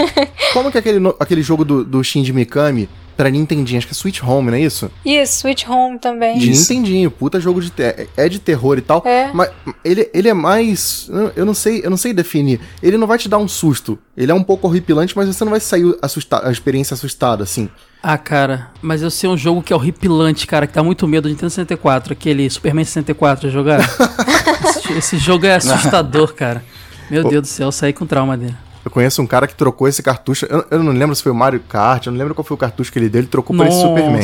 Como 0.52 0.72
que 0.72 0.78
aquele, 0.78 0.98
aquele 1.20 1.42
jogo 1.42 1.64
do, 1.64 1.84
do 1.84 2.02
Shinji 2.02 2.32
Mikami 2.32 2.88
pra 3.22 3.30
Nintendinho? 3.30 3.78
Acho 3.78 3.86
que 3.86 3.92
é 3.92 3.94
Switch 3.94 4.20
Home, 4.20 4.50
não 4.50 4.56
é 4.56 4.60
isso? 4.60 4.90
Isso, 5.04 5.40
Switch 5.40 5.64
Home 5.68 5.96
também. 5.96 6.38
De 6.38 6.50
Isso. 6.50 6.72
Nintendinho, 6.72 7.08
puta 7.08 7.38
jogo 7.38 7.60
de 7.60 7.70
ter 7.70 8.08
é 8.16 8.28
de 8.28 8.40
terror 8.40 8.76
e 8.78 8.80
tal. 8.80 9.00
É. 9.06 9.30
Mas 9.32 9.48
ele, 9.84 10.10
ele 10.12 10.28
é 10.28 10.34
mais. 10.34 11.08
Eu 11.36 11.46
não 11.46 11.54
sei, 11.54 11.82
eu 11.84 11.90
não 11.90 11.96
sei 11.96 12.12
definir. 12.12 12.60
Ele 12.82 12.98
não 12.98 13.06
vai 13.06 13.18
te 13.18 13.28
dar 13.28 13.38
um 13.38 13.46
susto. 13.46 13.96
Ele 14.16 14.32
é 14.32 14.34
um 14.34 14.42
pouco 14.42 14.66
horripilante, 14.66 15.16
mas 15.16 15.28
você 15.28 15.44
não 15.44 15.52
vai 15.52 15.60
sair 15.60 15.96
assustado, 16.02 16.48
a 16.48 16.50
experiência 16.50 16.94
assustada, 16.94 17.44
assim. 17.44 17.68
Ah, 18.02 18.18
cara, 18.18 18.72
mas 18.82 19.02
eu 19.02 19.10
sei 19.10 19.30
um 19.30 19.36
jogo 19.36 19.62
que 19.62 19.72
é 19.72 19.76
horripilante, 19.76 20.44
cara, 20.44 20.66
que 20.66 20.74
dá 20.74 20.82
muito 20.82 21.06
medo, 21.06 21.28
Nintendo 21.28 21.50
64, 21.50 22.14
aquele 22.14 22.50
Superman 22.50 22.84
64, 22.84 23.48
já 23.48 23.52
jogaram? 23.52 23.84
esse, 24.68 24.92
esse 24.94 25.18
jogo 25.18 25.46
é 25.46 25.54
assustador, 25.54 26.34
cara. 26.34 26.64
Meu 27.08 27.22
Deus 27.22 27.42
do 27.42 27.46
céu, 27.46 27.68
eu 27.68 27.72
saí 27.72 27.92
com 27.92 28.04
trauma 28.04 28.36
dele. 28.36 28.56
Eu 28.84 28.90
conheço 28.90 29.22
um 29.22 29.26
cara 29.26 29.46
que 29.46 29.54
trocou 29.54 29.86
esse 29.88 30.02
cartucho. 30.02 30.46
Eu, 30.46 30.64
eu 30.70 30.82
não 30.82 30.92
lembro 30.92 31.14
se 31.14 31.22
foi 31.22 31.30
o 31.32 31.34
Mario 31.34 31.60
Kart, 31.60 32.06
eu 32.06 32.12
não 32.12 32.18
lembro 32.18 32.34
qual 32.34 32.44
foi 32.44 32.54
o 32.54 32.58
cartucho 32.58 32.92
que 32.92 32.98
ele 32.98 33.08
deu, 33.08 33.20
ele 33.20 33.28
trocou 33.28 33.56
por 33.56 33.66
esse 33.66 33.80
Superman. 33.80 34.22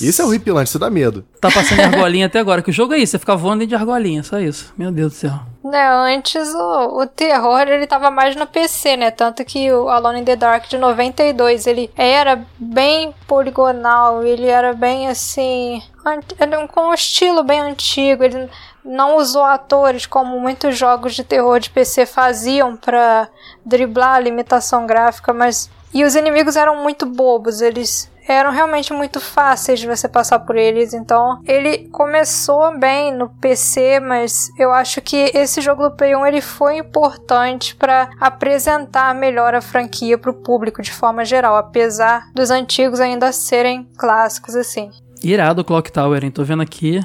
Isso 0.00 0.22
é 0.22 0.24
horripilante, 0.24 0.68
isso 0.68 0.78
dá 0.78 0.88
medo. 0.88 1.24
Tá 1.40 1.50
passando 1.50 1.78
de 1.78 1.82
argolinha 1.96 2.26
até 2.26 2.38
agora, 2.38 2.62
que 2.62 2.70
o 2.70 2.72
jogo 2.72 2.94
é 2.94 2.98
isso, 2.98 3.12
você 3.12 3.18
fica 3.18 3.34
voando 3.36 3.58
dentro 3.60 3.70
de 3.70 3.74
argolinha, 3.74 4.22
só 4.22 4.38
isso. 4.38 4.72
Meu 4.78 4.92
Deus 4.92 5.12
do 5.12 5.16
céu. 5.16 5.32
Né, 5.64 5.88
antes 6.14 6.54
o, 6.54 7.00
o 7.02 7.06
terror 7.06 7.62
ele 7.62 7.84
tava 7.86 8.08
mais 8.10 8.36
no 8.36 8.46
PC, 8.46 8.96
né? 8.96 9.10
Tanto 9.10 9.44
que 9.44 9.70
o 9.72 9.88
Alone 9.88 10.20
in 10.20 10.24
the 10.24 10.36
Dark 10.36 10.68
de 10.68 10.78
92 10.78 11.66
ele 11.66 11.90
era 11.96 12.40
bem 12.58 13.12
poligonal, 13.26 14.22
ele 14.24 14.46
era 14.46 14.72
bem 14.72 15.08
assim. 15.08 15.82
um- 16.06 16.66
com 16.68 16.90
um 16.90 16.94
estilo 16.94 17.42
bem 17.42 17.60
antigo. 17.60 18.22
Ele 18.24 18.48
não 18.84 19.16
usou 19.16 19.44
atores 19.44 20.06
como 20.06 20.38
muitos 20.40 20.76
jogos 20.76 21.14
de 21.14 21.24
terror 21.24 21.60
de 21.60 21.70
PC 21.70 22.06
faziam 22.06 22.76
pra 22.76 23.28
driblar 23.64 24.16
a 24.16 24.20
limitação 24.20 24.86
gráfica, 24.86 25.32
mas. 25.32 25.70
E 25.92 26.04
os 26.04 26.14
inimigos 26.14 26.54
eram 26.54 26.82
muito 26.82 27.06
bobos, 27.06 27.62
eles 27.62 28.10
eram 28.28 28.50
realmente 28.50 28.92
muito 28.92 29.20
fáceis 29.20 29.80
de 29.80 29.86
você 29.86 30.06
passar 30.06 30.40
por 30.40 30.54
eles. 30.54 30.92
Então, 30.92 31.40
ele 31.46 31.88
começou 31.88 32.78
bem 32.78 33.12
no 33.12 33.30
PC, 33.30 33.98
mas 34.00 34.50
eu 34.58 34.70
acho 34.70 35.00
que 35.00 35.30
esse 35.34 35.62
jogo 35.62 35.88
do 35.88 35.96
Play 35.96 36.14
1 36.14 36.26
ele 36.26 36.40
foi 36.42 36.76
importante 36.76 37.74
para 37.74 38.10
apresentar 38.20 39.14
melhor 39.14 39.54
a 39.54 39.62
franquia 39.62 40.18
para 40.18 40.30
o 40.30 40.34
público 40.34 40.82
de 40.82 40.92
forma 40.92 41.24
geral, 41.24 41.56
apesar 41.56 42.30
dos 42.34 42.50
antigos 42.50 43.00
ainda 43.00 43.32
serem 43.32 43.88
clássicos 43.96 44.54
assim. 44.54 44.90
Irado 45.22 45.62
o 45.62 45.64
Clock 45.64 45.90
Tower, 45.90 46.22
hein? 46.22 46.30
Tô 46.30 46.44
vendo 46.44 46.62
aqui. 46.62 47.00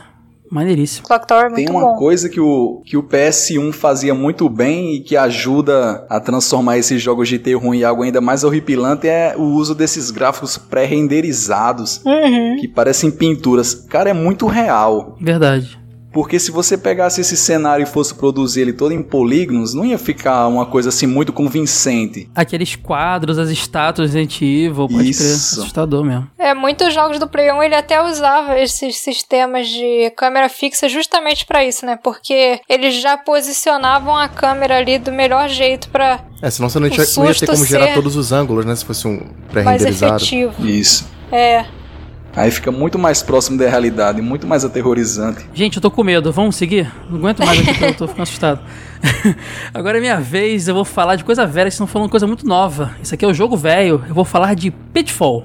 Maneiríssimo. 0.54 1.08
Clock 1.08 1.28
Tower 1.28 1.46
é 1.46 1.50
Tem 1.50 1.66
muito 1.66 1.72
uma 1.72 1.94
bom. 1.94 1.96
coisa 1.98 2.30
que 2.30 2.40
o, 2.40 2.82
que 2.86 2.96
o 2.96 3.04
PS1 3.04 3.72
fazia 3.74 4.14
muito 4.14 4.48
bem 4.48 4.96
e 4.96 5.00
que 5.02 5.18
ajuda 5.18 6.06
a 6.10 6.20
transformar 6.20 6.78
esses 6.78 7.02
jogos 7.02 7.28
de 7.28 7.40
terror 7.40 7.74
em 7.74 7.84
algo 7.84 8.04
ainda 8.04 8.22
mais 8.22 8.44
horripilante 8.44 9.08
é 9.08 9.36
o 9.38 9.42
uso 9.42 9.74
desses 9.74 10.12
gráficos 10.12 10.58
pré-renderizados 10.58 12.02
Uhum. 12.06 12.58
que 12.60 12.68
parecem 12.68 13.10
pinturas. 13.12 13.74
Cara, 13.74 14.10
é 14.10 14.14
muito 14.14 14.46
real. 14.48 15.18
Verdade. 15.20 15.78
Porque 16.14 16.40
se 16.40 16.52
você 16.52 16.78
pegasse 16.78 17.22
esse 17.22 17.36
cenário 17.36 17.84
e 17.84 17.86
fosse 17.88 18.14
produzir 18.14 18.62
ele 18.62 18.72
todo 18.72 18.94
em 18.94 19.02
polígonos, 19.02 19.74
não 19.74 19.84
ia 19.84 19.98
ficar 19.98 20.48
uma 20.48 20.66
coisa 20.66 20.90
assim 20.90 21.08
muito 21.08 21.34
convincente. 21.34 22.30
Aqueles 22.36 22.76
quadros, 22.76 23.40
as 23.40 23.50
estátuas 23.50 24.14
Resident 24.14 24.42
Evil, 24.42 24.88
pode 24.88 25.10
Isso. 25.10 25.24
crer. 25.24 25.34
Assustador 25.34 26.04
mesmo. 26.04 26.30
É, 26.38 26.54
muitos 26.54 26.94
jogos 26.94 27.18
do 27.18 27.28
Play 27.28 27.52
1 27.52 27.64
ele 27.64 27.76
até 27.76 28.02
usava 28.04 28.60
esses 28.60 28.98
sistemas 28.98 29.68
de 29.68 30.12
câmera 30.16 30.48
fixa 30.50 30.88
justamente 30.88 31.46
para 31.46 31.66
isso, 31.66 31.84
né? 31.86 31.98
Porque 32.02 32.62
eles 32.70 32.96
já 32.96 33.18
posicionavam 33.18 34.16
a 34.16 34.28
câmera 34.28 34.78
ali 34.78 35.00
do 35.00 35.12
melhor 35.12 35.50
jeito 35.50 35.90
para 35.90 36.20
É, 36.42 36.50
senão 36.52 36.70
você 36.70 36.80
não, 36.80 36.90
tinha, 36.90 37.06
não 37.18 37.26
ia 37.26 37.34
ter 37.34 37.48
como 37.48 37.66
gerar 37.66 37.94
todos 37.96 38.16
os 38.16 38.32
ângulos, 38.32 38.66
né? 38.66 38.76
Se 38.76 38.86
fosse 38.86 39.08
um 39.08 39.18
mais 39.18 39.32
pré-renderizado. 39.52 40.18
efetivo. 40.18 40.68
Isso. 40.68 41.08
É. 41.32 41.66
Aí 42.36 42.50
fica 42.50 42.72
muito 42.72 42.98
mais 42.98 43.22
próximo 43.22 43.58
da 43.60 43.70
realidade, 43.70 44.22
muito 44.22 44.48
mais 44.48 44.66
aterrorizante. 44.66 45.46
Gente, 45.54 45.76
eu 45.76 45.82
tô 45.82 45.92
com 45.92 46.04
medo. 46.04 46.32
Vamos 46.32 46.56
seguir? 46.56 46.92
Não 47.08 47.18
aguento 47.20 47.46
mais 47.46 47.60
aqui, 47.68 47.84
eu 47.84 47.94
tô 47.96 48.08
ficando 48.08 48.24
assustado. 48.24 48.60
Agora 49.72 50.00
é 50.00 50.02
minha 50.02 50.20
vez, 50.20 50.68
eu 50.68 50.74
vou 50.74 50.86
falar 50.86 51.16
de 51.16 51.24
coisa 51.24 51.46
velha, 51.46 51.66
vocês 51.66 51.76
estão 51.76 51.86
falando 51.86 52.10
coisa 52.10 52.26
muito 52.26 52.48
nova. 52.48 52.96
Isso 53.04 53.14
aqui 53.14 53.24
é 53.24 53.28
o 53.28 53.34
jogo 53.34 53.56
velho, 53.56 54.04
eu 54.08 54.16
vou 54.16 54.26
falar 54.26 54.56
de 54.56 54.72
Pitfall. 54.72 55.44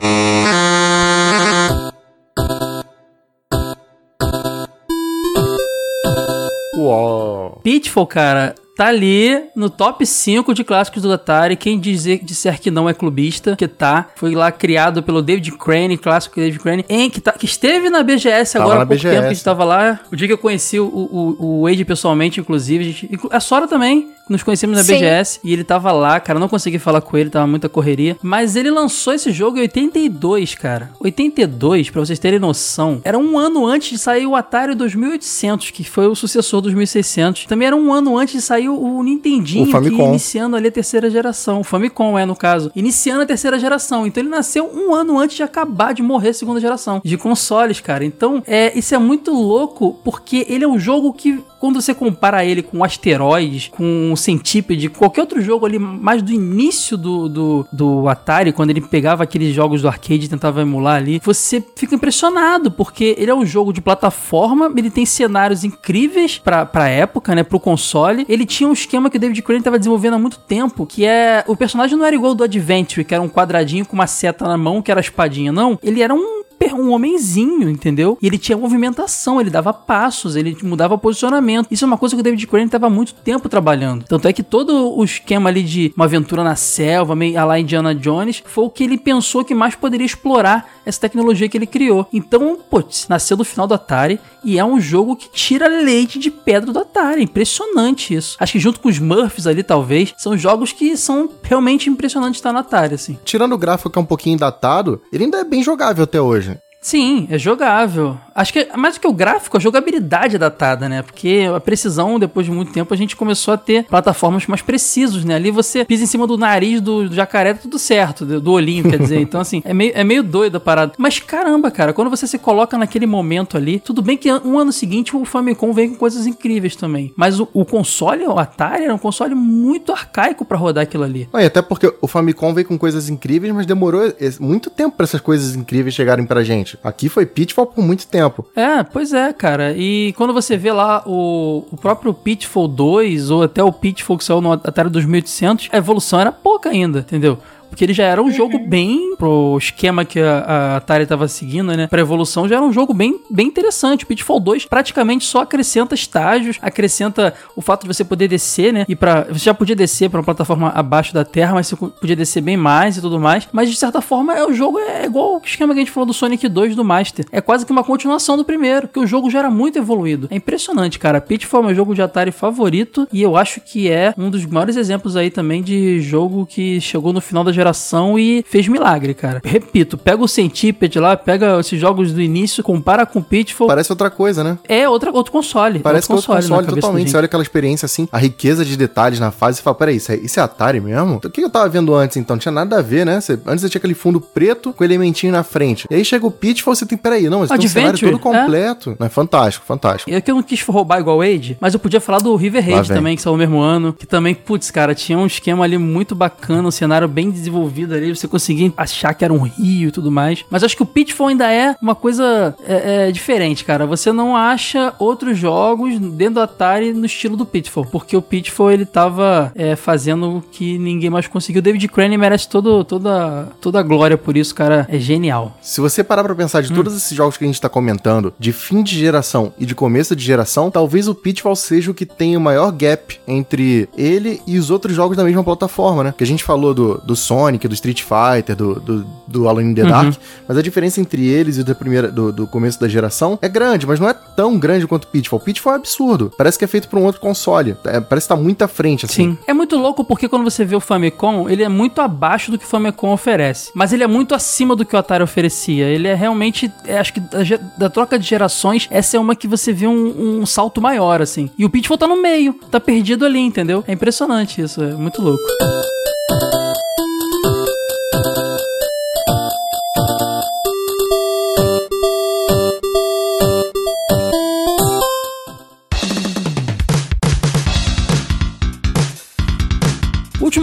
Uau. 6.77 7.61
Pitfall, 7.63 8.07
cara, 8.07 8.55
tá 8.79 8.87
ali 8.87 9.47
no 9.57 9.69
top 9.69 10.07
5 10.07 10.55
de 10.55 10.63
clássicos 10.63 11.03
do 11.03 11.13
Atari. 11.13 11.57
Quem 11.57 11.81
dizer, 11.81 12.21
disser 12.23 12.61
que 12.61 12.71
não 12.71 12.89
é 12.89 12.95
clubista, 12.95 13.57
que 13.57 13.67
tá. 13.67 14.07
Foi 14.15 14.37
lá 14.37 14.53
criado 14.53 15.03
pelo 15.03 15.21
David 15.21 15.51
Crane, 15.59 15.99
clássico 15.99 16.37
David 16.37 16.61
Crane, 16.61 16.85
em, 16.89 17.11
que, 17.11 17.21
tá, 17.21 17.33
que 17.33 17.45
esteve 17.45 17.91
na 17.91 18.05
BGS 18.05 18.53
Tava 18.53 18.65
agora 18.65 18.83
há 18.85 18.87
pouco 18.87 18.95
BGS. 19.03 19.15
tempo 19.15 19.23
que 19.23 19.31
a 19.31 19.35
gente 19.35 19.45
tava 19.45 19.65
lá. 19.65 19.99
O 20.13 20.15
dia 20.15 20.29
que 20.29 20.33
eu 20.33 20.39
conheci 20.39 20.79
o, 20.79 20.87
o, 20.87 21.37
o 21.45 21.63
Wade 21.65 21.85
pessoalmente, 21.85 22.39
inclusive. 22.39 22.85
A, 22.85 22.87
gente, 22.87 23.11
a 23.33 23.41
Sora 23.41 23.67
também. 23.67 24.13
nos 24.31 24.45
conhecemos 24.45 24.77
na 24.77 24.85
Sim. 24.85 24.95
BGS 24.95 25.41
e 25.43 25.53
ele 25.53 25.65
tava 25.65 25.91
lá, 25.91 26.21
cara. 26.21 26.37
eu 26.37 26.41
Não 26.41 26.49
consegui 26.49 26.79
falar 26.79 27.01
com 27.01 27.17
ele, 27.17 27.31
tava 27.31 27.49
muita 27.49 27.69
correria. 27.69 28.17
Mas 28.23 28.55
ele 28.55 28.71
lançou 28.71 29.13
esse 29.13 29.33
jogo 29.33 29.59
em 29.59 29.63
82, 29.63 30.55
cara. 30.55 30.91
82, 31.01 31.91
pra 31.91 32.01
vocês 32.01 32.19
terem 32.21 32.39
noção, 32.39 33.01
era 33.03 33.19
um 33.19 33.37
ano 33.37 33.67
antes 33.67 33.91
de 33.91 33.99
sair 33.99 34.27
o 34.27 34.37
Atari 34.37 34.77
2800, 34.77 35.73
que 35.73 35.83
foi 35.83 36.07
o 36.07 36.15
sucessor 36.15 36.61
dos 36.61 36.73
1600. 36.75 37.47
Também 37.47 37.67
era 37.67 37.75
um 37.75 37.93
ano 37.93 38.17
antes 38.17 38.35
de 38.35 38.43
sair 38.43 38.68
o 38.75 39.03
Nintendinho, 39.03 39.65
O 39.65 39.67
que 39.67 39.73
Famicom. 39.73 40.09
iniciando 40.09 40.57
ali 40.57 40.69
a 40.69 40.73
terceira 40.73 41.11
geração. 41.11 41.61
O 41.61 41.65
Famicom, 41.65 42.19
é, 42.19 42.25
no 42.25 42.37
caso. 42.37 42.71
Iniciando 42.75 43.23
a 43.23 43.27
terceira 43.27 43.59
geração. 43.59 44.07
Então 44.07 44.23
ele 44.23 44.31
nasceu 44.31 44.71
um 44.75 44.95
ano 44.95 45.19
antes 45.19 45.37
de 45.37 45.43
acabar 45.43 45.93
de 45.95 46.03
morrer 46.03 46.31
a 46.31 46.35
segunda 46.35 46.61
geração 46.61 47.01
de 47.05 47.17
consoles, 47.17 47.81
cara. 47.81 48.05
Então, 48.05 48.43
é, 48.47 48.77
isso 48.77 48.95
é 48.95 48.99
muito 48.99 49.33
louco, 49.33 49.99
porque 50.05 50.47
ele 50.49 50.65
é 50.65 50.69
um 50.69 50.79
jogo 50.79 51.13
que, 51.13 51.43
quando 51.61 51.81
você 51.81 51.95
compara 51.95 52.45
ele 52.45 52.63
com 52.63 52.83
Asteroids, 52.83 53.69
com 53.69 54.15
Centipede, 54.17 54.89
qualquer 54.89 55.21
outro 55.21 55.41
jogo 55.41 55.67
ali, 55.67 55.79
mais 55.79 56.23
do 56.23 56.33
início 56.33 56.97
do, 56.97 57.29
do, 57.29 57.67
do 57.73 58.09
Atari, 58.09 58.53
quando 58.53 58.71
ele 58.71 58.81
pegava 58.81 59.23
aqueles 59.23 59.55
jogos 59.55 59.83
do 59.83 59.89
arcade 59.89 60.27
e 60.27 60.29
tentava 60.29 60.61
emular 60.61 60.97
ali, 60.97 61.21
você 61.25 61.65
fica 61.77 61.95
impressionado, 61.95 62.71
porque 62.71 63.15
ele 63.19 63.31
é 63.31 63.35
um 63.35 63.47
jogo 63.47 63.73
de 63.73 63.81
plataforma, 63.81 64.73
ele 64.77 64.91
tem 64.91 65.07
cenários 65.07 65.65
incríveis 65.65 66.39
pra, 66.39 66.65
pra 66.67 66.89
época, 66.89 67.35
né, 67.35 67.43
pro 67.43 67.61
console. 67.61 68.25
Ele 68.29 68.45
tinha 68.47 68.58
um 68.67 68.73
esquema 68.73 69.11
que 69.11 69.17
o 69.17 69.21
David 69.21 69.43
Crane 69.43 69.63
tava 69.63 69.79
desenvolvendo 69.79 70.15
há 70.15 70.19
muito 70.19 70.39
tempo, 70.39 70.87
que 70.87 71.05
é... 71.05 71.45
O 71.47 71.57
personagem 71.57 71.97
não 71.97 72.05
era 72.05 72.15
igual 72.15 72.31
ao 72.31 72.35
do 72.35 72.45
Adventure, 72.45 73.05
que 73.05 73.15
era 73.15 73.23
um 73.23 73.29
quadradinho 73.29 73.87
com 73.87 73.95
uma 73.95 74.07
seta 74.07 74.47
na 74.47 74.57
mão, 74.57 74.83
que 74.83 74.91
era 74.91 75.01
a 75.01 75.03
espadinha, 75.03 75.53
não. 75.53 75.79
Ele 75.83 76.03
era 76.03 76.15
um 76.15 76.43
per- 76.59 76.75
um 76.75 76.93
homenzinho, 76.93 77.69
entendeu? 77.69 78.19
E 78.21 78.27
ele 78.27 78.39
tinha 78.39 78.57
movimentação, 78.57 79.41
ele 79.41 79.51
dava 79.51 79.73
passos, 79.73 80.37
ele 80.37 80.57
mudava 80.63 80.97
posicionamento. 80.99 81.69
Isso 81.71 81.85
é 81.85 81.87
uma 81.87 81.99
coisa 81.99 82.15
que 82.15 82.21
o 82.21 82.23
David 82.23 82.47
Crane 82.47 82.67
estava 82.67 82.89
muito 82.91 83.15
tempo 83.15 83.49
trabalhando. 83.49 84.05
Tanto 84.05 84.29
é 84.29 84.33
que 84.33 84.43
todo 84.43 84.97
o 84.97 85.05
esquema 85.05 85.49
ali 85.49 85.63
de 85.63 85.93
uma 85.97 86.05
aventura 86.05 86.43
na 86.45 86.57
selva, 86.57 87.15
meio 87.17 87.39
a 87.39 87.45
lá 87.45 87.59
Indiana 87.59 87.95
Jones, 87.95 88.43
foi 88.47 88.65
o 88.65 88.71
que 88.71 88.85
ele 88.85 88.99
pensou 88.99 89.45
que 89.45 89.55
mais 89.55 89.75
poderia 89.75 90.07
explorar 90.07 90.69
essa 90.85 91.01
tecnologia 91.01 91.49
que 91.49 91.57
ele 91.59 91.67
criou. 91.67 92.07
Então, 92.13 92.59
putz, 92.71 93.07
nasceu 93.09 93.37
do 93.37 93.45
final 93.45 93.67
do 93.67 93.75
Atari 93.75 94.19
e 94.45 94.59
é 94.59 94.65
um 94.65 94.81
jogo 94.81 95.17
que 95.17 95.29
tira 95.31 95.69
leite 95.69 96.19
de 96.19 96.31
pedra 96.31 96.73
do 96.73 96.79
Atari. 96.79 97.23
Impressionante 97.23 98.15
isso. 98.15 98.37
Acho 98.41 98.53
que 98.53 98.59
junto 98.59 98.81
com 98.81 98.89
os 98.89 98.99
Murphys 98.99 99.47
ali, 99.47 99.63
talvez, 99.63 100.15
são 100.17 100.37
jogos 100.37 100.73
que 100.73 100.97
são 100.97 101.29
realmente 101.43 101.91
impressionantes 101.91 102.39
estar 102.39 102.53
no 102.53 102.59
Atari, 102.59 102.95
assim. 102.95 103.19
Tirando 103.25 103.53
o 103.53 103.59
gráfico 103.59 103.91
que 103.91 103.99
é 103.99 104.03
um 104.03 104.07
pouquinho 104.07 104.39
datado, 104.39 105.01
ele 105.13 105.25
ainda 105.25 105.39
é 105.39 105.45
bem 105.45 105.63
jogável 105.63 106.05
até 106.05 106.21
hoje. 106.21 106.48
Sim, 106.81 107.27
é 107.31 107.39
jogável. 107.39 108.19
Acho 108.39 108.53
que 108.53 108.69
mais 108.77 108.95
do 108.95 109.01
que 109.01 109.07
o 109.09 109.13
gráfico, 109.13 109.57
a 109.57 109.61
jogabilidade 109.61 110.37
é 110.37 110.39
datada, 110.39 110.89
né? 110.89 111.03
Porque 111.03 111.51
a 111.53 111.59
precisão, 111.59 112.21
depois 112.21 112.47
de 112.47 112.53
muito 112.53 112.73
tempo, 112.73 112.95
a 112.95 112.97
gente 112.97 113.17
começou 113.17 113.53
a 113.53 113.57
ter 113.57 113.85
plataformas 113.85 114.47
mais 114.47 114.63
precisos, 114.63 115.25
né? 115.25 115.35
Ali 115.35 115.51
você 115.51 115.85
pisa 115.85 116.05
em 116.05 116.07
cima 116.07 116.25
do 116.25 116.39
nariz 116.39 116.81
do, 116.81 117.09
do 117.09 117.15
jacaré, 117.17 117.55
tá 117.55 117.61
tudo 117.63 117.81
certo, 117.81 118.25
do, 118.25 118.53
olhinho, 118.53 118.89
quer 118.89 119.01
dizer. 119.01 119.19
Então, 119.19 119.41
assim, 119.41 119.61
é 119.65 119.75
meio, 119.75 119.91
é 119.93 120.05
meio 120.05 120.23
doido 120.23 120.57
a 120.57 120.61
parada. 120.61 120.93
Mas 120.97 121.19
caramba, 121.19 121.69
cara, 121.69 121.93
quando 121.93 122.11
você 122.11 122.29
se 122.29 122.39
coloca 122.39 122.79
naquele 122.79 123.07
momento 123.07 123.57
ali, 123.57 123.81
tudo 123.81 124.01
bem 124.01 124.17
que 124.17 124.33
um 124.33 124.57
ano 124.57 124.71
seguinte 124.71 125.17
o 125.17 125.25
Famicom 125.25 125.73
vem 125.73 125.91
com 125.91 125.97
coisas 125.97 126.25
incríveis 126.25 126.77
também. 126.77 127.13
Mas 127.17 127.41
o, 127.41 127.49
o 127.53 127.65
console, 127.65 128.25
o 128.25 128.39
Atari, 128.39 128.85
era 128.85 128.95
um 128.95 128.99
console 128.99 129.35
muito 129.35 129.91
arcaico 129.91 130.45
pra 130.45 130.57
rodar 130.57 130.85
aquilo 130.85 131.03
ali. 131.03 131.29
Ah, 131.33 131.45
até 131.45 131.61
porque 131.61 131.93
o 132.01 132.07
Famicom 132.07 132.55
veio 132.55 132.69
com 132.69 132.79
coisas 132.79 133.09
incríveis, 133.09 133.53
mas 133.53 133.67
demorou 133.67 134.03
muito 134.39 134.71
tempo 134.71 134.97
pra 134.97 135.03
essas 135.03 135.21
coisas 135.21 135.57
incríveis 135.57 135.93
chegarem 135.93 136.25
pra 136.25 136.45
gente. 136.45 136.79
Aqui 136.85 137.09
foi 137.09 137.27
Pitfall 137.27 137.67
por 137.67 137.83
muito 137.83 138.07
tempo. 138.07 138.28
É, 138.55 138.83
pois 138.83 139.13
é, 139.13 139.33
cara. 139.33 139.73
E 139.77 140.13
quando 140.17 140.33
você 140.33 140.57
vê 140.57 140.73
lá 140.73 141.03
o, 141.07 141.65
o 141.71 141.77
próprio 141.77 142.13
Pitfall 142.13 142.69
2 142.69 143.31
ou 143.31 143.43
até 143.43 143.63
o 143.63 143.73
Pitfall 143.73 144.19
que 144.19 144.25
saiu 144.25 144.41
no 144.41 144.53
Atari 144.53 144.91
2800, 144.91 145.69
a 145.73 145.77
evolução 145.77 146.21
era 146.21 146.33
pouca 146.33 146.71
ainda, 146.71 147.01
entendeu? 147.01 147.39
Porque 147.69 147.85
ele 147.85 147.93
já 147.93 148.05
era 148.05 148.23
um 148.23 148.31
jogo 148.31 148.59
bem 148.59 149.17
pro 149.17 149.57
esquema 149.59 150.05
que 150.05 150.21
a, 150.21 150.39
a 150.39 150.77
Atari 150.77 151.07
tava 151.07 151.29
seguindo, 151.29 151.77
né? 151.77 151.87
Pra 151.87 152.01
evolução 152.01 152.49
já 152.49 152.57
era 152.57 152.65
um 152.65 152.73
jogo 152.73 152.95
bem, 152.95 153.21
bem 153.31 153.47
interessante. 153.47 154.05
O 154.05 154.07
Pitfall 154.07 154.41
2 154.41 154.67
praticamente 154.67 155.25
só 155.25 155.43
acrescenta 155.43 155.95
estágios, 155.95 156.59
acrescenta 156.63 157.35
o 157.57 157.61
fato 157.61 157.83
de 157.83 157.89
você 157.89 158.05
poder 158.05 158.29
descer, 158.29 158.73
né? 158.73 158.85
E 158.89 158.97
para 158.97 159.25
você 159.25 159.45
já 159.45 159.55
podia 159.55 159.77
descer 159.77 160.09
pra 160.09 160.21
uma 160.21 160.25
plataforma 160.25 160.71
abaixo 160.75 161.13
da 161.13 161.25
Terra, 161.25 161.55
mas 161.55 161.67
você 161.67 161.77
podia 161.77 162.17
descer 162.17 162.41
bem 162.41 162.57
mais 162.57 162.97
e 162.97 163.01
tudo 163.01 163.19
mais. 163.21 163.49
Mas 163.53 163.71
de 163.71 163.77
certa 163.77 164.01
forma, 164.01 164.37
é, 164.37 164.45
o 164.45 164.53
jogo 164.53 164.79
é 164.79 165.05
igual 165.05 165.37
o 165.37 165.43
esquema 165.45 165.75
que 165.75 165.81
a 165.81 165.83
gente 165.83 165.93
falou 165.93 166.07
do 166.07 166.15
Sonic 166.15 166.49
2 166.49 166.75
do 166.75 166.85
Master. 166.85 167.27
É 167.33 167.41
quase 167.41 167.67
que 167.67 167.73
uma 167.73 167.85
continuação 167.85 168.37
do 168.37 168.45
primeiro, 168.45 168.89
porque 168.89 169.01
o 169.01 169.07
jogo 169.07 169.31
já 169.31 169.41
era 169.41 169.51
muito 169.51 169.79
evoluído. 169.79 170.29
É 170.31 170.37
impressionante, 170.37 170.99
cara. 170.99 171.21
Pitfall 171.21 171.63
é 171.63 171.67
meu 171.67 171.75
jogo 171.75 171.95
de 171.95 172.03
Atari 172.03 172.31
favorito 172.31 173.07
e 173.13 173.23
eu 173.23 173.37
acho 173.37 173.61
que 173.61 173.91
é 173.91 174.15
um 174.17 174.31
dos 174.31 174.45
maiores 174.47 174.77
exemplos 174.77 175.17
aí 175.17 175.31
também 175.31 175.63
de 175.63 176.01
jogo 176.01 176.47
que 176.47 176.81
chegou 176.81 177.13
no 177.13 177.21
final 177.21 177.45
da 177.45 177.53
geração 177.59 178.19
e 178.19 178.45
fez 178.49 178.67
milagre, 178.69 179.15
cara. 179.15 179.41
Repito, 179.45 179.97
pega 179.99 180.23
o 180.23 180.29
Centipede 180.29 180.99
lá, 180.99 181.17
pega 181.17 181.59
esses 181.61 181.79
jogos 181.81 182.13
do 182.13 182.21
início, 182.21 182.63
compara 182.63 183.05
com 183.05 183.19
o 183.19 183.23
Pitfall. 183.23 183.67
Parece 183.69 183.93
outra 183.93 184.11
coisa, 184.11 184.43
né? 184.45 184.59
É 184.69 184.89
outra, 184.89 185.11
outro 185.11 185.33
console. 185.33 185.81
Parece 185.81 186.11
é 186.11 186.15
outro 186.15 186.33
console 186.33 186.67
da 186.67 186.73
totalmente. 186.73 187.11
Você 187.11 187.17
olha 187.17 187.27
aquela 187.27 187.43
experiência 187.43 187.87
assim, 187.87 188.09
a 188.11 188.19
riqueza 188.19 188.65
de 188.65 188.77
detalhes 188.77 189.19
na 189.21 189.31
fase, 189.31 189.59
você 189.59 189.63
fala, 189.63 189.75
peraí, 189.77 189.97
isso 189.97 190.13
é, 190.13 190.17
isso 190.17 190.39
é 190.41 190.43
Atari 190.43 190.81
mesmo? 190.81 191.17
O 191.25 191.31
que 191.31 191.41
eu 191.41 191.51
tava 191.51 191.69
vendo 191.69 191.95
antes 191.95 192.17
então? 192.17 192.37
Não 192.37 192.41
tinha 192.41 192.53
nada 192.53 192.79
a 192.79 192.83
ver, 192.83 193.05
né? 193.05 193.21
Você- 193.21 193.39
antes 193.47 193.63
você 193.63 193.69
tinha 193.69 193.79
aquele 193.79 193.95
fundo 193.95 194.21
preto 194.21 194.73
com 194.73 194.85
elementinho 194.85 195.33
na 195.33 195.43
frente. 195.43 195.87
E 195.91 195.95
aí 195.95 196.05
chega 196.05 196.27
o 196.27 196.31
Pitfall, 196.31 196.75
você 196.75 196.87
tem, 196.87 196.97
peraí, 196.97 197.29
não, 197.29 197.41
mas 197.41 197.49
tem 197.49 197.59
um 197.59 197.69
cenário 197.69 197.99
todo 197.99 198.19
completo. 198.19 198.97
Não, 198.99 199.07
é 199.07 199.11
fantástico, 199.11 199.65
fantástico. 199.67 200.11
Eu 200.11 200.23
que 200.23 200.31
eu 200.31 200.35
não 200.35 200.43
quis 200.43 200.63
roubar 200.63 201.01
igual 201.01 201.19
o 201.19 201.21
Age, 201.23 201.57
mas 201.61 201.75
eu 201.75 201.81
podia 201.81 202.01
falar 202.01 202.19
do 202.19 202.35
River 202.37 202.63
Raid 202.65 202.89
também, 202.89 203.17
que 203.17 203.23
saiu 203.23 203.33
no 203.33 203.39
mesmo 203.39 203.59
ano. 203.59 203.93
Que 203.93 204.07
também, 204.07 204.35
putz, 204.35 204.71
cara, 204.71 204.95
tinha 204.95 205.19
um 205.19 205.27
esquema 205.27 205.65
ali 205.65 205.79
muito 205.79 206.15
bacana, 206.15 206.69
um 206.69 206.71
cenário 206.71 207.09
bem 207.09 207.31
desenvolvido 207.31 207.48
ali. 207.95 208.15
Você 208.15 208.29
conseguia 208.29 208.73
achar 208.77 209.15
que 209.15 209.25
era 209.25 209.33
um 209.33 209.43
rio 209.43 209.89
e 209.89 209.93
tudo 209.93 210.11
mais. 210.11 210.45
Mas 210.51 210.65
acho 210.65 210.77
que 210.77 210.83
o 210.83 210.87
Pitfall 210.87 211.29
ainda 211.29 211.53
é 211.53 211.77
uma 211.81 211.95
coisa 211.95 212.55
é, 212.67 213.09
é, 213.09 213.13
diferente, 213.13 213.65
cara. 213.65 213.87
Você 213.87 214.13
não 214.13 214.37
acha 214.37 214.95
outros 214.99 215.39
jogos 215.39 215.99
dentro 215.99 216.35
do 216.35 216.41
Atari 216.41 216.93
no 216.93 217.07
estilo 217.07 217.37
do 217.37 217.47
Pitfall. 217.47 217.87
Porque 217.87 218.17
o 218.17 218.23
Pitfall 218.23 218.71
ele 218.71 218.85
tava 218.85 219.53
é, 219.55 219.77
fazendo 219.77 220.39
o 220.39 220.43
que 220.43 220.79
ninguém 220.79 221.11
mais 221.11 221.27
conseguiu. 221.27 221.61
O 221.61 221.63
David 221.63 221.89
Crane 221.89 222.17
merece 222.17 222.49
todo, 222.49 222.85
toda, 222.85 223.49
toda 223.61 223.81
a 223.81 223.83
glória 223.83 224.17
por 224.17 224.37
isso, 224.37 224.55
cara. 224.55 224.87
É 224.91 224.99
genial. 224.99 225.57
Se 225.61 225.81
você 225.81 226.03
parar 226.03 226.25
pra 226.25 226.35
pensar 226.35 226.63
de 226.63 226.73
todos 226.73 226.97
esses 226.97 227.17
jogos 227.17 227.37
que 227.37 227.45
a 227.45 227.47
gente 227.47 227.61
tá 227.61 227.69
comentando, 227.69 228.33
de 228.39 228.53
fim 228.53 228.83
de 228.83 228.99
geração 228.99 229.53
e 229.59 229.67
de 229.67 229.75
começo 229.75 230.15
de 230.15 230.25
geração, 230.25 230.71
talvez 230.71 231.09
o 231.09 231.15
Pitfall 231.15 231.57
seja 231.57 231.91
o 231.91 231.95
que 231.95 232.07
tem 232.07 232.37
o 232.37 232.41
maior 232.41 232.71
gap 232.73 233.19
entre 233.27 233.89
ele 233.97 234.41
e 234.47 234.59
os 234.59 234.71
outros 234.71 234.95
jogos 234.95 235.17
da 235.17 235.25
mesma 235.25 235.45
plataforma, 235.45 236.05
né? 236.05 236.15
Que 236.17 236.25
a 236.25 236.27
gente 236.27 236.45
falou 236.45 236.75
do, 236.75 236.99
do 236.99 237.17
Sonic, 237.17 237.38
do 237.69 237.75
Street 237.75 238.03
Fighter, 238.03 238.57
do, 238.57 238.81
do, 238.81 239.07
do 239.27 239.49
Alone 239.49 239.71
in 239.71 239.75
the 239.75 239.85
Dark, 239.85 240.15
mas 240.47 240.57
a 240.57 240.63
diferença 240.63 241.01
entre 241.01 241.27
eles 241.27 241.57
e 241.57 241.61
o 241.61 241.65
da 241.65 241.75
primeira, 241.75 242.11
do, 242.11 242.33
do 242.33 242.47
começo 242.47 242.81
da 242.81 242.89
geração 242.89 243.39
é 243.41 243.49
grande, 243.49 243.87
mas 243.87 244.01
não 244.01 244.09
é 244.09 244.15
tão 244.15 244.59
grande 244.59 244.87
quanto 244.87 245.05
o 245.05 245.07
Pitfall. 245.09 245.39
O 245.39 245.43
Pitfall 245.43 245.75
é 245.75 245.77
absurdo. 245.77 246.33
Parece 246.37 246.59
que 246.59 246.65
é 246.65 246.69
feito 246.69 246.89
por 246.89 246.99
um 246.99 247.05
outro 247.05 247.21
console. 247.21 247.77
É, 247.85 248.01
parece 248.01 248.27
que 248.27 248.35
tá 248.35 248.41
muito 248.41 248.63
à 248.63 248.69
frente, 248.69 249.07
assim. 249.07 249.31
Sim. 249.31 249.39
É 249.47 249.53
muito 249.53 249.77
louco 249.77 250.05
porque 250.05 250.29
quando 250.29 250.45
você 250.45 250.65
vê 250.65 250.77
o 250.77 250.81
Famicom, 250.81 251.49
ele 251.49 251.63
é 251.63 251.69
muito 251.69 252.01
abaixo 252.01 252.51
do 252.51 252.59
que 252.59 252.65
o 252.65 252.69
Famicom 252.69 253.13
oferece. 253.13 253.71
Mas 253.75 253.93
ele 253.93 254.03
é 254.03 254.07
muito 254.07 254.35
acima 254.35 254.75
do 254.75 254.85
que 254.85 254.95
o 254.95 254.99
Atari 254.99 255.23
oferecia. 255.23 255.87
Ele 255.87 256.09
é 256.09 256.15
realmente, 256.15 256.73
é, 256.87 256.99
acho 256.99 257.13
que 257.13 257.21
da, 257.21 257.39
da 257.77 257.91
troca 257.91 258.19
de 258.19 258.27
gerações, 258.27 258.89
essa 258.91 259.17
é 259.17 259.21
uma 259.21 259.35
que 259.37 259.47
você 259.47 259.73
vê 259.73 259.87
um, 259.87 260.41
um 260.41 260.47
salto 260.47 260.81
maior, 260.81 261.21
assim. 261.21 261.51
E 261.59 261.65
o 261.65 261.71
Pitfall 261.71 261.99
tá 261.99 262.07
no 262.07 262.21
meio, 262.21 262.55
tá 262.71 262.81
perdido 262.81 263.25
ali, 263.25 263.41
entendeu? 263.41 263.85
É 263.87 263.93
impressionante 263.93 264.61
isso, 264.61 264.83
é 264.83 264.95
muito 264.95 265.23
louco. 265.23 265.43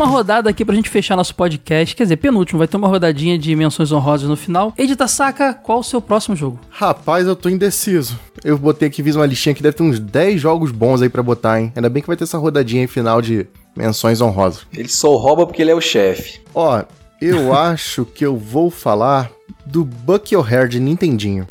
Última 0.05 0.17
rodada 0.19 0.49
aqui 0.51 0.63
pra 0.63 0.75
gente 0.75 0.87
fechar 0.87 1.15
nosso 1.15 1.33
podcast. 1.33 1.95
Quer 1.95 2.03
dizer, 2.03 2.17
penúltimo, 2.17 2.59
vai 2.59 2.67
ter 2.67 2.77
uma 2.77 2.87
rodadinha 2.87 3.39
de 3.39 3.55
menções 3.55 3.91
honrosas 3.91 4.29
no 4.29 4.35
final. 4.35 4.71
Edita 4.77 5.07
Saca, 5.07 5.51
qual 5.51 5.79
o 5.79 5.83
seu 5.83 5.99
próximo 5.99 6.35
jogo? 6.35 6.59
Rapaz, 6.69 7.25
eu 7.25 7.35
tô 7.35 7.49
indeciso. 7.49 8.19
Eu 8.43 8.55
botei 8.55 8.87
aqui, 8.87 9.01
fiz 9.01 9.15
uma 9.15 9.25
listinha 9.25 9.55
que 9.55 9.63
deve 9.63 9.75
ter 9.75 9.81
uns 9.81 9.99
10 9.99 10.39
jogos 10.39 10.71
bons 10.71 11.01
aí 11.01 11.09
pra 11.09 11.23
botar, 11.23 11.59
hein? 11.59 11.73
Ainda 11.75 11.89
bem 11.89 12.03
que 12.03 12.07
vai 12.07 12.15
ter 12.15 12.23
essa 12.23 12.37
rodadinha 12.37 12.83
aí 12.83 12.87
final 12.87 13.19
de 13.19 13.47
menções 13.75 14.21
honrosas. 14.21 14.67
Ele 14.71 14.87
só 14.87 15.15
rouba 15.15 15.47
porque 15.47 15.63
ele 15.63 15.71
é 15.71 15.75
o 15.75 15.81
chefe. 15.81 16.39
Ó, 16.53 16.83
eu 17.19 17.51
acho 17.57 18.05
que 18.05 18.23
eu 18.23 18.37
vou 18.37 18.69
falar 18.69 19.31
do 19.65 19.83
Buck 19.83 20.35
Your 20.35 20.47
Hair 20.47 20.67
de 20.67 20.79
Nintendinho. 20.79 21.47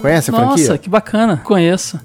Conhece 0.00 0.30
a 0.30 0.32
Nossa, 0.32 0.56
franquia? 0.56 0.78
que 0.78 0.88
bacana. 0.88 1.36
Conheço. 1.44 2.00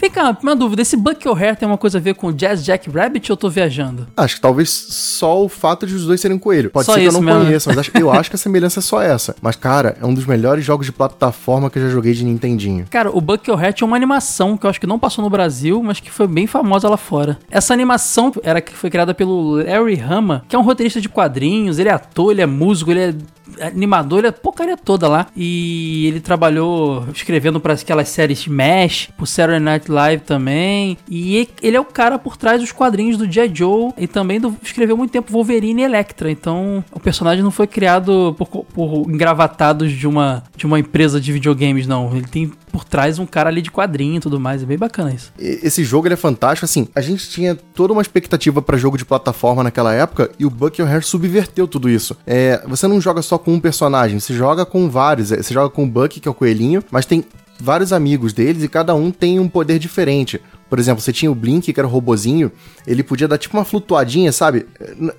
Vem 0.00 0.10
cá, 0.10 0.36
uma 0.42 0.54
dúvida. 0.54 0.82
Esse 0.82 0.96
Bucky 0.96 1.28
O'Hare 1.28 1.56
tem 1.56 1.66
uma 1.66 1.78
coisa 1.78 1.98
a 1.98 2.00
ver 2.00 2.14
com 2.14 2.30
Jazz 2.32 2.64
Jack 2.64 2.90
Rabbit 2.90 3.30
ou 3.30 3.34
eu 3.34 3.36
tô 3.36 3.48
viajando? 3.48 4.06
Acho 4.16 4.36
que 4.36 4.40
talvez 4.40 4.68
só 4.70 5.42
o 5.42 5.48
fato 5.48 5.86
de 5.86 5.94
os 5.94 6.04
dois 6.06 6.20
serem 6.20 6.38
coelho. 6.38 6.70
Pode 6.70 6.86
Só 6.86 6.94
ser 6.94 7.00
que 7.00 7.06
eu 7.08 7.12
não 7.12 7.20
mesmo, 7.22 7.40
conheça, 7.44 7.70
mas 7.70 7.78
acho- 7.78 7.90
eu 7.94 8.10
acho 8.10 8.30
que 8.30 8.36
a 8.36 8.38
semelhança 8.38 8.80
é 8.80 8.82
só 8.82 9.00
essa. 9.02 9.34
Mas, 9.40 9.56
cara, 9.56 9.96
é 10.00 10.04
um 10.06 10.12
dos 10.14 10.26
melhores 10.26 10.64
jogos 10.64 10.86
de 10.86 10.92
plataforma 10.92 11.70
que 11.70 11.78
eu 11.78 11.82
já 11.84 11.88
joguei 11.88 12.12
de 12.14 12.24
Nintendinho. 12.24 12.86
Cara, 12.90 13.10
o 13.10 13.20
Bucky 13.20 13.50
O'Hare 13.50 13.72
tinha 13.72 13.86
uma 13.86 13.96
animação 13.96 14.56
que 14.56 14.66
eu 14.66 14.70
acho 14.70 14.80
que 14.80 14.86
não 14.86 14.98
passou 14.98 15.22
no 15.24 15.30
Brasil, 15.30 15.82
mas 15.82 16.00
que 16.00 16.10
foi 16.10 16.26
bem 16.26 16.46
famosa 16.46 16.88
lá 16.88 16.96
fora. 16.96 17.38
Essa 17.50 17.72
animação 17.72 18.32
era 18.42 18.60
que 18.60 18.72
foi 18.74 18.90
criada 18.90 19.14
pelo 19.14 19.56
Larry 19.62 20.00
Hama, 20.00 20.44
que 20.48 20.54
é 20.54 20.58
um 20.58 20.62
roteirista 20.62 21.00
de 21.00 21.08
quadrinhos, 21.08 21.78
ele 21.78 21.88
é 21.88 21.92
ator, 21.92 22.30
ele 22.32 22.42
é 22.42 22.46
músico, 22.46 22.90
ele 22.90 23.00
é 23.00 23.14
animador, 23.60 24.20
ele 24.20 24.28
é 24.28 24.32
porcaria 24.32 24.76
toda 24.76 25.08
lá. 25.08 25.26
E 25.36 26.06
ele 26.06 26.20
trabalhou 26.20 27.06
escrevendo 27.14 27.60
para 27.60 27.74
aquelas 27.74 28.08
séries 28.08 28.46
MASH, 28.46 29.10
pro 29.16 29.26
Saturday 29.26 29.60
Night 29.60 29.90
Live 29.90 30.22
também. 30.24 30.98
E 31.08 31.48
ele 31.62 31.76
é 31.76 31.80
o 31.80 31.84
cara 31.84 32.18
por 32.18 32.36
trás 32.36 32.60
dos 32.60 32.72
quadrinhos 32.72 33.16
do 33.16 33.30
G.I. 33.30 33.50
Joe 33.54 33.92
e 33.96 34.06
também 34.06 34.40
do, 34.40 34.54
escreveu 34.62 34.96
muito 34.96 35.10
tempo 35.10 35.32
Wolverine 35.32 35.82
e 35.82 35.84
Electra. 35.84 36.30
Então, 36.30 36.84
o 36.92 37.00
personagem 37.00 37.42
não 37.42 37.50
foi 37.50 37.66
criado 37.66 38.34
por, 38.38 38.64
por 38.64 39.10
engravatados 39.10 39.92
de 39.92 40.06
uma, 40.06 40.42
de 40.56 40.66
uma 40.66 40.78
empresa 40.78 41.20
de 41.20 41.32
videogames, 41.32 41.86
não. 41.86 42.14
Ele 42.14 42.26
tem 42.26 42.50
por 42.68 42.84
trás 42.84 43.18
um 43.18 43.26
cara 43.26 43.48
ali 43.48 43.62
de 43.62 43.70
quadrinho 43.70 44.16
e 44.16 44.20
tudo 44.20 44.38
mais. 44.38 44.62
É 44.62 44.66
bem 44.66 44.78
bacana 44.78 45.12
isso. 45.12 45.32
Esse 45.38 45.84
jogo 45.84 46.06
ele 46.06 46.14
é 46.14 46.16
fantástico, 46.16 46.64
assim, 46.64 46.88
a 46.94 47.00
gente 47.00 47.28
tinha 47.28 47.54
toda 47.54 47.92
uma 47.92 48.02
expectativa 48.02 48.60
pra 48.62 48.76
jogo 48.76 48.96
de 48.96 49.04
plataforma 49.04 49.62
naquela 49.62 49.94
época 49.94 50.30
e 50.38 50.44
o 50.44 50.50
Bucky 50.50 50.82
O'Hare 50.82 51.02
subverteu 51.02 51.66
tudo 51.66 51.88
isso. 51.88 52.16
É, 52.26 52.62
você 52.66 52.86
não 52.86 53.00
joga 53.00 53.22
só 53.22 53.37
com 53.38 53.54
um 53.54 53.60
personagem, 53.60 54.20
você 54.20 54.34
joga 54.34 54.66
com 54.66 54.88
vários. 54.88 55.30
Você 55.30 55.54
joga 55.54 55.70
com 55.70 55.84
o 55.84 55.86
Bucky, 55.86 56.20
que 56.20 56.28
é 56.28 56.30
o 56.30 56.34
coelhinho, 56.34 56.82
mas 56.90 57.06
tem 57.06 57.24
vários 57.60 57.92
amigos 57.92 58.32
deles 58.32 58.62
e 58.62 58.68
cada 58.68 58.94
um 58.94 59.10
tem 59.10 59.38
um 59.40 59.48
poder 59.48 59.78
diferente. 59.78 60.40
Por 60.68 60.78
exemplo, 60.78 61.02
você 61.02 61.12
tinha 61.12 61.30
o 61.30 61.34
Blink, 61.34 61.72
que 61.72 61.80
era 61.80 61.86
o 61.86 61.90
robozinho, 61.90 62.52
ele 62.86 63.02
podia 63.02 63.26
dar 63.26 63.38
tipo 63.38 63.56
uma 63.56 63.64
flutuadinha, 63.64 64.30
sabe? 64.32 64.66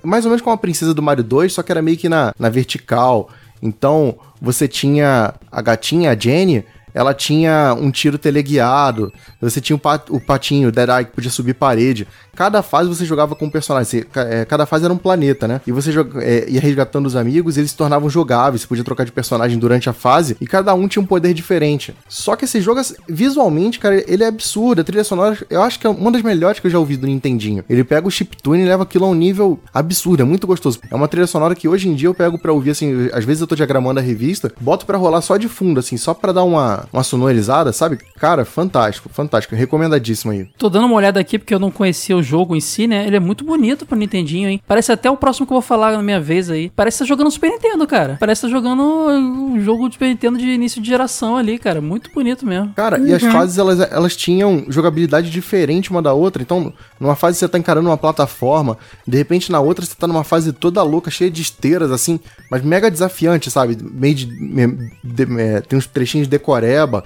Mais 0.02 0.24
ou 0.24 0.30
menos 0.30 0.42
como 0.42 0.54
a 0.54 0.58
princesa 0.58 0.94
do 0.94 1.02
Mario 1.02 1.24
2, 1.24 1.52
só 1.52 1.62
que 1.62 1.72
era 1.72 1.82
meio 1.82 1.96
que 1.96 2.08
na, 2.08 2.32
na 2.38 2.48
vertical. 2.48 3.28
Então, 3.60 4.16
você 4.40 4.68
tinha 4.68 5.34
a 5.50 5.60
gatinha, 5.60 6.12
a 6.12 6.16
Jenny, 6.16 6.64
ela 6.94 7.14
tinha 7.14 7.74
um 7.78 7.90
tiro 7.90 8.18
teleguiado. 8.18 9.12
Você 9.40 9.60
tinha 9.60 9.76
o, 9.76 9.78
pat- 9.78 10.10
o 10.10 10.20
patinho, 10.20 10.68
o 10.68 10.72
Deadeye, 10.72 11.04
que 11.06 11.12
podia 11.12 11.30
subir 11.30 11.54
parede. 11.54 12.06
Cada 12.34 12.62
fase 12.62 12.88
você 12.88 13.04
jogava 13.04 13.34
com 13.34 13.46
um 13.46 13.50
personagem. 13.50 14.04
É, 14.14 14.44
cada 14.44 14.64
fase 14.66 14.84
era 14.84 14.94
um 14.94 14.96
planeta, 14.98 15.46
né? 15.46 15.60
E 15.66 15.72
você 15.72 15.92
joga- 15.92 16.22
é, 16.22 16.48
ia 16.48 16.60
resgatando 16.60 17.06
os 17.06 17.16
amigos 17.16 17.56
eles 17.56 17.70
se 17.70 17.76
tornavam 17.76 18.08
jogáveis. 18.08 18.62
Você 18.62 18.66
podia 18.68 18.84
trocar 18.84 19.04
de 19.04 19.12
personagem 19.12 19.58
durante 19.58 19.88
a 19.88 19.92
fase. 19.92 20.36
E 20.40 20.46
cada 20.46 20.72
um 20.74 20.88
tinha 20.88 21.02
um 21.02 21.06
poder 21.06 21.34
diferente. 21.34 21.94
Só 22.08 22.36
que 22.36 22.44
esse 22.44 22.60
jogo, 22.60 22.80
assim, 22.80 22.94
visualmente, 23.08 23.78
cara, 23.78 24.02
ele 24.10 24.24
é 24.24 24.26
absurdo. 24.26 24.80
A 24.80 24.84
trilha 24.84 25.04
sonora, 25.04 25.36
eu 25.50 25.62
acho 25.62 25.78
que 25.78 25.86
é 25.86 25.90
uma 25.90 26.10
das 26.10 26.22
melhores 26.22 26.60
que 26.60 26.66
eu 26.66 26.70
já 26.70 26.78
ouvi 26.78 26.96
do 26.96 27.06
Nintendinho. 27.06 27.64
Ele 27.68 27.84
pega 27.84 28.06
o 28.06 28.10
chiptune 28.10 28.62
e 28.62 28.66
leva 28.66 28.82
aquilo 28.84 29.04
a 29.04 29.08
um 29.08 29.14
nível 29.14 29.58
absurdo. 29.74 30.22
É 30.22 30.24
muito 30.24 30.46
gostoso. 30.46 30.80
É 30.90 30.94
uma 30.94 31.08
trilha 31.08 31.26
sonora 31.26 31.54
que 31.54 31.68
hoje 31.68 31.88
em 31.88 31.94
dia 31.94 32.08
eu 32.08 32.14
pego 32.14 32.38
pra 32.38 32.52
ouvir, 32.52 32.70
assim, 32.70 33.08
às 33.12 33.24
vezes 33.24 33.40
eu 33.40 33.46
tô 33.46 33.54
diagramando 33.54 34.00
a 34.00 34.02
revista, 34.02 34.52
boto 34.60 34.86
pra 34.86 34.96
rolar 34.96 35.20
só 35.20 35.36
de 35.36 35.48
fundo, 35.48 35.80
assim, 35.80 35.96
só 35.96 36.14
pra 36.14 36.32
dar 36.32 36.44
uma, 36.44 36.79
uma 36.92 37.02
sonorizada, 37.02 37.72
sabe? 37.72 37.98
Cara, 38.18 38.44
fantástico, 38.44 39.08
fantástico. 39.08 39.54
Recomendadíssimo 39.54 40.32
aí. 40.32 40.48
Tô 40.58 40.68
dando 40.68 40.86
uma 40.86 40.96
olhada 40.96 41.18
aqui 41.20 41.38
porque 41.38 41.54
eu 41.54 41.58
não 41.58 41.70
conhecia 41.70 42.16
o 42.16 42.22
jogo 42.22 42.54
em 42.56 42.60
si, 42.60 42.86
né? 42.86 43.06
Ele 43.06 43.16
é 43.16 43.20
muito 43.20 43.44
bonito 43.44 43.86
pro 43.86 43.96
Nintendinho, 43.96 44.48
hein? 44.48 44.60
Parece 44.66 44.92
até 44.92 45.10
o 45.10 45.16
próximo 45.16 45.46
que 45.46 45.52
eu 45.52 45.56
vou 45.56 45.62
falar 45.62 45.92
na 45.92 46.02
minha 46.02 46.20
vez 46.20 46.50
aí. 46.50 46.70
Parece 46.74 46.98
que 46.98 47.04
tá 47.04 47.08
jogando 47.08 47.30
Super 47.30 47.50
Nintendo, 47.50 47.86
cara. 47.86 48.16
Parece 48.20 48.40
que 48.42 48.46
tá 48.46 48.50
jogando 48.52 48.82
um 48.82 49.60
jogo 49.60 49.88
de 49.88 49.94
Super 49.94 50.08
Nintendo 50.08 50.38
de 50.38 50.46
início 50.46 50.80
de 50.80 50.88
geração 50.88 51.36
ali, 51.36 51.58
cara. 51.58 51.80
Muito 51.80 52.10
bonito 52.12 52.46
mesmo. 52.46 52.72
Cara, 52.74 52.98
e 52.98 53.12
as 53.12 53.22
fases, 53.22 53.58
elas, 53.58 53.80
elas 53.80 54.16
tinham 54.16 54.64
jogabilidade 54.68 55.30
diferente 55.30 55.90
uma 55.90 56.02
da 56.02 56.12
outra. 56.12 56.42
Então, 56.42 56.72
numa 56.98 57.16
fase 57.16 57.38
você 57.38 57.48
tá 57.48 57.58
encarando 57.58 57.88
uma 57.88 57.96
plataforma, 57.96 58.76
de 59.06 59.16
repente 59.16 59.50
na 59.52 59.60
outra 59.60 59.84
você 59.84 59.94
tá 59.94 60.06
numa 60.06 60.24
fase 60.24 60.52
toda 60.52 60.82
louca, 60.82 61.10
cheia 61.10 61.30
de 61.30 61.42
esteiras, 61.42 61.90
assim, 61.90 62.20
mas 62.50 62.62
mega 62.62 62.90
desafiante, 62.90 63.50
sabe? 63.50 63.76
Meio 63.80 64.14
de. 64.14 64.26
me- 64.26 64.90
de- 65.02 65.40
é, 65.40 65.60
tem 65.60 65.78
uns 65.78 65.86
trechinhos 65.86 66.26
de 66.26 66.30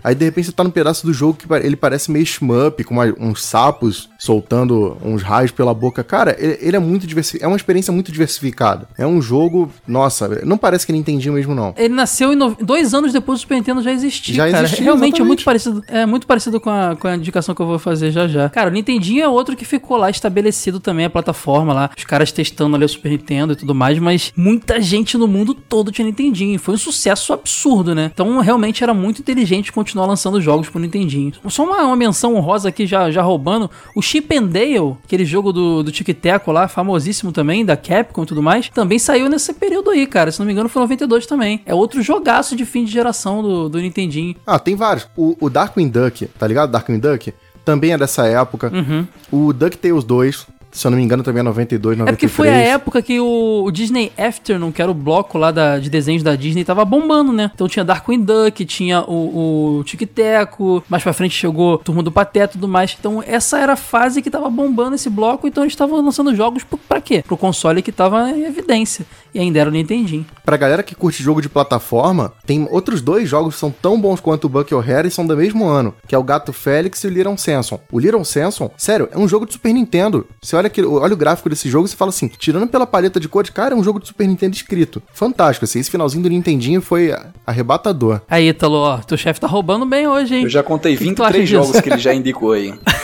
Aí 0.02 0.14
de 0.14 0.24
repente 0.24 0.46
você 0.46 0.52
tá 0.52 0.64
num 0.64 0.70
pedaço 0.70 1.06
do 1.06 1.12
jogo 1.12 1.34
que 1.38 1.52
ele 1.54 1.76
parece 1.76 2.10
meio 2.10 2.26
shmup, 2.26 2.82
com 2.84 2.94
uma- 2.94 3.14
uns 3.18 3.42
sapos 3.44 4.08
soltando 4.24 4.96
uns 5.04 5.22
raios 5.22 5.50
pela 5.50 5.74
boca. 5.74 6.02
Cara, 6.02 6.34
ele, 6.38 6.58
ele 6.60 6.76
é 6.76 6.80
muito 6.80 7.06
diversificado. 7.06 7.44
É 7.44 7.48
uma 7.48 7.56
experiência 7.56 7.92
muito 7.92 8.10
diversificada. 8.10 8.88
É 8.96 9.06
um 9.06 9.20
jogo. 9.20 9.70
Nossa, 9.86 10.40
não 10.44 10.56
parece 10.56 10.86
que 10.86 10.92
Nintendinho 10.92 11.34
mesmo, 11.34 11.54
não. 11.54 11.74
Ele 11.76 11.92
nasceu 11.94 12.32
em 12.32 12.36
no- 12.36 12.56
dois 12.60 12.94
anos 12.94 13.12
depois 13.12 13.38
do 13.38 13.42
Super 13.42 13.56
Nintendo 13.56 13.82
já 13.82 13.92
existia, 13.92 14.34
Já 14.34 14.50
cara. 14.50 14.64
existia, 14.64 14.84
Realmente 14.84 15.20
é 15.20 15.24
muito 15.24 15.44
parecido, 15.44 15.82
é 15.88 16.06
muito 16.06 16.26
parecido 16.26 16.60
com 16.60 16.70
a, 16.70 16.96
com 16.96 17.06
a 17.08 17.16
indicação 17.16 17.54
que 17.54 17.60
eu 17.62 17.66
vou 17.66 17.78
fazer 17.78 18.10
já 18.10 18.26
já. 18.26 18.48
Cara, 18.48 18.70
o 18.70 18.72
Nintendinho 18.72 19.22
é 19.22 19.28
outro 19.28 19.54
que 19.56 19.64
ficou 19.64 19.96
lá 19.96 20.08
estabelecido 20.10 20.80
também 20.80 21.04
a 21.04 21.10
plataforma 21.10 21.72
lá, 21.72 21.90
os 21.96 22.04
caras 22.04 22.32
testando 22.32 22.76
ali 22.76 22.84
o 22.84 22.88
Super 22.88 23.10
Nintendo 23.10 23.52
e 23.52 23.56
tudo 23.56 23.74
mais, 23.74 23.98
mas 23.98 24.32
muita 24.36 24.80
gente 24.80 25.18
no 25.18 25.26
mundo 25.28 25.54
todo 25.54 25.92
tinha 25.92 26.04
Nintendinho. 26.06 26.58
Foi 26.58 26.74
um 26.74 26.78
sucesso 26.78 27.32
absurdo, 27.32 27.94
né? 27.94 28.10
Então 28.14 28.38
realmente 28.40 28.82
era 28.82 28.94
muito 28.94 29.20
inteligente 29.20 29.72
continuar 29.72 30.06
lançando 30.06 30.40
jogos 30.40 30.68
pro 30.68 30.80
Nintendinho. 30.80 31.32
Só 31.48 31.64
uma, 31.64 31.82
uma 31.82 31.96
menção 31.96 32.34
honrosa 32.34 32.68
aqui 32.68 32.86
já, 32.86 33.10
já 33.10 33.22
roubando, 33.22 33.70
o 33.94 34.02
Chip 34.14 34.32
and 34.32 34.46
Dale, 34.46 34.96
aquele 35.02 35.24
jogo 35.24 35.52
do, 35.52 35.82
do 35.82 35.90
Tic 35.90 36.06
Teco 36.14 36.52
lá, 36.52 36.68
famosíssimo 36.68 37.32
também, 37.32 37.64
da 37.64 37.76
Capcom 37.76 38.22
e 38.22 38.26
tudo 38.26 38.40
mais, 38.40 38.68
também 38.68 38.96
saiu 38.96 39.28
nesse 39.28 39.52
período 39.52 39.90
aí, 39.90 40.06
cara. 40.06 40.30
Se 40.30 40.38
não 40.38 40.46
me 40.46 40.52
engano 40.52 40.68
foi 40.68 40.82
92 40.82 41.26
também. 41.26 41.60
É 41.66 41.74
outro 41.74 42.00
jogaço 42.00 42.54
de 42.54 42.64
fim 42.64 42.84
de 42.84 42.92
geração 42.92 43.42
do, 43.42 43.68
do 43.68 43.80
Nintendinho. 43.80 44.36
Ah, 44.46 44.60
tem 44.60 44.76
vários. 44.76 45.08
O, 45.16 45.36
o 45.40 45.50
Darkwing 45.50 45.88
Duck, 45.88 46.26
tá 46.38 46.46
ligado? 46.46 46.70
Darkwing 46.70 47.00
Duck 47.00 47.34
também 47.64 47.92
é 47.92 47.98
dessa 47.98 48.24
época. 48.28 48.70
Uhum. 48.72 49.06
O 49.32 49.52
DuckTales 49.52 50.04
2, 50.04 50.46
se 50.74 50.86
eu 50.86 50.90
não 50.90 50.98
me 50.98 51.04
engano, 51.04 51.22
também 51.22 51.40
é 51.40 51.42
92, 51.44 51.96
93. 51.98 52.08
É 52.08 52.12
porque 52.12 52.28
foi 52.28 52.48
a 52.48 52.74
época 52.74 53.00
que 53.00 53.20
o, 53.20 53.62
o 53.64 53.70
Disney 53.70 54.10
Afternoon, 54.18 54.72
que 54.72 54.82
era 54.82 54.90
o 54.90 54.94
bloco 54.94 55.38
lá 55.38 55.50
da, 55.50 55.78
de 55.78 55.88
desenhos 55.88 56.22
da 56.22 56.34
Disney, 56.34 56.64
tava 56.64 56.84
bombando, 56.84 57.32
né? 57.32 57.50
Então 57.54 57.68
tinha 57.68 57.84
Darkwing 57.84 58.22
Duck, 58.22 58.64
tinha 58.64 59.02
o, 59.02 59.78
o 59.78 59.84
Tic 59.84 60.02
Teco, 60.12 60.82
mais 60.88 61.02
pra 61.02 61.12
frente 61.12 61.34
chegou 61.34 61.78
Turma 61.78 62.02
do 62.02 62.10
Pateta 62.10 62.52
e 62.52 62.58
tudo 62.58 62.66
mais. 62.68 62.96
Então 62.98 63.22
essa 63.26 63.58
era 63.58 63.74
a 63.74 63.76
fase 63.76 64.20
que 64.20 64.30
tava 64.30 64.50
bombando 64.50 64.96
esse 64.96 65.08
bloco, 65.08 65.46
então 65.46 65.62
eles 65.62 65.72
estavam 65.72 66.00
lançando 66.04 66.34
jogos 66.34 66.64
pro- 66.64 66.76
pra 66.78 67.00
quê? 67.00 67.22
Pro 67.26 67.36
console 67.36 67.80
que 67.80 67.92
tava 67.92 68.30
em 68.30 68.44
evidência. 68.44 69.06
E 69.34 69.40
ainda 69.40 69.58
era 69.58 69.68
o 69.68 69.72
Nintendinho. 69.72 70.24
Pra 70.44 70.56
galera 70.56 70.82
que 70.82 70.94
curte 70.94 71.22
jogo 71.22 71.42
de 71.42 71.48
plataforma, 71.48 72.32
tem 72.46 72.68
outros 72.70 73.00
dois 73.00 73.28
jogos 73.28 73.54
que 73.54 73.60
são 73.60 73.70
tão 73.70 74.00
bons 74.00 74.20
quanto 74.20 74.44
o 74.44 74.48
Buck 74.48 74.72
O'Hare 74.74 75.08
e 75.08 75.10
são 75.10 75.26
do 75.26 75.36
mesmo 75.36 75.66
ano, 75.66 75.94
que 76.06 76.14
é 76.14 76.18
o 76.18 76.22
Gato 76.22 76.52
Félix 76.52 77.02
e 77.02 77.06
o 77.08 77.10
Little 77.10 77.36
Samson. 77.36 77.80
O 77.90 77.98
Little 77.98 78.24
Samson, 78.24 78.70
sério, 78.76 79.08
é 79.10 79.18
um 79.18 79.26
jogo 79.26 79.46
de 79.46 79.54
Super 79.54 79.72
Nintendo. 79.72 80.26
Você 80.40 80.54
olha, 80.54 80.68
aquele, 80.68 80.86
olha 80.86 81.14
o 81.14 81.16
gráfico 81.16 81.48
desse 81.48 81.68
jogo 81.68 81.86
e 81.86 81.88
você 81.88 81.96
fala 81.96 82.10
assim, 82.10 82.28
tirando 82.28 82.68
pela 82.68 82.86
paleta 82.86 83.18
de 83.18 83.28
cores, 83.28 83.50
cara, 83.50 83.74
é 83.74 83.76
um 83.76 83.82
jogo 83.82 83.98
de 83.98 84.06
Super 84.06 84.28
Nintendo 84.28 84.54
escrito. 84.54 85.02
Fantástico, 85.12 85.64
assim, 85.64 85.80
esse 85.80 85.90
finalzinho 85.90 86.22
do 86.22 86.28
Nintendinho 86.28 86.80
foi 86.80 87.12
arrebatador. 87.46 88.20
Aí, 88.28 88.48
Ítalo, 88.48 88.76
ó, 88.76 88.98
teu 88.98 89.16
chefe 89.16 89.40
tá 89.40 89.46
roubando 89.46 89.84
bem 89.84 90.06
hoje, 90.06 90.36
hein? 90.36 90.42
Eu 90.44 90.48
já 90.50 90.62
contei 90.62 90.96
que 90.96 91.04
que 91.08 91.14
tu 91.14 91.22
acha 91.24 91.32
23 91.32 91.48
disso? 91.48 91.64
jogos 91.64 91.80
que 91.80 91.88
ele 91.90 91.98
já 91.98 92.14
indicou 92.14 92.52
aí. 92.52 92.74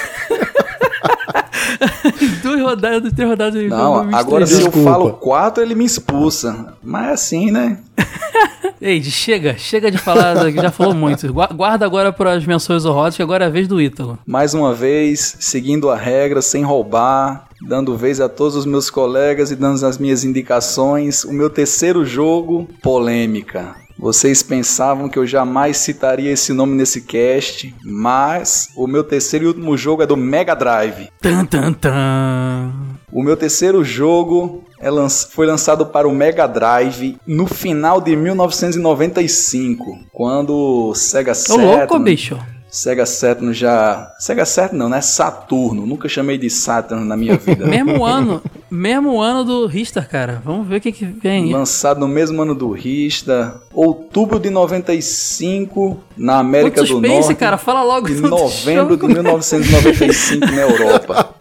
Duas 2.43 2.61
rodadas, 2.61 3.13
três 3.13 3.29
rodadas. 3.29 3.55
ele 3.57 3.69
Não, 3.69 3.79
jogou 3.97 4.15
agora 4.15 4.45
23 4.47 4.49
se 4.73 4.79
eu 4.79 4.85
falo 4.85 5.13
4, 5.13 5.63
ele 5.63 5.75
me 5.75 5.85
expulsa. 5.85 6.75
Mas 6.83 7.11
assim, 7.13 7.51
né? 7.51 7.79
Ei, 8.81 9.03
chega, 9.03 9.59
chega 9.59 9.91
de 9.91 9.99
falar, 9.99 10.51
já 10.51 10.71
falou 10.71 10.95
muito. 10.95 11.31
Gua- 11.33 11.49
Guarda 11.49 11.85
agora 11.85 12.11
para 12.13 12.33
as 12.33 12.47
menções 12.47 12.87
honrosas, 12.87 13.17
que 13.17 13.23
agora 13.23 13.45
é 13.45 13.49
a 13.49 13.51
vez 13.51 13.69
do 13.69 13.81
Ítalo. 13.81 14.19
Mais 14.27 14.55
uma 14.55 14.73
vez, 14.73 15.37
seguindo 15.39 15.91
a 15.91 15.97
regra, 15.97 16.41
sem 16.41 16.63
roubar, 16.65 17.47
dando 17.69 17.95
vez 17.95 18.23
a 18.23 18.29
todos 18.29 18.57
os 18.57 18.65
meus 18.65 18.89
colegas 18.89 19.51
e 19.51 19.57
dando 19.57 19.85
as 19.85 19.99
minhas 19.99 20.25
indicações. 20.25 21.25
O 21.25 21.33
meu 21.33 21.51
terceiro 21.51 22.07
jogo, 22.07 22.67
polêmica. 22.83 23.75
Vocês 24.01 24.43
pensavam 24.43 25.11
que 25.11 25.19
eu 25.19 25.27
jamais 25.27 25.77
citaria 25.77 26.33
esse 26.33 26.55
nome 26.55 26.75
nesse 26.75 27.03
cast, 27.03 27.75
mas 27.85 28.71
o 28.75 28.87
meu 28.87 29.05
terceiro 29.05 29.45
e 29.45 29.49
último 29.49 29.77
jogo 29.77 30.03
é 30.03 30.07
do 30.07 30.17
Mega 30.17 30.55
Drive. 30.55 31.11
Tan, 31.21 31.45
tan, 31.45 31.71
tan. 31.75 32.73
O 33.13 33.23
meu 33.23 33.37
terceiro 33.37 33.85
jogo 33.85 34.65
é 34.81 34.89
foi 35.31 35.47
lançado 35.47 35.85
para 35.85 36.09
o 36.09 36.15
Mega 36.15 36.47
Drive 36.47 37.19
no 37.27 37.47
final 37.47 38.01
de 38.01 38.17
1995, 38.17 39.99
quando 40.11 40.55
o 40.89 40.95
Sega 40.95 41.33
Ô, 41.33 41.35
Saturn... 41.35 41.67
louco, 41.67 41.99
bicho. 41.99 42.39
Sega 42.71 43.05
Saturn 43.05 43.53
já. 43.53 44.13
Sega 44.19 44.45
Saturn 44.47 44.79
não, 44.79 44.89
né? 44.89 45.01
Saturno. 45.01 45.85
Nunca 45.85 46.09
chamei 46.09 46.39
de 46.39 46.49
Saturn 46.49 47.05
na 47.05 47.17
minha 47.17 47.37
vida. 47.37 47.67
Mesmo 47.69 48.05
ano, 48.07 48.41
mesmo 48.71 49.21
ano 49.21 49.45
do 49.45 49.67
Ristar, 49.67 50.09
cara. 50.09 50.41
Vamos 50.45 50.69
ver 50.69 50.77
o 50.77 50.81
que, 50.81 50.93
que 50.93 51.05
vem. 51.05 51.53
Lançado 51.53 51.99
no 51.99 52.07
mesmo 52.07 52.41
ano 52.41 52.55
do 52.55 52.71
Rista. 52.71 53.61
Outubro 53.75 54.39
de 54.39 54.51
95 54.51 55.99
na 56.17 56.39
América 56.39 56.83
do 56.85 57.01
Norte. 57.01 57.35
cara. 57.35 57.59
Fala 57.59 57.83
logo. 57.83 58.09
E 58.09 58.15
não 58.15 58.31
novembro 58.31 58.97
de 58.97 59.07
deixa 59.07 59.19
eu- 59.19 59.23
1995 59.25 60.47
na 60.47 60.63
Europa. 60.63 61.35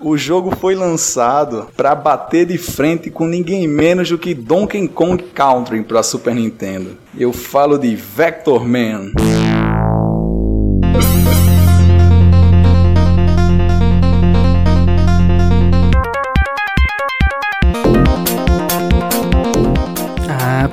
O 0.00 0.16
jogo 0.16 0.54
foi 0.54 0.76
lançado 0.76 1.66
para 1.76 1.92
bater 1.92 2.46
de 2.46 2.56
frente 2.56 3.10
com 3.10 3.26
ninguém 3.26 3.66
menos 3.66 4.08
do 4.08 4.16
que 4.16 4.32
Donkey 4.32 4.86
Kong 4.86 5.20
Country 5.34 5.82
para 5.82 6.04
Super 6.04 6.36
Nintendo. 6.36 6.96
Eu 7.18 7.32
falo 7.32 7.76
de 7.76 7.96
Vector 7.96 8.64
Man. 8.64 9.10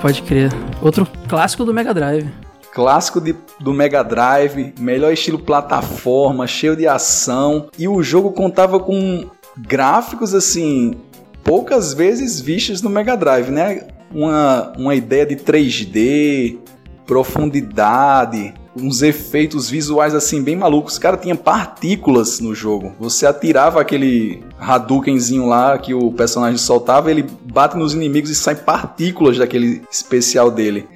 Pode 0.06 0.22
crer. 0.22 0.51
Outro 0.84 1.08
clássico 1.28 1.66
do 1.66 1.74
Mega 1.74 1.91
Drive. 1.91 2.30
Clássico 2.72 3.20
de- 3.20 3.36
do 3.60 3.74
Mega 3.74 4.03
Drive, 4.03 4.72
melhor 4.80 5.12
estilo 5.12 5.39
plataforma, 5.39 6.45
cheio 6.45 6.76
de 6.76 6.88
ação. 6.88 7.70
E 7.76 7.88
o 7.88 8.03
jogo 8.03 8.32
contava 8.32 8.80
com 8.80 9.26
gráficos 9.58 10.36
assim, 10.36 10.93
poucas 11.43 11.91
vezes 11.91 12.39
vistos 12.39 12.84
no 12.84 12.89
Mega 12.91 13.18
Drive, 13.18 13.49
né? 13.49 13.88
Uma, 14.14 14.74
uma 14.78 14.93
ideia 14.93 15.26
de 15.26 15.38
3D, 15.38 16.60
profundidade, 17.08 18.53
uns 18.76 19.01
efeitos 19.01 19.69
visuais 19.69 20.13
assim 20.13 20.41
bem 20.41 20.55
malucos. 20.55 20.97
Cara, 20.97 21.17
tinha 21.17 21.36
partículas 21.36 22.39
no 22.39 22.53
jogo. 22.53 22.93
Você 22.99 23.26
atirava 23.26 23.80
aquele 23.80 24.43
Hadoukenzinho 24.59 25.47
lá 25.47 25.78
que 25.78 25.93
o 25.93 26.11
personagem 26.11 26.57
soltava, 26.57 27.09
ele 27.09 27.26
bate 27.51 27.78
nos 27.78 27.93
inimigos 27.93 28.30
e 28.30 28.36
sai 28.36 28.55
partículas 28.55 29.38
daquele 29.38 29.82
especial 29.89 30.51
dele. 30.51 30.88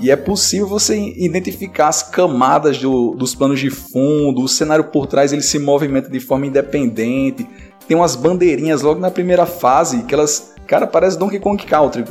E 0.00 0.10
é 0.10 0.16
possível 0.16 0.66
você 0.68 0.96
identificar 1.16 1.88
as 1.88 2.02
camadas 2.02 2.78
do- 2.78 3.14
dos 3.16 3.34
planos 3.34 3.58
de 3.58 3.70
fundo, 3.70 4.42
o 4.42 4.48
cenário 4.48 4.84
por 4.84 5.06
trás 5.06 5.32
ele 5.32 5.42
se 5.42 5.58
movimenta 5.58 6.08
de 6.08 6.20
forma 6.20 6.46
independente. 6.46 7.48
Tem 7.86 7.96
umas 7.96 8.14
bandeirinhas 8.14 8.82
logo 8.82 9.00
na 9.00 9.10
primeira 9.10 9.46
fase 9.46 10.02
que 10.02 10.14
elas, 10.14 10.54
cara, 10.68 10.86
parece 10.86 11.18
Donkey 11.18 11.40
Kong 11.40 11.64
Country, 11.64 12.04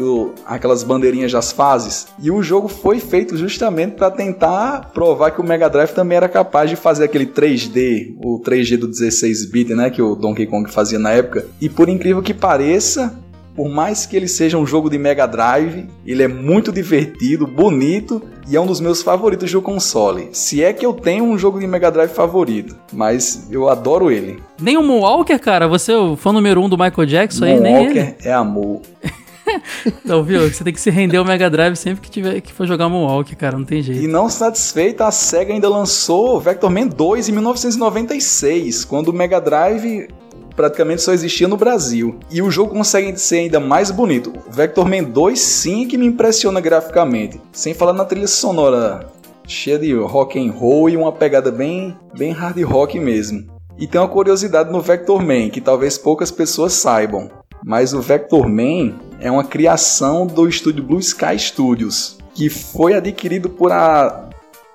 aquelas 0.45 0.83
bandeirinhas 0.83 1.31
das 1.31 1.51
fases. 1.51 2.07
E 2.19 2.31
o 2.31 2.41
jogo 2.41 2.67
foi 2.67 2.99
feito 2.99 3.37
justamente 3.37 3.95
para 3.95 4.09
tentar 4.09 4.91
provar 4.93 5.31
que 5.31 5.39
o 5.39 5.43
Mega 5.43 5.69
Drive 5.69 5.91
também 5.91 6.17
era 6.17 6.27
capaz 6.27 6.69
de 6.69 6.75
fazer 6.75 7.05
aquele 7.05 7.27
3D, 7.27 8.15
o 8.17 8.41
3D 8.41 8.77
do 8.77 8.89
16-bit, 8.89 9.75
né, 9.75 9.91
que 9.91 10.01
o 10.01 10.15
Donkey 10.15 10.47
Kong 10.47 10.69
fazia 10.69 10.97
na 10.97 11.11
época. 11.11 11.45
E 11.61 11.69
por 11.69 11.87
incrível 11.87 12.21
que 12.23 12.33
pareça, 12.33 13.13
por 13.57 13.67
mais 13.67 14.05
que 14.05 14.15
ele 14.15 14.27
seja 14.27 14.55
um 14.55 14.67
jogo 14.67 14.87
de 14.87 14.99
Mega 14.99 15.25
Drive, 15.25 15.89
ele 16.05 16.21
é 16.21 16.27
muito 16.27 16.71
divertido, 16.71 17.47
bonito 17.47 18.21
e 18.47 18.55
é 18.55 18.61
um 18.61 18.67
dos 18.67 18.79
meus 18.79 19.01
favoritos 19.01 19.51
do 19.51 19.63
console. 19.63 20.29
Se 20.31 20.63
é 20.63 20.71
que 20.71 20.85
eu 20.85 20.93
tenho 20.93 21.23
um 21.23 21.35
jogo 21.39 21.59
de 21.59 21.65
Mega 21.65 21.89
Drive 21.89 22.11
favorito, 22.11 22.77
mas 22.93 23.47
eu 23.49 23.67
adoro 23.67 24.11
ele. 24.11 24.39
Nem 24.61 24.77
o 24.77 24.83
Moonwalker, 24.83 25.39
cara, 25.39 25.67
você 25.67 25.91
é 25.91 25.97
o 25.97 26.15
fã 26.15 26.31
número 26.31 26.61
um 26.61 26.69
do 26.69 26.77
Michael 26.77 27.07
Jackson 27.07 27.45
aí, 27.45 27.59
nem. 27.59 27.73
Moonwalker 27.73 28.15
é 28.23 28.31
amor. 28.31 28.81
Então, 30.03 30.21
viu? 30.23 30.41
Você 30.41 30.61
tem 30.61 30.73
que 30.73 30.79
se 30.79 30.89
render 30.89 31.15
ao 31.15 31.23
Mega 31.23 31.49
Drive 31.49 31.77
sempre 31.77 32.01
que 32.01 32.11
tiver 32.11 32.41
que 32.41 32.51
for 32.51 32.67
jogar 32.67 32.89
Moonwalker, 32.89 33.37
cara, 33.37 33.57
não 33.57 33.63
tem 33.63 33.81
jeito. 33.81 34.03
E 34.03 34.05
não 34.05 34.29
satisfeita, 34.29 35.07
a 35.07 35.11
SEGA 35.11 35.53
ainda 35.53 35.69
lançou 35.69 36.37
Vector 36.37 36.69
Man 36.69 36.87
2 36.87 37.29
em 37.29 37.31
1996, 37.31 38.83
quando 38.83 39.07
o 39.07 39.13
Mega 39.13 39.39
Drive 39.39 40.09
praticamente 40.57 41.03
só 41.03 41.13
existia 41.13 41.47
no 41.47 41.55
Brasil. 41.55 42.19
E 42.29 42.41
o 42.41 42.51
jogo 42.51 42.73
consegue 42.73 43.17
ser 43.17 43.37
ainda 43.37 43.59
mais 43.61 43.91
bonito. 43.91 44.33
Vector 44.49 44.85
Man 44.85 45.03
2 45.03 45.39
sim 45.39 45.87
que 45.87 45.97
me 45.97 46.07
impressiona 46.07 46.59
graficamente, 46.59 47.39
sem 47.53 47.73
falar 47.73 47.93
na 47.93 48.03
trilha 48.03 48.27
sonora 48.27 49.15
cheia 49.47 49.79
de 49.79 49.93
rock 49.93 50.37
and 50.37 50.51
roll 50.51 50.89
e 50.89 50.97
uma 50.97 51.11
pegada 51.11 51.49
bem, 51.49 51.97
bem 52.15 52.31
hard 52.31 52.61
rock 52.63 52.99
mesmo. 52.99 53.47
E 53.77 53.87
tem 53.87 54.01
uma 54.01 54.09
curiosidade 54.09 54.71
no 54.71 54.81
Vector 54.81 55.23
Man 55.23 55.49
que 55.49 55.61
talvez 55.61 55.97
poucas 55.97 56.29
pessoas 56.29 56.73
saibam, 56.73 57.29
mas 57.63 57.93
o 57.93 58.01
Vector 58.01 58.47
Man 58.49 58.95
é 59.19 59.31
uma 59.31 59.43
criação 59.43 60.27
do 60.27 60.47
estúdio 60.47 60.83
Blue 60.83 60.99
Sky 60.99 61.39
Studios, 61.39 62.17
que 62.33 62.49
foi 62.49 62.93
adquirido 62.93 63.49
por 63.49 63.71
a 63.71 64.26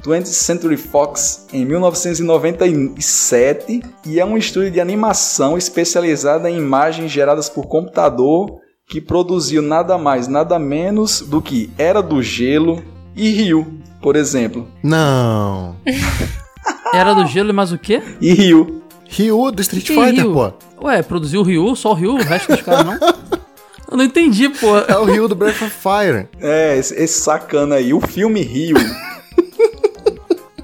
20th 0.05 0.27
Century 0.27 0.77
Fox 0.77 1.47
em 1.53 1.65
1997 1.65 3.83
e 4.07 4.19
é 4.19 4.25
um 4.25 4.37
estúdio 4.37 4.71
de 4.71 4.81
animação 4.81 5.57
especializado 5.57 6.47
em 6.49 6.59
imagens 6.59 7.11
geradas 7.11 7.49
por 7.49 7.67
computador 7.67 8.61
que 8.89 9.01
produziu 9.01 9.63
nada 9.63 9.97
mais, 9.97 10.27
nada 10.29 10.59
menos 10.59 11.21
do 11.21 11.41
que 11.41 11.71
Era 11.79 12.03
do 12.03 12.23
Gelo 12.23 12.83
e 13.15 13.31
Rio, 13.31 13.79
por 14.01 14.17
exemplo. 14.17 14.69
Não. 14.83 15.77
Era 16.93 17.15
do 17.15 17.27
gelo, 17.27 17.55
mas 17.55 17.73
o 17.73 17.79
quê? 17.79 18.03
E 18.21 18.35
Rio. 18.35 18.83
Ryu 19.09 19.51
do 19.51 19.63
Street 19.63 19.87
Que 19.87 19.95
Fighter, 19.95 20.25
Ryu? 20.25 20.33
pô. 20.33 20.53
Ué, 20.87 21.03
produziu 21.03 21.41
o 21.41 21.45
Ryu, 21.45 21.75
só 21.77 21.93
o 21.93 21.95
Ryu, 21.95 22.15
o 22.15 22.23
resto 22.23 22.53
dos 22.53 22.63
caras 22.63 22.85
não? 22.85 22.99
Eu 23.91 23.97
não 23.99 24.05
entendi, 24.05 24.49
pô. 24.49 24.79
É 24.79 24.97
o 24.97 25.05
Ryu 25.05 25.29
do 25.29 25.35
Breath 25.35 25.61
of 25.61 25.71
Fire. 25.71 26.27
É, 26.41 26.79
esse, 26.79 26.95
esse 26.95 27.21
sacana 27.21 27.75
aí. 27.75 27.93
O 27.93 28.01
filme 28.01 28.41
Rio. 28.41 28.77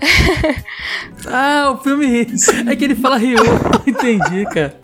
Ah, 1.27 1.73
o 1.73 1.83
filme 1.83 2.07
Rio. 2.07 2.27
É 2.69 2.77
que 2.77 2.85
ele 2.85 2.95
fala 2.95 3.17
Ryu. 3.17 3.39
Entendi, 3.87 4.45
cara. 4.47 4.75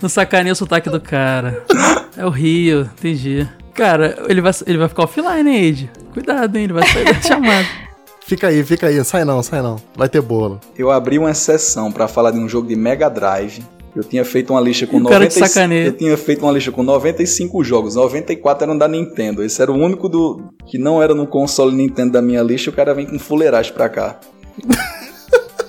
Não 0.00 0.08
sacaneia 0.08 0.52
o 0.52 0.56
sotaque 0.56 0.88
do 0.88 1.00
cara. 1.00 1.62
É 2.16 2.24
o 2.24 2.30
Rio, 2.30 2.90
entendi. 2.98 3.46
Cara, 3.74 4.24
ele 4.28 4.40
vai, 4.40 4.52
ele 4.66 4.78
vai 4.78 4.88
ficar 4.88 5.04
offline, 5.04 5.48
hein, 5.48 5.64
Ed? 5.64 5.90
Cuidado, 6.12 6.56
hein? 6.56 6.64
Ele 6.64 6.72
vai 6.72 6.86
sair 6.86 7.04
da 7.04 7.20
chamada. 7.22 7.66
Fica 8.26 8.48
aí, 8.48 8.62
fica 8.64 8.86
aí. 8.86 9.02
Sai 9.04 9.24
não, 9.24 9.42
sai 9.42 9.62
não. 9.62 9.76
Vai 9.96 10.08
ter 10.08 10.20
bolo. 10.20 10.60
Eu 10.76 10.90
abri 10.90 11.18
uma 11.18 11.30
exceção 11.30 11.90
pra 11.90 12.08
falar 12.08 12.30
de 12.32 12.38
um 12.38 12.48
jogo 12.48 12.68
de 12.68 12.76
Mega 12.76 13.08
Drive. 13.08 13.60
Eu 13.94 14.02
tinha 14.02 14.24
feito 14.24 14.52
uma 14.54 14.60
lista 14.60 14.86
com 14.86 14.96
O 14.98 15.04
cara 15.04 15.26
te 15.26 15.36
90 15.38 15.46
sacaneia. 15.48 15.86
Eu 15.86 15.92
tinha 15.92 16.16
feito 16.16 16.42
uma 16.42 16.52
lista 16.52 16.72
com 16.72 16.82
95 16.82 17.62
jogos, 17.62 17.94
94 17.94 18.64
eram 18.64 18.76
da 18.78 18.88
Nintendo. 18.88 19.42
Esse 19.42 19.60
era 19.60 19.70
o 19.70 19.74
único 19.76 20.08
do 20.08 20.42
que 20.66 20.78
não 20.78 21.02
era 21.02 21.14
no 21.14 21.26
console 21.26 21.74
Nintendo 21.76 22.12
da 22.12 22.22
minha 22.22 22.42
lista, 22.42 22.70
e 22.70 22.72
o 22.72 22.76
cara 22.76 22.94
vem 22.94 23.06
com 23.06 23.18
fuleiragem 23.18 23.72
pra 23.74 23.90
cá. 23.90 24.18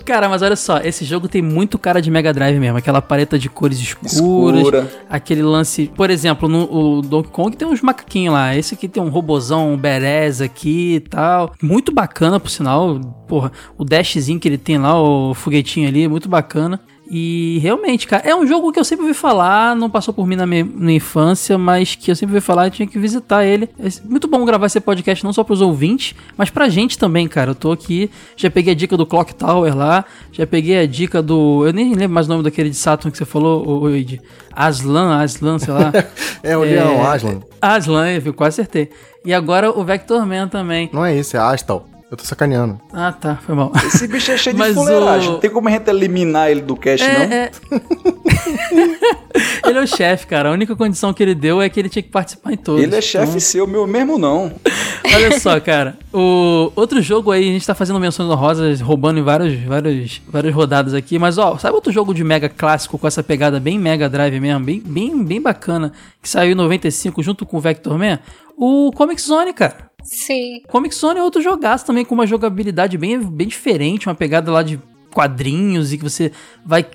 Cara, 0.05 0.27
mas 0.27 0.41
olha 0.41 0.55
só, 0.55 0.79
esse 0.79 1.05
jogo 1.05 1.29
tem 1.29 1.41
muito 1.41 1.79
cara 1.79 2.01
de 2.01 2.11
Mega 2.11 2.33
Drive 2.33 2.59
mesmo. 2.59 2.77
Aquela 2.77 3.01
paleta 3.01 3.39
de 3.39 3.49
cores 3.49 3.79
escuras. 3.79 4.13
Escura. 4.13 4.91
Aquele 5.09 5.41
lance. 5.41 5.89
Por 5.95 6.09
exemplo, 6.09 6.49
no 6.49 6.63
o 6.63 7.01
Donkey 7.01 7.31
Kong 7.31 7.55
tem 7.55 7.67
uns 7.67 7.81
macaquinhos 7.81 8.33
lá. 8.33 8.55
Esse 8.55 8.73
aqui 8.73 8.87
tem 8.89 9.01
um 9.01 9.09
robozão, 9.09 9.73
um 9.73 9.77
berez 9.77 10.41
aqui 10.41 10.95
e 10.95 10.99
tal. 10.99 11.53
Muito 11.61 11.93
bacana, 11.93 12.39
por 12.39 12.49
sinal. 12.49 12.99
Porra, 13.27 13.51
o 13.77 13.85
dashzinho 13.85 14.39
que 14.39 14.47
ele 14.47 14.57
tem 14.57 14.77
lá, 14.77 15.01
o 15.01 15.33
foguetinho 15.33 15.87
ali, 15.87 16.07
muito 16.07 16.27
bacana. 16.27 16.81
E 17.09 17.59
realmente, 17.61 18.07
cara, 18.07 18.27
é 18.27 18.35
um 18.35 18.47
jogo 18.47 18.71
que 18.71 18.79
eu 18.79 18.83
sempre 18.83 19.03
ouvi 19.05 19.13
falar, 19.13 19.75
não 19.75 19.89
passou 19.89 20.13
por 20.13 20.25
mim 20.25 20.35
na 20.35 20.47
minha, 20.47 20.63
na 20.63 20.91
infância, 20.91 21.57
mas 21.57 21.95
que 21.95 22.09
eu 22.09 22.15
sempre 22.15 22.35
ouvi 22.35 22.45
falar 22.45 22.67
e 22.67 22.71
tinha 22.71 22.87
que 22.87 22.97
visitar 22.97 23.43
ele. 23.45 23.69
É 23.77 23.87
muito 24.05 24.27
bom 24.27 24.43
gravar 24.45 24.67
esse 24.67 24.79
podcast 24.79 25.23
não 25.23 25.33
só 25.33 25.43
pros 25.43 25.61
ouvintes, 25.61 26.15
mas 26.37 26.49
pra 26.49 26.69
gente 26.69 26.97
também, 26.97 27.27
cara. 27.27 27.51
Eu 27.51 27.55
tô 27.55 27.71
aqui, 27.71 28.09
já 28.35 28.49
peguei 28.49 28.73
a 28.73 28.75
dica 28.75 28.95
do 28.95 29.05
Clock 29.05 29.35
Tower 29.35 29.75
lá, 29.75 30.05
já 30.31 30.47
peguei 30.47 30.79
a 30.79 30.87
dica 30.87 31.21
do. 31.21 31.65
Eu 31.65 31.73
nem 31.73 31.93
lembro 31.93 32.15
mais 32.15 32.27
o 32.27 32.29
nome 32.29 32.43
daquele 32.43 32.69
de 32.69 32.75
Saturn 32.75 33.11
que 33.11 33.17
você 33.17 33.25
falou, 33.25 33.89
Ed. 33.89 34.21
Aslan, 34.55 35.21
Aslan, 35.21 35.59
sei 35.59 35.73
lá. 35.73 35.91
É 36.43 36.57
o 36.57 36.61
Leão 36.61 37.05
Aslan. 37.05 37.41
Aslan, 37.61 38.09
eu 38.09 38.33
quase 38.33 38.61
acertei. 38.61 38.89
E 39.25 39.33
agora 39.33 39.71
o 39.71 39.83
Vector 39.83 40.25
Man 40.25 40.49
também. 40.49 40.89
Não 40.91 41.05
é 41.05 41.15
isso, 41.15 41.37
é 41.37 41.39
Astal. 41.39 41.92
Eu 42.13 42.17
tô 42.17 42.25
sacaneando. 42.25 42.79
Ah, 42.93 43.11
tá, 43.11 43.37
foi 43.37 43.55
mal. 43.55 43.71
Esse 43.87 44.07
bicho 44.07 44.31
é 44.31 44.37
cheio 44.37 44.53
de 44.53 44.59
Mas 44.59 44.75
fuleiragem. 44.75 45.29
o- 45.29 45.31
Não 45.33 45.39
tem 45.39 45.49
como 45.49 45.67
a 45.67 45.71
gente 45.71 45.89
eliminar 45.89 46.47
ele 46.51 46.61
do 46.61 46.75
cast, 46.77 47.03
não? 47.03 47.11
É, 47.11 47.49
é. 47.49 47.51
ele 49.67 49.79
é 49.79 49.81
o 49.81 49.87
chefe, 49.87 50.27
cara. 50.27 50.49
A 50.49 50.51
única 50.51 50.75
condição 50.75 51.11
que 51.11 51.23
ele 51.23 51.33
deu 51.33 51.59
é 51.59 51.67
que 51.69 51.79
ele 51.79 51.89
tinha 51.89 52.03
que 52.03 52.09
participar 52.09 52.53
em 52.53 52.57
todos. 52.57 52.83
Ele 52.83 52.95
é 52.95 53.01
chefe 53.01 53.29
Então, 53.29 53.39
seu, 53.39 53.65
meu 53.65 53.87
mesmo 53.87 54.19
não. 54.19 54.51
olha 55.11 55.39
só, 55.39 55.59
cara. 55.59 55.97
O 56.13 56.71
outro 56.75 57.01
jogo 57.01 57.31
aí, 57.31 57.49
a 57.49 57.53
gente 57.53 57.65
tá 57.65 57.73
fazendo 57.73 57.99
menções 57.99 58.29
honrosas, 58.29 58.79
roubando 58.79 59.19
em 59.19 59.23
vários, 59.23 59.59
vários, 59.63 60.21
várias 60.27 60.53
rodadas 60.53 60.93
aqui. 60.93 61.17
Mas, 61.17 61.39
ó, 61.39 61.57
sabe 61.57 61.73
outro 61.73 61.91
jogo 61.91 62.13
de 62.13 62.23
mega 62.23 62.47
clássico 62.47 62.99
com 62.99 63.07
essa 63.07 63.23
pegada 63.23 63.59
bem 63.59 63.79
Mega 63.79 64.07
Drive 64.07 64.39
mesmo? 64.39 64.63
Bem, 64.63 64.79
bem, 64.85 65.23
bem 65.23 65.41
bacana. 65.41 65.91
Que 66.21 66.29
saiu 66.29 66.51
em 66.51 66.55
95 66.55 67.23
junto 67.23 67.43
com 67.43 67.57
o 67.57 67.59
Vector 67.59 67.97
Man? 67.97 68.19
O 68.57 68.91
Comic 68.91 69.21
Zone, 69.21 69.53
cara. 69.53 69.91
Sim. 70.03 70.61
Comic 70.67 70.93
Zone 70.93 71.19
é 71.19 71.23
outro 71.23 71.41
jogaço 71.41 71.85
também, 71.85 72.05
com 72.05 72.13
uma 72.13 72.27
jogabilidade 72.27 72.97
bem, 72.97 73.19
bem 73.19 73.47
diferente, 73.47 74.07
uma 74.07 74.15
pegada 74.15 74.51
lá 74.51 74.61
de 74.61 74.79
quadrinhos 75.11 75.93
e 75.93 75.97
que 75.97 76.03
você 76.03 76.31
vai. 76.65 76.85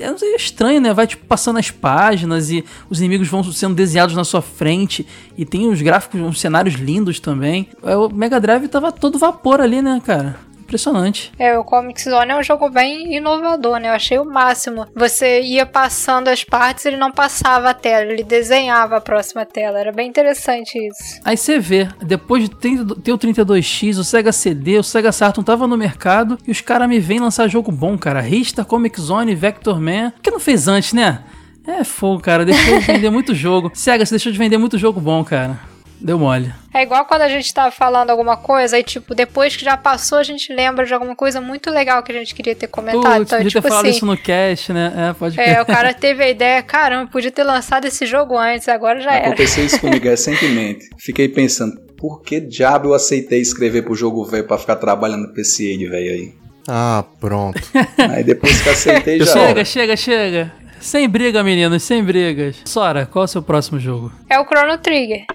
É 0.00 0.10
não 0.10 0.18
sei, 0.18 0.32
é 0.32 0.36
estranho, 0.36 0.80
né? 0.80 0.92
Vai 0.92 1.06
tipo, 1.06 1.24
passando 1.26 1.58
as 1.58 1.70
páginas 1.70 2.50
e 2.50 2.64
os 2.90 2.98
inimigos 2.98 3.28
vão 3.28 3.44
sendo 3.44 3.74
desenhados 3.74 4.16
na 4.16 4.24
sua 4.24 4.42
frente. 4.42 5.06
E 5.36 5.44
tem 5.44 5.68
uns 5.68 5.80
gráficos, 5.80 6.20
uns 6.20 6.40
cenários 6.40 6.74
lindos 6.74 7.20
também. 7.20 7.68
É, 7.82 7.96
O 7.96 8.08
Mega 8.08 8.40
Drive 8.40 8.66
tava 8.66 8.90
todo 8.90 9.18
vapor 9.18 9.60
ali, 9.60 9.80
né, 9.80 10.02
cara? 10.04 10.36
Impressionante. 10.74 11.30
É, 11.38 11.56
o 11.56 11.62
Comic 11.62 12.02
Zone 12.02 12.32
é 12.32 12.36
um 12.36 12.42
jogo 12.42 12.68
bem 12.68 13.14
inovador, 13.14 13.78
né? 13.78 13.90
Eu 13.90 13.92
achei 13.92 14.18
o 14.18 14.24
máximo. 14.24 14.84
Você 14.92 15.40
ia 15.40 15.64
passando 15.64 16.26
as 16.26 16.42
partes, 16.42 16.84
ele 16.84 16.96
não 16.96 17.12
passava 17.12 17.70
a 17.70 17.74
tela, 17.74 18.10
ele 18.10 18.24
desenhava 18.24 18.96
a 18.96 19.00
próxima 19.00 19.46
tela. 19.46 19.78
Era 19.78 19.92
bem 19.92 20.08
interessante 20.08 20.76
isso. 20.76 21.20
Aí 21.24 21.36
você 21.36 21.60
vê, 21.60 21.86
depois 22.02 22.42
de 22.42 22.50
ter 22.50 23.12
o 23.12 23.18
32X, 23.18 23.98
o 23.98 24.02
Sega 24.02 24.32
CD, 24.32 24.76
o 24.76 24.82
Sega 24.82 25.12
Saturn 25.12 25.46
tava 25.46 25.68
no 25.68 25.76
mercado 25.76 26.36
e 26.44 26.50
os 26.50 26.60
caras 26.60 26.88
me 26.88 26.98
vêm 26.98 27.20
lançar 27.20 27.46
jogo 27.46 27.70
bom, 27.70 27.96
cara. 27.96 28.20
Rista, 28.20 28.64
Comic 28.64 29.00
Zone, 29.00 29.32
Vector 29.32 29.80
Man. 29.80 30.10
Por 30.10 30.22
que 30.22 30.30
não 30.32 30.40
fez 30.40 30.66
antes, 30.66 30.92
né? 30.92 31.22
É 31.64 31.84
fogo, 31.84 32.20
cara. 32.20 32.44
Deixou 32.44 32.80
de 32.80 32.84
vender 32.84 33.10
muito 33.14 33.32
jogo. 33.32 33.70
Sega, 33.74 34.04
você 34.04 34.14
deixou 34.14 34.32
de 34.32 34.38
vender 34.38 34.58
muito 34.58 34.76
jogo 34.76 35.00
bom, 35.00 35.22
cara. 35.22 35.72
Deu 36.04 36.18
mole. 36.18 36.52
É 36.74 36.82
igual 36.82 37.06
quando 37.06 37.22
a 37.22 37.28
gente 37.30 37.52
tá 37.54 37.70
falando 37.70 38.10
alguma 38.10 38.36
coisa, 38.36 38.76
aí, 38.76 38.82
tipo, 38.82 39.14
depois 39.14 39.56
que 39.56 39.64
já 39.64 39.74
passou, 39.74 40.18
a 40.18 40.22
gente 40.22 40.52
lembra 40.52 40.84
de 40.84 40.92
alguma 40.92 41.16
coisa 41.16 41.40
muito 41.40 41.70
legal 41.70 42.02
que 42.02 42.12
a 42.12 42.14
gente 42.14 42.34
queria 42.34 42.54
ter 42.54 42.66
comentado. 42.66 43.00
Putz, 43.00 43.20
então, 43.22 43.38
podia 43.38 43.48
tipo 43.48 43.62
ter 43.62 43.68
falado 43.68 43.86
assim. 43.86 43.96
isso 43.96 44.04
no 44.04 44.14
cast, 44.14 44.70
né? 44.70 44.92
É, 44.94 45.12
pode 45.14 45.40
É, 45.40 45.62
o 45.62 45.64
cara 45.64 45.94
teve 45.94 46.22
a 46.22 46.28
ideia, 46.28 46.62
caramba, 46.62 47.10
podia 47.10 47.30
ter 47.30 47.42
lançado 47.42 47.86
esse 47.86 48.04
jogo 48.04 48.36
antes, 48.36 48.68
agora 48.68 49.00
já 49.00 49.14
era. 49.14 49.28
Aconteceu 49.28 49.64
isso 49.64 49.80
comigo 49.80 50.04
recentemente. 50.04 50.90
Fiquei 50.98 51.26
pensando, 51.26 51.80
por 51.96 52.20
que 52.20 52.38
diabo 52.38 52.88
eu 52.88 52.94
aceitei 52.94 53.40
escrever 53.40 53.80
pro 53.80 53.94
jogo 53.94 54.26
velho 54.26 54.46
pra 54.46 54.58
ficar 54.58 54.76
trabalhando 54.76 55.32
com 55.32 55.40
esse 55.40 55.64
ele, 55.64 55.88
velho 55.88 56.10
aí? 56.10 56.34
Ah, 56.68 57.02
pronto. 57.18 57.62
Aí 58.14 58.24
depois 58.24 58.60
que 58.62 58.68
aceitei 58.70 59.18
já. 59.20 59.26
Chega, 59.26 59.48
era. 59.48 59.64
chega, 59.64 59.96
chega. 59.96 60.52
Sem 60.80 61.08
briga, 61.08 61.42
meninos, 61.42 61.82
sem 61.82 62.02
brigas. 62.02 62.56
Sora, 62.64 63.06
qual 63.06 63.24
é 63.24 63.26
o 63.26 63.28
seu 63.28 63.42
próximo 63.42 63.78
jogo? 63.78 64.12
É 64.30 64.38
o 64.38 64.44
Chrono 64.44 64.78
Trigger. 64.78 65.26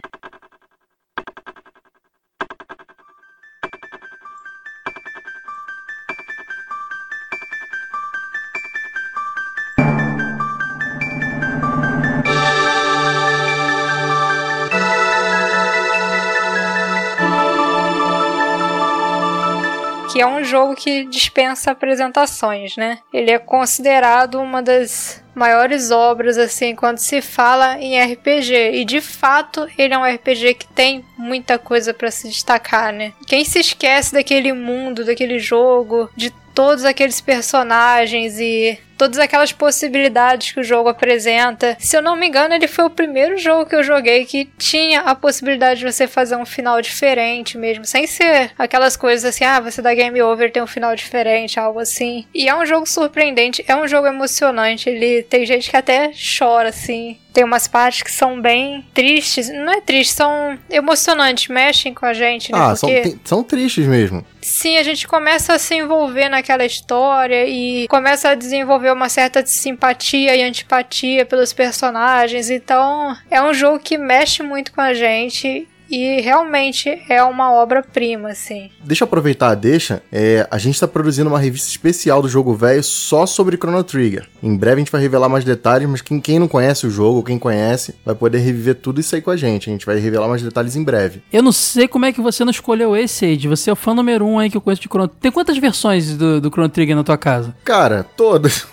Que 20.12 20.20
é 20.20 20.26
um 20.26 20.44
jogo 20.44 20.76
que 20.76 21.06
dispensa 21.06 21.72
apresentações, 21.72 22.76
né? 22.76 23.00
Ele 23.14 23.32
é 23.32 23.38
considerado 23.38 24.42
uma 24.42 24.62
das 24.62 25.24
maiores 25.36 25.92
obras 25.92 26.38
assim 26.38 26.76
quando 26.76 26.98
se 26.98 27.22
fala 27.22 27.80
em 27.80 28.02
RPG 28.02 28.72
e 28.74 28.84
de 28.84 29.00
fato 29.00 29.68
ele 29.78 29.94
é 29.94 29.98
um 29.98 30.04
RPG 30.04 30.56
que 30.56 30.68
tem 30.68 31.06
muita 31.18 31.58
coisa 31.58 31.94
para 31.94 32.12
se 32.12 32.28
destacar, 32.28 32.92
né? 32.92 33.14
Quem 33.28 33.46
se 33.46 33.60
esquece 33.60 34.14
daquele 34.14 34.52
mundo, 34.52 35.06
daquele 35.06 35.40
jogo, 35.40 36.10
de 36.16 36.32
todos 36.54 36.84
aqueles 36.84 37.22
personagens 37.22 38.40
e 38.40 38.78
todas 39.00 39.18
aquelas 39.18 39.52
possibilidades 39.54 40.52
que 40.52 40.60
o 40.60 40.64
jogo 40.64 40.90
apresenta. 40.90 41.78
Se 41.80 41.96
eu 41.96 42.02
não 42.02 42.16
me 42.18 42.28
engano, 42.28 42.54
ele 42.54 42.68
foi 42.68 42.84
o 42.86 42.90
primeiro 42.90 43.38
jogo 43.38 43.66
que 43.66 43.76
eu 43.76 43.82
joguei 43.82 44.26
que 44.26 44.46
tinha 44.58 45.00
a 45.02 45.16
possibilidade 45.16 45.80
de 45.80 45.92
você 45.92 46.06
fazer 46.06 46.36
um 46.36 46.46
final 46.46 46.82
diferente 46.82 47.58
mesmo, 47.58 47.86
sem 47.86 48.06
ser 48.06 48.52
aquelas 48.60 48.98
coisas 48.98 49.24
assim, 49.24 49.46
ah, 49.46 49.60
você 49.62 49.82
dá 49.82 49.94
game 49.94 50.22
over, 50.22 50.52
tem 50.52 50.62
um 50.62 50.68
final 50.68 50.94
diferente, 50.96 51.60
algo 51.60 51.80
assim. 51.80 52.26
E 52.36 52.50
é 52.50 52.56
um 52.56 52.66
jogo 52.66 52.86
surpreendente, 52.86 53.64
é 53.68 53.76
um 53.76 53.88
jogo 53.88 54.06
emocionante, 54.08 54.90
ele 54.90 55.24
tem 55.24 55.46
gente 55.46 55.70
que 55.70 55.78
até 55.78 56.12
chora 56.38 56.70
assim. 56.70 57.18
Tem 57.32 57.44
umas 57.44 57.68
partes 57.68 58.02
que 58.02 58.12
são 58.12 58.42
bem 58.42 58.84
tristes. 58.94 59.50
Não 59.50 59.72
é 59.72 59.80
triste, 59.82 60.14
são 60.14 60.58
emocionantes, 60.70 61.48
mexem 61.48 61.94
com 61.94 62.06
a 62.06 62.12
gente, 62.14 62.52
né? 62.52 62.58
Ah, 62.60 62.76
são, 62.76 62.90
Porque- 62.90 63.02
tem- 63.10 63.20
são 63.24 63.44
tristes 63.44 63.86
mesmo. 63.86 64.26
Sim, 64.42 64.78
a 64.78 64.84
gente 64.84 65.08
começa 65.08 65.54
a 65.54 65.60
se 65.60 65.76
envolver 65.76 66.28
naquela 66.28 66.66
história 66.66 67.46
e 67.48 67.88
começa 67.88 68.30
a 68.30 68.36
desenvolver 68.36 68.89
uma 68.94 69.10
certa 69.10 69.46
simpatia 69.46 70.36
e 70.36 70.44
antipatia 70.44 71.26
pelos 71.26 71.54
personagens. 71.54 72.50
Então, 72.50 73.16
é 73.30 73.42
um 73.42 73.54
jogo 73.54 73.80
que 73.80 73.98
mexe 73.98 74.44
muito 74.44 74.72
com 74.72 74.82
a 74.82 74.94
gente 74.94 75.68
e 75.90 76.22
realmente 76.22 76.90
é 77.10 77.24
uma 77.24 77.52
obra-prima, 77.52 78.30
assim. 78.30 78.70
Deixa 78.84 79.04
eu 79.04 79.08
aproveitar 79.08 79.50
a 79.50 79.56
deixa. 79.56 80.02
É, 80.12 80.48
a 80.52 80.58
gente 80.58 80.80
tá 80.80 80.88
produzindo 80.88 81.30
uma 81.30 81.40
revista 81.40 81.68
especial 81.68 82.22
do 82.22 82.30
jogo 82.30 82.54
velho 82.54 82.84
só 82.84 83.26
sobre 83.26 83.58
Chrono 83.58 83.84
Trigger. 83.84 84.28
Em 84.42 84.56
breve 84.56 84.76
a 84.76 84.80
gente 84.80 84.92
vai 84.92 85.02
revelar 85.02 85.30
mais 85.30 85.44
detalhes, 85.44 85.90
mas 85.90 86.02
quem, 86.02 86.20
quem 86.20 86.40
não 86.40 86.48
conhece 86.48 86.86
o 86.86 86.92
jogo, 86.92 87.24
quem 87.24 87.40
conhece, 87.40 87.96
vai 88.06 88.16
poder 88.16 88.40
reviver 88.40 88.76
tudo 88.76 89.00
isso 89.00 89.16
aí 89.16 89.22
com 89.22 89.32
a 89.32 89.38
gente. 89.38 89.70
A 89.70 89.74
gente 89.74 89.86
vai 89.86 89.98
revelar 89.98 90.28
mais 90.28 90.42
detalhes 90.42 90.76
em 90.76 90.84
breve. 90.84 91.22
Eu 91.32 91.42
não 91.42 91.52
sei 91.52 91.88
como 91.88 92.06
é 92.06 92.14
que 92.14 92.22
você 92.22 92.44
não 92.44 92.52
escolheu 92.52 92.96
esse, 92.96 93.26
Age. 93.26 93.48
Você 93.48 93.70
é 93.70 93.74
o 93.74 93.76
fã 93.76 93.94
número 93.94 94.26
um 94.26 94.40
aí 94.40 94.50
que 94.50 94.58
eu 94.58 94.62
conheço 94.62 94.82
de 94.82 94.88
Chrono 94.88 95.08
Tem 95.08 95.32
quantas 95.32 95.58
versões 95.58 96.16
do, 96.16 96.40
do 96.40 96.50
Chrono 96.50 96.70
Trigger 96.70 96.96
na 96.96 97.04
tua 97.04 97.18
casa? 97.18 97.56
Cara, 97.64 98.04
todas. 98.04 98.68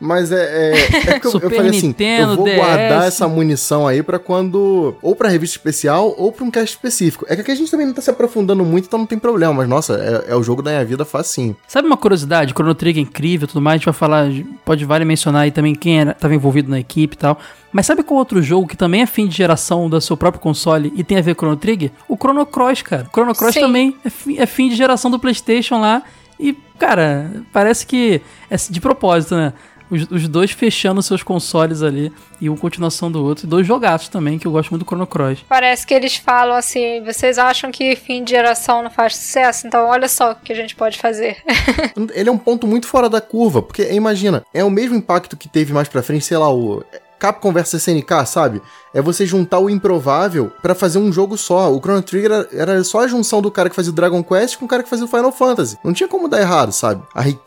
Mas 0.00 0.30
é. 0.30 0.72
É, 0.72 1.12
é 1.14 1.18
que 1.20 1.26
eu, 1.26 1.32
eu 1.40 1.50
falei 1.50 1.70
assim: 1.70 1.88
Nintendo, 1.88 2.32
eu 2.32 2.36
vou 2.36 2.44
DS. 2.44 2.56
guardar 2.56 3.06
essa 3.08 3.26
munição 3.26 3.86
aí 3.86 4.02
pra 4.02 4.18
quando. 4.18 4.94
Ou 5.02 5.16
pra 5.16 5.28
revista 5.28 5.56
especial, 5.56 6.14
ou 6.16 6.30
pra 6.30 6.44
um 6.44 6.50
cast 6.50 6.76
específico. 6.76 7.26
É 7.28 7.34
que 7.34 7.42
aqui 7.42 7.50
a 7.50 7.54
gente 7.54 7.70
também 7.70 7.86
não 7.86 7.92
tá 7.94 8.00
se 8.00 8.10
aprofundando 8.10 8.64
muito, 8.64 8.86
então 8.86 8.98
não 8.98 9.06
tem 9.06 9.18
problema. 9.18 9.52
Mas 9.52 9.68
nossa, 9.68 10.24
é, 10.28 10.32
é 10.32 10.36
o 10.36 10.42
jogo 10.42 10.62
da 10.62 10.70
minha 10.70 10.84
vida 10.84 11.04
facinho. 11.04 11.56
Sabe 11.66 11.86
uma 11.88 11.96
curiosidade? 11.96 12.52
Chrono 12.52 12.74
Trigger 12.74 13.02
é 13.02 13.06
incrível 13.06 13.46
e 13.46 13.48
tudo 13.48 13.60
mais. 13.60 13.74
A 13.74 13.78
gente 13.78 13.84
vai 13.86 13.94
falar, 13.94 14.28
pode 14.64 14.84
vale 14.84 15.04
mencionar 15.04 15.42
aí 15.42 15.50
também 15.50 15.74
quem 15.74 16.00
era, 16.00 16.14
tava 16.14 16.34
envolvido 16.34 16.70
na 16.70 16.78
equipe 16.78 17.14
e 17.14 17.18
tal. 17.18 17.38
Mas 17.72 17.84
sabe 17.86 18.02
qual 18.02 18.18
outro 18.18 18.40
jogo 18.40 18.66
que 18.66 18.76
também 18.76 19.02
é 19.02 19.06
fim 19.06 19.26
de 19.26 19.36
geração 19.36 19.90
do 19.90 20.00
seu 20.00 20.16
próprio 20.16 20.40
console 20.40 20.92
e 20.96 21.02
tem 21.04 21.18
a 21.18 21.20
ver 21.20 21.34
com 21.34 21.40
Chrono 21.44 21.56
Trigger? 21.56 21.90
O 22.08 22.16
Chrono 22.16 22.46
Cross, 22.46 22.82
cara. 22.82 23.06
O 23.08 23.10
Chrono 23.10 23.34
Cross 23.34 23.54
Sim. 23.54 23.60
também 23.60 23.96
é, 24.04 24.08
fi- 24.10 24.38
é 24.38 24.46
fim 24.46 24.68
de 24.68 24.76
geração 24.76 25.10
do 25.10 25.18
PlayStation 25.18 25.78
lá. 25.80 26.02
E, 26.40 26.56
cara, 26.78 27.30
parece 27.52 27.84
que 27.84 28.22
é 28.48 28.56
de 28.70 28.80
propósito, 28.80 29.34
né? 29.34 29.52
Os, 29.90 30.10
os 30.10 30.28
dois 30.28 30.50
fechando 30.50 31.02
seus 31.02 31.22
consoles 31.22 31.82
ali 31.82 32.12
e 32.40 32.48
um 32.48 32.56
continuação 32.56 33.10
do 33.10 33.24
outro. 33.24 33.46
E 33.46 33.48
dois 33.48 33.66
jogaços 33.66 34.08
também, 34.08 34.38
que 34.38 34.46
eu 34.46 34.52
gosto 34.52 34.70
muito 34.70 34.84
do 34.84 34.88
Chrono 34.88 35.06
Cross. 35.06 35.44
Parece 35.48 35.86
que 35.86 35.94
eles 35.94 36.16
falam 36.16 36.56
assim: 36.56 37.02
vocês 37.04 37.38
acham 37.38 37.70
que 37.70 37.96
fim 37.96 38.22
de 38.24 38.30
geração 38.30 38.82
não 38.82 38.90
faz 38.90 39.16
sucesso? 39.16 39.66
Então, 39.66 39.86
olha 39.86 40.08
só 40.08 40.32
o 40.32 40.34
que 40.34 40.52
a 40.52 40.56
gente 40.56 40.74
pode 40.76 40.98
fazer. 40.98 41.36
Ele 42.14 42.28
é 42.28 42.32
um 42.32 42.38
ponto 42.38 42.66
muito 42.66 42.86
fora 42.86 43.08
da 43.08 43.20
curva, 43.20 43.62
porque 43.62 43.90
imagina, 43.92 44.44
é 44.52 44.62
o 44.62 44.70
mesmo 44.70 44.96
impacto 44.96 45.36
que 45.36 45.48
teve 45.48 45.72
mais 45.72 45.88
pra 45.88 46.02
frente, 46.02 46.24
sei 46.24 46.36
lá, 46.36 46.52
o 46.52 46.82
Capcom 47.18 47.52
vs 47.52 47.74
SNK, 47.74 48.26
sabe? 48.26 48.62
É 48.94 49.02
você 49.02 49.26
juntar 49.26 49.58
o 49.58 49.68
improvável 49.68 50.50
pra 50.62 50.74
fazer 50.74 50.98
um 50.98 51.12
jogo 51.12 51.36
só. 51.36 51.72
O 51.72 51.78
Chrono 51.80 52.02
Trigger 52.02 52.48
era, 52.52 52.82
só 52.84 53.00
a 53.00 53.08
junção 53.08 53.42
do 53.42 53.50
cara 53.50 53.68
que 53.68 53.76
fazia 53.76 53.92
o 53.92 53.94
Dragon 53.94 54.22
Quest 54.22 54.56
com 54.58 54.64
o 54.64 54.68
cara 54.68 54.82
que 54.82 54.88
fazia 54.88 55.04
o 55.04 55.08
Final 55.08 55.32
Fantasy. 55.32 55.76
Não 55.84 55.92
tinha 55.92 56.08
como 56.08 56.28
dar 56.28 56.40
errado, 56.40 56.72
sabe? 56.72 57.02
A 57.14 57.20
rique... 57.20 57.40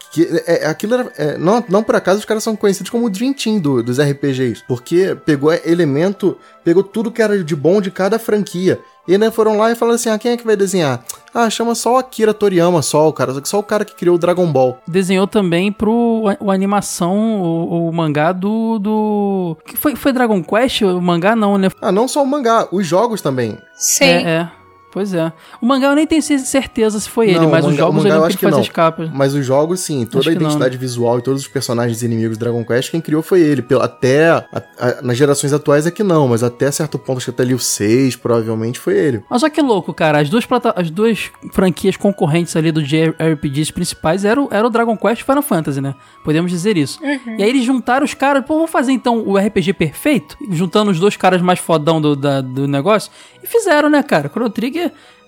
é, 0.46 0.66
é- 0.66 0.68
aquilo 0.68 0.94
era, 0.96 1.12
é, 1.18 1.38
não, 1.38 1.64
não 1.70 1.84
por 1.84 1.96
acaso 1.96 2.20
os 2.20 2.26
caras 2.26 2.44
são 2.44 2.56
conhecidos 2.56 2.90
como 2.90 3.06
o 3.06 3.10
Dream 3.10 3.34
Team 3.34 3.60
do- 3.60 3.82
dos 3.82 4.00
RPGs, 4.00 4.64
porque 4.68 5.16
pegou 5.26 5.52
elemento, 5.54 6.38
pegou 6.64 6.84
tudo 6.84 7.12
que 7.12 7.22
era 7.22 7.44
de 7.44 7.56
bom 7.56 7.82
de 7.82 7.90
cada 7.92 8.20
franquia. 8.20 8.80
E 9.08 9.18
né, 9.18 9.32
foram 9.32 9.58
lá 9.58 9.72
e 9.72 9.76
falaram 9.76 9.96
assim: 9.96 10.10
ah, 10.10 10.18
quem 10.18 10.32
é 10.32 10.38
que 10.38 10.46
vai 10.46 10.56
desenhar? 10.56 11.04
Ah, 11.34 11.50
chama 11.50 11.74
só 11.76 11.94
o 11.94 11.98
Akira 11.98 12.34
Toriyama, 12.34 12.82
só 12.82 13.08
o 13.08 13.14
cara, 13.14 13.34
só 13.46 13.60
o 13.60 13.64
cara 13.64 13.86
que 13.86 13.96
criou 13.96 14.16
o 14.16 14.20
Dragon 14.20 14.46
Ball. 14.52 14.78
desenhou 14.88 15.26
também 15.26 15.72
pro 15.72 16.26
a, 16.28 16.44
o 16.44 16.52
animação, 16.52 17.42
o, 17.42 17.90
o 17.90 17.94
mangá 17.94 18.32
do. 18.32 18.78
do... 18.80 19.58
Que 19.66 19.78
foi, 19.78 19.96
foi 19.96 20.12
Dragon 20.14 20.44
Quest? 20.44 20.82
O 20.82 21.02
mangá 21.02 21.36
não, 21.36 21.58
né? 21.58 21.70
Ah, 21.82 21.92
não 21.92 22.08
só 22.08 22.22
o 22.22 22.28
mangá, 22.28 22.68
os 22.72 22.86
jogos 22.86 23.22
também. 23.22 23.58
Sim. 23.76 24.06
É, 24.06 24.22
é. 24.22 24.61
Pois 24.92 25.14
é. 25.14 25.32
O 25.62 25.66
mangá 25.66 25.88
eu 25.88 25.96
nem 25.96 26.06
tenho 26.06 26.22
ce- 26.22 26.40
certeza 26.40 27.00
se 27.00 27.10
foi 27.10 27.30
ele, 27.30 27.40
Não, 27.40 27.50
mas 27.50 27.64
o 27.66 27.70
os 27.70 27.74
o 27.74 27.78
jogos 27.78 27.96
mangá 28.04 28.10
eu 28.10 28.22
lembro 28.22 28.28
que 28.28 28.32
ele 28.34 28.38
que 28.38 28.44
faz 28.44 28.54
não. 28.56 28.62
as 28.62 28.70
capas. 28.70 29.10
Mas 29.14 29.34
os 29.34 29.46
jogos, 29.46 29.80
sim, 29.80 30.06
toda 30.06 30.20
Acho 30.20 30.30
a 30.30 30.34
não, 30.34 30.42
identidade 30.42 30.78
visual 30.78 31.20
e 31.20 31.22
todos 31.22 31.42
os 31.42 31.48
personagens 31.48 32.04
inimigos 32.04 32.38
do 32.38 32.42
Dragon 32.42 32.64
Quest, 32.66 32.92
quem 32.92 33.00
criou 33.02 33.22
foi 33.22 33.40
ele. 33.42 33.66
Até 33.82 34.30
a- 34.30 34.46
a- 34.80 35.02
nas 35.02 35.18
gerações 35.18 35.54
atuais 35.54 35.86
é 35.88 35.92
que 35.92 36.04
não, 36.04 36.28
mas 36.28 36.44
até 36.44 36.70
certo 36.72 37.00
ponto, 37.00 37.18
acho 37.18 37.26
que 37.26 37.32
até 37.32 37.44
ali 37.44 37.54
o 37.54 37.60
6, 37.60 38.16
provavelmente 38.16 38.80
foi 38.80 38.96
ele. 38.98 39.24
Mas 39.30 39.44
olha 39.44 39.50
que 39.52 39.62
louco, 39.62 39.94
cara. 39.94 40.20
As 40.20 40.30
duas, 40.30 40.46
plata- 40.46 40.74
as 40.76 40.90
duas 40.90 41.32
franquias 41.54 41.96
concorrentes 41.96 42.56
ali 42.56 42.72
do 42.72 42.82
JRPGs 42.84 43.72
principais 43.72 44.26
eram, 44.26 44.48
era 44.52 44.66
o 44.66 44.70
Dragon 44.70 44.98
Quest 44.98 45.22
e 45.22 45.24
Final 45.24 45.42
Fantasy, 45.42 45.80
né? 45.82 45.96
Podemos 46.24 46.52
dizer 46.52 46.78
isso. 46.78 47.00
E 47.38 47.44
aí 47.44 47.50
eles 47.50 47.64
juntaram 47.64 48.04
os 48.06 48.14
caras, 48.14 48.44
pô, 48.46 48.56
vamos 48.56 48.72
fazer 48.72 48.92
então 48.92 49.24
o 49.26 49.38
RPG 49.38 49.74
perfeito? 49.74 50.38
Juntando 50.50 50.92
os 50.92 51.00
dois 51.00 51.16
caras 51.16 51.42
mais 51.42 51.60
fodão 51.60 52.02
do, 52.02 52.16
da- 52.16 52.42
do 52.42 52.68
negócio. 52.68 53.12
E 53.44 53.48
fizeram, 53.48 53.90
né, 53.90 54.02
cara? 54.04 54.30
Chrono 54.30 54.50
Trigger, 54.50 54.81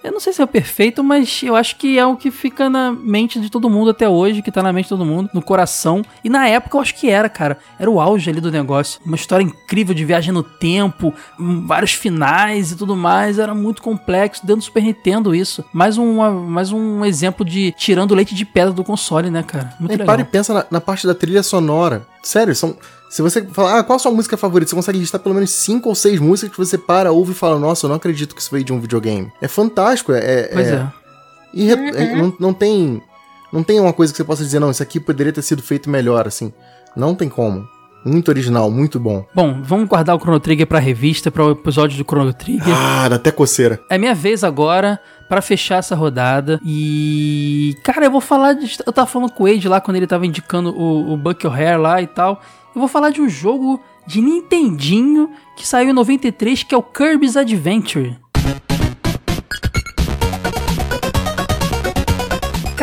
eu 0.04 0.12
não 0.12 0.20
sei 0.20 0.34
se 0.34 0.42
é 0.42 0.44
o 0.44 0.48
perfeito, 0.48 1.02
mas 1.02 1.42
eu 1.44 1.56
acho 1.56 1.78
que 1.78 1.98
é 1.98 2.06
o 2.06 2.18
que 2.18 2.30
fica 2.30 2.70
na 2.70 2.92
mente 2.92 3.40
de 3.40 3.50
todo 3.50 3.70
mundo 3.70 3.92
até 3.92 4.08
hoje, 4.08 4.42
que 4.42 4.52
tá 4.52 4.62
na 4.62 4.74
mente 4.74 4.86
de 4.86 4.90
todo 4.90 5.06
mundo, 5.06 5.30
no 5.34 5.42
coração. 5.42 6.02
E 6.22 6.30
na 6.30 6.46
época 6.46 6.76
eu 6.76 6.82
acho 6.82 6.94
que 6.94 7.10
era, 7.10 7.30
cara. 7.30 7.58
Era 7.80 7.90
o 7.90 8.02
auge 8.02 8.30
ali 8.30 8.42
do 8.42 8.52
negócio. 8.52 9.00
Uma 9.06 9.16
história 9.16 9.44
incrível 9.44 9.96
de 9.96 10.04
viagem 10.04 10.34
no 10.34 10.44
tempo, 10.44 11.14
hum, 11.40 11.66
vários 11.66 11.94
finais 11.94 12.74
e 12.74 12.76
tudo 12.76 12.98
mais. 12.98 13.40
Era 13.40 13.56
muito 13.56 13.82
complexo. 13.82 14.46
Dentro 14.46 14.58
do 14.58 14.66
Super 14.66 14.84
Nintendo 14.84 15.34
isso. 15.34 15.64
Mais, 15.72 15.98
uma, 15.98 16.32
mais 16.32 16.74
um 16.74 17.06
exemplo 17.06 17.46
de 17.46 17.72
tirando 17.78 18.14
leite 18.14 18.36
de 18.36 18.44
pedra 18.44 18.74
do 18.74 18.84
console, 18.84 19.32
né, 19.32 19.42
cara? 19.42 19.74
Muito 19.80 19.92
Aí 19.92 19.98
legal. 19.98 20.06
para 20.06 20.22
e 20.22 20.26
pensa 20.26 20.54
na, 20.54 20.66
na 20.70 20.82
parte 20.82 21.08
da 21.08 21.16
trilha 21.16 21.42
sonora. 21.42 22.06
Sério, 22.22 22.54
são. 22.54 22.76
Se 23.14 23.22
você 23.22 23.46
falar, 23.46 23.78
ah, 23.78 23.84
qual 23.84 23.96
a 23.98 24.00
sua 24.00 24.12
música 24.12 24.36
favorita? 24.36 24.72
Você 24.72 24.76
consegue 24.76 24.98
listar 24.98 25.22
pelo 25.22 25.36
menos 25.36 25.52
cinco 25.52 25.88
ou 25.88 25.94
seis 25.94 26.20
músicas 26.20 26.50
que 26.52 26.58
você 26.58 26.80
para, 26.80 27.12
ouve 27.12 27.32
e 27.32 27.36
fala, 27.36 27.60
nossa, 27.60 27.86
eu 27.86 27.90
não 27.90 27.98
acredito 27.98 28.34
que 28.34 28.42
isso 28.42 28.50
veio 28.52 28.64
de 28.64 28.74
um 28.74 28.80
videogame. 28.80 29.32
É 29.40 29.48
fantástico, 29.48 30.12
é. 30.14 30.50
Pois 30.52 30.68
é. 30.68 30.88
E 31.54 31.66
re- 31.68 31.90
é, 31.96 32.16
não, 32.16 32.34
não 32.40 32.54
tem. 32.56 33.00
Não 33.52 33.62
tem 33.62 33.80
uma 33.80 33.94
coisa 33.94 34.12
que 34.12 34.18
você 34.18 34.24
possa 34.24 34.44
dizer, 34.44 34.58
não, 34.60 34.72
isso 34.72 34.82
aqui 34.82 35.00
poderia 35.00 35.32
ter 35.32 35.44
sido 35.44 35.62
feito 35.62 35.92
melhor, 35.92 36.26
assim. 36.28 36.52
Não 36.96 37.14
tem 37.14 37.30
como. 37.30 37.68
Muito 38.04 38.30
original, 38.30 38.72
muito 38.72 39.00
bom. 39.00 39.24
Bom, 39.32 39.62
vamos 39.62 39.88
guardar 39.88 40.16
o 40.16 40.20
Chrono 40.20 40.40
Trigger 40.40 40.66
pra 40.66 40.80
revista, 40.80 41.30
para 41.30 41.46
o 41.46 41.52
episódio 41.52 42.00
do 42.00 42.04
Chrono 42.04 42.34
Trigger. 42.34 42.76
Ah, 42.76 43.08
dá 43.08 43.18
até 43.18 43.32
coceira. 43.32 43.80
É 43.92 43.98
minha 44.00 44.16
vez 44.16 44.44
agora 44.44 45.00
pra 45.34 45.42
fechar 45.42 45.78
essa 45.78 45.96
rodada. 45.96 46.60
E. 46.64 47.76
Cara, 47.82 48.06
eu 48.06 48.12
vou 48.12 48.22
falar. 48.22 48.54
De, 48.54 48.78
eu 48.86 48.94
tava 48.94 49.08
falando 49.08 49.32
com 49.32 49.44
o 49.44 49.48
Wade 49.48 49.68
lá 49.68 49.82
quando 49.82 49.98
ele 49.98 50.06
tava 50.06 50.28
indicando 50.28 50.70
o, 50.70 51.14
o 51.14 51.18
Buck 51.18 51.48
O'Hare 51.48 51.82
lá 51.82 52.00
e 52.02 52.06
tal. 52.06 52.40
Eu 52.76 52.80
vou 52.80 52.88
falar 52.88 53.10
de 53.10 53.20
um 53.20 53.28
jogo 53.28 53.82
de 54.06 54.22
Nintendinho 54.22 55.32
que 55.56 55.68
saiu 55.68 55.90
em 55.90 55.94
93, 55.94 56.62
que 56.62 56.76
é 56.76 56.78
o 56.78 56.84
Kirby's 56.84 57.36
Adventure. 57.36 58.16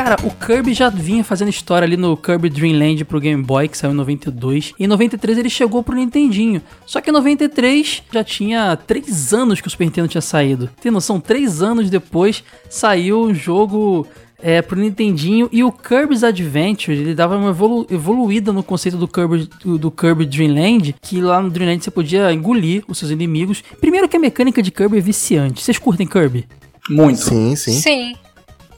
Cara, 0.02 0.16
o 0.24 0.30
Kirby 0.30 0.72
já 0.72 0.88
vinha 0.88 1.22
fazendo 1.22 1.50
história 1.50 1.84
ali 1.84 1.94
no 1.94 2.16
Kirby 2.16 2.48
Dream 2.48 2.78
Land 2.78 3.04
pro 3.04 3.20
Game 3.20 3.42
Boy, 3.42 3.68
que 3.68 3.76
saiu 3.76 3.92
em 3.92 3.96
92. 3.96 4.72
E 4.78 4.84
em 4.84 4.86
93 4.86 5.36
ele 5.36 5.50
chegou 5.50 5.82
pro 5.82 5.94
Nintendinho. 5.94 6.62
Só 6.86 7.02
que 7.02 7.10
em 7.10 7.12
93 7.12 8.02
já 8.10 8.24
tinha 8.24 8.74
3 8.76 9.34
anos 9.34 9.60
que 9.60 9.68
o 9.68 9.70
Super 9.70 9.84
Nintendo 9.84 10.08
tinha 10.08 10.22
saído. 10.22 10.70
Tem 10.80 10.90
noção? 10.90 11.20
3 11.20 11.60
anos 11.60 11.90
depois 11.90 12.42
saiu 12.70 13.24
um 13.24 13.34
jogo 13.34 14.06
é, 14.42 14.62
pro 14.62 14.80
Nintendinho 14.80 15.50
e 15.52 15.62
o 15.62 15.70
Kirby's 15.70 16.24
Adventure, 16.24 16.96
ele 16.96 17.14
dava 17.14 17.36
uma 17.36 17.50
evolu 17.50 17.86
evoluída 17.90 18.54
no 18.54 18.62
conceito 18.62 18.96
do 18.96 19.06
Kirby, 19.06 19.50
do, 19.62 19.76
do 19.76 19.90
Kirby 19.90 20.24
Dream 20.24 20.54
Land, 20.54 20.94
que 21.02 21.20
lá 21.20 21.42
no 21.42 21.50
Dream 21.50 21.68
Land 21.68 21.84
você 21.84 21.90
podia 21.90 22.32
engolir 22.32 22.84
os 22.88 22.96
seus 22.96 23.10
inimigos. 23.10 23.62
Primeiro 23.78 24.08
que 24.08 24.16
a 24.16 24.20
mecânica 24.20 24.62
de 24.62 24.70
Kirby 24.70 24.96
é 24.96 25.02
viciante. 25.02 25.62
Vocês 25.62 25.78
curtem 25.78 26.06
Kirby? 26.06 26.46
Muito. 26.88 27.20
Sim, 27.20 27.54
sim. 27.54 27.72
Sim. 27.72 28.14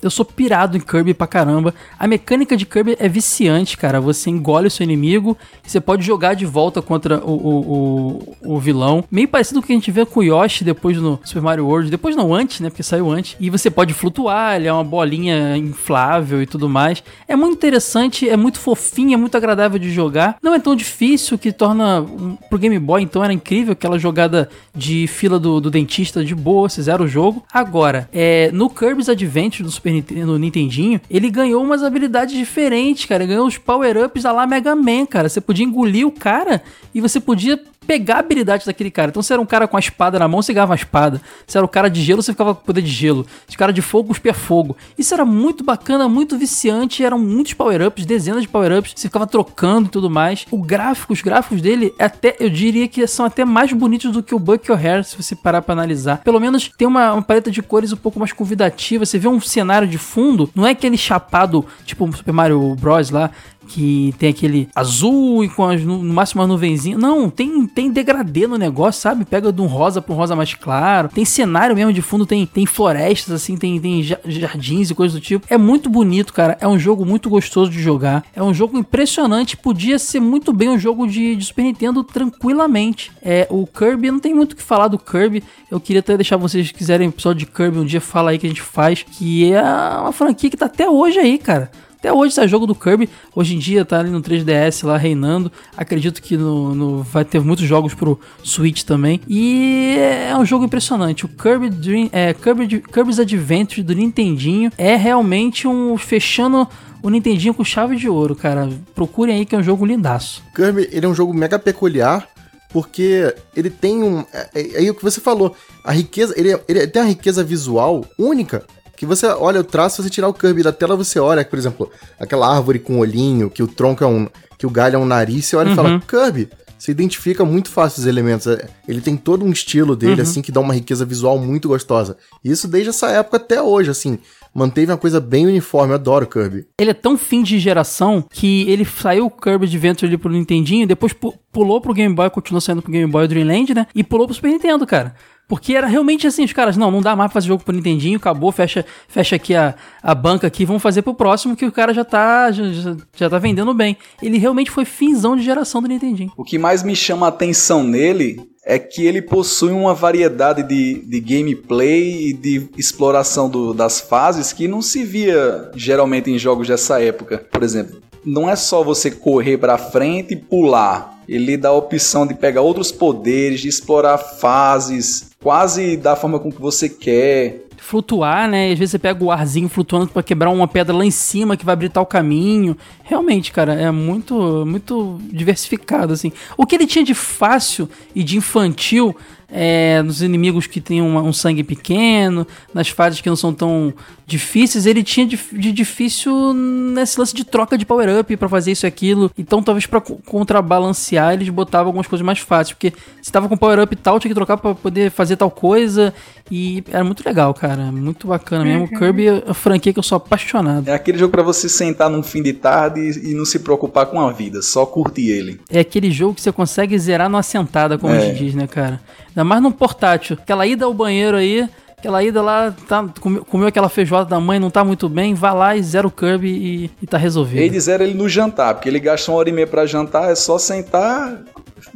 Eu 0.02 0.10
sou 0.10 0.24
pirado 0.24 0.76
em 0.76 0.80
Kirby 0.80 1.14
pra 1.14 1.28
caramba. 1.28 1.72
A 1.98 2.08
mecânica 2.08 2.56
de 2.56 2.66
Kirby 2.66 2.96
é 2.98 3.08
viciante, 3.08 3.76
cara. 3.76 4.00
Você 4.00 4.28
engole 4.28 4.66
o 4.66 4.70
seu 4.70 4.82
inimigo 4.82 5.38
e 5.64 5.70
você 5.70 5.80
pode 5.80 6.02
jogar 6.02 6.34
de 6.34 6.44
volta 6.44 6.82
contra 6.82 7.18
o, 7.24 7.30
o, 7.30 8.36
o, 8.42 8.54
o 8.56 8.58
vilão. 8.58 9.04
Meio 9.10 9.28
parecido 9.28 9.60
com 9.60 9.64
o 9.64 9.66
que 9.68 9.72
a 9.72 9.76
gente 9.76 9.90
vê 9.92 10.04
com 10.04 10.20
o 10.20 10.22
Yoshi 10.24 10.64
depois 10.64 10.96
no 10.96 11.20
Super 11.24 11.42
Mario 11.42 11.66
World. 11.66 11.88
Depois 11.88 12.16
não, 12.16 12.34
antes, 12.34 12.58
né? 12.58 12.68
Porque 12.68 12.82
saiu 12.82 13.08
antes. 13.10 13.36
E 13.38 13.48
você 13.48 13.70
pode 13.70 13.94
flutuar, 13.94 14.56
ele 14.56 14.66
é 14.66 14.72
uma 14.72 14.82
bolinha 14.82 15.56
inflável 15.56 16.42
e 16.42 16.46
tudo 16.46 16.68
mais. 16.68 17.02
É 17.28 17.36
muito 17.36 17.54
interessante, 17.54 18.28
é 18.28 18.36
muito 18.36 18.58
fofinho, 18.58 19.14
é 19.14 19.16
muito 19.16 19.36
agradável 19.36 19.78
de 19.78 19.90
jogar. 19.90 20.36
Não 20.42 20.54
é 20.54 20.58
tão 20.58 20.74
difícil, 20.74 21.38
que 21.38 21.52
torna... 21.52 22.04
Pro 22.48 22.58
Game 22.58 22.78
Boy, 22.78 23.02
então, 23.02 23.22
era 23.22 23.32
incrível 23.32 23.72
aquela 23.72 23.98
jogada 23.98 24.48
de 24.74 25.06
fila 25.06 25.38
do, 25.38 25.60
do 25.60 25.70
dentista 25.70 26.24
de 26.24 26.34
boa, 26.34 26.68
zera 26.68 27.02
o 27.02 27.06
jogo. 27.06 27.44
Agora, 27.52 28.08
é, 28.12 28.50
no 28.52 28.68
Kirby's 28.68 29.08
Adventure 29.08 29.62
do 29.62 29.70
Super 29.70 29.91
Nintendo, 29.93 30.27
no 30.32 30.39
Nintendinho, 30.39 31.01
ele 31.10 31.31
ganhou 31.31 31.62
umas 31.62 31.82
habilidades 31.82 32.35
diferentes, 32.36 33.05
cara. 33.05 33.23
Ele 33.23 33.32
ganhou 33.32 33.47
os 33.47 33.59
power-ups 33.59 34.24
a 34.24 34.32
lá 34.32 34.47
Mega 34.47 34.74
Man, 34.74 35.06
cara. 35.06 35.28
Você 35.28 35.40
podia 35.40 35.64
engolir 35.64 36.06
o 36.06 36.10
cara 36.10 36.62
e 36.94 37.01
você 37.01 37.20
podia 37.20 37.60
pegar 37.86 38.16
a 38.16 38.18
habilidade 38.20 38.64
daquele 38.64 38.90
cara. 38.90 39.10
Então, 39.10 39.22
se 39.22 39.32
era 39.32 39.40
um 39.40 39.46
cara 39.46 39.68
com 39.68 39.76
a 39.76 39.80
espada 39.80 40.18
na 40.18 40.28
mão, 40.28 40.42
você 40.42 40.52
ganhava 40.52 40.74
a 40.74 40.76
espada. 40.76 41.20
Se 41.46 41.56
era 41.56 41.64
o 41.64 41.68
cara 41.68 41.88
de 41.88 42.02
gelo, 42.02 42.22
você 42.22 42.32
ficava 42.32 42.54
com 42.54 42.62
poder 42.62 42.82
de 42.82 42.90
gelo. 42.90 43.26
Se 43.48 43.56
cara 43.56 43.72
de 43.72 43.82
fogo, 43.82 44.09
cuspia 44.09 44.34
fogo. 44.34 44.76
Isso 44.96 45.12
era 45.14 45.24
muito 45.24 45.64
bacana, 45.64 46.09
muito 46.09 46.38
viciante. 46.38 47.04
Eram 47.04 47.18
muitos 47.18 47.54
power-ups, 47.54 48.06
dezenas 48.06 48.42
de 48.42 48.48
power-ups. 48.48 48.92
Você 48.96 49.09
ficava 49.09 49.26
trocando 49.26 49.88
e 49.88 49.90
tudo 49.90 50.09
mais. 50.09 50.46
O 50.50 50.62
gráfico, 50.62 51.12
os 51.12 51.22
gráficos 51.22 51.60
dele, 51.60 51.92
até, 51.98 52.36
eu 52.40 52.48
diria 52.48 52.88
que 52.88 53.06
são 53.06 53.26
até 53.26 53.44
mais 53.44 53.72
bonitos 53.72 54.12
do 54.12 54.22
que 54.22 54.34
o 54.34 54.38
Buck 54.38 54.70
Hair, 54.72 55.04
se 55.04 55.16
você 55.16 55.34
parar 55.34 55.62
pra 55.62 55.72
analisar. 55.72 56.18
Pelo 56.18 56.40
menos 56.40 56.68
tem 56.68 56.86
uma, 56.86 57.12
uma 57.12 57.22
paleta 57.22 57.50
de 57.50 57.62
cores 57.62 57.92
um 57.92 57.96
pouco 57.96 58.18
mais 58.18 58.32
convidativa. 58.32 59.04
Você 59.04 59.18
vê 59.18 59.28
um 59.28 59.40
cenário 59.40 59.88
de 59.88 59.98
fundo, 59.98 60.50
não 60.54 60.66
é 60.66 60.70
aquele 60.70 60.96
chapado, 60.96 61.64
tipo 61.84 62.10
Super 62.16 62.32
Mario 62.32 62.74
Bros. 62.76 63.10
lá, 63.10 63.30
que 63.68 64.14
tem 64.18 64.30
aquele 64.30 64.68
azul 64.74 65.44
e 65.44 65.48
com 65.48 65.64
as, 65.64 65.82
no 65.82 66.02
máximo 66.02 66.43
uma 66.43 66.48
nuvenzinha. 66.48 66.97
Não, 66.98 67.28
tem, 67.30 67.66
tem 67.66 67.90
degradê 67.90 68.47
no 68.47 68.56
negócio, 68.56 69.01
sabe? 69.01 69.24
Pega 69.24 69.52
de 69.52 69.60
um 69.60 69.66
rosa 69.66 70.01
pra 70.02 70.12
um 70.14 70.16
rosa 70.16 70.36
mais 70.36 70.55
claro. 70.55 71.09
Tem 71.09 71.24
cenário 71.24 71.74
mesmo 71.74 71.93
de 71.93 72.02
fundo, 72.02 72.26
tem, 72.26 72.44
tem 72.47 72.66
florestas, 72.66 73.34
assim, 73.34 73.56
tem, 73.56 73.80
tem 73.80 74.02
ja- 74.02 74.18
jardins 74.26 74.90
e 74.90 74.94
coisas 74.94 75.18
do 75.18 75.20
tipo. 75.22 75.47
É 75.48 75.56
muito 75.59 75.89
bonito, 75.89 76.32
cara. 76.32 76.56
É 76.60 76.68
um 76.68 76.78
jogo 76.78 77.05
muito 77.05 77.28
gostoso 77.30 77.70
de 77.70 77.80
jogar. 77.80 78.24
É 78.34 78.43
um 78.43 78.52
jogo 78.55 78.78
impressionante. 78.78 79.56
Podia 79.56 79.98
ser 79.98 80.20
muito 80.20 80.52
bem 80.52 80.68
um 80.68 80.78
jogo 80.78 81.06
de, 81.06 81.36
de 81.36 81.44
Super 81.44 81.62
Nintendo 81.62 82.02
tranquilamente. 82.05 83.10
É, 83.22 83.47
o 83.51 83.66
Kirby, 83.66 84.10
não 84.10 84.18
tem 84.18 84.34
muito 84.34 84.52
o 84.52 84.56
que 84.56 84.62
falar 84.62 84.89
do 84.89 84.98
Kirby. 84.98 85.43
Eu 85.70 85.80
queria 85.80 86.01
até 86.01 86.16
deixar 86.16 86.36
vocês 86.36 86.70
quiserem 86.70 87.09
episódio 87.09 87.47
de 87.47 87.52
Kirby 87.52 87.78
um 87.78 87.84
dia 87.84 88.01
fala 88.01 88.30
aí 88.30 88.39
que 88.39 88.47
a 88.47 88.48
gente 88.48 88.62
faz. 88.62 89.02
Que 89.02 89.52
é 89.52 89.62
uma 89.62 90.12
franquia 90.12 90.51
que 90.51 90.56
tá 90.56 90.66
até 90.66 90.89
hoje 90.89 91.18
aí, 91.18 91.39
cara. 91.39 91.70
Até 92.02 92.12
hoje 92.12 92.34
sai 92.34 92.48
jogo 92.48 92.66
do 92.66 92.74
Kirby. 92.74 93.08
Hoje 93.32 93.54
em 93.54 93.60
dia 93.60 93.84
tá 93.84 94.00
ali 94.00 94.10
no 94.10 94.20
3DS 94.20 94.84
lá 94.84 94.96
reinando. 94.96 95.52
Acredito 95.76 96.20
que 96.20 96.36
no, 96.36 96.74
no- 96.74 97.02
vai 97.04 97.24
ter 97.24 97.40
muitos 97.40 97.64
jogos 97.64 97.94
pro 97.94 98.18
Switch 98.42 98.82
também. 98.82 99.20
E 99.28 99.94
é 100.28 100.36
um 100.36 100.44
jogo 100.44 100.64
impressionante. 100.64 101.24
O 101.24 101.28
Kirby 101.28 101.70
Dream, 101.70 102.08
é, 102.10 102.34
Kirby, 102.34 102.80
Kirby's 102.80 103.20
Adventure 103.20 103.84
do 103.84 103.94
Nintendinho 103.94 104.72
é 104.76 104.96
realmente 104.96 105.68
um 105.68 105.96
fechando 105.96 106.66
o 107.04 107.08
Nintendinho 107.08 107.54
com 107.54 107.62
chave 107.62 107.94
de 107.94 108.08
ouro, 108.08 108.34
cara. 108.34 108.68
Procurem 108.96 109.36
aí 109.36 109.46
que 109.46 109.54
é 109.54 109.58
um 109.58 109.62
jogo 109.62 109.86
lindaço. 109.86 110.42
Kirby, 110.56 110.88
ele 110.90 111.06
é 111.06 111.08
um 111.08 111.14
jogo 111.14 111.32
mega 111.32 111.56
peculiar, 111.56 112.28
porque 112.72 113.32
ele 113.54 113.70
tem 113.70 114.02
um... 114.02 114.24
É, 114.32 114.48
é, 114.56 114.60
aí 114.78 114.90
o 114.90 114.94
que 114.96 115.04
você 115.04 115.20
falou, 115.20 115.54
a 115.84 115.92
riqueza... 115.92 116.34
Ele, 116.36 116.58
ele 116.66 116.84
tem 116.88 117.00
uma 117.00 117.08
riqueza 117.08 117.44
visual 117.44 118.04
única, 118.18 118.64
que 119.02 119.06
você 119.06 119.26
olha 119.26 119.58
o 119.58 119.64
traço, 119.64 119.96
se 119.96 120.02
você 120.04 120.10
tirar 120.10 120.28
o 120.28 120.32
Kirby 120.32 120.62
da 120.62 120.70
tela, 120.70 120.94
você 120.94 121.18
olha, 121.18 121.44
por 121.44 121.58
exemplo, 121.58 121.90
aquela 122.20 122.48
árvore 122.48 122.78
com 122.78 123.00
olhinho, 123.00 123.50
que 123.50 123.60
o 123.60 123.66
tronco 123.66 124.04
é 124.04 124.06
um... 124.06 124.28
que 124.56 124.64
o 124.64 124.70
galho 124.70 124.94
é 124.94 124.98
um 124.98 125.04
nariz, 125.04 125.46
você 125.46 125.56
olha 125.56 125.72
e 125.72 125.74
fala, 125.74 126.00
Kirby... 126.06 126.48
Você 126.78 126.90
identifica 126.90 127.44
muito 127.44 127.68
fácil 127.68 128.00
os 128.00 128.06
elementos. 128.06 128.44
É, 128.48 128.68
Ele 128.88 129.00
tem 129.00 129.16
todo 129.16 129.44
um 129.44 129.52
estilo 129.52 129.94
dele, 129.94 130.20
assim, 130.20 130.42
que 130.42 130.50
dá 130.50 130.58
uma 130.58 130.74
riqueza 130.74 131.04
visual 131.04 131.38
muito 131.38 131.68
gostosa. 131.68 132.16
Isso 132.44 132.66
desde 132.66 132.90
essa 132.90 133.08
época 133.08 133.36
até 133.36 133.62
hoje, 133.62 133.88
assim. 133.88 134.18
Manteve 134.54 134.92
uma 134.92 134.98
coisa 134.98 135.20
bem 135.20 135.46
uniforme. 135.46 135.92
Eu 135.92 135.96
adoro 135.96 136.26
Kirby. 136.26 136.66
Ele 136.78 136.90
é 136.90 136.94
tão 136.94 137.16
fim 137.16 137.42
de 137.42 137.58
geração 137.58 138.24
que 138.30 138.68
ele 138.70 138.84
saiu 138.84 139.26
o 139.26 139.30
Kirby 139.30 139.66
Adventure 139.66 140.06
ali 140.06 140.18
pro 140.18 140.30
Nintendinho, 140.30 140.86
depois 140.86 141.12
pu- 141.12 141.34
pulou 141.50 141.80
pro 141.80 141.94
Game 141.94 142.14
Boy, 142.14 142.28
continuou 142.30 142.60
saindo 142.60 142.82
pro 142.82 142.92
Game 142.92 143.10
Boy 143.10 143.26
Dreamland, 143.26 143.74
né? 143.74 143.86
E 143.94 144.04
pulou 144.04 144.26
pro 144.26 144.34
Super 144.34 144.50
Nintendo, 144.50 144.86
cara. 144.86 145.14
Porque 145.48 145.74
era 145.74 145.86
realmente 145.86 146.26
assim, 146.26 146.44
os 146.44 146.52
caras, 146.52 146.76
não, 146.78 146.90
não 146.90 147.02
dá 147.02 147.14
mais 147.14 147.28
pra 147.28 147.34
fazer 147.34 147.48
jogo 147.48 147.62
pro 147.64 147.74
Nintendinho, 147.74 148.16
acabou, 148.16 148.50
fecha, 148.52 148.86
fecha 149.08 149.36
aqui 149.36 149.54
a, 149.54 149.74
a 150.02 150.14
banca 150.14 150.46
aqui, 150.46 150.64
vamos 150.64 150.82
fazer 150.82 151.02
pro 151.02 151.12
próximo 151.14 151.54
que 151.56 151.66
o 151.66 151.72
cara 151.72 151.92
já 151.92 152.04
tá, 152.04 152.50
já, 152.52 152.70
já, 152.72 152.96
já 153.14 153.28
tá 153.30 153.38
vendendo 153.38 153.74
bem. 153.74 153.96
Ele 154.22 154.38
realmente 154.38 154.70
foi 154.70 154.84
finzão 154.86 155.36
de 155.36 155.42
geração 155.42 155.82
do 155.82 155.88
Nintendinho. 155.88 156.32
O 156.36 156.44
que 156.44 156.58
mais 156.58 156.82
me 156.82 156.96
chama 156.96 157.26
a 157.26 157.28
atenção 157.28 157.82
nele 157.82 158.40
é 158.64 158.78
que 158.78 159.05
ele 159.06 159.20
possui 159.20 159.70
uma 159.72 159.93
variedade 159.94 160.62
de, 160.62 161.01
de 161.05 161.20
gameplay 161.20 162.28
e 162.28 162.32
de 162.32 162.68
exploração 162.78 163.48
do- 163.48 163.74
das 163.74 164.01
fases 164.01 164.52
que 164.52 164.68
não 164.68 164.80
se 164.80 165.02
via 165.05 165.70
geralmente 165.74 166.30
em 166.30 166.39
jogos 166.39 166.68
dessa 166.68 167.01
época. 167.02 167.44
Por 167.51 167.62
exemplo, 167.62 168.01
não 168.24 168.48
é 168.48 168.55
só 168.55 168.84
você 168.84 169.10
correr 169.10 169.59
pra 169.59 169.76
frente 169.76 170.34
e 170.34 170.36
pular. 170.36 171.20
Ele 171.28 171.56
dá 171.56 171.70
a 171.70 171.72
opção 171.72 172.26
de 172.26 172.34
pegar 172.34 172.60
outros 172.62 172.93
poderes, 172.93 173.60
de 173.60 173.68
explorar 173.68 174.18
fases, 174.18 175.30
quase 175.43 175.97
da 175.97 176.14
forma 176.16 176.39
como 176.39 176.55
que 176.55 176.60
você 176.60 176.89
quer. 176.89 177.62
Flutuar, 177.82 178.48
né? 178.48 178.70
Às 178.70 178.78
vezes 178.78 178.92
você 178.92 178.98
pega 178.98 179.24
o 179.24 179.30
arzinho 179.32 179.68
flutuando 179.68 180.06
pra 180.06 180.22
quebrar 180.22 180.50
uma 180.50 180.68
pedra 180.68 180.94
lá 180.94 181.04
em 181.04 181.10
cima 181.10 181.56
que 181.56 181.64
vai 181.64 181.72
abrir 181.72 181.88
tal 181.88 182.06
caminho. 182.06 182.76
Realmente, 183.02 183.50
cara, 183.50 183.74
é 183.74 183.90
muito, 183.90 184.64
muito 184.64 185.20
diversificado, 185.24 186.12
assim. 186.12 186.30
O 186.56 186.64
que 186.64 186.76
ele 186.76 186.86
tinha 186.86 187.04
de 187.04 187.12
fácil 187.12 187.88
e 188.14 188.22
de 188.22 188.36
infantil 188.38 189.16
é, 189.54 190.00
nos 190.02 190.22
inimigos 190.22 190.66
que 190.66 190.80
têm 190.80 191.02
uma- 191.02 191.20
um 191.22 191.32
sangue 191.32 191.62
pequeno, 191.62 192.46
nas 192.72 192.88
fases 192.88 193.20
que 193.20 193.28
não 193.28 193.36
são 193.36 193.52
tão 193.52 193.92
difíceis, 194.26 194.86
ele 194.86 195.02
tinha 195.02 195.26
de, 195.26 195.38
de 195.52 195.70
difícil 195.72 196.54
nesse 196.54 197.18
lance 197.20 197.34
de 197.34 197.44
troca 197.44 197.76
de 197.76 197.84
power-up 197.84 198.34
pra 198.38 198.48
fazer 198.48 198.72
isso 198.72 198.86
e 198.86 198.88
aquilo. 198.88 199.30
Então, 199.36 199.62
talvez 199.62 199.84
pra 199.84 200.00
co- 200.00 200.18
contrabalancear, 200.24 201.34
eles 201.34 201.48
botavam 201.50 201.88
algumas 201.88 202.06
coisas 202.06 202.24
mais 202.24 202.38
fáceis. 202.38 202.72
Porque 202.72 202.92
se 203.20 203.30
tava 203.30 203.48
com 203.48 203.56
power-up 203.56 203.94
tal, 203.96 204.18
tinha 204.18 204.30
que 204.30 204.34
trocar 204.34 204.56
pra 204.56 204.74
poder 204.74 205.10
fazer 205.10 205.36
tal 205.36 205.50
coisa. 205.50 206.14
E 206.50 206.82
era 206.90 207.04
muito 207.04 207.22
legal, 207.26 207.52
cara. 207.54 207.90
Muito 207.92 208.26
bacana 208.26 208.64
mesmo. 208.64 208.88
Kirby 208.88 209.26
é 209.28 209.42
a 209.48 209.54
franquia 209.54 209.92
que 209.92 209.98
eu 209.98 210.02
sou 210.02 210.16
apaixonado. 210.16 210.88
É 210.88 210.94
aquele 210.94 211.18
jogo 211.18 211.30
pra 211.32 211.42
você 211.42 211.68
sentar 211.68 212.10
num 212.10 212.22
fim 212.22 212.42
de 212.42 212.52
tarde 212.52 213.00
e 213.00 213.32
e 213.32 213.34
não 213.34 213.44
se 213.46 213.58
preocupar 213.60 214.06
com 214.06 214.20
a 214.20 214.30
vida, 214.32 214.60
só 214.62 214.84
curtir 214.84 215.30
ele. 215.30 215.60
É 215.70 215.80
aquele 215.80 216.10
jogo 216.10 216.34
que 216.34 216.40
você 216.42 216.52
consegue 216.52 216.98
zerar 216.98 217.28
numa 217.30 217.42
sentada, 217.42 217.96
como 217.96 218.12
a 218.12 218.16
É. 218.16 218.20
gente 218.20 218.44
diz, 218.44 218.54
né, 218.54 218.66
cara? 218.66 219.00
Ainda 219.32 219.44
mais 219.44 219.62
num 219.62 219.72
portátil. 219.72 220.36
Aquela 220.40 220.66
ida 220.66 220.84
ao 220.84 220.94
banheiro 220.94 221.36
aí, 221.36 221.68
aquela 221.96 222.22
ida 222.22 222.42
lá, 222.42 222.74
tá, 222.86 223.04
comeu, 223.20 223.44
comeu 223.44 223.66
aquela 223.66 223.88
feijoada 223.88 224.28
da 224.28 224.38
mãe, 224.38 224.59
não 224.59 224.70
tá 224.70 224.84
muito 224.84 225.09
bem, 225.09 225.34
vai 225.34 225.54
lá 225.54 225.76
e 225.76 225.82
zera 225.82 226.06
o 226.06 226.10
Kirby 226.10 226.48
e, 226.48 226.90
e 227.00 227.06
tá 227.06 227.16
resolvido. 227.16 227.60
Eles 227.60 227.84
zeram 227.84 228.04
ele 228.04 228.14
no 228.14 228.28
jantar, 228.28 228.74
porque 228.74 228.88
ele 228.88 229.00
gasta 229.00 229.30
uma 229.30 229.38
hora 229.38 229.48
e 229.48 229.52
meia 229.52 229.66
pra 229.66 229.86
jantar, 229.86 230.30
é 230.30 230.34
só 230.34 230.59
sentar, 230.59 231.38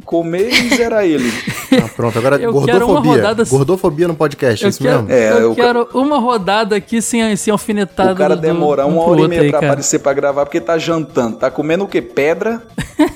comer 0.05 0.49
e 0.49 0.75
zerar 0.75 1.03
ele. 1.05 1.31
Ah, 1.83 1.89
pronto, 1.95 2.17
agora 2.17 2.35
Eu 2.37 2.51
quero 2.63 2.85
uma 2.85 2.93
gordofobia. 2.95 3.11
rodada- 3.23 3.43
Gordofobia 3.45 4.07
no 4.07 4.15
podcast, 4.15 4.63
é 4.63 4.67
Eu 4.67 4.69
isso 4.69 4.81
quero, 4.83 5.03
mesmo? 5.03 5.11
É, 5.11 5.41
eu 5.43 5.51
o- 5.51 5.55
quero 5.55 5.87
uma 5.93 6.17
rodada 6.19 6.75
aqui 6.75 7.01
sem, 7.01 7.35
sem 7.35 7.51
alfinetada. 7.51 8.13
o 8.13 8.15
cara 8.15 8.35
do- 8.35 8.41
demora 8.41 8.85
um 8.85 8.93
uma 8.93 9.03
hora 9.03 9.21
e 9.21 9.27
meia 9.27 9.41
aí, 9.41 9.49
pra 9.49 9.59
cara. 9.59 9.71
aparecer 9.73 9.99
pra 9.99 10.13
gravar, 10.13 10.45
porque 10.45 10.61
tá 10.61 10.77
jantando. 10.77 11.37
Tá 11.37 11.51
comendo 11.51 11.83
o 11.83 11.87
quê? 11.87 12.01
Pedra? 12.01 12.61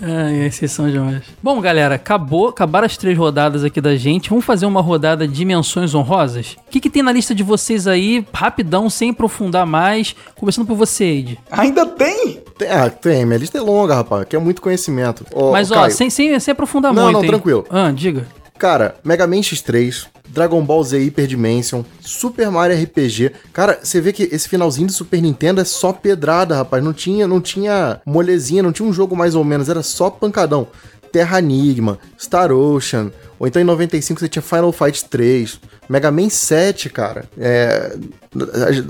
Ai, 0.00 0.50
vocês 0.50 0.70
são 0.70 0.88
demais. 0.90 1.22
Bom, 1.42 1.58
galera, 1.60 1.94
acabou, 1.94 2.48
acabaram 2.48 2.84
as 2.86 2.96
três 2.96 3.16
rodadas 3.16 3.64
aqui 3.64 3.80
da 3.80 3.96
gente. 3.96 4.28
Vamos 4.28 4.44
fazer 4.44 4.66
uma 4.66 4.80
rodada 4.82 5.26
de 5.26 5.44
menções 5.44 5.94
honrosas? 5.94 6.56
O 6.66 6.70
que, 6.70 6.80
que 6.80 6.90
tem 6.90 7.02
na 7.02 7.12
lista 7.12 7.34
de 7.34 7.42
vocês 7.42 7.86
aí, 7.86 8.24
rapidão, 8.32 8.90
sem 8.90 9.10
aprofundar 9.10 9.64
mais? 9.66 10.14
Começando 10.38 10.66
por 10.66 10.76
você, 10.76 11.04
Ed. 11.04 11.38
Ainda 11.50 11.86
tem? 11.86 12.40
Tem, 12.58 12.68
ah, 12.68 12.88
tem. 12.90 13.24
Minha 13.26 13.38
lista 13.38 13.58
é 13.58 13.60
longa, 13.60 13.94
rapaz, 13.94 14.26
que 14.28 14.34
é 14.34 14.38
muito 14.38 14.62
conhecimento. 14.62 15.24
Ô, 15.32 15.52
Mas, 15.52 15.70
ó, 15.70 15.88
sem, 15.90 16.08
sem, 16.10 16.38
sem 16.40 16.52
aprofundar 16.52 16.92
Não, 16.92 17.04
muito, 17.04 17.14
não, 17.16 17.22
hein? 17.24 17.30
tranquilo. 17.30 17.66
Ah, 17.68 17.90
diga. 17.90 18.26
Cara, 18.58 18.96
Mega 19.04 19.26
Man 19.26 19.40
X3, 19.40 20.06
Dragon 20.28 20.64
Ball 20.64 20.82
Z 20.82 20.98
Hyper 20.98 21.26
Dimension, 21.26 21.82
Super 22.00 22.50
Mario 22.50 22.82
RPG. 22.82 23.32
Cara, 23.52 23.78
você 23.82 24.00
vê 24.00 24.12
que 24.12 24.22
esse 24.32 24.48
finalzinho 24.48 24.86
do 24.86 24.92
Super 24.92 25.20
Nintendo 25.20 25.60
é 25.60 25.64
só 25.64 25.92
pedrada, 25.92 26.56
rapaz. 26.56 26.82
Não 26.82 26.94
tinha, 26.94 27.26
não 27.26 27.40
tinha 27.40 28.00
molezinha, 28.06 28.62
não 28.62 28.72
tinha 28.72 28.88
um 28.88 28.92
jogo 28.92 29.14
mais 29.14 29.34
ou 29.34 29.44
menos, 29.44 29.68
era 29.68 29.82
só 29.82 30.08
pancadão. 30.08 30.66
Terra 31.12 31.38
Enigma, 31.38 31.98
Star 32.18 32.50
Ocean, 32.52 33.10
ou 33.38 33.46
então 33.46 33.60
em 33.60 33.64
95 33.64 34.20
você 34.20 34.28
tinha 34.28 34.42
Final 34.42 34.72
Fight 34.72 35.04
3, 35.04 35.60
Mega 35.88 36.10
Man 36.10 36.28
7, 36.28 36.90
cara. 36.90 37.24
É, 37.38 37.96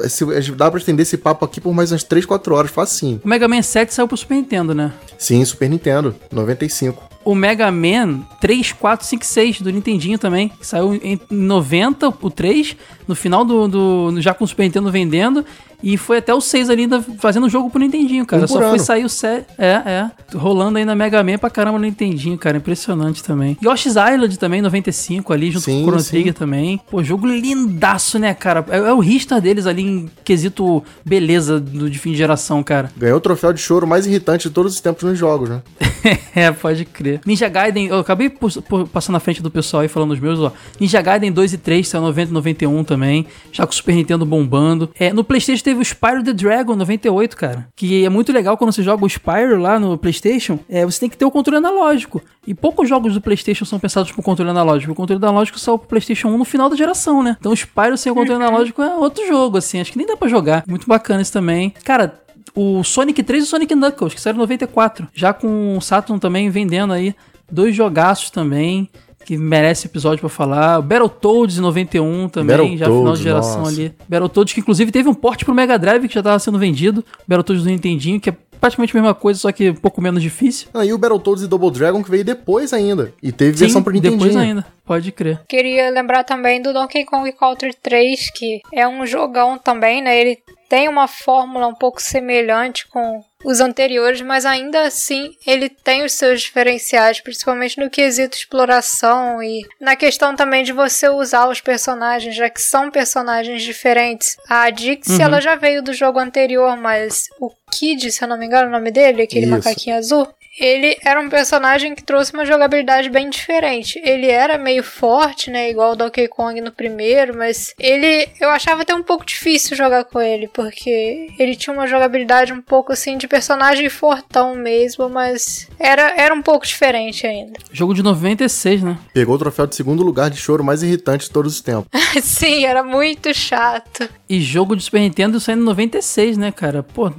se- 0.09 0.52
dá 0.52 0.70
pra 0.70 0.78
estender 0.78 1.02
esse 1.02 1.16
papo 1.16 1.44
aqui 1.44 1.60
por 1.60 1.73
mais 1.74 1.93
umas 1.93 2.02
3, 2.02 2.24
4 2.27 2.55
horas, 2.55 2.70
facinho. 2.70 3.20
O 3.24 3.28
Mega 3.28 3.47
Man 3.48 3.62
7 3.62 3.93
saiu 3.94 4.09
pro 4.09 4.16
Super 4.16 4.35
Nintendo, 4.36 4.74
né? 4.74 4.93
Sim, 5.18 5.44
Super 5.44 5.68
Nintendo, 5.68 6.14
95. 6.32 7.02
O 7.24 7.35
Mega 7.35 7.70
Man 7.73 8.20
3, 8.40 8.73
4, 8.73 9.05
5, 9.05 9.24
6 9.24 9.60
do 9.60 9.70
Nintendinho 9.73 10.16
também. 10.18 10.48
que 10.48 10.64
Saiu 10.66 10.94
em 10.94 11.20
90, 11.28 12.09
o 12.09 12.31
3, 12.31 12.77
no 13.09 13.14
final 13.16 13.44
do, 13.44 13.66
do. 13.66 14.20
Já 14.20 14.32
com 14.32 14.44
o 14.44 14.48
Super 14.48 14.62
Nintendo 14.64 14.90
vendendo. 14.93 15.44
E 15.82 15.97
foi 15.97 16.19
até 16.19 16.35
o 16.35 16.40
6 16.40 16.70
ali 16.70 16.82
ainda 16.82 17.03
fazendo 17.19 17.48
jogo 17.48 17.70
pro 17.70 17.78
Nintendinho, 17.78 18.24
cara. 18.27 18.44
Um 18.44 18.48
Só 18.48 18.55
foi 18.59 18.66
ano. 18.66 18.78
sair 18.78 19.05
o 19.05 19.09
7. 19.09 19.47
É, 19.59 19.66
é. 19.69 20.11
Rolando 20.35 20.78
ainda 20.78 20.94
Mega 20.94 21.23
Man 21.23 21.39
pra 21.39 21.51
caramba 21.51 21.78
no 21.78 21.85
Nintendinho, 21.85 22.36
cara. 22.39 22.57
Impressionante 22.57 23.23
também. 23.23 23.57
Yoshi's 23.65 23.94
Island 23.97 24.39
também, 24.39 24.61
95 24.62 25.32
ali, 25.32 25.51
junto 25.51 25.65
Sim, 25.65 25.81
com 25.82 25.89
o 25.89 25.90
Chrono. 25.93 26.05
Trigger 26.05 26.35
também. 26.35 26.81
Pô, 26.90 27.03
jogo 27.03 27.27
lindaço, 27.27 28.19
né, 28.19 28.35
cara? 28.35 28.65
É, 28.69 28.78
é 28.78 28.93
o 28.93 28.98
Ristar 29.01 29.40
deles 29.40 29.66
ali 29.66 29.82
em 29.82 30.11
quesito 30.24 30.82
beleza 31.05 31.61
do, 31.61 31.89
de 31.90 31.98
fim 31.98 32.12
de 32.12 32.19
geração, 32.19 32.62
cara. 32.62 32.90
Ganhou 32.97 33.19
o 33.19 33.20
troféu 33.20 33.53
de 33.53 33.61
choro 33.61 33.86
mais 33.86 34.07
irritante 34.07 34.48
de 34.48 34.55
todos 34.55 34.74
os 34.74 34.81
tempos 34.81 35.03
nos 35.05 35.19
jogos, 35.19 35.48
né? 35.48 35.62
é, 36.35 36.51
pode 36.53 36.85
crer. 36.85 37.20
Ninja 37.27 37.48
Gaiden, 37.48 37.86
eu 37.89 37.98
acabei 37.98 38.28
por- 38.28 38.62
por- 38.62 38.89
passando 38.89 39.15
na 39.15 39.20
frente 39.20 39.43
do 39.43 39.51
pessoal 39.51 39.82
aí 39.82 39.89
falando 39.89 40.12
os 40.12 40.20
meus, 40.20 40.39
ó. 40.40 40.53
Ninja 40.81 41.01
Gaiden 41.03 41.31
2 41.32 41.53
e 41.55 41.59
3 41.59 41.86
saiu 41.89 42.03
90 42.03 42.31
e 42.31 42.35
91 42.35 42.85
também, 42.85 43.27
já 43.53 43.65
com 43.66 43.73
o 43.73 43.74
Super 43.74 43.94
Nintendo 43.94 44.24
bombando. 44.27 44.90
É, 44.98 45.12
no 45.12 45.23
PlayStation 45.24 45.62
teve 45.65 45.76
o 45.77 45.85
Spyro 45.85 46.23
the 46.23 46.32
Dragon 46.32 46.74
98, 46.74 47.36
cara, 47.36 47.69
que 47.74 48.05
é 48.05 48.09
muito 48.09 48.32
legal 48.32 48.57
quando 48.57 48.73
você 48.73 48.82
joga 48.82 49.05
o 49.05 49.09
Spyro 49.09 49.59
lá 49.59 49.78
no 49.78 49.97
PlayStation, 49.97 50.59
é, 50.69 50.85
você 50.85 51.01
tem 51.01 51.09
que 51.09 51.16
ter 51.16 51.24
o 51.24 51.31
controle 51.31 51.59
analógico. 51.59 52.23
E 52.47 52.55
poucos 52.55 52.89
jogos 52.89 53.15
do 53.15 53.20
PlayStation 53.20 53.65
são 53.65 53.78
pensados 53.78 54.12
pro 54.12 54.23
controle 54.23 54.51
analógico. 54.51 54.93
O 54.93 54.94
controle 54.94 55.23
analógico 55.23 55.59
saiu 55.59 55.78
pro 55.78 55.89
PlayStation 55.89 56.28
1 56.28 56.39
no 56.39 56.44
final 56.44 56.69
da 56.69 56.77
geração, 56.77 57.23
né? 57.23 57.36
Então 57.39 57.53
o 57.53 57.57
Spyro 57.57 57.97
sem 57.97 58.12
o 58.12 58.15
controle 58.15 58.43
analógico 58.44 58.82
é 58.82 58.94
outro 58.97 59.27
jogo, 59.27 59.59
assim, 59.59 59.81
acho 59.81 59.93
que 59.93 59.98
nem 59.98 60.07
dá 60.07 60.16
pra 60.16 60.28
jogar. 60.28 60.65
Muito 60.66 60.86
bacana 60.86 61.23
isso 61.23 61.32
também. 61.32 61.74
Cara, 61.85 62.20
o 62.55 62.82
Sonic 62.85 63.23
3 63.23 63.44
e 63.44 63.47
o 63.47 63.51
Sonic 63.51 63.74
Knuckles, 63.74 64.15
que 64.15 64.20
saíram 64.20 64.39
em 64.39 64.43
94. 64.43 65.09
Já 65.12 65.32
com 65.32 65.77
o 65.77 65.81
Saturn 65.81 66.20
também 66.20 66.48
vendendo 66.51 66.93
aí 66.93 67.15
dois 67.51 67.74
jogaços 67.74 68.31
também, 68.31 68.89
que 69.27 69.36
merece 69.36 69.89
episódio 69.89 70.20
pra 70.20 70.28
falar. 70.28 70.78
O 70.78 70.82
Battletoads 70.82 71.59
em 71.59 71.61
91 71.61 72.28
também, 72.28 72.78
já 72.78 72.86
final 72.86 73.03
Battletoads, 73.03 73.19
de 73.19 73.24
geração 73.24 73.59
nossa. 73.59 73.73
ali. 73.73 73.94
Battletoads 74.09 74.55
que 74.55 74.61
inclusive 74.61 74.93
teve 74.93 75.09
um 75.09 75.15
porte 75.15 75.44
pro 75.44 75.53
Mega 75.53 75.77
Drive 75.77 76.07
que 76.07 76.15
já 76.15 76.23
tava 76.23 76.39
sendo 76.39 76.59
vendido. 76.59 77.05
Battletoads 77.27 77.65
do 77.65 77.70
Nintendinho, 77.70 78.20
que 78.20 78.31
é 78.31 78.36
praticamente 78.61 78.97
a 78.97 79.01
mesma 79.01 79.15
coisa, 79.15 79.40
só 79.40 79.51
que 79.51 79.70
um 79.70 79.74
pouco 79.74 80.01
menos 80.01 80.23
difícil. 80.23 80.69
Ah, 80.73 80.86
e 80.86 80.93
o 80.93 80.98
Battletoads 80.98 81.43
e 81.43 81.48
Double 81.48 81.73
Dragon 81.73 82.05
que 82.05 82.11
veio 82.11 82.24
depois 82.24 82.73
ainda. 82.73 83.12
E 83.20 83.32
teve 83.32 83.57
Sim, 83.57 83.65
versão 83.65 83.82
pro 83.82 83.93
Nintendinho. 83.93 84.20
depois 84.20 84.36
ainda, 84.36 84.65
pode 84.85 85.11
crer. 85.11 85.40
Queria 85.48 85.90
lembrar 85.90 86.23
também 86.23 86.62
do 86.62 86.73
Donkey 86.73 87.05
Kong 87.05 87.31
Country 87.32 87.74
3, 87.82 88.31
que 88.31 88.61
é 88.73 88.86
um 88.86 89.05
jogão 89.05 89.59
também, 89.59 90.01
né? 90.01 90.20
Ele 90.20 90.39
tem 90.69 90.89
uma 90.89 91.09
fórmula 91.09 91.66
um 91.66 91.74
pouco 91.74 92.01
semelhante 92.01 92.86
com 92.86 93.24
os 93.44 93.60
anteriores, 93.60 94.20
mas 94.20 94.46
ainda 94.46 94.82
assim 94.86 95.36
ele 95.46 95.68
tem 95.68 96.04
os 96.04 96.12
seus 96.12 96.42
diferenciais, 96.42 97.20
principalmente 97.20 97.78
no 97.78 97.90
quesito 97.90 98.36
exploração 98.36 99.42
e 99.42 99.62
na 99.80 99.94
questão 99.94 100.34
também 100.34 100.64
de 100.64 100.72
você 100.72 101.08
usar 101.08 101.48
os 101.48 101.60
personagens, 101.60 102.34
já 102.34 102.48
que 102.48 102.60
são 102.60 102.90
personagens 102.90 103.62
diferentes. 103.62 104.36
A 104.48 104.70
Dixie, 104.70 105.20
ela 105.22 105.40
já 105.40 105.54
veio 105.54 105.82
do 105.82 105.92
jogo 105.92 106.18
anterior, 106.18 106.76
mas 106.76 107.26
o 107.40 107.50
Kid, 107.70 108.10
se 108.10 108.22
eu 108.22 108.28
não 108.28 108.38
me 108.38 108.46
engano, 108.46 108.68
o 108.68 108.72
nome 108.72 108.90
dele, 108.90 109.22
aquele 109.22 109.46
Isso. 109.46 109.54
macaquinho 109.54 109.96
azul, 109.96 110.26
ele 110.58 110.96
era 111.04 111.20
um 111.20 111.28
personagem 111.28 111.94
que 111.94 112.02
trouxe 112.02 112.32
uma 112.32 112.46
jogabilidade 112.46 113.10
bem 113.10 113.28
diferente. 113.28 114.00
Ele 114.02 114.28
era 114.28 114.56
meio 114.56 114.82
forte, 114.82 115.50
né? 115.50 115.70
Igual 115.70 115.92
o 115.92 115.96
Donkey 115.96 116.28
Kong 116.28 116.60
no 116.60 116.72
primeiro, 116.72 117.36
mas 117.36 117.74
ele. 117.78 118.28
Eu 118.40 118.48
achava 118.50 118.82
até 118.82 118.94
um 118.94 119.02
pouco 119.02 119.24
difícil 119.24 119.76
jogar 119.76 120.04
com 120.04 120.20
ele, 120.20 120.48
porque 120.48 121.28
ele 121.38 121.54
tinha 121.54 121.74
uma 121.74 121.86
jogabilidade 121.86 122.52
um 122.52 122.62
pouco 122.62 122.92
assim 122.92 123.18
de 123.18 123.28
personagem 123.28 123.88
fortão 123.88 124.54
mesmo, 124.54 125.08
mas 125.08 125.68
era, 125.78 126.14
era 126.16 126.34
um 126.34 126.42
pouco 126.42 126.66
diferente 126.66 127.26
ainda. 127.26 127.52
Jogo 127.72 127.94
de 127.94 128.02
96, 128.02 128.82
né? 128.82 128.98
Pegou 129.12 129.34
o 129.34 129.38
troféu 129.38 129.66
de 129.66 129.74
segundo 129.74 130.02
lugar 130.02 130.30
de 130.30 130.36
choro 130.36 130.64
mais 130.64 130.82
irritante 130.82 131.26
de 131.26 131.30
todos 131.30 131.54
os 131.54 131.60
tempos. 131.60 131.86
Sim, 132.22 132.64
era 132.64 132.82
muito 132.82 133.32
chato. 133.34 134.08
E 134.28 134.40
jogo 134.40 134.74
de 134.74 134.82
Super 134.82 135.00
Nintendo 135.00 135.38
saindo 135.38 135.62
em 135.62 135.66
96, 135.66 136.36
né, 136.36 136.50
cara? 136.50 136.82
Pô, 136.82 137.12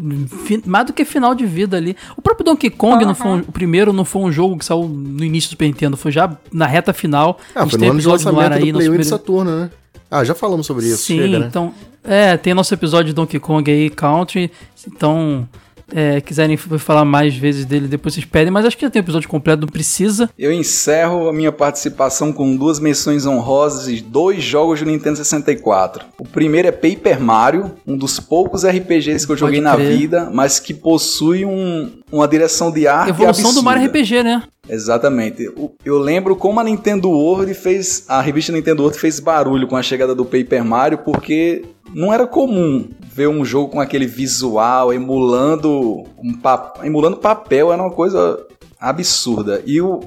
mais 0.65 0.85
do 0.85 0.93
que 0.93 1.05
final 1.05 1.33
de 1.33 1.45
vida 1.45 1.77
ali. 1.77 1.95
O 2.17 2.21
próprio 2.21 2.45
Donkey 2.45 2.69
Kong, 2.69 3.05
não 3.05 3.15
foi 3.15 3.26
um- 3.27 3.39
o 3.39 3.51
primeiro, 3.51 3.91
não 3.93 4.05
foi 4.05 4.21
um 4.23 4.31
jogo 4.31 4.57
que 4.57 4.65
saiu 4.65 4.83
no 4.87 5.23
início 5.23 5.49
do 5.49 5.51
Super 5.51 5.65
Nintendo, 5.67 5.95
foi 5.97 6.11
já 6.11 6.35
na 6.51 6.65
reta 6.65 6.93
final. 6.93 7.39
Ah, 7.55 7.67
foi 7.67 7.79
no 7.79 7.91
ano 7.91 7.99
de 7.99 8.07
lançamento 8.07 8.53
do 8.65 8.73
Play 8.73 8.89
1 8.89 8.97
do 8.97 9.03
Saturno, 9.03 9.51
né? 9.59 9.69
Ah, 10.09 10.23
já 10.23 10.33
falamos 10.33 10.65
sobre 10.65 10.85
isso. 10.85 11.03
Sim, 11.03 11.17
Chega, 11.19 11.39
né? 11.39 11.45
então. 11.49 11.73
É, 12.03 12.37
tem 12.37 12.53
nosso 12.53 12.73
episódio 12.73 13.07
de 13.07 13.13
Donkey 13.13 13.39
Kong 13.39 13.69
aí, 13.69 13.89
Country. 13.89 14.49
Então, 14.87 15.45
é, 15.93 16.21
quiserem 16.21 16.55
falar 16.55 17.03
mais 17.03 17.35
vezes 17.35 17.65
dele, 17.65 17.87
depois 17.89 18.13
vocês 18.13 18.25
pedem. 18.25 18.49
Mas 18.51 18.65
acho 18.65 18.77
que 18.77 18.85
já 18.85 18.89
tem 18.89 19.01
o 19.01 19.03
episódio 19.03 19.27
completo, 19.27 19.61
não 19.61 19.67
precisa. 19.67 20.29
Eu 20.39 20.51
encerro 20.53 21.27
a 21.27 21.33
minha 21.33 21.51
participação 21.51 22.31
com 22.31 22.55
duas 22.55 22.79
menções 22.79 23.25
honrosas 23.25 23.89
e 23.89 23.99
dois 24.01 24.41
jogos 24.43 24.79
do 24.79 24.85
Nintendo 24.85 25.17
64. 25.17 26.05
O 26.17 26.23
primeiro 26.25 26.67
é 26.69 26.71
Paper 26.71 27.19
Mario, 27.19 27.71
um 27.85 27.97
dos 27.97 28.17
poucos 28.19 28.63
RPGs 28.63 29.25
que 29.25 29.31
eu 29.33 29.37
joguei 29.37 29.59
na 29.59 29.75
crer. 29.75 29.97
vida, 29.97 30.29
mas 30.33 30.59
que 30.59 30.73
possui 30.73 31.45
um- 31.45 31.91
uma 32.11 32.27
direção 32.27 32.71
de 32.71 32.87
arte 32.87 33.09
Evolução 33.09 33.43
do 33.53 33.59
absurda. 33.59 33.61
Mario 33.63 33.87
RPG, 33.87 34.23
né? 34.23 34.43
Exatamente. 34.69 35.49
Eu 35.83 35.97
lembro 35.97 36.35
como 36.35 36.59
a 36.59 36.63
Nintendo 36.63 37.09
World 37.09 37.53
fez. 37.53 38.05
A 38.07 38.21
revista 38.21 38.51
Nintendo 38.51 38.81
World 38.83 38.99
fez 38.99 39.19
barulho 39.19 39.67
com 39.67 39.75
a 39.77 39.81
chegada 39.83 40.13
do 40.13 40.25
Paper 40.25 40.63
Mario, 40.63 40.97
porque 40.99 41.63
não 41.93 42.13
era 42.13 42.27
comum 42.27 42.87
ver 43.13 43.27
um 43.29 43.43
jogo 43.45 43.69
com 43.71 43.79
aquele 43.79 44.05
visual 44.05 44.93
emulando 44.93 46.03
um 46.21 46.33
pap- 46.41 46.83
emulando 46.85 47.17
papel, 47.17 47.71
era 47.71 47.81
uma 47.81 47.91
coisa 47.91 48.45
absurda. 48.79 49.61
E 49.65 49.81
o, 49.81 50.01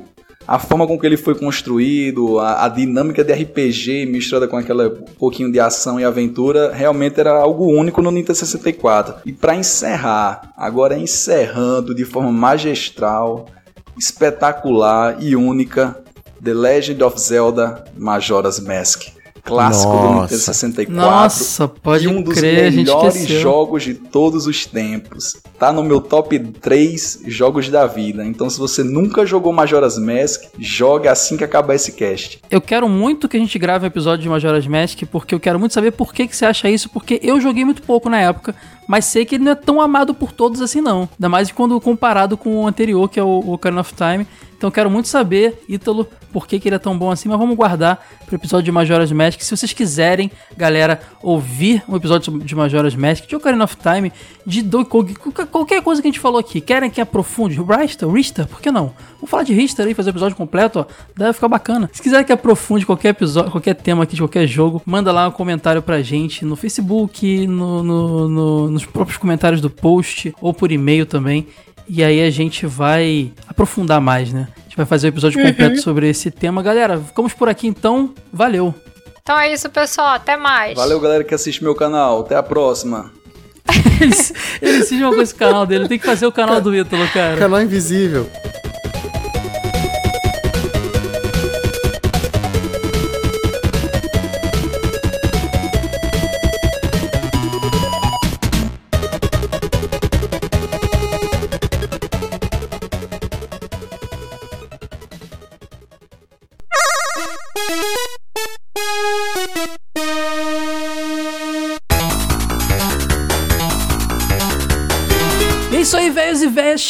a 0.50 0.58
forma 0.58 0.84
com 0.84 0.98
que 0.98 1.06
ele 1.06 1.16
foi 1.16 1.36
construído, 1.36 2.40
a, 2.40 2.64
a 2.64 2.68
dinâmica 2.68 3.22
de 3.22 3.32
RPG 3.32 4.04
misturada 4.06 4.48
com 4.48 4.56
aquela 4.56 4.90
pouquinho 5.16 5.52
de 5.52 5.60
ação 5.60 6.00
e 6.00 6.04
aventura, 6.04 6.72
realmente 6.74 7.20
era 7.20 7.38
algo 7.38 7.66
único 7.66 8.02
no 8.02 8.10
Nintendo 8.10 8.34
64. 8.34 9.20
E 9.24 9.32
para 9.32 9.54
encerrar, 9.54 10.52
agora 10.56 10.98
encerrando 10.98 11.94
de 11.94 12.04
forma 12.04 12.32
magistral, 12.32 13.46
espetacular 13.96 15.18
e 15.22 15.36
única, 15.36 16.02
The 16.42 16.52
Legend 16.52 17.00
of 17.04 17.20
Zelda 17.20 17.84
Majora's 17.96 18.58
Mask. 18.58 19.19
Clássico 19.42 19.92
do 19.92 19.98
Nossa. 19.98 20.22
Nintendo 20.22 20.40
64. 20.40 20.94
Nossa, 20.94 21.68
pode 21.68 22.04
e 22.04 22.08
um 22.08 22.22
dos 22.22 22.34
crer, 22.34 22.64
a 22.64 22.70
gente 22.70 22.86
melhores 22.86 23.26
jogos 23.26 23.82
de 23.82 23.94
todos 23.94 24.46
os 24.46 24.66
tempos. 24.66 25.36
Tá 25.58 25.72
no 25.72 25.82
meu 25.82 26.00
top 26.00 26.38
3 26.38 27.22
jogos 27.26 27.68
da 27.68 27.86
vida. 27.86 28.24
Então, 28.24 28.48
se 28.48 28.58
você 28.58 28.82
nunca 28.82 29.26
jogou 29.26 29.52
Majora's 29.52 29.98
Mask, 29.98 30.44
jogue 30.58 31.08
assim 31.08 31.36
que 31.36 31.44
acabar 31.44 31.74
esse 31.74 31.92
cast. 31.92 32.40
Eu 32.50 32.60
quero 32.60 32.88
muito 32.88 33.28
que 33.28 33.36
a 33.36 33.40
gente 33.40 33.58
grave 33.58 33.84
um 33.84 33.88
episódio 33.88 34.22
de 34.22 34.28
Majora's 34.28 34.66
Mask, 34.66 35.02
porque 35.10 35.34
eu 35.34 35.40
quero 35.40 35.58
muito 35.58 35.74
saber 35.74 35.92
por 35.92 36.12
que, 36.12 36.26
que 36.26 36.36
você 36.36 36.44
acha 36.44 36.68
isso, 36.70 36.88
porque 36.88 37.20
eu 37.22 37.40
joguei 37.40 37.64
muito 37.64 37.82
pouco 37.82 38.08
na 38.08 38.20
época, 38.20 38.54
mas 38.90 39.04
sei 39.04 39.24
que 39.24 39.36
ele 39.36 39.44
não 39.44 39.52
é 39.52 39.54
tão 39.54 39.80
amado 39.80 40.12
por 40.12 40.32
todos 40.32 40.60
assim 40.60 40.80
não. 40.80 41.08
Ainda 41.12 41.28
mais 41.28 41.52
quando 41.52 41.80
comparado 41.80 42.36
com 42.36 42.56
o 42.56 42.66
anterior, 42.66 43.08
que 43.08 43.20
é 43.20 43.22
o 43.22 43.52
Ocarina 43.52 43.82
of 43.82 43.94
Time. 43.94 44.26
Então 44.58 44.68
quero 44.68 44.90
muito 44.90 45.06
saber, 45.06 45.62
Ítalo, 45.68 46.08
por 46.32 46.44
que, 46.44 46.58
que 46.58 46.68
ele 46.68 46.74
é 46.74 46.78
tão 46.78 46.98
bom 46.98 47.08
assim, 47.08 47.28
mas 47.28 47.38
vamos 47.38 47.56
guardar 47.56 48.04
pro 48.26 48.34
episódio 48.34 48.64
de 48.64 48.72
Majora's 48.72 49.12
Mask. 49.12 49.40
Se 49.42 49.56
vocês 49.56 49.72
quiserem, 49.72 50.28
galera, 50.56 51.00
ouvir 51.22 51.84
um 51.88 51.94
episódio 51.94 52.36
de 52.40 52.52
Majora's 52.52 52.96
Mask, 52.96 53.28
de 53.28 53.36
Ocarina 53.36 53.62
of 53.62 53.76
Time, 53.76 54.12
de 54.44 54.60
Donkey 54.60 55.14
qualquer 55.52 55.82
coisa 55.82 56.02
que 56.02 56.08
a 56.08 56.10
gente 56.10 56.18
falou 56.18 56.40
aqui, 56.40 56.60
querem 56.60 56.90
que 56.90 57.00
aprofunde, 57.00 57.60
Rista, 57.62 58.10
Rista, 58.10 58.44
por 58.46 58.60
que 58.60 58.72
não? 58.72 58.92
Vamos 59.20 59.30
falar 59.30 59.42
de 59.42 59.52
Rista 59.52 59.82
aí, 59.82 59.92
fazer 59.92 60.08
o 60.08 60.12
episódio 60.12 60.34
completo, 60.36 60.78
ó, 60.80 60.86
deve 61.16 61.34
ficar 61.34 61.48
bacana. 61.48 61.90
Se 61.92 62.00
quiser 62.00 62.24
que 62.24 62.32
aprofunde 62.32 62.86
qualquer 62.86 63.10
episódio, 63.10 63.50
qualquer 63.50 63.74
tema 63.74 64.04
aqui 64.04 64.14
de 64.14 64.22
qualquer 64.22 64.46
jogo, 64.46 64.80
manda 64.86 65.12
lá 65.12 65.28
um 65.28 65.30
comentário 65.30 65.82
pra 65.82 66.00
gente 66.00 66.44
no 66.44 66.56
Facebook, 66.56 67.46
no, 67.46 67.82
no- 67.82 68.28
no- 68.28 68.70
nos 68.70 68.86
próprios 68.86 69.18
comentários 69.18 69.60
do 69.60 69.68
post, 69.68 70.34
ou 70.40 70.54
por 70.54 70.72
e-mail 70.72 71.04
também. 71.04 71.46
E 71.86 72.02
aí 72.02 72.22
a 72.22 72.30
gente 72.30 72.66
vai 72.66 73.30
aprofundar 73.48 74.00
mais, 74.00 74.32
né? 74.32 74.48
A 74.56 74.60
gente 74.62 74.76
vai 74.76 74.86
fazer 74.86 75.08
o 75.08 75.10
episódio 75.10 75.42
completo 75.42 75.80
sobre 75.82 76.08
esse 76.08 76.30
tema. 76.30 76.62
Galera, 76.62 76.98
ficamos 76.98 77.32
por 77.34 77.48
aqui 77.48 77.66
então. 77.66 78.14
Valeu! 78.32 78.74
Então 79.22 79.38
é 79.38 79.52
isso, 79.52 79.68
pessoal. 79.68 80.14
Até 80.14 80.36
mais. 80.36 80.76
Valeu, 80.76 80.98
galera 81.00 81.24
que 81.24 81.34
assiste 81.34 81.62
meu 81.62 81.74
canal. 81.74 82.20
Até 82.20 82.36
a 82.36 82.42
próxima. 82.42 83.10
Ele, 84.00 84.14
ele 84.62 84.82
cisma 84.84 85.14
com 85.14 85.20
esse 85.20 85.34
canal 85.34 85.66
dele. 85.66 85.86
Tem 85.86 85.98
que 85.98 86.06
fazer 86.06 86.26
o 86.26 86.32
canal 86.32 86.58
do 86.60 86.74
Ítalo, 86.74 87.06
cara. 87.08 87.36
Canal 87.36 87.60
invisível. 87.60 88.26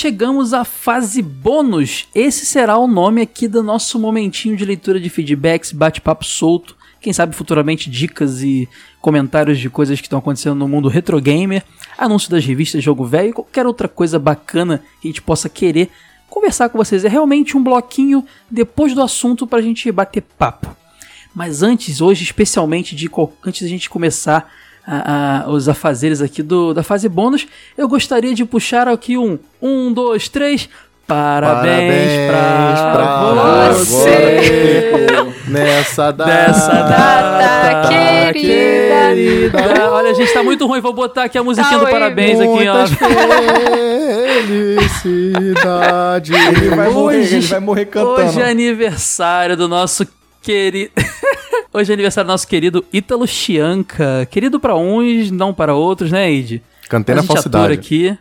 Chegamos 0.01 0.55
à 0.55 0.65
fase 0.65 1.21
bônus. 1.21 2.09
Esse 2.15 2.47
será 2.47 2.79
o 2.79 2.87
nome 2.87 3.21
aqui 3.21 3.47
do 3.47 3.63
nosso 3.63 3.99
momentinho 3.99 4.57
de 4.57 4.65
leitura 4.65 4.99
de 4.99 5.11
feedbacks, 5.11 5.73
bate-papo 5.73 6.25
solto. 6.25 6.75
Quem 7.03 7.13
sabe 7.13 7.37
futuramente 7.37 7.91
dicas 7.91 8.43
e 8.43 8.67
comentários 8.99 9.59
de 9.59 9.69
coisas 9.69 10.01
que 10.01 10.07
estão 10.07 10.19
acontecendo 10.19 10.55
no 10.55 10.67
mundo 10.67 10.89
retro 10.89 11.21
gamer, 11.21 11.63
anúncio 11.99 12.31
das 12.31 12.47
revistas 12.47 12.83
Jogo 12.83 13.05
Velho 13.05 13.29
e 13.29 13.33
qualquer 13.35 13.67
outra 13.67 13.89
coisa 13.89 14.19
bacana 14.19 14.83
que 15.03 15.09
a 15.09 15.11
gente 15.11 15.21
possa 15.21 15.51
querer 15.51 15.91
conversar 16.31 16.71
com 16.71 16.79
vocês. 16.79 17.05
É 17.05 17.09
realmente 17.09 17.55
um 17.55 17.63
bloquinho 17.63 18.25
depois 18.51 18.95
do 18.95 19.03
assunto 19.03 19.47
para 19.47 19.59
a 19.59 19.63
gente 19.63 19.93
bater 19.93 20.23
papo. 20.23 20.75
Mas 21.35 21.63
antes, 21.63 22.01
hoje, 22.01 22.25
especialmente, 22.25 22.97
de 22.97 23.11
antes 23.45 23.61
da 23.61 23.69
gente 23.69 23.91
começar 23.91 24.51
a, 24.91 25.45
a, 25.47 25.51
os 25.51 25.69
afazeres 25.69 26.21
aqui 26.21 26.43
do, 26.43 26.75
da 26.75 26.83
fase 26.83 27.09
bônus, 27.09 27.47
eu 27.79 27.87
gostaria 27.89 28.35
de 28.35 28.45
puxar 28.45 28.89
aqui 28.89 29.17
um 29.17 29.39
um, 29.63 29.93
dois, 29.93 30.29
três. 30.29 30.69
Parabéns, 31.07 32.31
Parabéns 32.31 32.81
pra, 32.93 33.33
pra 33.33 33.73
você 33.73 35.07
Nessa 35.49 36.13
data, 36.15 36.31
Dessa 36.31 36.73
data 36.73 37.89
querida. 37.89 38.33
querida. 39.15 39.91
Olha, 39.91 40.11
a 40.11 40.15
gente 40.15 40.33
tá 40.33 40.41
muito 40.45 40.69
ruim. 40.69 40.81
Vou 40.81 40.93
botar 40.93 41.25
aqui 41.25 41.37
a 41.37 41.43
musiquinha 41.43 41.79
Tá 41.81 41.85
do 41.85 41.91
parabéns 41.91 42.39
aqui, 42.39 42.69
ó. 42.69 42.87
Felicidade. 44.47 46.33
Ele 46.33 46.69
vai 46.77 46.89
morrer, 46.91 47.19
Hoje- 47.19 47.37
ele 47.37 47.47
vai 47.47 47.61
morrer 47.61 47.85
cantando. 47.87 48.29
Hoje 48.29 48.41
é 48.41 48.51
aniversário 48.51 49.57
do 49.57 49.67
nosso 49.69 50.07
querido. 50.41 50.93
Hoje 51.73 51.91
é 51.91 51.95
aniversário 51.95 52.27
do 52.29 52.33
nosso 52.33 52.47
querido 52.47 52.85
Ítalo 52.93 53.27
Chianca. 53.27 54.27
Querido 54.31 54.59
pra 54.59 54.77
uns, 54.77 55.31
não 55.31 55.53
para 55.53 55.75
outros, 55.75 56.11
né, 56.11 56.31
Ed? 56.31 56.63
Cantei 56.89 57.15
A 57.15 57.17
na 57.17 57.23
falsidade. 57.23 57.73
aqui. 57.73 58.17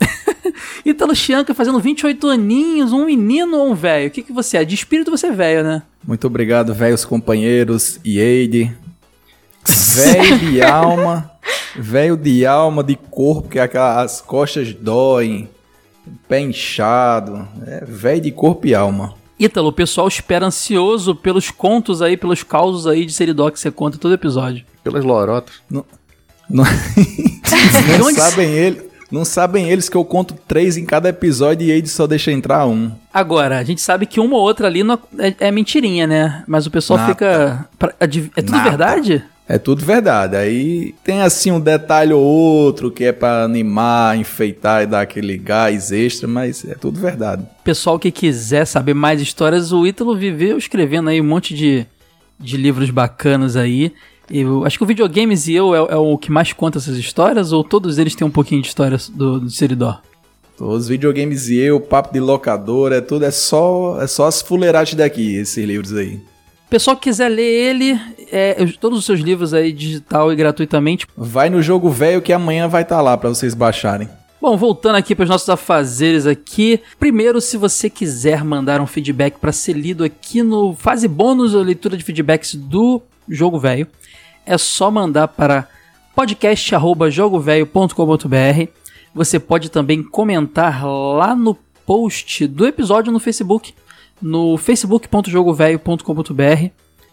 Ítalo 0.84 1.14
Chianca 1.14 1.54
fazendo 1.54 1.78
28 1.80 2.28
aninhos, 2.28 2.92
um 2.92 3.06
menino 3.06 3.56
ou 3.58 3.70
um 3.70 3.74
velho? 3.74 4.08
O 4.08 4.10
que, 4.10 4.22
que 4.22 4.32
você 4.32 4.58
é? 4.58 4.64
De 4.64 4.74
espírito 4.74 5.10
você 5.10 5.28
é 5.28 5.32
velho, 5.32 5.62
né? 5.64 5.82
Muito 6.06 6.26
obrigado, 6.26 6.74
velhos 6.74 7.04
companheiros 7.04 7.98
e 8.04 8.18
Eide. 8.18 8.74
Velho 9.66 10.38
de 10.40 10.60
alma, 10.62 11.30
velho 11.74 12.16
de 12.18 12.44
alma, 12.44 12.84
de 12.84 12.96
corpo, 12.96 13.48
que 13.48 13.58
aquelas 13.58 14.20
costas 14.20 14.74
doem, 14.74 15.48
pé 16.28 16.40
inchado. 16.40 17.48
É 17.66 17.82
velho 17.82 18.20
de 18.20 18.30
corpo 18.30 18.66
e 18.66 18.74
alma. 18.74 19.14
Ítalo, 19.44 19.68
o 19.68 19.72
pessoal 19.72 20.08
espera 20.08 20.46
ansioso 20.46 21.14
pelos 21.14 21.50
contos 21.50 22.00
aí, 22.02 22.16
pelos 22.16 22.42
causos 22.42 22.86
aí 22.86 23.04
de 23.04 23.12
Seridó 23.12 23.50
que 23.50 23.58
você 23.60 23.70
conta 23.70 23.98
todo 23.98 24.14
episódio. 24.14 24.64
Pelas 24.82 25.04
lorotas. 25.04 25.54
Não, 25.70 25.84
não 26.48 26.64
Onde- 28.04 28.18
sabem 28.20 28.50
ele, 28.50 28.82
não 29.10 29.24
sabem 29.24 29.68
eles 29.70 29.88
que 29.88 29.96
eu 29.96 30.04
conto 30.04 30.34
três 30.46 30.76
em 30.76 30.84
cada 30.84 31.08
episódio 31.08 31.66
e 31.66 31.70
Eide 31.70 31.88
só 31.88 32.06
deixa 32.06 32.32
entrar 32.32 32.66
um. 32.66 32.90
Agora, 33.12 33.58
a 33.58 33.64
gente 33.64 33.80
sabe 33.80 34.06
que 34.06 34.18
uma 34.20 34.36
ou 34.36 34.42
outra 34.42 34.66
ali 34.66 34.82
não- 34.82 34.98
é, 35.18 35.34
é 35.38 35.50
mentirinha, 35.50 36.06
né? 36.06 36.42
Mas 36.46 36.66
o 36.66 36.70
pessoal 36.70 36.98
Nada. 36.98 37.12
fica. 37.12 37.68
pra- 37.78 37.94
adiv- 38.00 38.30
é 38.36 38.42
tudo 38.42 38.56
Nada. 38.56 38.68
verdade? 38.70 39.24
É 39.46 39.58
tudo 39.58 39.84
verdade. 39.84 40.36
Aí 40.36 40.94
tem 41.04 41.20
assim 41.20 41.50
um 41.50 41.60
detalhe 41.60 42.12
ou 42.12 42.22
outro 42.22 42.90
que 42.90 43.04
é 43.04 43.12
pra 43.12 43.44
animar, 43.44 44.16
enfeitar 44.16 44.82
e 44.82 44.86
dar 44.86 45.02
aquele 45.02 45.36
gás 45.36 45.92
extra, 45.92 46.26
mas 46.26 46.64
é 46.64 46.74
tudo 46.74 46.98
verdade. 46.98 47.46
Pessoal 47.62 47.98
que 47.98 48.10
quiser 48.10 48.64
saber 48.64 48.94
mais 48.94 49.20
histórias, 49.20 49.70
o 49.70 49.86
Ítalo 49.86 50.16
viveu 50.16 50.56
escrevendo 50.56 51.10
aí 51.10 51.20
um 51.20 51.24
monte 51.24 51.54
de, 51.54 51.86
de 52.40 52.56
livros 52.56 52.88
bacanas 52.90 53.54
aí. 53.54 53.92
Eu 54.30 54.64
acho 54.64 54.78
que 54.78 54.84
o 54.84 54.86
Videogames 54.86 55.46
e 55.48 55.54
eu 55.54 55.74
é, 55.74 55.92
é 55.92 55.96
o 55.96 56.16
que 56.16 56.32
mais 56.32 56.52
conta 56.54 56.78
essas 56.78 56.96
histórias, 56.96 57.52
ou 57.52 57.62
todos 57.62 57.98
eles 57.98 58.14
têm 58.14 58.26
um 58.26 58.30
pouquinho 58.30 58.62
de 58.62 58.68
história 58.68 58.96
do, 59.12 59.40
do 59.40 59.50
Seridó? 59.50 60.00
Os 60.58 60.88
videogames 60.88 61.48
e 61.48 61.58
eu, 61.58 61.80
papo 61.80 62.12
de 62.12 62.20
locadora, 62.20 62.96
é 62.96 63.00
tudo, 63.00 63.24
é 63.24 63.30
só, 63.30 64.00
é 64.00 64.06
só 64.06 64.26
as 64.26 64.40
fuleiragens 64.40 64.96
daqui, 64.96 65.34
esses 65.34 65.62
livros 65.62 65.92
aí. 65.92 66.20
Pessoal 66.70 66.96
que 66.96 67.04
quiser 67.04 67.28
ler 67.28 67.42
ele, 67.42 68.00
é, 68.32 68.56
os- 68.62 68.76
todos 68.76 68.98
os 68.98 69.04
seus 69.04 69.20
livros 69.20 69.54
aí 69.54 69.70
digital 69.72 70.32
e 70.32 70.36
gratuitamente. 70.36 71.06
Vai 71.16 71.48
no 71.48 71.62
jogo 71.62 71.88
velho 71.90 72.20
que 72.22 72.32
amanhã 72.32 72.66
vai 72.66 72.82
estar 72.82 73.00
lá 73.00 73.16
pra 73.16 73.28
vocês 73.28 73.54
baixarem. 73.54 74.08
Bom, 74.40 74.56
voltando 74.56 74.96
aqui 74.96 75.14
para 75.14 75.22
os 75.22 75.28
nossos 75.28 75.48
afazeres 75.48 76.26
aqui. 76.26 76.80
Primeiro, 76.98 77.40
se 77.40 77.56
você 77.56 77.88
quiser 77.88 78.42
mandar 78.44 78.80
um 78.80 78.86
feedback 78.86 79.38
para 79.38 79.52
ser 79.52 79.74
lido 79.74 80.02
aqui 80.04 80.42
no 80.42 80.74
fase 80.74 81.06
bônus, 81.08 81.54
a 81.54 81.60
leitura 81.60 81.96
de 81.96 82.04
feedbacks 82.04 82.54
do 82.54 83.00
Jogo 83.28 83.58
Velho, 83.58 83.86
é 84.44 84.58
só 84.58 84.90
mandar 84.90 85.28
para 85.28 85.66
podcast@jogovelho.com.br. 86.14 88.68
Você 89.14 89.38
pode 89.38 89.70
também 89.70 90.02
comentar 90.02 90.84
lá 90.84 91.34
no 91.36 91.56
post 91.86 92.46
do 92.46 92.66
episódio 92.66 93.12
no 93.12 93.20
Facebook, 93.20 93.74
no 94.24 94.56
facebook.jogovelho.com.br. 94.56 96.70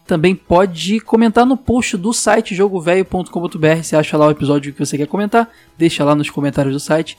Também 0.07 0.33
pode 0.33 1.01
comentar 1.01 1.45
no 1.45 1.57
post 1.57 1.97
do 1.97 2.13
site 2.13 2.55
jogovelho.com.br. 2.55 3.83
Você 3.83 3.97
acha 3.97 4.17
lá 4.17 4.27
o 4.27 4.31
episódio 4.31 4.73
que 4.73 4.79
você 4.79 4.97
quer 4.97 5.07
comentar, 5.07 5.49
deixa 5.77 6.05
lá 6.05 6.15
nos 6.15 6.29
comentários 6.29 6.73
do 6.73 6.79
site. 6.79 7.17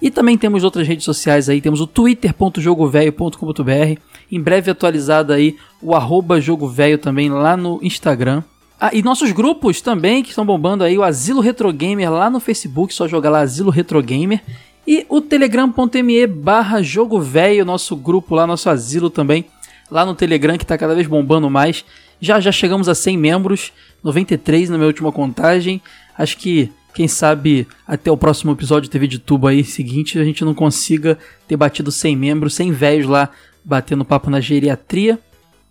E 0.00 0.10
também 0.10 0.38
temos 0.38 0.64
outras 0.64 0.88
redes 0.88 1.04
sociais 1.04 1.50
aí, 1.50 1.60
temos 1.60 1.82
o 1.82 1.86
twitter.jogovelho.com.br, 1.86 4.00
em 4.32 4.40
breve 4.40 4.70
atualizado 4.70 5.34
aí 5.34 5.58
o 5.82 5.94
arroba 5.94 6.38
também 7.00 7.28
lá 7.28 7.58
no 7.58 7.78
Instagram. 7.82 8.42
Ah, 8.80 8.88
e 8.94 9.02
nossos 9.02 9.32
grupos 9.32 9.82
também 9.82 10.22
que 10.22 10.30
estão 10.30 10.46
bombando 10.46 10.82
aí, 10.82 10.96
o 10.96 11.02
Asilo 11.02 11.42
Retro 11.42 11.70
Gamer 11.70 12.10
lá 12.10 12.30
no 12.30 12.40
Facebook, 12.40 12.94
só 12.94 13.06
jogar 13.06 13.28
lá 13.28 13.40
Asilo 13.40 13.70
Retro 13.70 14.02
Gamer. 14.02 14.40
E 14.86 15.04
o 15.08 15.20
telegram.me 15.20 16.26
barra 16.26 16.82
jogo 16.82 17.20
velho, 17.20 17.64
nosso 17.64 17.94
grupo 17.96 18.34
lá, 18.34 18.46
nosso 18.46 18.68
asilo 18.70 19.10
também, 19.10 19.44
lá 19.90 20.04
no 20.04 20.14
Telegram 20.14 20.56
que 20.56 20.66
tá 20.66 20.78
cada 20.78 20.94
vez 20.94 21.06
bombando 21.06 21.50
mais. 21.50 21.84
Já 22.20 22.40
já 22.40 22.52
chegamos 22.52 22.88
a 22.88 22.94
100 22.94 23.16
membros, 23.16 23.72
93 24.02 24.68
na 24.70 24.76
minha 24.76 24.86
última 24.86 25.12
contagem. 25.12 25.80
Acho 26.16 26.36
que, 26.36 26.70
quem 26.94 27.08
sabe, 27.08 27.66
até 27.86 28.10
o 28.10 28.16
próximo 28.16 28.52
episódio 28.52 28.90
TV 28.90 29.06
de 29.06 29.18
Tubo 29.18 29.46
aí 29.46 29.64
seguinte, 29.64 30.18
a 30.18 30.24
gente 30.24 30.44
não 30.44 30.54
consiga 30.54 31.18
ter 31.48 31.56
batido 31.56 31.90
100 31.90 32.16
membros, 32.16 32.54
100 32.54 32.72
velhos 32.72 33.06
lá 33.06 33.30
batendo 33.64 34.04
papo 34.04 34.28
na 34.28 34.40
geriatria. 34.40 35.18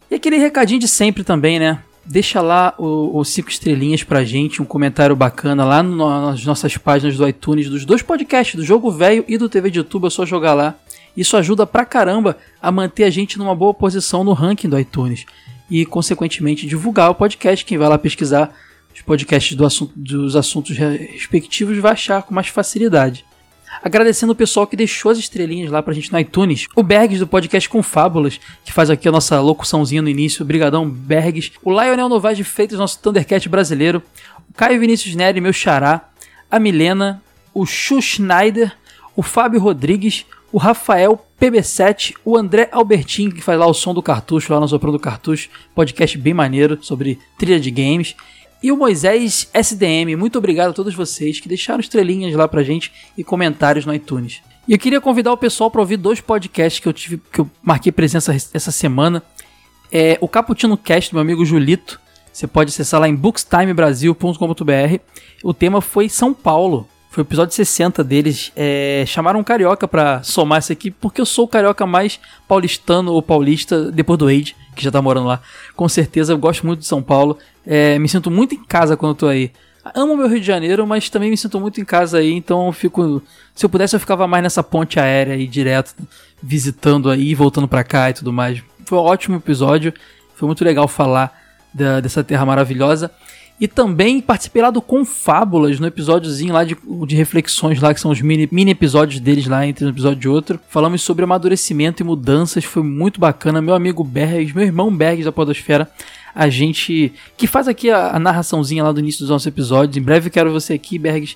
E 0.10 0.16
aquele 0.16 0.38
recadinho 0.38 0.80
de 0.80 0.88
sempre 0.88 1.24
também, 1.24 1.60
né? 1.60 1.80
Deixa 2.06 2.42
lá 2.42 2.74
os 2.78 3.30
5 3.30 3.50
estrelinhas 3.50 4.02
pra 4.04 4.24
gente, 4.24 4.62
um 4.62 4.66
comentário 4.66 5.16
bacana 5.16 5.64
lá 5.64 5.84
no- 5.84 5.98
nas 6.32 6.44
nossas 6.44 6.76
páginas 6.76 7.16
do 7.16 7.28
iTunes, 7.28 7.70
dos 7.70 7.86
dois 7.86 8.02
podcasts, 8.02 8.56
do 8.56 8.66
Jogo 8.66 8.90
Velho 8.92 9.24
e 9.28 9.38
do 9.38 9.48
TV 9.48 9.70
de 9.70 9.78
YouTube, 9.80 10.08
é 10.08 10.10
só 10.10 10.26
jogar 10.26 10.54
lá. 10.56 10.76
Isso 11.16 11.38
ajuda 11.38 11.68
pra 11.68 11.86
caramba 11.86 12.38
a 12.62 12.72
manter 12.72 13.04
a 13.04 13.10
gente 13.12 13.38
numa 13.38 13.54
boa 13.54 13.74
posição 13.74 14.24
no 14.24 14.34
ranking 14.34 14.70
do 14.70 14.80
iTunes. 14.80 15.26
E, 15.70 15.86
consequentemente, 15.86 16.66
divulgar 16.66 17.12
o 17.12 17.16
podcast. 17.16 17.64
Quem 17.64 17.78
vai 17.78 17.88
lá 17.88 17.98
pesquisar 17.98 18.56
os 18.96 19.02
podcasts 19.02 19.56
do 19.56 19.64
assunto- 19.66 19.94
dos 19.96 20.36
assuntos 20.36 20.76
re- 20.76 21.12
respectivos 21.14 21.78
vai 21.78 21.92
achar 21.92 22.24
com 22.24 22.34
mais 22.34 22.48
facilidade. 22.48 23.24
Agradecendo 23.82 24.34
o 24.34 24.36
pessoal 24.36 24.68
que 24.68 24.76
deixou 24.76 25.12
as 25.12 25.18
estrelinhas 25.18 25.72
lá 25.72 25.82
pra 25.82 25.94
gente 25.94 26.12
no 26.12 26.20
iTunes. 26.20 26.68
O 26.76 26.84
Bergs 26.84 27.20
do 27.20 27.28
podcast 27.28 27.70
com 27.70 27.82
Fábulas, 27.82 28.40
que 28.66 28.74
faz 28.74 28.90
aqui 28.90 29.08
a 29.08 29.12
nossa 29.12 29.40
locuçãozinha 29.40 30.02
no 30.02 30.10
início. 30.10 30.44
Brigadão, 30.44 30.90
Bergs. 30.90 31.52
O 31.64 31.72
Lionel 31.72 32.10
Novaes 32.10 32.38
de 32.38 32.44
Freitas, 32.44 32.78
nosso 32.78 33.00
Thundercat 33.00 33.48
brasileiro. 33.48 34.04
O 34.50 34.54
Caio 34.54 34.80
Vinícius 34.80 35.16
Neri, 35.16 35.40
meu 35.40 35.54
xará. 35.54 36.10
A 36.52 36.60
Milena. 36.60 37.22
O 37.54 37.66
Chu 37.66 38.02
Schneider. 38.02 38.76
O 39.16 39.22
Fábio 39.22 39.62
Rodrigues. 39.62 40.26
O 40.52 40.58
Rafael 40.58 41.26
PB7. 41.40 42.16
O 42.26 42.36
André 42.36 42.68
Albertin, 42.72 43.30
que 43.30 43.42
faz 43.42 43.58
lá 43.58 43.66
o 43.68 43.74
som 43.74 43.94
do 43.94 44.04
cartucho, 44.04 44.52
lá 44.52 44.60
no 44.60 44.68
Soprão 44.68 44.92
do 44.92 45.00
Cartucho. 45.00 45.50
Podcast 45.74 46.18
bem 46.18 46.34
maneiro 46.34 46.78
sobre 46.82 47.18
trilha 47.38 47.60
de 47.60 47.72
games. 47.72 48.16
E 48.62 48.72
o 48.72 48.78
Moisés 48.78 49.50
SDM, 49.54 50.16
muito 50.18 50.38
obrigado 50.38 50.72
a 50.72 50.74
todos 50.74 50.94
vocês 50.94 51.40
que 51.40 51.48
deixaram 51.48 51.80
estrelinhas 51.80 52.34
lá 52.36 52.48
pra 52.48 52.64
gente 52.64 52.92
e 53.18 53.24
comentários 53.24 53.86
no 53.86 53.94
iTunes. 53.94 54.42
E 54.68 54.74
eu 54.74 54.78
queria 54.78 55.00
convidar 55.02 55.32
o 55.32 55.38
pessoal 55.38 55.72
para 55.72 55.82
ouvir 55.82 55.98
dois 55.98 56.22
podcasts 56.22 56.80
que 56.80 56.88
eu 56.88 56.94
tive, 56.94 57.22
que 57.32 57.40
eu 57.40 57.50
marquei 57.64 57.92
presença 57.92 58.36
essa 58.54 58.72
semana. 58.72 59.24
É 59.92 60.18
o 60.22 60.28
Caputino 60.28 60.78
Cast 60.78 61.10
do 61.10 61.16
meu 61.16 61.22
amigo 61.22 61.46
Julito. 61.46 62.00
Você 62.32 62.46
pode 62.46 62.70
acessar 62.70 63.00
lá 63.00 63.10
em 63.10 63.16
bookstimebrasil.com.br. 63.16 65.00
O 65.44 65.54
tema 65.54 65.82
foi 65.82 66.08
São 66.08 66.34
Paulo. 66.34 66.88
Foi 67.10 67.24
o 67.24 67.26
episódio 67.26 67.56
60 67.56 68.04
deles. 68.04 68.52
É, 68.56 69.04
chamaram 69.08 69.40
um 69.40 69.44
carioca 69.44 69.88
pra 69.88 70.22
somar 70.22 70.60
isso 70.60 70.72
aqui, 70.72 70.92
porque 70.92 71.20
eu 71.20 71.26
sou 71.26 71.46
o 71.46 71.48
carioca 71.48 71.88
mais 71.88 72.20
paulistano 72.48 73.12
ou 73.14 73.24
paulista 73.24 73.92
depois 73.92 74.20
do 74.20 74.28
Age, 74.28 74.56
que 74.76 74.84
já 74.84 74.92
tá 74.92 75.02
morando 75.02 75.26
lá. 75.26 75.42
Com 75.76 75.90
certeza 75.90 76.34
eu 76.34 76.38
gosto 76.38 76.68
muito 76.68 76.82
de 76.82 76.86
São 76.86 77.02
Paulo. 77.02 77.40
É, 77.72 78.00
me 78.00 78.10
sinto 78.10 78.32
muito 78.32 78.56
em 78.56 78.64
casa 78.64 78.98
quando 78.98 79.14
tô 79.14 79.28
aí. 79.28 79.52
Amo 79.96 80.18
meu 80.18 80.28
Rio 80.28 80.40
de 80.40 80.46
Janeiro, 80.46 80.88
mas 80.88 81.08
também 81.08 81.30
me 81.30 81.38
sinto 81.38 81.60
muito 81.60 81.80
em 81.80 81.86
casa 81.86 82.18
aí, 82.18 82.34
então 82.34 82.72
fico. 82.72 83.22
Se 83.54 83.64
eu 83.64 83.70
pudesse, 83.70 83.96
eu 83.96 84.00
ficava 84.00 84.28
mais 84.28 84.42
nessa 84.42 84.64
ponte 84.64 85.00
aérea 85.00 85.36
aí 85.36 85.46
direto, 85.46 85.94
visitando 86.42 87.10
aí, 87.12 87.36
voltando 87.36 87.68
pra 87.68 87.84
cá 87.84 88.10
e 88.10 88.14
tudo 88.14 88.34
mais. 88.34 88.62
Foi 88.86 88.98
um 88.98 89.02
ótimo 89.02 89.36
episódio, 89.38 89.94
foi 90.36 90.48
muito 90.48 90.66
legal 90.66 90.88
falar 90.88 91.32
da- 91.74 92.00
dessa 92.00 92.24
terra 92.24 92.44
maravilhosa. 92.46 93.12
E 93.62 93.68
também 93.68 94.22
participei 94.22 94.62
lá 94.62 94.70
do 94.72 94.82
Confábulas, 94.82 95.80
no 95.82 95.88
episódiozinho 95.88 96.54
lá 96.54 96.64
de, 96.64 96.78
de 97.06 97.16
reflexões 97.16 97.82
lá, 97.82 97.94
que 97.94 98.00
são 98.00 98.10
os 98.10 98.22
mini, 98.22 98.48
mini 98.52 98.72
episódios 98.72 99.20
deles 99.20 99.48
lá 99.48 99.68
entre 99.68 99.86
um 99.86 99.90
episódio 99.90 100.30
e 100.30 100.34
outro. 100.34 100.58
Falamos 100.70 101.02
sobre 101.02 101.26
amadurecimento 101.26 102.02
e 102.02 102.06
mudanças, 102.06 102.64
foi 102.64 102.82
muito 102.84 103.20
bacana. 103.20 103.62
Meu 103.62 103.76
amigo 103.76 104.02
Bergs, 104.02 104.56
meu 104.56 104.64
irmão 104.66 104.96
Bergs 104.96 105.26
da 105.26 105.32
Podosfera, 105.34 105.90
a 106.34 106.50
gente 106.50 107.14
que 107.38 107.48
faz 107.48 107.68
aqui 107.68 107.90
a, 107.90 108.16
a 108.16 108.20
narraçãozinha 108.20 108.84
lá 108.84 108.92
do 108.92 109.00
início 109.00 109.22
dos 109.22 109.30
nossos 109.30 109.48
episódios. 109.48 109.98
Em 109.98 110.02
breve 110.02 110.30
quero 110.30 110.52
você 110.52 110.74
aqui, 110.74 110.98
Bergs. 110.98 111.36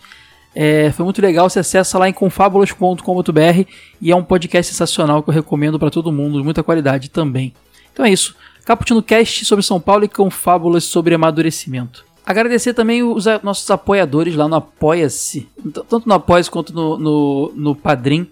É, 0.55 0.91
foi 0.91 1.03
muito 1.03 1.21
legal, 1.21 1.49
você 1.49 1.59
acessa 1.59 1.97
lá 1.97 2.07
em 2.07 2.13
confabulas.com.br 2.13 3.69
e 3.99 4.11
é 4.11 4.15
um 4.15 4.23
podcast 4.23 4.71
sensacional 4.71 5.23
que 5.23 5.29
eu 5.29 5.33
recomendo 5.33 5.79
para 5.79 5.89
todo 5.89 6.11
mundo, 6.11 6.43
muita 6.43 6.61
qualidade 6.61 7.09
também. 7.09 7.53
Então 7.91 8.05
é 8.05 8.11
isso. 8.11 8.35
Caputino 8.65 9.01
Cast 9.01 9.45
sobre 9.45 9.63
São 9.63 9.79
Paulo 9.79 10.05
e 10.05 10.07
Confábulas 10.07 10.83
sobre 10.83 11.15
amadurecimento. 11.15 12.05
Agradecer 12.25 12.73
também 12.73 13.03
os 13.03 13.27
a, 13.27 13.39
nossos 13.43 13.69
apoiadores 13.69 14.35
lá 14.35 14.47
no 14.47 14.55
Apoia-se, 14.55 15.47
tanto 15.73 16.07
no 16.07 16.13
Apoia-se 16.13 16.49
quanto 16.49 16.73
no, 16.73 16.97
no, 16.97 17.53
no 17.55 17.75
Padrim. 17.75 18.27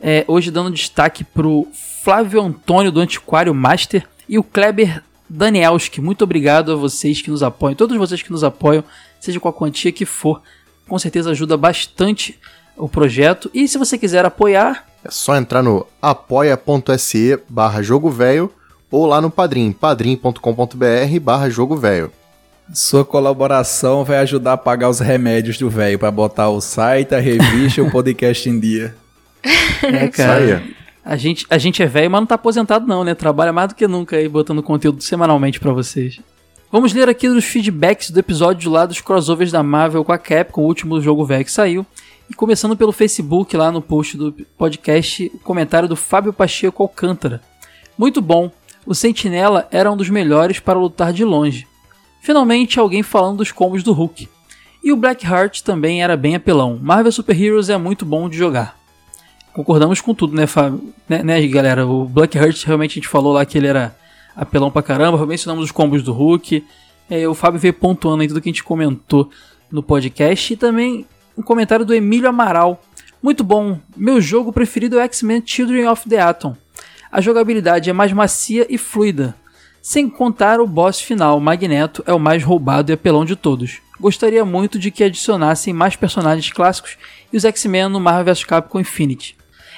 É, 0.00 0.24
hoje 0.26 0.50
dando 0.50 0.70
destaque 0.70 1.24
pro 1.24 1.68
Flávio 2.02 2.40
Antônio 2.42 2.90
do 2.90 3.00
Antiquário 3.00 3.54
Master 3.54 4.06
e 4.28 4.38
o 4.38 4.42
Kleber 4.42 5.02
Danielski. 5.28 6.00
Muito 6.00 6.22
obrigado 6.22 6.72
a 6.72 6.76
vocês 6.76 7.20
que 7.22 7.30
nos 7.30 7.42
apoiam, 7.42 7.74
todos 7.74 7.96
vocês 7.96 8.22
que 8.22 8.30
nos 8.32 8.44
apoiam, 8.44 8.84
seja 9.20 9.40
com 9.40 9.48
a 9.48 9.52
quantia 9.52 9.92
que 9.92 10.04
for. 10.04 10.40
Com 10.88 10.98
certeza 10.98 11.30
ajuda 11.30 11.56
bastante 11.56 12.38
o 12.76 12.88
projeto. 12.88 13.50
E 13.52 13.66
se 13.66 13.78
você 13.78 13.98
quiser 13.98 14.24
apoiar, 14.24 14.86
É 15.04 15.10
só 15.10 15.36
entrar 15.36 15.62
no 15.62 15.86
apoia.se 16.00 17.38
barra 17.48 17.82
jogo 17.82 18.10
velho 18.10 18.50
ou 18.90 19.04
lá 19.06 19.20
no 19.20 19.30
Padrim, 19.30 19.72
padrim.com.br 19.72 21.20
barra 21.20 21.48
jogo 21.50 21.76
velho. 21.76 22.10
Sua 22.72 23.04
colaboração 23.04 24.04
vai 24.04 24.18
ajudar 24.18 24.54
a 24.54 24.56
pagar 24.56 24.88
os 24.88 24.98
remédios 25.00 25.56
do 25.58 25.70
velho 25.70 25.98
para 25.98 26.10
botar 26.10 26.48
o 26.50 26.60
site, 26.60 27.14
a 27.14 27.20
revista 27.20 27.80
e 27.80 27.84
o 27.84 27.90
podcast 27.92 28.48
em 28.48 28.58
dia. 28.58 28.94
é, 29.82 30.06
Isso 30.08 30.22
aí. 30.22 30.74
A 31.06 31.16
gente, 31.16 31.46
a 31.48 31.56
gente 31.56 31.80
é 31.80 31.86
velho, 31.86 32.10
mas 32.10 32.20
não 32.20 32.26
tá 32.26 32.34
aposentado 32.34 32.84
não, 32.84 33.04
né? 33.04 33.14
Trabalha 33.14 33.52
mais 33.52 33.68
do 33.68 33.76
que 33.76 33.86
nunca 33.86 34.16
aí, 34.16 34.28
botando 34.28 34.60
conteúdo 34.60 35.00
semanalmente 35.00 35.60
para 35.60 35.72
vocês. 35.72 36.18
Vamos 36.70 36.92
ler 36.92 37.08
aqui 37.08 37.28
os 37.28 37.44
feedbacks 37.44 38.10
do 38.10 38.18
episódio 38.18 38.68
lá 38.72 38.84
dos 38.84 39.00
crossovers 39.00 39.52
da 39.52 39.62
Marvel 39.62 40.04
com 40.04 40.10
a 40.10 40.18
Capcom, 40.18 40.62
o 40.62 40.66
último 40.66 41.00
jogo 41.00 41.24
velho 41.24 41.44
que 41.44 41.52
saiu. 41.52 41.86
E 42.28 42.34
começando 42.34 42.76
pelo 42.76 42.90
Facebook, 42.90 43.56
lá 43.56 43.70
no 43.70 43.80
post 43.80 44.16
do 44.16 44.32
podcast, 44.58 45.30
o 45.32 45.38
comentário 45.38 45.88
do 45.88 45.94
Fábio 45.94 46.32
Pacheco 46.32 46.82
Alcântara. 46.82 47.40
Muito 47.96 48.20
bom, 48.20 48.50
o 48.84 48.92
Sentinela 48.92 49.68
era 49.70 49.88
um 49.88 49.96
dos 49.96 50.10
melhores 50.10 50.58
para 50.58 50.76
lutar 50.76 51.12
de 51.12 51.24
longe. 51.24 51.68
Finalmente 52.20 52.80
alguém 52.80 53.04
falando 53.04 53.38
dos 53.38 53.52
combos 53.52 53.84
do 53.84 53.92
Hulk. 53.92 54.28
E 54.82 54.92
o 54.92 54.96
Blackheart 54.96 55.60
também 55.62 56.02
era 56.02 56.16
bem 56.16 56.34
apelão. 56.34 56.80
Marvel 56.82 57.12
Super 57.12 57.40
Heroes 57.40 57.68
é 57.68 57.76
muito 57.76 58.04
bom 58.04 58.28
de 58.28 58.36
jogar. 58.36 58.76
Concordamos 59.56 60.02
com 60.02 60.12
tudo, 60.14 60.36
né, 60.36 60.46
Fábio? 60.46 60.92
Né, 61.08 61.22
né, 61.22 61.46
galera? 61.46 61.86
O 61.86 62.04
Blackheart 62.04 62.62
realmente 62.66 62.90
a 62.90 62.94
gente 62.96 63.08
falou 63.08 63.32
lá 63.32 63.42
que 63.46 63.56
ele 63.56 63.66
era 63.66 63.96
apelão 64.36 64.70
pra 64.70 64.82
caramba. 64.82 65.24
Mencionamos 65.24 65.64
os 65.64 65.70
combos 65.70 66.02
do 66.02 66.12
Hulk. 66.12 66.62
É, 67.08 67.26
o 67.26 67.32
Fábio 67.32 67.58
veio 67.58 67.72
pontuando 67.72 68.20
aí 68.20 68.28
tudo 68.28 68.42
que 68.42 68.50
a 68.50 68.52
gente 68.52 68.62
comentou 68.62 69.30
no 69.72 69.82
podcast. 69.82 70.52
E 70.52 70.58
também 70.58 71.06
um 71.38 71.40
comentário 71.40 71.86
do 71.86 71.94
Emílio 71.94 72.28
Amaral. 72.28 72.82
Muito 73.22 73.42
bom. 73.42 73.78
Meu 73.96 74.20
jogo 74.20 74.52
preferido 74.52 74.98
é 74.98 75.04
X-Men 75.04 75.42
Children 75.46 75.88
of 75.88 76.06
the 76.06 76.20
Atom. 76.20 76.54
A 77.10 77.22
jogabilidade 77.22 77.88
é 77.88 77.94
mais 77.94 78.12
macia 78.12 78.66
e 78.68 78.76
fluida. 78.76 79.34
Sem 79.80 80.06
contar 80.06 80.60
o 80.60 80.66
boss 80.66 81.00
final, 81.00 81.40
Magneto 81.40 82.04
é 82.06 82.12
o 82.12 82.20
mais 82.20 82.44
roubado 82.44 82.92
e 82.92 82.94
apelão 82.94 83.24
de 83.24 83.34
todos. 83.34 83.78
Gostaria 83.98 84.44
muito 84.44 84.78
de 84.78 84.90
que 84.90 85.02
adicionassem 85.02 85.72
mais 85.72 85.96
personagens 85.96 86.52
clássicos 86.52 86.98
e 87.32 87.38
os 87.38 87.44
X-Men 87.46 87.88
no 87.88 87.98
Marvel 87.98 88.34
vs 88.34 88.44
Capcom 88.44 88.80
Infinity. 88.80 89.34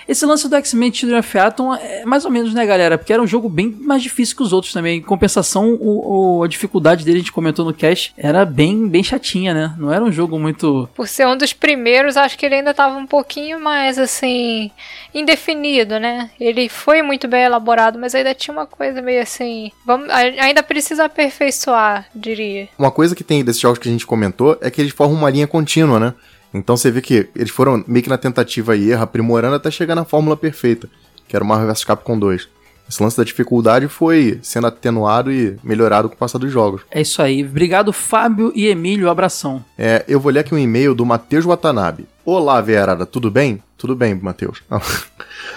Esse 0.08 0.24
lance 0.24 0.48
do 0.48 0.56
X-Men 0.56 0.92
Children 0.92 1.18
of 1.18 1.38
Atom 1.38 1.74
é 1.74 2.02
mais 2.06 2.24
ou 2.24 2.30
menos, 2.30 2.54
né, 2.54 2.64
galera? 2.64 2.96
Porque 2.96 3.12
era 3.12 3.20
um 3.20 3.26
jogo 3.26 3.46
bem 3.46 3.76
mais 3.78 4.02
difícil 4.02 4.34
que 4.34 4.42
os 4.42 4.54
outros 4.54 4.72
também. 4.72 4.98
Em 4.98 5.02
compensação, 5.02 5.74
o, 5.74 6.38
o, 6.38 6.42
a 6.42 6.48
dificuldade 6.48 7.04
dele, 7.04 7.18
a 7.18 7.20
gente 7.20 7.32
comentou 7.32 7.62
no 7.62 7.74
cast, 7.74 8.14
era 8.16 8.46
bem, 8.46 8.88
bem 8.88 9.02
chatinha, 9.02 9.52
né? 9.52 9.74
Não 9.78 9.92
era 9.92 10.02
um 10.02 10.10
jogo 10.10 10.38
muito. 10.38 10.88
Por 10.94 11.06
ser 11.06 11.26
um 11.26 11.36
dos 11.36 11.52
primeiros, 11.52 12.16
acho 12.16 12.38
que 12.38 12.46
ele 12.46 12.54
ainda 12.54 12.72
tava 12.72 12.96
um 12.96 13.06
pouquinho 13.06 13.60
mais, 13.60 13.98
assim, 13.98 14.70
indefinido, 15.14 16.00
né? 16.00 16.30
Ele 16.40 16.70
foi 16.70 17.02
muito 17.02 17.28
bem 17.28 17.44
elaborado, 17.44 17.98
mas 17.98 18.14
ainda 18.14 18.34
tinha 18.34 18.54
uma 18.54 18.66
coisa 18.66 19.02
meio 19.02 19.20
assim. 19.20 19.70
Vamos, 19.84 20.08
ainda 20.08 20.62
precisa 20.62 21.04
aperfeiçoar, 21.04 22.06
diria. 22.14 22.68
Uma 22.78 22.90
coisa 22.90 23.14
que 23.14 23.22
tem 23.22 23.44
desses 23.44 23.60
jogos 23.60 23.78
que 23.78 23.88
a 23.88 23.92
gente 23.92 24.06
comentou 24.06 24.56
é 24.62 24.70
que 24.70 24.80
eles 24.80 24.92
formam 24.92 25.18
uma 25.18 25.28
linha 25.28 25.46
contínua, 25.46 26.00
né? 26.00 26.14
Então 26.52 26.76
você 26.76 26.90
vê 26.90 27.00
que 27.00 27.28
eles 27.34 27.50
foram 27.50 27.84
meio 27.86 28.02
que 28.02 28.08
na 28.08 28.18
tentativa 28.18 28.76
e 28.76 28.90
erro, 28.90 29.02
aprimorando 29.02 29.56
até 29.56 29.70
chegar 29.70 29.94
na 29.94 30.04
fórmula 30.04 30.36
perfeita, 30.36 30.88
que 31.26 31.36
era 31.36 31.44
o 31.44 31.46
Marvel 31.46 31.68
vs 31.68 31.84
Capcom 31.84 32.18
2. 32.18 32.48
Esse 32.88 33.02
lance 33.02 33.18
da 33.18 33.24
dificuldade 33.24 33.86
foi 33.86 34.38
sendo 34.42 34.66
atenuado 34.66 35.30
e 35.30 35.58
melhorado 35.62 36.08
com 36.08 36.14
o 36.14 36.18
passar 36.18 36.38
dos 36.38 36.50
jogos. 36.50 36.80
É 36.90 37.02
isso 37.02 37.20
aí. 37.20 37.44
Obrigado, 37.44 37.92
Fábio 37.92 38.50
e 38.54 38.66
Emílio. 38.66 39.10
Abração. 39.10 39.62
É, 39.76 40.04
eu 40.08 40.18
vou 40.18 40.32
ler 40.32 40.40
aqui 40.40 40.54
um 40.54 40.58
e-mail 40.58 40.94
do 40.94 41.04
Matheus 41.04 41.44
Watanabe. 41.44 42.06
Olá, 42.30 42.60
Verada, 42.60 43.06
tudo 43.06 43.30
bem? 43.30 43.62
Tudo 43.78 43.96
bem, 43.96 44.14
Matheus. 44.14 44.62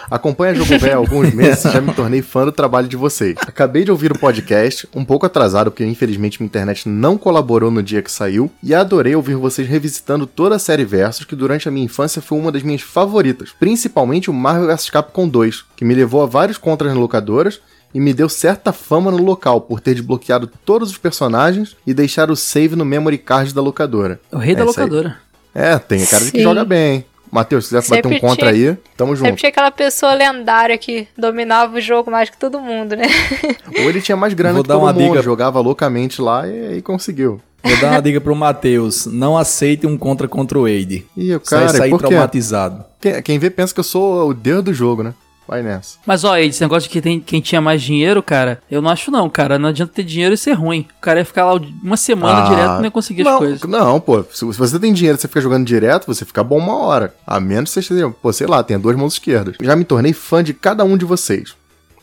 Acompanha 0.10 0.56
Jogo 0.56 0.80
Velho 0.80 0.94
há 0.94 0.96
alguns 0.96 1.34
meses 1.34 1.66
e 1.66 1.70
já 1.70 1.82
me 1.82 1.94
tornei 1.94 2.22
fã 2.22 2.46
do 2.46 2.52
trabalho 2.54 2.88
de 2.88 2.96
vocês. 2.96 3.36
Acabei 3.42 3.84
de 3.84 3.92
ouvir 3.92 4.14
o 4.14 4.18
podcast, 4.18 4.88
um 4.96 5.04
pouco 5.04 5.26
atrasado 5.26 5.70
porque 5.70 5.84
infelizmente 5.84 6.40
minha 6.40 6.48
internet 6.48 6.88
não 6.88 7.18
colaborou 7.18 7.70
no 7.70 7.84
dia 7.84 8.02
que 8.02 8.10
saiu, 8.10 8.50
e 8.64 8.74
adorei 8.74 9.14
ouvir 9.14 9.36
vocês 9.36 9.68
revisitando 9.68 10.26
toda 10.26 10.56
a 10.56 10.60
série 10.60 10.86
Versus, 10.86 11.26
que 11.26 11.36
durante 11.36 11.68
a 11.68 11.72
minha 11.72 11.84
infância 11.84 12.22
foi 12.22 12.40
uma 12.40 12.54
das 12.54 12.64
minhas 12.64 12.82
favoritas, 12.82 13.54
principalmente 13.60 14.30
o 14.30 14.34
Marvel 14.34 14.68
vs 14.68 14.90
Capcom 14.90 15.28
2, 15.28 15.66
que 15.76 15.84
me 15.84 15.94
levou 15.94 16.24
a 16.24 16.26
vários 16.26 16.58
contras 16.58 16.94
nas 16.94 17.02
locadoras 17.02 17.60
e 17.94 18.00
me 18.00 18.14
deu 18.14 18.30
certa 18.30 18.72
fama 18.72 19.12
no 19.12 19.22
local 19.22 19.60
por 19.60 19.82
ter 19.82 19.94
desbloqueado 19.94 20.50
todos 20.64 20.90
os 20.90 20.98
personagens 20.98 21.76
e 21.86 21.94
deixar 21.94 22.32
o 22.32 22.36
save 22.38 22.78
no 22.78 22.86
memory 22.86 23.18
card 23.18 23.54
da 23.54 23.62
locadora. 23.62 24.22
O 24.32 24.38
rei 24.38 24.54
É 24.54 24.56
da 24.56 24.64
isso 24.64 24.80
aí. 24.80 25.31
É, 25.54 25.78
tem 25.78 26.06
cara 26.06 26.24
de 26.26 26.32
que 26.32 26.38
Sim. 26.38 26.44
joga 26.44 26.64
bem, 26.66 26.94
hein? 26.96 27.06
Matheus, 27.32 27.66
se 27.66 27.70
quiser 27.76 27.82
bater 27.90 28.04
Sempre 28.10 28.18
um 28.18 28.20
contra 28.20 28.52
tinha- 28.54 28.72
aí, 28.72 28.78
tamo 28.98 29.16
junto. 29.16 29.26
Sempre 29.28 29.40
tinha 29.40 29.50
aquela 29.50 29.72
pessoa 29.72 30.14
lendária 30.14 30.78
que 30.78 31.08
dominava 31.18 31.78
o 31.78 31.82
jogo 31.82 32.12
mais 32.12 32.30
que 32.30 32.38
todo 32.38 32.60
mundo, 32.60 32.94
né? 32.96 33.06
Ou 33.80 33.90
ele 33.90 34.02
tinha 34.02 34.18
mais 34.18 34.34
grana 34.34 34.56
Vou 34.56 34.64
que 34.64 34.68
dar 34.68 34.74
todo 34.76 34.84
uma 34.84 34.92
mundo, 34.94 35.12
dica. 35.12 35.22
jogava 35.24 35.60
loucamente 35.62 36.22
lá 36.22 36.46
e 36.46 36.68
aí 36.74 36.82
conseguiu. 36.82 37.40
Vou 37.64 37.78
dar 37.80 37.92
uma 37.92 38.02
dica 38.04 38.20
pro 38.20 38.36
Matheus: 38.36 39.06
não 39.06 39.38
aceite 39.38 39.88
um 39.88 39.98
contra 39.98 40.28
contra 40.28 40.60
o 40.60 40.64
Wade. 40.64 41.06
Ih, 41.16 41.36
o 41.36 41.40
cara, 41.40 41.68
por 41.90 42.02
quê? 42.02 42.08
traumatizado. 42.10 42.84
Quem, 43.00 43.22
quem 43.22 43.40
vê 43.40 43.50
pensa 43.50 43.74
que 43.74 43.80
eu 43.80 43.84
sou 43.86 44.30
o 44.30 44.34
deus 44.34 44.62
do 44.64 44.74
jogo, 44.74 45.02
né? 45.02 45.14
Vai 45.52 45.62
nessa. 45.62 45.98
Mas 46.06 46.24
ó, 46.24 46.38
esse 46.38 46.62
negócio 46.62 46.88
de 46.88 46.94
que 46.94 47.02
tem, 47.02 47.20
quem 47.20 47.42
tinha 47.42 47.60
mais 47.60 47.82
dinheiro, 47.82 48.24
cara, 48.24 48.62
eu 48.72 48.82
não 48.82 48.90
acho 48.90 49.12
não, 49.12 49.30
cara. 49.30 49.60
Não 49.60 49.68
adianta 49.68 49.92
ter 49.94 50.04
dinheiro 50.04 50.34
e 50.34 50.38
ser 50.38 50.54
ruim. 50.54 50.88
O 50.98 51.02
cara 51.02 51.20
ia 51.20 51.26
ficar 51.26 51.44
lá 51.44 51.60
uma 51.84 51.98
semana 51.98 52.46
Ah, 52.46 52.50
direto 52.50 52.70
e 52.70 52.78
não 52.78 52.84
ia 52.86 52.92
conseguir 52.92 53.24
não, 53.26 53.34
as 53.34 53.38
coisas. 53.38 53.62
Não, 53.64 54.00
pô, 54.00 54.24
se, 54.32 54.46
você 54.46 54.80
tem 54.80 54.94
dinheiro 54.94 55.18
e 55.18 55.20
você 55.20 55.28
fica 55.28 55.42
jogando 55.42 55.66
direto, 55.66 56.08
você 56.08 56.24
fica 56.24 56.42
bom 56.42 56.58
uma 56.58 56.78
hora. 56.78 57.14
A 57.28 57.38
menos 57.42 57.70
que 57.70 57.74
você 57.74 57.80
esteja, 57.82 58.10
pô, 58.10 58.32
sei 58.32 58.48
lá, 58.48 58.64
tenha 58.64 58.80
duas 58.80 58.96
mãos 58.96 59.12
esquerdas. 59.12 59.58
Já 59.62 59.76
me 59.76 59.84
tornei 59.84 60.14
fã 60.14 60.42
de 60.42 60.54
cada 60.54 60.86
um 60.86 60.96
de 60.96 61.04
vocês. 61.04 61.54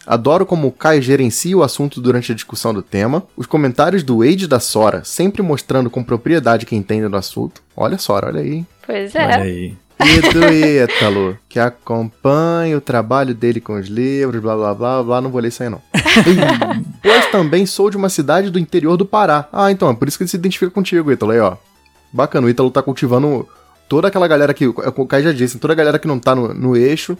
Adoro 0.07 0.45
como 0.45 0.69
o 0.69 0.73
Kai 0.73 1.01
gerencia 1.01 1.57
o 1.57 1.63
assunto 1.63 2.03
durante 2.03 2.33
a 2.33 2.35
discussão 2.35 2.75
do 2.75 2.83
tema. 2.83 3.23
Os 3.35 3.47
comentários 3.47 4.03
do 4.03 4.19
Wade 4.19 4.45
e 4.45 4.49
da 4.49 4.61
Sora, 4.61 5.05
sempre 5.05 5.41
mostrando 5.41 5.89
com 5.89 6.05
propriedade 6.05 6.67
quem 6.67 6.81
entende 6.81 7.09
do 7.09 7.17
assunto. 7.17 7.63
Olha, 7.75 7.97
Sora, 7.97 8.27
olha 8.27 8.43
aí. 8.43 8.67
Pois 8.85 9.15
Olha 9.15 9.23
é. 9.23 9.41
aí. 9.41 9.77
E 10.01 10.33
do 10.33 10.45
Ítalo, 10.53 11.39
que 11.49 11.59
acompanha 11.59 12.77
o 12.77 12.81
trabalho 12.81 13.35
dele 13.35 13.61
com 13.61 13.79
os 13.79 13.89
livros, 13.89 14.41
blá 14.41 14.55
blá 14.55 14.75
blá 14.75 15.03
blá, 15.03 15.21
não 15.21 15.31
vou 15.31 15.41
ler 15.41 15.49
isso 15.49 15.63
aí 15.63 15.69
não. 15.69 15.83
pois 17.03 17.27
também 17.27 17.67
sou 17.67 17.91
de 17.91 17.97
uma 17.97 18.09
cidade 18.09 18.51
do 18.51 18.59
interior 18.59 18.97
do 18.97 19.05
Pará. 19.05 19.49
Ah, 19.53 19.71
então, 19.73 19.91
é 19.91 19.95
por 19.95 20.07
isso 20.07 20.17
que 20.17 20.23
ele 20.23 20.31
se 20.31 20.37
identifica 20.37 20.71
contigo, 20.71 21.11
Ítalo, 21.11 21.33
aí 21.33 21.41
ó. 21.41 21.57
Bacana, 22.13 22.47
o 22.47 22.51
Ítalo 22.51 22.71
tá 22.71 22.83
cultivando 22.83 23.47
toda 23.89 24.09
aquela 24.09 24.29
galera 24.29 24.55
que, 24.55 24.67
o 24.67 25.07
Kai 25.07 25.23
já 25.23 25.33
disse, 25.33 25.59
toda 25.59 25.73
a 25.73 25.77
galera 25.77 25.99
que 25.99 26.07
não 26.07 26.19
tá 26.19 26.35
no, 26.35 26.55
no 26.55 26.77
eixo, 26.77 27.19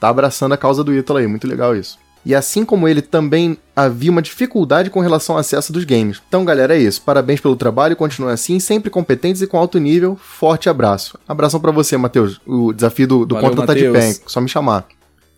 tá 0.00 0.08
abraçando 0.08 0.52
a 0.52 0.56
causa 0.56 0.82
do 0.82 0.94
Ítalo 0.94 1.18
aí, 1.18 1.26
muito 1.26 1.46
legal 1.46 1.76
isso. 1.76 1.98
E 2.26 2.34
assim 2.34 2.64
como 2.64 2.88
ele, 2.88 3.00
também 3.00 3.56
havia 3.74 4.10
uma 4.10 4.20
dificuldade 4.20 4.90
com 4.90 4.98
relação 4.98 5.36
ao 5.36 5.38
acesso 5.38 5.72
dos 5.72 5.84
games. 5.84 6.20
Então, 6.26 6.44
galera, 6.44 6.76
é 6.76 6.80
isso. 6.80 7.00
Parabéns 7.02 7.40
pelo 7.40 7.54
trabalho, 7.54 7.94
continuem 7.94 8.34
assim, 8.34 8.58
sempre 8.58 8.90
competentes 8.90 9.42
e 9.42 9.46
com 9.46 9.56
alto 9.56 9.78
nível. 9.78 10.18
Forte 10.20 10.68
abraço. 10.68 11.16
Abração 11.28 11.60
pra 11.60 11.70
você, 11.70 11.96
Matheus. 11.96 12.40
O 12.44 12.72
desafio 12.72 13.06
do, 13.06 13.24
do 13.24 13.36
Valeu, 13.36 13.64
tá 13.64 13.74
de 13.74 13.88
pé? 13.92 14.12
Só 14.26 14.40
me 14.40 14.48
chamar. 14.48 14.88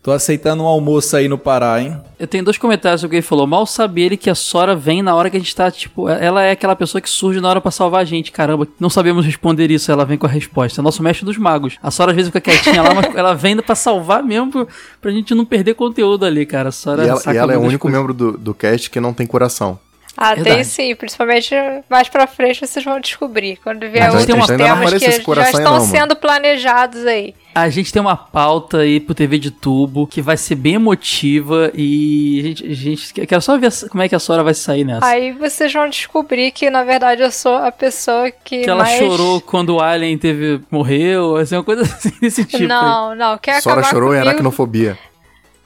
Tô 0.01 0.11
aceitando 0.13 0.63
um 0.63 0.65
almoço 0.65 1.17
aí 1.17 1.27
no 1.27 1.37
Pará, 1.37 1.81
hein? 1.81 1.99
Eu 2.17 2.25
tenho 2.25 2.43
dois 2.43 2.57
comentários 2.57 3.01
sobre 3.01 3.07
o 3.07 3.11
que 3.11 3.15
ele 3.17 3.27
falou. 3.27 3.45
Mal 3.45 3.65
sabe 3.65 4.01
ele 4.01 4.15
que 4.15 4.29
a 4.29 4.35
Sora 4.35 4.73
vem 4.73 5.01
na 5.01 5.13
hora 5.13 5.29
que 5.29 5.35
a 5.35 5.39
gente 5.39 5.53
tá, 5.53 5.69
tipo, 5.69 6.07
ela 6.07 6.41
é 6.41 6.51
aquela 6.51 6.73
pessoa 6.73 7.01
que 7.01 7.09
surge 7.09 7.41
na 7.41 7.49
hora 7.49 7.59
pra 7.59 7.69
salvar 7.69 8.01
a 8.01 8.05
gente. 8.05 8.31
Caramba, 8.31 8.65
não 8.79 8.89
sabemos 8.89 9.25
responder 9.25 9.69
isso, 9.69 9.91
ela 9.91 10.05
vem 10.05 10.17
com 10.17 10.25
a 10.25 10.29
resposta. 10.29 10.79
É 10.79 10.81
nosso 10.81 11.03
mestre 11.03 11.25
dos 11.25 11.37
magos. 11.37 11.77
A 11.83 11.91
Sora 11.91 12.11
às 12.11 12.15
vezes 12.15 12.29
fica 12.31 12.39
quietinha 12.39 12.81
lá, 12.81 12.93
mas 12.93 13.11
ela 13.13 13.33
vem 13.33 13.57
pra 13.57 13.75
salvar 13.75 14.23
mesmo, 14.23 14.51
pra, 14.51 14.67
pra 15.01 15.11
gente 15.11 15.35
não 15.35 15.43
perder 15.43 15.73
conteúdo 15.73 16.25
ali, 16.25 16.45
cara. 16.45 16.69
A 16.69 16.71
Sora 16.71 17.03
e 17.03 17.09
ela, 17.09 17.19
saca 17.19 17.33
e 17.33 17.37
ela 17.37 17.53
é 17.53 17.57
o 17.57 17.61
único 17.61 17.81
coisas. 17.81 17.99
membro 17.99 18.13
do, 18.13 18.37
do 18.37 18.53
cast 18.53 18.89
que 18.89 19.01
não 19.01 19.13
tem 19.13 19.27
coração. 19.27 19.77
Ah, 20.21 20.35
tem 20.35 20.43
Verdade. 20.43 20.65
sim, 20.65 20.93
principalmente 20.95 21.55
mais 21.89 22.09
pra 22.09 22.27
frente 22.27 22.59
vocês 22.59 22.83
vão 22.83 22.99
descobrir. 22.99 23.57
Quando 23.63 23.79
vier 23.89 24.11
Mas 24.11 24.25
tem 24.25 24.35
outros 24.35 24.49
não 24.49 24.57
temas 24.57 24.93
que 24.93 25.35
já 25.35 25.49
estão 25.49 25.75
não, 25.75 25.79
sendo 25.79 26.13
planejados 26.13 27.05
aí. 27.05 27.33
A 27.55 27.69
gente 27.69 27.93
tem 27.93 28.01
uma 28.01 28.17
pauta 28.17 28.79
aí 28.79 28.99
pro 28.99 29.15
TV 29.15 29.39
de 29.39 29.49
tubo 29.49 30.05
que 30.05 30.21
vai 30.21 30.35
ser 30.35 30.55
bem 30.55 30.73
emotiva 30.73 31.71
e 31.73 32.39
a 32.39 32.43
gente, 32.43 32.65
a 32.65 32.75
gente 32.75 33.13
quero 33.13 33.41
só 33.41 33.57
ver 33.57 33.71
como 33.89 34.03
é 34.03 34.09
que 34.09 34.15
a 34.15 34.19
Sora 34.19 34.43
vai 34.43 34.53
sair 34.53 34.83
nessa. 34.83 35.05
Aí 35.05 35.31
vocês 35.31 35.71
vão 35.71 35.87
descobrir 35.87 36.51
que, 36.51 36.69
na 36.69 36.83
verdade, 36.83 37.21
eu 37.21 37.31
sou 37.31 37.55
a 37.55 37.71
pessoa 37.71 38.29
que, 38.29 38.63
que 38.63 38.69
ela 38.69 38.83
mais... 38.83 38.99
chorou 38.99 39.39
quando 39.39 39.77
o 39.77 39.81
Alien 39.81 40.17
teve 40.17 40.59
morreu, 40.69 41.37
assim, 41.37 41.55
uma 41.55 41.63
coisa 41.63 41.83
assim 41.95 42.11
desse 42.21 42.43
tipo. 42.43 42.63
aí. 42.63 42.67
Não, 42.67 43.15
não, 43.15 43.37
quer 43.37 43.61
Sora 43.61 43.79
acabar 43.79 43.89
chorou 43.89 44.09
em 44.13 44.17
comigo? 44.17 44.29
aracnofobia. 44.29 44.97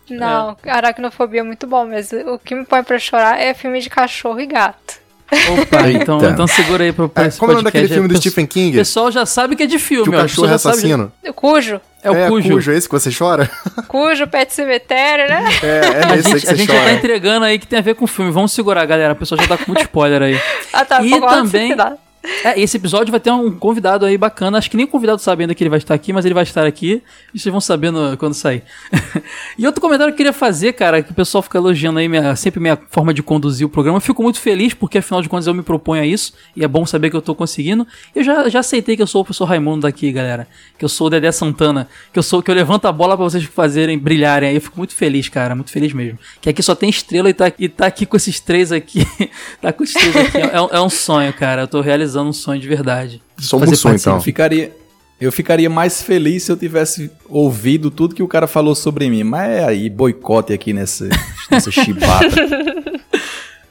Não, 0.10 0.58
aracnofobia 0.68 1.40
é 1.40 1.44
muito 1.44 1.66
bom, 1.66 1.86
mas 1.86 2.12
o 2.12 2.38
que 2.38 2.54
me 2.56 2.66
põe 2.66 2.84
pra 2.84 3.00
chorar 3.00 3.40
é 3.40 3.54
filme 3.54 3.80
de 3.82 3.90
cachorro 3.90 4.40
e 4.40 4.46
gato. 4.46 5.02
Opa, 5.32 5.90
então, 5.90 6.24
então 6.30 6.46
segura 6.46 6.84
aí 6.84 6.92
pro, 6.94 7.10
pra 7.10 7.24
É, 7.24 7.28
esse 7.28 7.40
como 7.40 7.52
é 7.52 7.56
o 7.56 7.58
nome 7.58 7.64
daquele 7.66 7.88
filme 7.88 8.08
do 8.08 8.14
O 8.14 8.18
Stephen 8.18 8.46
O 8.46 8.48
King? 8.48 8.78
pessoal 8.78 9.10
já 9.10 9.26
sabe 9.26 9.56
que 9.56 9.64
é 9.64 9.66
de 9.66 9.80
filme, 9.80 10.04
Que 10.04 10.10
o 10.16 10.20
ó. 10.20 10.22
cachorro 10.22 10.48
é 10.48 10.52
pessoal 10.52 10.76
já 10.76 10.82
sabe- 10.82 10.94
assassino. 10.94 11.12
Cujo, 11.34 11.82
É 12.04 12.12
o 12.12 12.28
Cujo. 12.28 12.50
Cujo, 12.50 12.72
é 12.72 12.78
esse 12.78 12.88
que 12.88 12.94
você 12.94 13.10
chora? 13.18 13.50
Cujo, 13.88 14.28
Pet 14.28 14.54
Cemitério, 14.54 15.28
né? 15.28 15.44
É, 15.64 15.68
é 15.68 16.04
A 16.04 16.16
nesse 16.16 16.28
aí 16.28 16.34
gente, 16.34 16.42
que 16.42 16.48
a 16.48 16.52
você 16.52 16.56
gente 16.58 16.68
já 16.68 16.74
tá 16.76 16.80
chora. 16.82 16.94
entregando 16.94 17.46
aí 17.46 17.58
que 17.58 17.66
tem 17.66 17.80
a 17.80 17.82
ver 17.82 17.96
com 17.96 18.04
o 18.06 18.08
filme. 18.08 18.30
Vamos 18.30 18.52
segurar, 18.52 18.86
galera. 18.86 19.14
A 19.14 19.16
pessoa 19.16 19.42
já 19.42 19.48
tá 19.48 19.58
com 19.58 19.72
muito 19.72 19.82
spoiler 19.82 20.22
aí. 20.22 20.40
Ah, 20.72 20.86
tá, 20.86 21.02
E 21.04 21.10
também- 21.20 21.72
final. 21.72 22.00
É, 22.44 22.60
esse 22.60 22.78
episódio 22.78 23.12
vai 23.12 23.20
ter 23.20 23.32
um 23.32 23.52
convidado 23.52 24.06
aí 24.06 24.18
bacana. 24.18 24.58
Acho 24.58 24.72
que 24.72 24.78
nem 24.78 24.86
o 24.86 24.90
convidado 24.90 25.20
sabe 25.22 25.44
ainda 25.44 25.54
que 25.54 25.62
ele 25.62 25.70
vai 25.70 25.80
estar 25.80 25.94
aqui, 25.94 26.14
mas 26.14 26.24
ele 26.24 26.34
vai 26.34 26.44
estar 26.44 26.66
aqui. 26.66 27.02
E 27.34 27.40
vocês 27.40 27.52
vão 27.52 27.60
sabendo 27.60 28.16
quando 28.18 28.34
sair. 28.34 28.64
e 29.58 29.66
outro 29.66 29.82
comentário 29.82 30.14
que 30.14 30.16
eu 30.16 30.18
queria 30.18 30.34
fazer, 30.34 30.74
cara, 30.74 31.04
que 31.04 31.12
o 31.12 31.14
pessoal 31.14 31.42
fica 31.42 31.58
elogiando 31.58 32.00
aí 32.00 32.08
minha- 32.08 32.34
sempre 32.38 32.62
minha 32.62 32.80
forma 32.90 33.14
de 33.14 33.22
conduzir 33.22 33.68
o 33.68 33.70
programa. 33.70 33.98
Eu 33.98 34.02
fico 34.02 34.24
muito 34.24 34.40
feliz 34.40 34.74
porque, 34.74 35.00
afinal 35.00 35.22
de 35.22 35.28
contas, 35.28 35.48
eu 35.48 35.54
me 35.54 35.64
proponho 35.64 36.02
a 36.02 36.06
isso. 36.06 36.34
E 36.56 36.64
é 36.64 36.68
bom 36.68 36.86
saber 36.86 37.10
que 37.10 37.16
eu 37.16 37.22
tô 37.22 37.36
conseguindo. 37.36 37.86
Eu 38.16 38.24
já, 38.24 38.48
já 38.48 38.60
aceitei 38.60 38.96
que 38.96 39.02
eu 39.02 39.08
sou 39.08 39.22
o 39.22 39.26
professor 39.26 39.44
Raimundo 39.46 39.82
daqui, 39.82 40.10
galera. 40.12 40.48
Que 40.78 40.86
eu 40.86 40.90
sou 40.90 41.08
o 41.08 41.10
Dedé 41.10 41.32
Santana. 41.32 41.90
Que 42.14 42.20
eu 42.20 42.24
sou 42.24 42.42
que 42.42 42.50
eu 42.50 42.56
levanto 42.56 42.86
a 42.86 42.92
bola 42.94 43.18
pra 43.18 43.26
vocês 43.26 43.44
fazerem, 43.44 43.98
brilharem. 43.98 44.48
Aí 44.50 44.56
eu 44.56 44.62
fico 44.62 44.78
muito 44.78 44.96
feliz, 44.96 45.28
cara. 45.28 45.56
Muito 45.56 45.72
feliz 45.72 45.92
mesmo. 45.92 46.18
Que 46.40 46.50
aqui 46.50 46.64
só 46.64 46.74
tem 46.74 46.90
estrela 46.90 47.30
e 47.30 47.34
tá, 47.34 47.52
e 47.60 47.68
tá 47.68 47.86
aqui 47.86 48.06
com 48.06 48.16
esses 48.16 48.40
três 48.40 48.72
aqui. 48.72 49.06
tá 49.62 49.74
com 49.74 49.84
esses 49.84 49.96
três 50.02 50.16
aqui. 50.16 50.38
É, 50.38 50.78
é 50.78 50.82
um 50.82 50.90
sonho, 50.90 51.34
cara. 51.34 51.64
Eu 51.64 51.68
tô 51.68 51.82
realizando 51.82 52.13
um 52.22 52.34
sonho 52.34 52.60
de 52.60 52.68
verdade. 52.68 53.22
Somos 53.38 53.70
Fazer 53.70 53.80
um, 53.80 53.84
parte 53.84 54.02
então. 54.02 54.16
Eu 54.16 54.22
ficaria, 54.22 54.72
eu 55.20 55.32
ficaria 55.32 55.70
mais 55.70 56.02
feliz 56.02 56.44
se 56.44 56.52
eu 56.52 56.58
tivesse 56.58 57.10
ouvido 57.30 57.90
tudo 57.90 58.16
que 58.16 58.24
o 58.24 58.28
cara 58.28 58.48
falou 58.48 58.76
sobre 58.76 59.10
mim. 59.10 59.24
Mas 59.24 59.50
é 59.50 59.64
aí, 59.66 59.90
boicote 59.90 60.54
aqui 60.54 60.74
nessa, 60.74 61.10
nessa 61.50 61.72
chibata. 61.72 62.28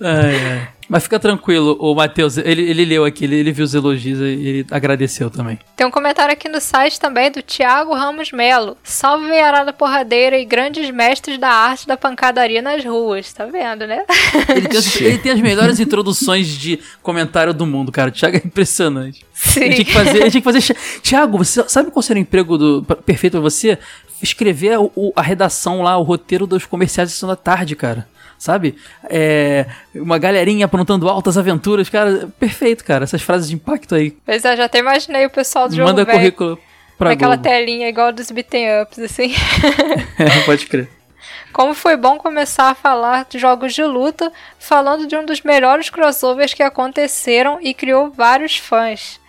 Ai, 0.00 0.46
ai. 0.50 0.68
Mas 0.92 1.04
fica 1.04 1.18
tranquilo, 1.18 1.74
o 1.80 1.94
Matheus, 1.94 2.36
ele, 2.36 2.68
ele 2.68 2.84
leu 2.84 3.02
aqui, 3.06 3.24
ele, 3.24 3.36
ele 3.36 3.50
viu 3.50 3.64
os 3.64 3.72
elogios 3.72 4.20
e 4.20 4.24
ele 4.24 4.66
agradeceu 4.70 5.30
também. 5.30 5.58
Tem 5.74 5.86
um 5.86 5.90
comentário 5.90 6.34
aqui 6.34 6.50
no 6.50 6.60
site 6.60 7.00
também 7.00 7.30
do 7.32 7.40
Thiago 7.40 7.94
Ramos 7.94 8.30
Melo. 8.30 8.76
Salve 8.84 9.26
veiarada 9.26 9.72
porradeira 9.72 10.36
e 10.38 10.44
grandes 10.44 10.90
mestres 10.90 11.38
da 11.38 11.48
arte 11.48 11.86
da 11.86 11.96
pancadaria 11.96 12.60
nas 12.60 12.84
ruas. 12.84 13.32
Tá 13.32 13.46
vendo, 13.46 13.86
né? 13.86 14.04
Ele 14.50 14.68
tem, 14.68 14.78
as, 14.78 15.00
ele 15.00 15.16
tem 15.18 15.32
as 15.32 15.40
melhores 15.40 15.80
introduções 15.80 16.46
de 16.48 16.78
comentário 17.02 17.54
do 17.54 17.64
mundo, 17.64 17.90
cara. 17.90 18.10
O 18.10 18.12
Thiago 18.12 18.36
é 18.36 18.42
impressionante. 18.44 19.24
Ele 19.56 19.72
tinha 19.76 19.84
que 19.86 19.92
fazer. 19.94 20.16
Ele 20.20 20.30
tinha 20.30 20.42
que 20.42 20.52
fazer. 20.52 20.76
Thiago, 21.02 21.38
você 21.38 21.64
sabe 21.70 21.90
qual 21.90 22.02
seria 22.02 22.20
o 22.20 22.22
emprego 22.22 22.58
do, 22.58 22.82
perfeito 23.06 23.32
pra 23.32 23.40
você? 23.40 23.78
Escrever 24.22 24.78
o- 24.78 25.12
a 25.16 25.22
redação 25.22 25.80
lá, 25.80 25.96
o 25.96 26.02
roteiro 26.02 26.46
dos 26.46 26.66
comerciais 26.66 27.18
da 27.22 27.34
tarde, 27.34 27.74
cara. 27.74 28.06
Sabe? 28.42 28.74
É, 29.08 29.66
uma 29.94 30.18
galerinha 30.18 30.66
aprontando 30.66 31.08
altas 31.08 31.38
aventuras, 31.38 31.88
cara. 31.88 32.28
Perfeito, 32.40 32.84
cara. 32.84 33.04
Essas 33.04 33.22
frases 33.22 33.48
de 33.48 33.54
impacto 33.54 33.94
aí. 33.94 34.16
Pois 34.26 34.44
é, 34.44 34.56
já 34.56 34.64
até 34.64 34.80
imaginei 34.80 35.24
o 35.24 35.30
pessoal 35.30 35.68
do 35.68 35.76
jogo 35.76 35.86
Manda 35.86 36.04
velho 36.04 36.18
currículo 36.18 36.58
pra 36.98 37.10
naquela 37.10 37.36
Globo. 37.36 37.48
telinha 37.48 37.88
igual 37.88 38.10
dos 38.10 38.32
beaten 38.32 38.82
ups, 38.82 38.98
assim. 38.98 39.32
É, 40.18 40.40
pode 40.44 40.66
crer. 40.66 40.90
Como 41.54 41.72
foi 41.72 41.96
bom 41.96 42.18
começar 42.18 42.70
a 42.70 42.74
falar 42.74 43.26
de 43.30 43.38
jogos 43.38 43.74
de 43.74 43.84
luta, 43.84 44.32
falando 44.58 45.06
de 45.06 45.14
um 45.14 45.24
dos 45.24 45.42
melhores 45.42 45.88
crossovers 45.88 46.52
que 46.52 46.64
aconteceram 46.64 47.60
e 47.62 47.72
criou 47.72 48.10
vários 48.10 48.56
fãs. 48.56 49.20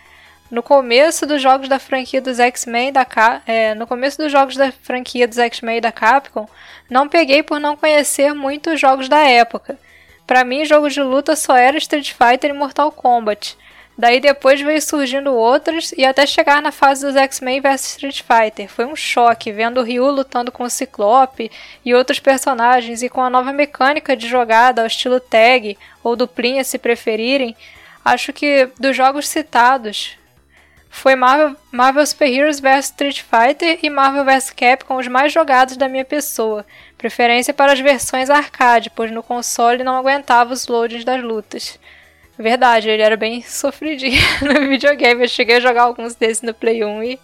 No 0.50 0.62
começo 0.62 1.26
dos 1.26 1.40
jogos 1.40 1.68
da 1.68 1.78
franquia 1.78 2.20
dos 2.20 2.38
X-Men 2.38 2.92
da 2.92 3.06
é, 3.46 3.74
no 3.74 3.86
começo 3.86 4.18
dos 4.18 4.30
jogos 4.30 4.56
da 4.56 4.70
franquia 4.70 5.26
dos 5.26 5.38
X-Men 5.38 5.80
da 5.80 5.90
Capcom, 5.90 6.46
não 6.88 7.08
peguei 7.08 7.42
por 7.42 7.58
não 7.58 7.76
conhecer 7.76 8.34
muito 8.34 8.70
os 8.70 8.80
jogos 8.80 9.08
da 9.08 9.20
época. 9.20 9.78
Pra 10.26 10.44
mim, 10.44 10.64
jogos 10.64 10.92
de 10.92 11.02
luta 11.02 11.34
só 11.34 11.56
era 11.56 11.78
Street 11.78 12.12
Fighter 12.12 12.50
e 12.50 12.52
Mortal 12.52 12.92
Kombat. 12.92 13.56
Daí 13.96 14.20
depois 14.20 14.60
veio 14.60 14.82
surgindo 14.82 15.32
outros 15.32 15.92
e 15.96 16.04
até 16.04 16.26
chegar 16.26 16.60
na 16.60 16.72
fase 16.72 17.06
dos 17.06 17.14
X-Men 17.14 17.60
vs 17.60 17.86
Street 17.90 18.22
Fighter. 18.22 18.68
Foi 18.68 18.84
um 18.84 18.96
choque 18.96 19.52
vendo 19.52 19.80
o 19.80 19.84
Ryu 19.84 20.10
lutando 20.10 20.50
com 20.50 20.64
o 20.64 20.70
Ciclope 20.70 21.50
e 21.84 21.94
outros 21.94 22.18
personagens 22.18 23.02
e 23.02 23.08
com 23.08 23.20
a 23.20 23.30
nova 23.30 23.52
mecânica 23.52 24.16
de 24.16 24.28
jogada 24.28 24.82
ao 24.82 24.86
estilo 24.86 25.20
tag 25.20 25.78
ou 26.02 26.16
duplinha 26.16 26.64
se 26.64 26.76
preferirem. 26.76 27.56
Acho 28.04 28.32
que 28.32 28.68
dos 28.78 28.96
jogos 28.96 29.28
citados 29.28 30.18
foi 30.94 31.16
Marvel, 31.16 31.56
Marvel 31.72 32.06
Super 32.06 32.32
Heroes 32.32 32.60
vs 32.60 32.84
Street 32.86 33.20
Fighter 33.20 33.80
e 33.82 33.90
Marvel 33.90 34.24
vs 34.24 34.50
Capcom 34.50 34.96
os 34.96 35.08
mais 35.08 35.32
jogados 35.32 35.76
da 35.76 35.88
minha 35.88 36.04
pessoa. 36.04 36.64
Preferência 36.96 37.52
para 37.52 37.72
as 37.72 37.80
versões 37.80 38.30
arcade, 38.30 38.90
pois 38.94 39.10
no 39.10 39.20
console 39.20 39.82
não 39.82 39.96
aguentava 39.96 40.52
os 40.52 40.68
loadings 40.68 41.04
das 41.04 41.20
lutas. 41.20 41.80
Verdade, 42.38 42.88
ele 42.88 43.02
era 43.02 43.16
bem 43.16 43.42
sofridinho 43.42 44.22
no 44.40 44.68
videogame. 44.68 45.22
Eu 45.22 45.28
cheguei 45.28 45.56
a 45.56 45.60
jogar 45.60 45.82
alguns 45.82 46.14
desses 46.14 46.42
no 46.42 46.54
Play 46.54 46.84
1 46.84 47.02
e 47.02 47.20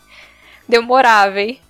demorava, 0.69 1.41
hein? 1.41 1.61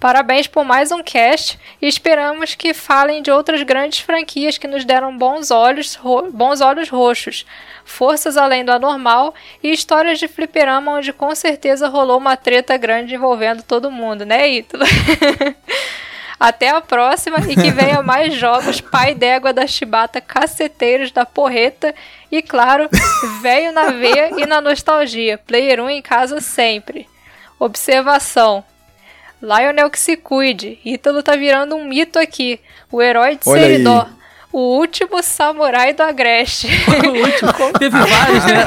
Parabéns 0.00 0.46
por 0.46 0.64
mais 0.64 0.90
um 0.90 1.02
cast 1.02 1.58
e 1.80 1.86
esperamos 1.86 2.54
que 2.54 2.74
falem 2.74 3.22
de 3.22 3.30
outras 3.30 3.62
grandes 3.62 4.00
franquias 4.00 4.58
que 4.58 4.66
nos 4.66 4.84
deram 4.84 5.16
bons 5.16 5.50
olhos, 5.50 5.98
bons 6.32 6.60
olhos 6.60 6.88
roxos, 6.88 7.46
forças 7.84 8.36
além 8.36 8.64
do 8.64 8.72
anormal 8.72 9.34
e 9.62 9.72
histórias 9.72 10.18
de 10.18 10.26
fliperama 10.26 10.92
onde 10.92 11.12
com 11.12 11.34
certeza 11.34 11.88
rolou 11.88 12.18
uma 12.18 12.36
treta 12.36 12.76
grande 12.76 13.14
envolvendo 13.14 13.62
todo 13.62 13.90
mundo, 13.90 14.24
né, 14.24 14.48
Ítalo? 14.48 14.84
Até 16.38 16.70
a 16.70 16.80
próxima 16.80 17.38
e 17.48 17.54
que 17.54 17.70
venha 17.70 18.02
mais 18.02 18.34
jogos 18.34 18.80
pai 18.80 19.14
d'égua 19.14 19.52
da 19.52 19.66
chibata 19.66 20.20
caceteiros 20.20 21.12
da 21.12 21.24
porreta 21.24 21.94
e, 22.30 22.42
claro, 22.42 22.88
velho 23.40 23.72
na 23.72 23.90
veia 23.90 24.30
e 24.40 24.44
na 24.44 24.60
nostalgia. 24.60 25.38
Player 25.38 25.80
1 25.80 25.90
em 25.90 26.02
casa 26.02 26.40
sempre. 26.40 27.08
Observação. 27.58 28.64
Lionel 29.40 29.90
que 29.90 29.98
se 29.98 30.16
cuide. 30.16 30.78
Ítalo 30.84 31.22
tá 31.22 31.36
virando 31.36 31.76
um 31.76 31.84
mito 31.84 32.18
aqui. 32.18 32.60
O 32.90 33.00
herói 33.00 33.36
de 33.36 33.48
Olha 33.48 33.66
aí. 33.66 33.84
O 34.54 34.78
último 34.78 35.20
samurai 35.20 35.92
do 35.92 36.04
Agreste. 36.04 36.68
O 37.04 37.08
último. 37.08 37.72
Teve 37.76 37.98
vários, 37.98 38.44
né? 38.44 38.64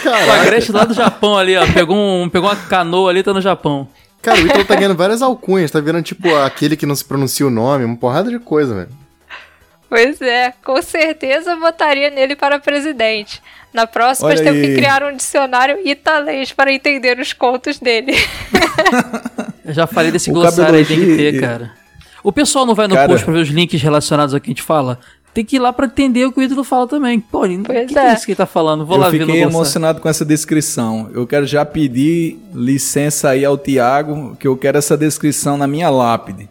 O 0.26 0.32
Agreste 0.32 0.72
lá 0.72 0.86
do 0.86 0.94
Japão 0.94 1.36
ali, 1.36 1.58
ó. 1.58 1.70
Pegou, 1.70 1.94
um, 1.94 2.26
pegou 2.30 2.48
uma 2.48 2.56
canoa 2.56 3.10
ali, 3.10 3.22
tá 3.22 3.34
no 3.34 3.40
Japão. 3.42 3.86
Cara, 4.22 4.40
o 4.40 4.46
Ítalo 4.46 4.64
tá 4.64 4.74
ganhando 4.74 4.96
várias 4.96 5.20
alcunhas, 5.20 5.70
tá 5.70 5.78
virando 5.78 6.04
tipo 6.04 6.34
aquele 6.36 6.74
que 6.74 6.86
não 6.86 6.94
se 6.94 7.04
pronuncia 7.04 7.46
o 7.46 7.50
nome, 7.50 7.84
uma 7.84 7.98
porrada 7.98 8.30
de 8.30 8.38
coisa, 8.38 8.74
velho. 8.74 8.88
Pois 9.90 10.22
é, 10.22 10.54
com 10.64 10.80
certeza 10.80 11.54
votaria 11.56 12.08
nele 12.08 12.34
para 12.34 12.58
presidente. 12.58 13.42
Na 13.74 13.86
próxima, 13.86 14.28
Olha 14.28 14.42
temos 14.42 14.60
que 14.66 14.74
criar 14.74 15.02
um 15.02 15.14
dicionário 15.14 15.86
italês 15.86 16.50
para 16.50 16.72
entender 16.72 17.18
os 17.18 17.34
contos 17.34 17.78
dele. 17.78 18.14
Eu 19.66 19.74
já 19.74 19.86
falei 19.86 20.10
desse 20.10 20.30
O 20.30 20.32
glossário 20.32 20.76
aí, 20.76 20.84
tem 20.86 20.98
que 20.98 21.16
ter, 21.16 21.40
cara. 21.40 21.72
O 22.22 22.32
pessoal 22.32 22.66
não 22.66 22.74
vai 22.74 22.86
no 22.88 22.94
Cara- 22.94 23.08
post 23.08 23.24
pra 23.24 23.34
ver 23.34 23.40
os 23.40 23.48
links 23.48 23.80
relacionados 23.80 24.34
ao 24.34 24.40
que 24.40 24.50
a 24.50 24.52
gente 24.52 24.62
fala? 24.62 24.98
Tem 25.32 25.44
que 25.44 25.56
ir 25.56 25.58
lá 25.60 25.72
pra 25.72 25.86
entender 25.86 26.24
o 26.24 26.32
que 26.32 26.40
o 26.40 26.42
Ítalo 26.42 26.64
fala 26.64 26.88
também. 26.88 27.20
Pô, 27.20 27.44
o 27.44 27.48
que, 27.48 27.84
que 27.86 27.98
é. 27.98 28.08
é 28.08 28.14
isso 28.14 28.24
que 28.26 28.32
ele 28.32 28.36
tá 28.36 28.46
falando? 28.46 28.84
Vou 28.84 28.96
eu 28.96 29.00
lá 29.00 29.08
ver 29.10 29.20
no 29.20 29.26
fiquei 29.26 29.40
glossário. 29.42 29.56
emocionado 29.56 30.00
com 30.00 30.08
essa 30.08 30.24
descrição. 30.24 31.08
Eu 31.14 31.24
quero 31.24 31.46
já 31.46 31.64
pedir 31.64 32.36
licença 32.52 33.28
aí 33.30 33.44
ao 33.44 33.56
Tiago, 33.56 34.36
que 34.40 34.48
eu 34.48 34.56
quero 34.56 34.76
essa 34.76 34.96
descrição 34.96 35.56
na 35.56 35.68
minha 35.68 35.88
lápide. 35.88 36.48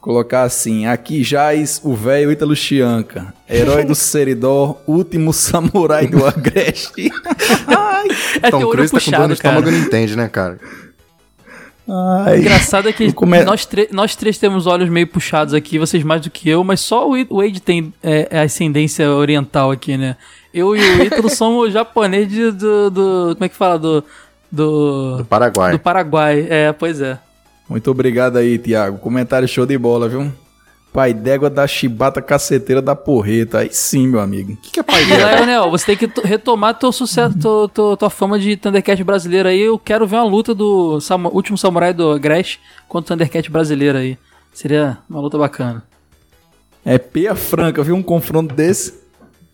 Colocar 0.00 0.42
assim, 0.42 0.86
aqui 0.86 1.22
jaz 1.22 1.80
o 1.84 1.94
velho 1.94 2.32
Ítalo 2.32 2.56
Chianca, 2.56 3.32
herói 3.48 3.84
do 3.84 3.94
Seridó, 3.94 4.80
último 4.88 5.32
samurai 5.32 6.06
do 6.06 6.26
Agreste. 6.26 7.10
É 8.42 8.50
Tom 8.50 8.66
Cruise 8.70 8.90
tá 8.92 8.98
com 8.98 9.10
dor 9.10 9.28
puxado, 9.28 9.28
no 9.28 9.36
cara. 9.36 9.58
estômago 9.60 9.68
e 9.68 9.72
não 9.72 9.78
entende, 9.86 10.16
né, 10.16 10.26
cara? 10.26 10.58
O 11.92 12.22
Ai. 12.24 12.38
engraçado 12.38 12.88
é 12.88 12.92
que 12.92 13.12
come- 13.12 13.42
nós, 13.42 13.68
nós 13.90 14.14
três 14.14 14.38
temos 14.38 14.66
olhos 14.66 14.88
meio 14.88 15.06
puxados 15.08 15.52
aqui, 15.54 15.76
vocês 15.78 16.04
mais 16.04 16.20
do 16.20 16.30
que 16.30 16.48
eu, 16.48 16.62
mas 16.62 16.78
só 16.80 17.08
o, 17.10 17.14
o 17.28 17.38
Wade 17.42 17.60
tem 17.60 17.92
é, 18.02 18.28
é 18.30 18.40
ascendência 18.42 19.10
oriental 19.10 19.72
aqui, 19.72 19.96
né? 19.96 20.16
Eu 20.54 20.76
e 20.76 20.80
o 20.80 21.02
Ítalo 21.04 21.28
somos 21.34 21.72
japonês 21.72 22.28
de- 22.28 22.52
do, 22.52 22.90
do- 22.90 23.30
Como 23.34 23.44
é 23.44 23.48
que 23.48 23.56
fala? 23.56 23.78
Do. 23.78 24.04
Do, 24.52 25.16
Do 25.18 25.24
Paraguai. 25.24 25.72
do 25.72 25.78
Paraguai. 25.78 26.46
É, 26.50 26.72
pois 26.72 27.00
é. 27.00 27.18
Muito 27.68 27.88
obrigado 27.90 28.36
aí, 28.36 28.58
Tiago. 28.58 28.98
Comentário 28.98 29.46
show 29.46 29.64
de 29.64 29.78
bola, 29.78 30.08
viu? 30.08 30.32
Pai 30.92 31.14
d'égua 31.14 31.48
da 31.48 31.66
chibata 31.68 32.20
caceteira 32.20 32.82
da 32.82 32.96
porreta. 32.96 33.58
Aí 33.58 33.68
sim, 33.72 34.08
meu 34.08 34.18
amigo. 34.20 34.54
O 34.54 34.56
que, 34.56 34.70
que 34.72 34.80
é 34.80 34.82
pai 34.82 35.04
dela? 35.04 35.36
Lionel, 35.36 35.70
você 35.70 35.94
tem 35.94 35.96
que 36.08 36.20
retomar 36.26 36.74
teu 36.74 36.90
sucesso, 36.90 37.38
teu- 37.38 37.68
teu- 37.68 37.96
tua 37.96 38.10
fama 38.10 38.38
de 38.40 38.56
Thundercat 38.56 39.02
brasileiro 39.04 39.48
aí. 39.48 39.60
Eu 39.60 39.78
quero 39.78 40.04
ver 40.06 40.16
uma 40.16 40.24
luta 40.24 40.52
do 40.54 41.00
Samu- 41.00 41.30
último 41.32 41.56
samurai 41.56 41.92
do 41.94 42.18
Gresh 42.18 42.58
contra 42.88 43.14
o 43.14 43.16
Thundercat 43.16 43.48
brasileiro 43.50 43.98
aí. 43.98 44.18
Seria 44.52 44.98
uma 45.08 45.20
luta 45.20 45.38
bacana. 45.38 45.84
É 46.84 46.98
peia 46.98 47.36
franca, 47.36 47.82
viu? 47.84 47.94
Um 47.94 48.02
confronto 48.02 48.52
desse. 48.52 48.98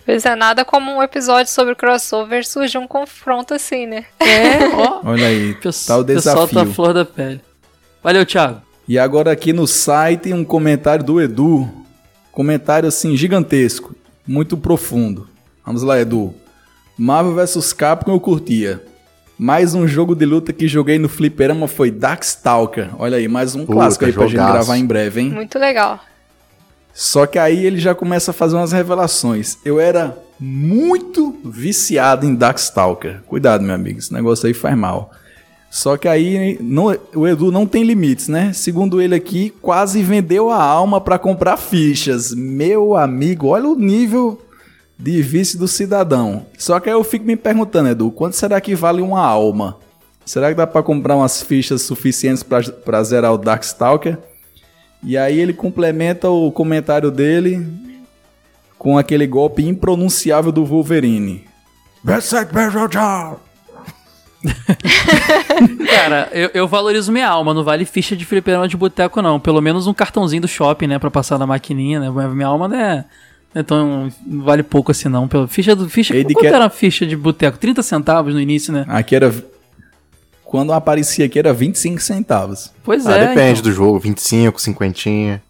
Pois 0.07 0.25
é, 0.25 0.35
nada 0.37 0.65
como 0.65 0.91
um 0.91 1.03
episódio 1.03 1.53
sobre 1.53 1.75
crossover 1.75 2.47
surge 2.47 2.79
um 2.79 2.87
confronto 2.87 3.53
assim, 3.53 3.85
né? 3.87 4.07
É, 4.21 4.69
ó. 4.73 5.01
Olha 5.05 5.27
aí, 5.27 5.53
tá 5.55 5.59
o 5.59 5.63
pessoal 5.63 6.05
tá 6.05 6.13
desafio. 6.15 6.73
flor 6.73 6.95
da 6.95 7.05
pele. 7.05 7.41
Valeu, 8.03 8.25
Thiago. 8.25 8.63
E 8.89 8.99
agora 8.99 9.33
aqui 9.33 9.53
no 9.53 9.67
site 9.67 10.33
um 10.33 10.45
comentário 10.45 11.05
do 11.05 11.21
Edu. 11.21 11.69
Comentário 12.31 12.89
assim 12.89 13.17
gigantesco, 13.17 13.95
muito 14.27 14.57
profundo. 14.57 15.27
Vamos 15.65 15.83
lá, 15.83 15.99
Edu. 15.99 16.35
Marvel 16.99 17.35
vs 17.35 17.73
Capcom 17.73 18.13
eu 18.13 18.21
curtia. 18.21 18.83
Mais 19.39 19.75
um 19.75 19.87
jogo 19.87 20.15
de 20.15 20.25
luta 20.25 20.53
que 20.53 20.69
joguei 20.69 20.99
no 20.99 21.09
fliperama 21.09 21.67
foi 21.67 21.91
Darkstalker. 21.91 22.91
Olha 22.99 23.17
aí, 23.19 23.29
mais 23.29 23.55
um 23.55 23.61
Puta, 23.67 23.73
clássico 23.73 24.05
aí 24.05 24.13
pra 24.13 24.23
gente 24.25 24.33
jogaço. 24.33 24.53
gravar 24.53 24.79
em 24.79 24.87
breve, 24.87 25.21
hein? 25.21 25.31
Muito 25.31 25.59
legal. 25.59 26.01
Só 26.95 27.27
que 27.27 27.39
aí 27.39 27.67
ele 27.67 27.79
já 27.79 27.95
começa 27.95 28.31
a 28.31 28.35
fazer 28.35 28.57
umas 28.57 28.73
revelações. 28.73 29.59
Eu 29.65 29.79
era 29.79 30.17
muito 30.41 31.37
viciado 31.45 32.25
em 32.25 32.35
Darkstalker. 32.35 33.21
Cuidado, 33.27 33.63
meu 33.63 33.75
amigo, 33.75 33.99
esse 33.99 34.13
negócio 34.13 34.47
aí 34.47 34.55
faz 34.55 34.77
mal. 34.77 35.11
Só 35.77 35.95
que 35.99 36.09
aí 36.09 36.57
não- 36.59 36.97
o 37.15 37.29
Edu 37.29 37.53
não 37.53 37.67
tem 37.67 37.83
limites, 37.83 38.29
né? 38.29 38.51
Segundo 38.55 38.99
ele 38.99 39.15
aqui, 39.15 39.53
quase 39.61 40.03
vendeu 40.03 40.49
a 40.49 40.57
alma 40.63 41.03
pra 41.03 41.19
comprar 41.19 41.59
fichas. 41.59 42.33
Meu 42.35 42.97
amigo, 42.97 43.49
olha 43.49 43.69
o 43.69 43.77
nível 43.77 44.41
de 44.99 45.21
vício 45.21 45.59
do 45.59 45.69
cidadão. 45.69 46.47
Só 46.57 46.81
que 46.81 46.89
aí 46.89 46.95
eu 46.95 47.05
fico 47.05 47.27
me 47.27 47.37
perguntando, 47.37 47.91
Edu, 47.91 48.11
quanto 48.11 48.37
será 48.37 48.59
que 48.59 48.75
vale 48.75 49.03
uma 49.03 49.21
alma? 49.21 49.77
Será 50.25 50.49
que 50.49 50.55
dá 50.55 50.67
pra 50.67 50.83
comprar 50.83 51.15
umas 51.15 51.43
fichas 51.43 51.83
suficientes 51.83 52.43
pra 52.43 53.03
zerar 53.03 53.35
o 53.35 53.39
Darkstalker? 53.39 54.17
E 55.05 55.15
aí 55.19 55.39
ele 55.39 55.53
complementa 55.53 56.31
o 56.31 56.51
comentário 56.51 57.11
dele 57.11 57.67
com 58.79 58.97
aquele 58.97 59.27
golpe 59.27 59.63
impronunciável 59.63 60.51
do 60.51 60.65
Wolverine. 60.65 61.45
Cara, 65.89 66.29
eu, 66.33 66.51
eu 66.55 66.69
valorizo 66.69 67.11
minha 67.13 67.29
alma, 67.29 67.53
não 67.55 67.65
vale 67.65 67.85
ficha 67.85 68.17
de 68.17 68.25
fliperama 68.25 68.69
de 68.69 68.77
boteco, 68.77 69.21
não. 69.23 69.39
Pelo 69.41 69.61
menos 69.61 69.87
um 69.87 69.95
cartãozinho 69.95 70.43
do 70.43 70.49
shopping, 70.49 70.87
né? 70.87 70.99
Pra 70.99 71.11
passar 71.11 71.39
na 71.39 71.47
maquininha, 71.47 72.01
né? 72.01 72.11
Minha 72.29 72.47
alma 72.47 72.69
não 72.69 72.77
é. 72.77 73.05
não 73.55 73.61
é 73.61 73.63
tão- 73.63 74.13
não 74.27 74.45
vale 74.45 74.63
pouco 74.63 74.91
assim, 74.93 75.09
não. 75.09 75.27
Pelo, 75.29 75.47
ficha 75.49 75.75
do. 75.75 75.89
Ficha, 75.89 76.15
Ele 76.15 76.33
quanto 76.35 76.43
quer- 76.45 76.55
era 76.55 76.67
a 76.67 76.71
ficha 76.71 77.07
de 77.07 77.17
boteco? 77.17 77.59
30 77.59 77.83
centavos 77.83 78.35
no 78.35 78.41
início, 78.41 78.73
né? 78.73 78.85
Aqui 78.89 79.17
era. 79.17 79.33
Quando 80.45 80.73
aparecia 80.73 81.27
aqui 81.27 81.39
era 81.39 81.53
25 81.53 82.01
centavos. 82.01 82.73
Pois 82.85 83.05
Ah, 83.07 83.17
é. 83.17 83.29
depende 83.29 83.61
então. 83.61 83.71
do 83.71 83.73
jogo, 83.73 83.99
25, 83.99 84.61
50. 84.61 85.43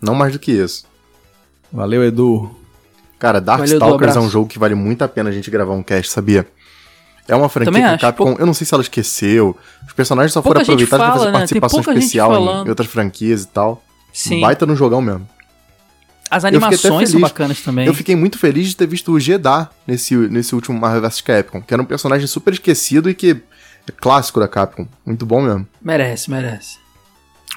Não 0.00 0.14
mais 0.14 0.32
do 0.32 0.38
que 0.38 0.52
isso. 0.52 0.84
Valeu, 1.72 2.04
Edu. 2.04 2.48
Cara, 3.18 3.40
Valeu, 3.40 3.66
Darkstalkers 3.80 4.16
é 4.16 4.20
um 4.20 4.28
jogo 4.28 4.48
que 4.48 4.58
vale 4.58 4.74
muito 4.74 5.02
a 5.02 5.08
pena 5.08 5.30
a 5.30 5.32
gente 5.32 5.50
gravar 5.50 5.72
um 5.72 5.82
cast, 5.82 6.12
sabia? 6.12 6.46
É 7.26 7.34
uma 7.34 7.48
franquia 7.48 7.72
Também 7.72 7.82
que 7.82 7.88
a 7.88 7.92
acho. 7.92 8.00
Capcom, 8.00 8.36
eu 8.38 8.46
não 8.46 8.54
sei 8.54 8.66
se 8.66 8.74
ela 8.74 8.82
esqueceu. 8.82 9.56
Os 9.86 9.92
personagens 9.92 10.32
só 10.32 10.42
Pouca 10.42 10.60
foram 10.60 10.74
aproveitados 10.74 11.04
pra 11.04 11.06
fala, 11.06 11.18
fazer 11.18 11.32
né? 11.32 11.38
Participação 11.38 11.80
especial 11.80 12.64
em 12.66 12.68
outras 12.68 12.88
franquias 12.88 13.44
e 13.44 13.48
tal. 13.48 13.82
Sim. 14.12 14.40
Baita 14.40 14.66
no 14.66 14.76
jogão 14.76 15.00
mesmo. 15.00 15.28
As 16.30 16.44
animações 16.44 17.10
são 17.10 17.20
bacanas 17.20 17.60
também. 17.60 17.86
Eu 17.86 17.94
fiquei 17.94 18.16
muito 18.16 18.38
feliz 18.38 18.68
de 18.68 18.76
ter 18.76 18.86
visto 18.86 19.12
o 19.12 19.20
Jeddah 19.20 19.70
nesse, 19.86 20.16
nesse 20.16 20.54
último 20.54 20.78
Marvel 20.78 21.02
vs 21.02 21.20
Capcom, 21.20 21.62
que 21.62 21.72
era 21.72 21.82
um 21.82 21.86
personagem 21.86 22.26
super 22.26 22.52
esquecido 22.52 23.08
e 23.08 23.14
que 23.14 23.40
é 23.88 23.92
clássico 23.92 24.40
da 24.40 24.48
Capcom. 24.48 24.86
Muito 25.04 25.24
bom 25.24 25.42
mesmo. 25.42 25.66
Merece, 25.80 26.30
merece. 26.30 26.78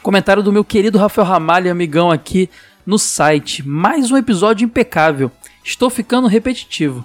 Comentário 0.01 0.43
do 0.43 0.51
meu 0.51 0.63
querido 0.63 0.97
Rafael 0.97 1.27
Ramalho, 1.27 1.71
amigão 1.71 2.11
aqui 2.11 2.49
no 2.85 2.99
site. 2.99 3.67
Mais 3.67 4.11
um 4.11 4.17
episódio 4.17 4.65
impecável. 4.65 5.31
Estou 5.63 5.89
ficando 5.89 6.27
repetitivo. 6.27 7.03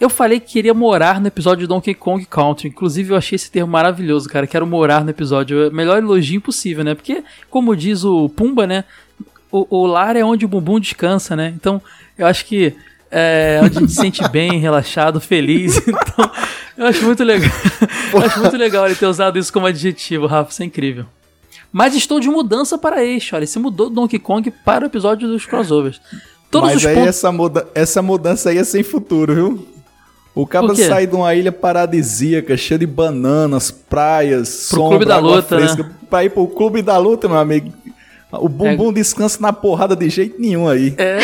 Eu 0.00 0.08
falei 0.08 0.40
que 0.40 0.52
queria 0.52 0.72
morar 0.72 1.20
no 1.20 1.26
episódio 1.26 1.60
de 1.60 1.66
Donkey 1.66 1.92
Kong 1.92 2.24
Country. 2.24 2.68
Inclusive, 2.68 3.12
eu 3.12 3.16
achei 3.18 3.36
esse 3.36 3.50
termo 3.50 3.70
maravilhoso, 3.70 4.28
cara. 4.30 4.46
Quero 4.46 4.66
morar 4.66 5.04
no 5.04 5.10
episódio. 5.10 5.66
É 5.66 5.70
melhor 5.70 5.98
elogio 5.98 6.40
possível, 6.40 6.82
né? 6.82 6.94
Porque, 6.94 7.22
como 7.50 7.76
diz 7.76 8.02
o 8.02 8.30
Pumba, 8.30 8.66
né? 8.66 8.84
O, 9.52 9.66
o 9.68 9.86
lar 9.86 10.16
é 10.16 10.24
onde 10.24 10.46
o 10.46 10.48
bumbum 10.48 10.80
descansa, 10.80 11.36
né? 11.36 11.52
Então, 11.54 11.82
eu 12.16 12.26
acho 12.26 12.46
que 12.46 12.74
é 13.10 13.60
onde 13.62 13.76
a 13.76 13.80
gente 13.80 13.92
se 13.92 14.00
sente 14.00 14.26
bem, 14.30 14.58
relaxado, 14.58 15.20
feliz. 15.20 15.76
Então, 15.86 16.30
eu 16.78 16.86
acho 16.86 17.04
muito 17.04 17.22
legal. 17.22 17.50
Eu 18.12 18.20
acho 18.22 18.40
muito 18.40 18.56
legal 18.56 18.86
ele 18.86 18.94
ter 18.94 19.06
usado 19.06 19.38
isso 19.38 19.52
como 19.52 19.66
adjetivo, 19.66 20.26
Rafa. 20.26 20.50
Isso 20.50 20.62
é 20.62 20.64
incrível. 20.64 21.04
Mas 21.70 21.94
estou 21.94 22.18
de 22.18 22.28
mudança 22.28 22.78
para 22.78 23.04
este. 23.04 23.34
Olha, 23.34 23.46
se 23.46 23.58
mudou 23.58 23.90
do 23.90 23.96
Donkey 23.96 24.18
Kong 24.18 24.50
para 24.64 24.84
o 24.84 24.86
episódio 24.86 25.28
dos 25.28 25.44
crossovers. 25.44 26.00
Todos 26.50 26.70
Mas 26.70 26.78
os 26.78 26.86
aí 26.86 26.94
pontos. 26.94 27.08
essa, 27.10 27.30
muda 27.30 27.68
essa 27.74 28.02
mudança 28.02 28.50
aí 28.50 28.58
é 28.58 28.64
sem 28.64 28.82
futuro, 28.82 29.34
viu? 29.34 29.68
O 30.34 30.46
quê? 30.46 30.84
sai 30.84 31.06
de 31.06 31.14
uma 31.14 31.34
ilha 31.34 31.52
paradisíaca, 31.52 32.56
cheia 32.56 32.78
de 32.78 32.86
bananas, 32.86 33.70
praias, 33.70 34.68
Pro 34.68 34.78
sombra, 34.78 34.98
clube 34.98 35.04
da 35.04 35.18
luta, 35.18 35.58
né? 35.58 35.66
fresca. 35.66 35.90
Pra 36.08 36.24
ir 36.24 36.30
pro 36.30 36.46
clube 36.46 36.82
da 36.82 36.96
luta, 36.98 37.28
meu 37.28 37.38
amigo. 37.38 37.72
O 38.32 38.48
bumbum 38.48 38.92
descansa 38.92 39.40
na 39.40 39.52
porrada 39.52 39.96
de 39.96 40.08
jeito 40.08 40.40
nenhum 40.40 40.68
aí. 40.68 40.94
É. 40.96 41.18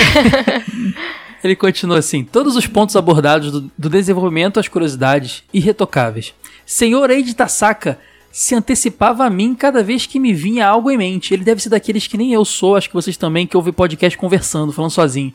Ele 1.43 1.55
continua 1.55 1.99
assim: 1.99 2.25
todos 2.25 2.57
os 2.57 2.67
pontos 2.67 2.97
abordados 2.97 3.53
do, 3.53 3.71
do 3.79 3.89
desenvolvimento 3.89 4.59
às 4.59 4.67
curiosidades 4.67 5.45
irretocáveis. 5.55 6.35
Senhor 6.65 7.09
Eide 7.11 7.35
Tasaka 7.35 7.99
se 8.33 8.55
antecipava 8.55 9.25
a 9.25 9.31
mim 9.31 9.55
cada 9.55 9.83
vez 9.83 10.05
que 10.05 10.19
me 10.19 10.33
vinha 10.35 10.67
algo 10.67 10.91
em 10.91 10.99
mente. 10.99 11.33
Ele 11.33 11.45
deve 11.45 11.63
ser 11.63 11.69
daqueles 11.69 12.07
que 12.07 12.19
nem 12.19 12.33
eu 12.33 12.45
sou, 12.45 12.77
acho 12.77 12.89
que 12.89 12.95
vocês 12.95 13.17
também, 13.17 13.47
que 13.47 13.57
ouvem 13.57 13.73
podcast 13.73 14.19
conversando, 14.19 14.73
falando 14.73 14.91
sozinho. 14.91 15.33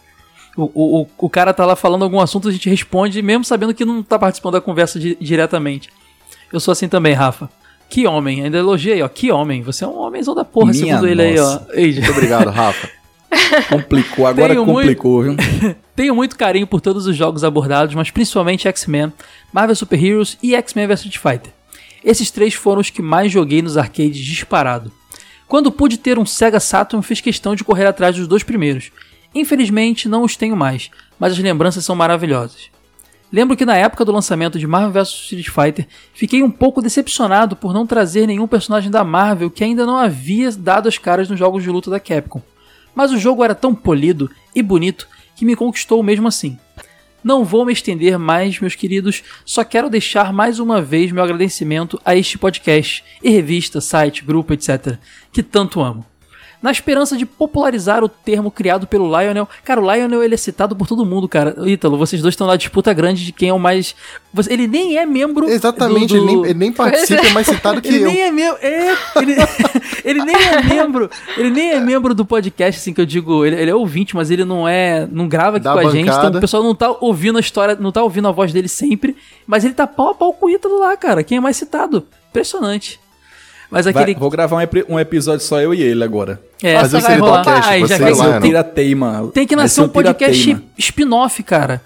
O, 0.57 0.63
o, 1.01 1.07
o, 1.17 1.29
cara 1.29 1.53
tá 1.53 1.65
lá 1.65 1.75
falando 1.75 2.03
algum 2.03 2.19
assunto, 2.19 2.49
a 2.49 2.51
gente 2.51 2.69
responde, 2.69 3.21
mesmo 3.21 3.43
sabendo 3.45 3.73
que 3.73 3.85
não 3.85 4.03
tá 4.03 4.19
participando 4.19 4.53
da 4.53 4.61
conversa 4.61 4.99
di- 4.99 5.17
diretamente. 5.19 5.89
Eu 6.51 6.59
sou 6.59 6.71
assim 6.73 6.89
também, 6.89 7.13
Rafa. 7.13 7.49
Que 7.89 8.05
homem, 8.07 8.43
ainda 8.43 8.57
elogiei, 8.57 9.01
ó. 9.01 9.07
Que 9.07 9.31
homem, 9.31 9.61
você 9.63 9.83
é 9.83 9.87
um 9.87 9.97
homenzão 9.99 10.35
da 10.35 10.43
porra, 10.45 10.71
Minha 10.71 10.85
segundo 10.85 11.07
ele 11.07 11.21
aí, 11.21 11.39
ó. 11.39 11.43
nossa. 11.43 11.67
Eide. 11.73 11.99
Muito 12.01 12.11
obrigado, 12.11 12.49
Rafa. 12.51 12.89
Complicou, 13.69 14.27
agora 14.27 14.49
Tenho 14.53 14.65
muito- 14.65 14.79
complicou, 14.79 15.23
viu? 15.23 15.35
Tenho 15.95 16.15
muito 16.15 16.35
carinho 16.37 16.67
por 16.67 16.81
todos 16.81 17.07
os 17.07 17.15
jogos 17.15 17.43
abordados, 17.43 17.95
mas 17.95 18.11
principalmente 18.11 18.67
X-Men, 18.67 19.11
Marvel 19.53 19.75
Super 19.75 20.03
Heroes 20.03 20.37
e 20.43 20.55
X-Men 20.55 20.87
vs 20.87 21.05
Street 21.05 21.17
Fighter. 21.17 21.53
Esses 22.03 22.31
três 22.31 22.53
foram 22.53 22.81
os 22.81 22.89
que 22.89 23.01
mais 23.01 23.31
joguei 23.31 23.61
nos 23.61 23.77
arcades 23.77 24.17
disparado. 24.23 24.91
Quando 25.47 25.71
pude 25.71 25.97
ter 25.97 26.17
um 26.17 26.25
Sega 26.25 26.59
Saturn, 26.59 27.03
fiz 27.05 27.21
questão 27.21 27.55
de 27.55 27.63
correr 27.63 27.85
atrás 27.85 28.15
dos 28.15 28.27
dois 28.27 28.41
primeiros. 28.43 28.91
Infelizmente, 29.33 30.09
não 30.09 30.23
os 30.23 30.35
tenho 30.35 30.55
mais, 30.55 30.89
mas 31.19 31.33
as 31.33 31.39
lembranças 31.39 31.85
são 31.85 31.95
maravilhosas. 31.95 32.69
Lembro 33.31 33.55
que 33.55 33.65
na 33.65 33.77
época 33.77 34.03
do 34.03 34.11
lançamento 34.11 34.59
de 34.59 34.67
Marvel 34.67 34.91
vs 34.91 35.09
Street 35.09 35.47
Fighter, 35.47 35.87
fiquei 36.13 36.43
um 36.43 36.51
pouco 36.51 36.81
decepcionado 36.81 37.55
por 37.55 37.73
não 37.73 37.87
trazer 37.87 38.27
nenhum 38.27 38.45
personagem 38.45 38.91
da 38.91 39.05
Marvel 39.05 39.49
que 39.49 39.63
ainda 39.63 39.85
não 39.85 39.95
havia 39.95 40.51
dado 40.51 40.89
as 40.89 40.97
caras 40.97 41.29
nos 41.29 41.39
jogos 41.39 41.63
de 41.63 41.69
luta 41.69 41.89
da 41.89 41.99
Capcom. 41.99 42.41
Mas 42.93 43.09
o 43.11 43.17
jogo 43.17 43.41
era 43.41 43.55
tão 43.55 43.73
polido 43.73 44.29
e 44.53 44.61
bonito 44.61 45.07
que 45.33 45.45
me 45.45 45.55
conquistou 45.55 46.03
mesmo 46.03 46.27
assim. 46.27 46.57
Não 47.23 47.45
vou 47.45 47.65
me 47.65 47.71
estender 47.71 48.19
mais, 48.19 48.59
meus 48.59 48.75
queridos, 48.75 49.23
só 49.45 49.63
quero 49.63 49.89
deixar 49.89 50.33
mais 50.33 50.59
uma 50.59 50.81
vez 50.81 51.11
meu 51.11 51.23
agradecimento 51.23 52.01
a 52.03 52.15
este 52.15 52.37
podcast 52.37 53.01
e 53.23 53.29
revista, 53.29 53.79
site, 53.79 54.25
grupo, 54.25 54.53
etc., 54.53 54.97
que 55.31 55.41
tanto 55.41 55.79
amo. 55.79 56.05
Na 56.61 56.69
esperança 56.71 57.17
de 57.17 57.25
popularizar 57.25 58.03
o 58.03 58.07
termo 58.09 58.51
criado 58.51 58.85
pelo 58.85 59.05
Lionel. 59.07 59.49
Cara, 59.63 59.81
o 59.81 59.91
Lionel 59.91 60.21
ele 60.23 60.35
é 60.35 60.37
citado 60.37 60.75
por 60.75 60.87
todo 60.87 61.03
mundo, 61.03 61.27
cara. 61.27 61.55
Ítalo, 61.67 61.97
vocês 61.97 62.21
dois 62.21 62.33
estão 62.33 62.45
na 62.45 62.55
disputa 62.55 62.93
grande 62.93 63.25
de 63.25 63.31
quem 63.31 63.49
é 63.49 63.53
o 63.53 63.57
mais. 63.57 63.95
Ele 64.47 64.67
nem 64.67 64.95
é 64.97 65.05
membro. 65.05 65.49
Exatamente, 65.49 66.09
do- 66.09 66.17
ele, 66.17 66.19
do- 66.19 66.25
nem, 66.41 66.45
ele 66.51 66.53
nem 66.59 66.71
participa, 66.71 67.25
é 67.25 67.29
mais 67.31 67.47
citado 67.47 67.81
que 67.81 67.87
ele 67.87 68.03
eu. 68.03 68.07
nem 68.07 68.21
é. 68.21 68.57
É, 68.61 68.97
ele, 69.15 69.35
ele 70.05 70.23
nem 70.23 70.35
é 70.35 70.61
membro. 70.63 71.09
Ele 71.35 71.49
nem 71.49 71.71
é 71.71 71.79
membro 71.79 72.13
do 72.13 72.23
podcast, 72.23 72.79
assim, 72.79 72.93
que 72.93 73.01
eu 73.01 73.07
digo. 73.07 73.43
Ele, 73.43 73.55
ele 73.55 73.71
é 73.71 73.75
ouvinte, 73.75 74.15
mas 74.15 74.29
ele 74.29 74.45
não 74.45 74.67
é. 74.67 75.07
Não 75.11 75.27
grava 75.27 75.57
aqui 75.57 75.63
Da 75.63 75.73
com 75.73 75.79
a 75.79 75.83
gente. 75.85 76.03
Então 76.03 76.15
bancada. 76.15 76.37
o 76.37 76.41
pessoal 76.41 76.61
não 76.63 76.75
tá 76.75 76.95
ouvindo 77.01 77.37
a 77.37 77.41
história, 77.41 77.75
não 77.79 77.91
tá 77.91 78.03
ouvindo 78.03 78.27
a 78.27 78.31
voz 78.31 78.53
dele 78.53 78.67
sempre. 78.67 79.15
Mas 79.47 79.65
ele 79.65 79.73
tá 79.73 79.87
pau 79.87 80.09
a 80.09 80.13
pau 80.15 80.31
com 80.31 80.45
o 80.45 80.49
Ítalo 80.51 80.77
lá, 80.77 80.95
cara. 80.95 81.23
Quem 81.23 81.39
é 81.39 81.41
mais 81.41 81.57
citado? 81.57 82.05
Impressionante. 82.29 82.99
Mas 83.71 83.85
Vai- 83.85 84.03
aquele. 84.03 84.19
vou 84.19 84.29
gravar 84.29 84.57
um, 84.57 84.61
ep- 84.61 84.85
um 84.89 84.99
episódio 84.99 85.45
só 85.45 85.59
eu 85.61 85.73
e 85.73 85.81
ele 85.81 86.03
agora. 86.03 86.41
É, 86.61 86.77
Fazer 86.79 86.97
o 86.97 87.01
vai 87.01 87.17
rolar. 87.17 87.43
Seridocast, 87.43 87.69
Ai, 87.71 87.79
já 87.87 87.95
que 87.97 88.03
Vai 88.03 88.11
Lionel. 88.13 88.37
um 88.37 88.41
tirateima. 88.41 89.31
Tem 89.33 89.47
que 89.47 89.55
Vai 89.55 89.63
nascer 89.63 89.81
um 89.81 89.87
podcast 89.89 90.57
spin-off, 90.77 91.41
cara. 91.43 91.81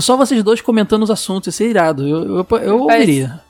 Só 0.00 0.16
vocês 0.16 0.42
dois 0.42 0.60
comentando 0.62 1.02
os 1.02 1.10
assuntos, 1.10 1.46
ia 1.48 1.52
ser 1.52 1.68
irado. 1.68 2.06
Eu, 2.08 2.24
eu, 2.24 2.36
eu 2.38 2.86
Vai- 2.86 2.98
ouviria. 2.98 3.40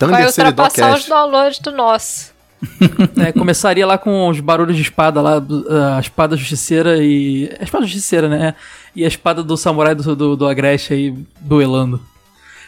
Vai 0.00 0.26
ultrapassar 0.26 0.96
os 0.96 1.06
downloads 1.06 1.58
do 1.60 1.70
nosso. 1.72 2.32
É, 3.26 3.32
começaria 3.32 3.84
lá 3.86 3.98
com 3.98 4.28
os 4.28 4.38
barulhos 4.40 4.76
de 4.76 4.82
espada 4.82 5.20
lá, 5.20 5.38
do- 5.40 5.66
a 5.96 6.00
espada 6.00 6.36
justiceira 6.36 6.96
e. 7.02 7.50
A 7.60 7.64
espada 7.64 7.84
justiceira, 7.84 8.28
né? 8.28 8.54
E 8.94 9.04
a 9.04 9.08
espada 9.08 9.42
do 9.42 9.56
samurai 9.56 9.94
do, 9.94 10.14
do, 10.16 10.36
do 10.36 10.46
Agreste 10.48 10.92
aí 10.94 11.14
duelando. 11.40 12.00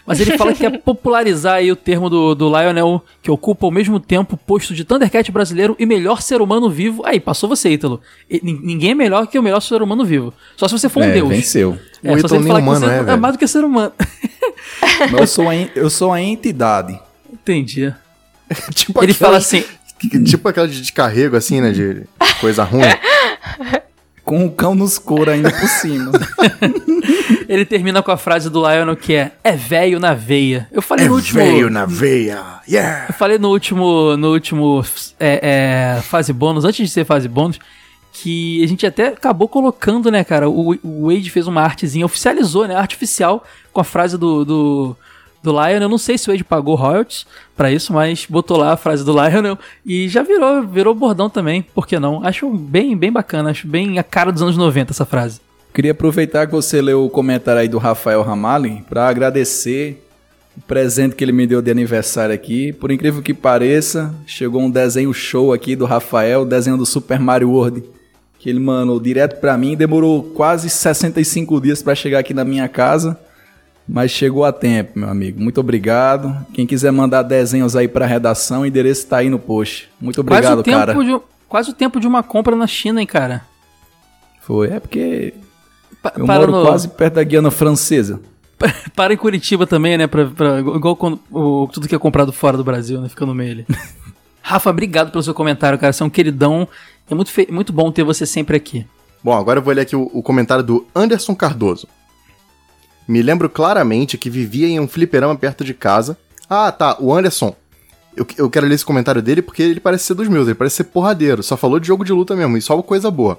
Mas 0.07 0.21
ele 0.21 0.37
fala 0.37 0.53
que 0.53 0.59
quer 0.59 0.79
popularizar 0.85 1.55
aí 1.55 1.73
o 1.73 1.77
termo 1.77 2.11
do, 2.11 2.35
do 2.35 2.47
Lionel, 2.49 3.03
que 3.23 3.31
ocupa 3.31 3.67
ao 3.67 3.71
mesmo 3.71 3.99
tempo 3.99 4.35
o 4.35 4.39
posto 4.39 4.75
de 4.75 4.85
Thundercat 4.85 5.31
brasileiro 5.33 5.75
e 5.79 5.87
melhor 5.87 6.21
ser 6.21 6.43
humano 6.43 6.69
vivo. 6.69 7.03
Aí, 7.07 7.19
passou 7.19 7.49
você, 7.49 7.71
Ítalo. 7.71 8.01
E 8.29 8.39
nin- 8.45 8.61
Ninguém 8.63 8.91
é 8.91 8.95
melhor 8.95 9.27
que 9.27 9.39
o 9.39 9.43
melhor 9.43 9.61
ser 9.61 9.81
humano 9.81 10.05
vivo. 10.05 10.33
Só 10.57 10.69
se 10.69 10.73
você 10.79 10.89
for 10.91 11.03
um 11.03 11.07
é, 11.07 11.13
deus. 11.13 11.29
venceu. 11.29 11.79
É, 12.03 12.13
O 12.13 12.19
Ítalo 12.19 12.41
nem 12.41 12.53
humano 12.53 12.81
você 12.87 12.93
é, 13.11 13.13
é 13.13 13.17
mais 13.17 13.35
do 13.35 13.39
que 13.39 13.47
ser 13.49 13.65
humano. 13.65 13.93
Mas 15.11 15.13
eu 15.21 15.27
sou, 15.27 15.49
a, 15.49 15.55
en- 15.57 15.71
eu 15.75 15.89
sou 15.89 16.13
a 16.13 16.21
entidade. 16.21 16.99
Entendi. 17.33 17.93
tipo 18.75 19.03
Ele 19.03 19.13
aquelas- 19.13 19.17
fala 19.17 19.37
assim. 19.39 19.65
que- 19.99 20.23
Tipo 20.23 20.49
aquela 20.49 20.69
de 20.69 20.81
descarrego, 20.83 21.35
assim, 21.37 21.63
né? 21.63 21.73
De 21.73 22.03
coisa 22.41 22.63
ruim. 22.63 22.83
Com 24.25 24.47
o 24.47 24.51
cão 24.51 24.75
nos 24.75 24.99
couro 24.99 25.31
ainda 25.31 25.51
por 25.51 25.69
cima. 25.69 26.11
Ele 27.47 27.65
termina 27.65 28.03
com 28.03 28.11
a 28.11 28.17
frase 28.17 28.49
do 28.49 28.61
Lionel 28.61 28.97
que 28.97 29.15
é: 29.15 29.33
É 29.45 29.53
velho 29.53 30.01
na 30.01 30.15
veia. 30.15 30.67
Eu 30.73 30.81
falei 30.81 31.07
no 31.07 31.15
último. 31.15 31.71
na 31.71 31.85
veia. 31.85 32.43
Yeah! 32.67 33.07
Eu 33.11 33.15
falei 33.15 33.39
no 33.39 33.51
último, 33.51 34.17
no 34.17 34.33
último 34.33 34.83
é, 35.21 35.97
é, 35.99 36.03
fase 36.03 36.33
bônus, 36.33 36.65
antes 36.65 36.87
de 36.87 36.93
ser 36.93 37.05
fase 37.05 37.29
bônus, 37.29 37.61
que 38.13 38.65
a 38.65 38.67
gente 38.67 38.87
até 38.87 39.09
acabou 39.09 39.49
colocando, 39.49 40.11
né, 40.11 40.25
cara? 40.25 40.49
O, 40.49 40.75
o 40.83 41.09
Wade 41.09 41.31
fez 41.31 41.47
uma 41.47 41.61
artezinha, 41.61 42.07
oficializou, 42.07 42.67
né? 42.67 42.75
Arte 42.75 42.97
oficial 42.97 43.45
com 43.73 43.81
a 43.81 43.85
frase 43.85 44.17
do, 44.17 44.45
do, 44.45 44.97
do 45.45 45.53
Lionel. 45.53 45.83
Eu 45.83 45.89
não 45.89 45.99
sei 45.99 46.17
se 46.17 46.29
o 46.29 46.33
Wade 46.33 46.43
pagou 46.43 46.75
royalties 46.75 47.27
pra 47.55 47.71
isso, 47.71 47.93
mas 47.93 48.27
botou 48.29 48.57
lá 48.57 48.73
a 48.73 48.77
frase 48.77 49.05
do 49.05 49.13
Lionel 49.13 49.59
e 49.85 50.09
já 50.09 50.23
virou, 50.23 50.67
virou 50.67 50.95
bordão 50.95 51.29
também, 51.29 51.63
por 51.63 51.87
que 51.87 52.01
não? 52.01 52.25
Acho 52.25 52.51
bem, 52.51 52.97
bem 52.97 53.13
bacana, 53.13 53.51
acho 53.51 53.69
bem 53.69 53.99
a 53.99 54.03
cara 54.03 54.33
dos 54.33 54.43
anos 54.43 54.57
90 54.57 54.93
essa 54.93 55.05
frase. 55.05 55.41
Queria 55.73 55.93
aproveitar 55.93 56.47
que 56.47 56.53
você 56.53 56.81
leu 56.81 57.05
o 57.05 57.11
comentário 57.11 57.61
aí 57.61 57.69
do 57.69 57.79
Rafael 57.79 58.23
Ramalli 58.23 58.85
para 58.89 59.07
agradecer 59.07 60.03
o 60.57 60.61
presente 60.63 61.17
que 61.17 61.25
ele 61.25 61.33
me 61.33 61.47
deu 61.47 61.61
de 61.61 61.71
aniversário 61.71 62.35
aqui. 62.35 62.73
Por 62.73 62.91
incrível 62.91 63.21
que 63.21 63.35
pareça, 63.35 64.15
chegou 64.25 64.63
um 64.63 64.71
desenho 64.71 65.13
show 65.13 65.53
aqui 65.53 65.77
do 65.77 65.85
Rafael, 65.85 66.45
desenho 66.45 66.77
do 66.77 66.87
Super 66.87 67.19
Mario 67.19 67.51
World, 67.51 67.83
que 68.39 68.49
ele 68.49 68.61
mandou 68.61 69.01
direto 69.01 69.41
para 69.41 69.59
mim. 69.59 69.77
Demorou 69.77 70.23
quase 70.23 70.71
65 70.71 71.61
dias 71.61 71.83
para 71.83 71.95
chegar 71.97 72.21
aqui 72.21 72.33
na 72.33 72.45
minha 72.45 72.69
casa, 72.69 73.19
mas 73.87 74.11
chegou 74.11 74.45
a 74.45 74.53
tempo, 74.53 74.99
meu 74.99 75.09
amigo. 75.09 75.41
Muito 75.41 75.61
obrigado. 75.61 76.35
Quem 76.53 76.67
quiser 76.67 76.91
mandar 76.91 77.23
desenhos 77.23 77.77
aí 77.77 77.87
para 77.89 78.07
redação, 78.07 78.63
o 78.63 78.67
endereço 78.67 79.07
tá 79.07 79.19
aí 79.19 79.29
no 79.31 79.39
post. 79.39 79.91
Muito 80.01 80.21
obrigado, 80.21 80.63
quase, 80.65 80.71
cara. 80.71 80.95
De, 81.05 81.21
quase 81.49 81.71
o 81.71 81.75
tempo 81.75 82.01
de 82.01 82.07
uma 82.07 82.23
compra 82.23 82.57
na 82.57 82.67
China, 82.67 83.01
hein, 83.01 83.07
cara? 83.07 83.45
Foi, 84.41 84.69
é 84.71 84.81
porque 84.81 85.35
Pa- 86.03 86.13
eu 86.17 86.27
para 86.27 86.41
moro 86.41 86.53
no- 86.53 86.63
quase 86.67 86.89
perto 86.89 87.15
da 87.15 87.25
Guiana 87.25 87.51
Francesa. 87.51 88.21
Para 88.95 89.13
em 89.13 89.17
Curitiba 89.17 89.67
também, 89.67 89.99
né? 89.99 90.07
Pra, 90.07 90.27
pra- 90.27 90.61
igual 90.61 90.95
quando, 90.97 91.19
o, 91.31 91.69
tudo 91.73 91.89
que 91.89 91.95
é 91.95 91.99
comprado 91.99 92.33
fora 92.33 92.57
do 92.57 92.65
Brasil, 92.65 93.01
né? 93.01 93.09
Fica 93.09 93.27
no 93.27 93.35
meio 93.35 93.51
ali. 93.53 93.67
Rafa, 94.41 94.71
obrigado 94.71 95.11
pelo 95.11 95.23
seu 95.23 95.35
comentário, 95.35 95.79
cara. 95.79 95.93
Você 95.93 96.03
é 96.03 96.07
um 96.07 96.11
queridão. 96.11 96.69
É 97.11 97.15
muito, 97.15 97.31
muito 97.51 97.73
bom 97.73 97.91
ter 97.91 98.05
você 98.05 98.25
sempre 98.27 98.57
aqui. 98.57 98.87
Bom, 99.23 99.33
agora 99.33 99.59
eu 99.59 99.63
vou 99.63 99.73
ler 99.75 99.83
aqui 99.83 99.97
o, 99.97 100.11
o 100.13 100.23
comentário 100.23 100.63
do 100.63 100.87
Anderson 100.95 101.35
Cardoso. 101.35 101.89
Me 103.07 103.23
lembro 103.23 103.49
claramente 103.51 104.17
que 104.17 104.31
vivia 104.31 104.67
em 104.67 104.81
um 104.81 104.89
fliperama 104.89 105.37
perto 105.37 105.65
de 105.65 105.75
casa. 105.75 106.17
Ah, 106.49 106.73
tá, 106.73 106.97
o 106.99 107.13
Anderson. 107.13 107.55
Eu, 108.17 108.27
eu 108.39 108.49
quero 108.49 108.67
ler 108.67 108.75
esse 108.75 108.85
comentário 108.85 109.21
dele 109.21 109.43
porque 109.43 109.63
ele 109.63 109.81
parece 109.81 110.05
ser 110.05 110.15
dos 110.15 110.29
meus, 110.29 110.47
ele 110.47 110.55
parece 110.55 110.77
ser 110.77 110.85
porradeiro. 110.85 111.43
Só 111.43 111.57
falou 111.57 111.81
de 111.81 111.87
jogo 111.87 112.05
de 112.05 112.13
luta 112.13 112.37
mesmo, 112.37 112.57
e 112.57 112.63
só 112.63 112.81
coisa 112.81 113.11
boa. 113.11 113.39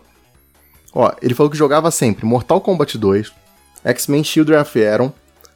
Ó, 0.93 1.11
ele 1.21 1.33
falou 1.33 1.49
que 1.49 1.57
jogava 1.57 1.91
sempre 1.91 2.25
Mortal 2.25 2.61
Kombat 2.61 2.97
2, 2.97 3.31
X-Men 3.83 4.23
Children 4.23 4.61
of 4.61 4.79
Aeron, 4.79 5.11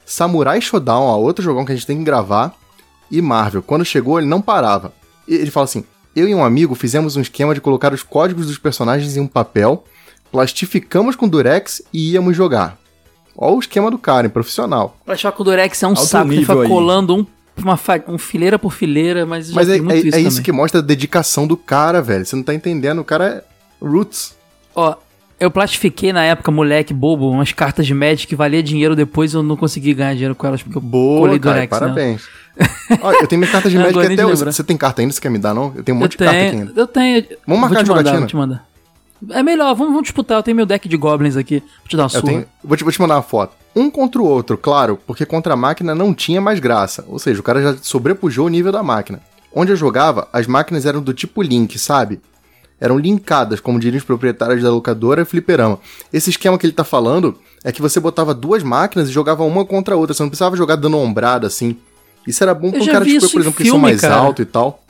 Samurai 0.06 0.60
Shodown, 0.60 1.04
ó, 1.04 1.18
outro 1.18 1.44
jogão 1.44 1.66
que 1.66 1.72
a 1.72 1.76
gente 1.76 1.88
tem 1.88 1.98
que 1.98 2.04
gravar, 2.04 2.56
e 3.12 3.22
Marvel. 3.22 3.62
Quando 3.62 3.86
chegou, 3.86 4.20
ele 4.20 4.28
não 4.28 4.42
parava. 4.42 4.94
E 5.28 5.36
ele 5.36 5.52
fala 5.52 5.66
assim: 5.66 5.84
Eu 6.16 6.28
e 6.28 6.34
um 6.34 6.44
amigo 6.44 6.76
fizemos 6.76 7.16
um 7.16 7.22
esquema 7.22 7.54
de 7.54 7.62
colocar 7.62 7.94
os 7.94 8.04
códigos 8.04 8.48
dos 8.48 8.58
personagens 8.58 9.16
em 9.16 9.22
um 9.22 9.28
papel, 9.28 9.84
plastificamos 10.32 11.16
com 11.16 11.28
durex 11.28 11.82
e 11.94 12.14
íamos 12.14 12.36
jogar. 12.36 12.78
Ó 13.42 13.54
o 13.56 13.60
esquema 13.60 13.90
do 13.90 13.98
cara, 13.98 14.28
hein, 14.28 14.32
profissional. 14.32 14.98
Pra 15.06 15.14
achar 15.14 15.32
que 15.32 15.42
o 15.42 15.44
Durex 15.46 15.82
é 15.82 15.88
um 15.88 15.92
Alto 15.92 16.06
saco, 16.06 16.32
ele 16.32 16.42
fica 16.42 16.68
colando 16.68 17.16
um, 17.16 17.26
uma 17.64 17.78
fa- 17.78 18.02
um 18.08 18.18
fileira 18.18 18.60
por 18.60 18.74
fileira, 18.74 19.26
mas 19.26 19.50
Mas 19.52 19.70
é, 19.70 19.78
é- 19.78 19.78
isso 19.98 20.16
é 20.18 20.20
isso 20.20 20.42
que 20.42 20.52
mostra 20.52 20.82
a 20.82 20.84
dedicação 20.84 21.48
do 21.48 21.56
cara, 21.56 22.02
velho. 22.02 22.26
Você 22.26 22.36
não 22.36 22.44
tá 22.44 22.54
entendendo, 22.54 23.00
o 23.00 23.04
cara 23.06 23.26
é 23.82 23.86
roots. 23.86 24.36
Ó, 24.76 24.94
eu 25.40 25.50
plastifiquei 25.50 26.12
na 26.12 26.24
época, 26.26 26.52
moleque 26.52 26.94
bobo, 26.94 27.30
umas 27.30 27.54
cartas 27.54 27.88
de 27.88 27.94
Magic 27.94 28.28
que 28.28 28.36
valia 28.36 28.62
dinheiro 28.62 28.94
depois 28.94 29.34
eu 29.34 29.42
não 29.42 29.56
consegui 29.56 29.94
ganhar 29.94 30.14
dinheiro 30.14 30.36
com 30.36 30.46
elas 30.46 30.62
porque 30.62 30.78
eu 30.78 30.82
Boa, 30.82 31.22
colei 31.22 31.40
cara, 31.40 31.56
Durex, 31.56 31.72
né? 31.74 31.80
parabéns. 31.80 32.22
Ó, 33.02 33.12
eu 33.14 33.26
tenho 33.28 33.40
minha 33.40 33.50
carta 33.52 33.70
de 33.70 33.78
Magic 33.78 33.98
até 34.00 34.26
hoje. 34.26 34.44
Você 34.44 34.64
tem 34.66 34.76
carta 34.76 35.02
ainda? 35.02 35.14
Você 35.14 35.22
quer 35.22 35.30
me 35.30 35.40
dar, 35.40 35.54
não? 35.54 35.72
Eu 35.78 35.82
tenho 35.82 35.96
um 35.98 36.02
Eu 36.02 36.04
monte 36.04 36.12
de 36.12 36.18
carta 36.18 36.36
aqui 36.36 36.56
ainda. 36.58 36.74
eu 36.76 36.88
tenho. 36.88 37.24
Vamos 37.48 37.62
marcar 37.62 37.76
vou 37.76 37.84
te 37.86 37.88
mandar, 37.88 38.00
jogatina? 38.00 38.20
vou 38.20 38.28
te 38.28 38.36
mandar. 38.36 38.69
É 39.32 39.44
melhor, 39.44 39.74
vamos, 39.76 39.94
vamos 39.94 40.04
disputar. 40.04 40.38
Eu 40.38 40.44
tenho 40.44 40.56
meu 40.56 40.66
deck 40.66 40.88
de 40.88 40.98
goblins 40.98 41.36
aqui. 41.36 41.60
Vou 41.60 41.88
te 41.88 41.98
dar 41.98 42.04
uma 42.04 42.10
surra. 42.10 42.24
tenho, 42.24 42.46
vou, 42.64 42.78
te, 42.78 42.84
vou 42.84 42.94
te 42.94 43.02
mandar 43.02 43.16
uma 43.16 43.22
foto. 43.22 43.54
Um 43.76 43.90
contra 43.90 44.22
o 44.22 44.26
outro, 44.26 44.58
claro, 44.58 45.00
porque 45.06 45.26
contra 45.26 45.54
a 45.54 45.58
máquina 45.58 45.94
não 45.94 46.14
tinha 46.14 46.42
mais 46.42 46.60
graça. 46.60 47.06
Ou 47.08 47.20
seja, 47.20 47.40
o 47.40 47.44
cara 47.44 47.62
já 47.62 47.78
sobrepujou 47.82 48.46
o 48.46 48.50
nível 48.50 48.72
da 48.72 48.82
máquina. 48.82 49.22
Onde 49.54 49.72
eu 49.72 49.76
jogava, 49.76 50.28
as 50.32 50.48
máquinas 50.48 50.86
eram 50.86 51.02
do 51.02 51.14
tipo 51.14 51.42
Link, 51.42 51.78
sabe? 51.78 52.22
Eram 52.80 52.98
linkadas, 52.98 53.60
como 53.60 53.80
diriam 53.80 53.98
os 53.98 54.06
proprietários 54.06 54.64
da 54.64 54.72
locadora 54.72 55.22
e 55.22 55.26
fliperama. 55.26 55.80
Esse 56.14 56.30
esquema 56.30 56.58
que 56.58 56.66
ele 56.66 56.74
tá 56.74 56.84
falando 56.84 57.38
é 57.64 57.72
que 57.72 57.82
você 57.82 58.00
botava 58.00 58.34
duas 58.34 58.64
máquinas 58.64 59.10
e 59.10 59.12
jogava 59.12 59.44
uma 59.44 59.66
contra 59.66 59.96
a 59.96 59.98
outra. 59.98 60.14
Você 60.14 60.24
não 60.24 60.30
precisava 60.30 60.56
jogar 60.56 60.78
dando 60.78 60.98
ombrada 60.98 61.46
assim. 61.46 61.76
Isso 62.26 62.42
era 62.44 62.54
bom 62.54 62.72
pra 62.72 62.82
um 62.82 62.86
cara, 62.86 63.04
tipo, 63.06 63.26
eu, 63.26 63.30
por 63.30 63.38
em 63.38 63.42
exemplo, 63.42 63.58
que 63.58 63.64
sou 63.64 63.74
filme, 63.74 63.82
mais 63.82 64.02
cara. 64.02 64.16
alto 64.16 64.42
e 64.42 64.46
tal. 64.46 64.82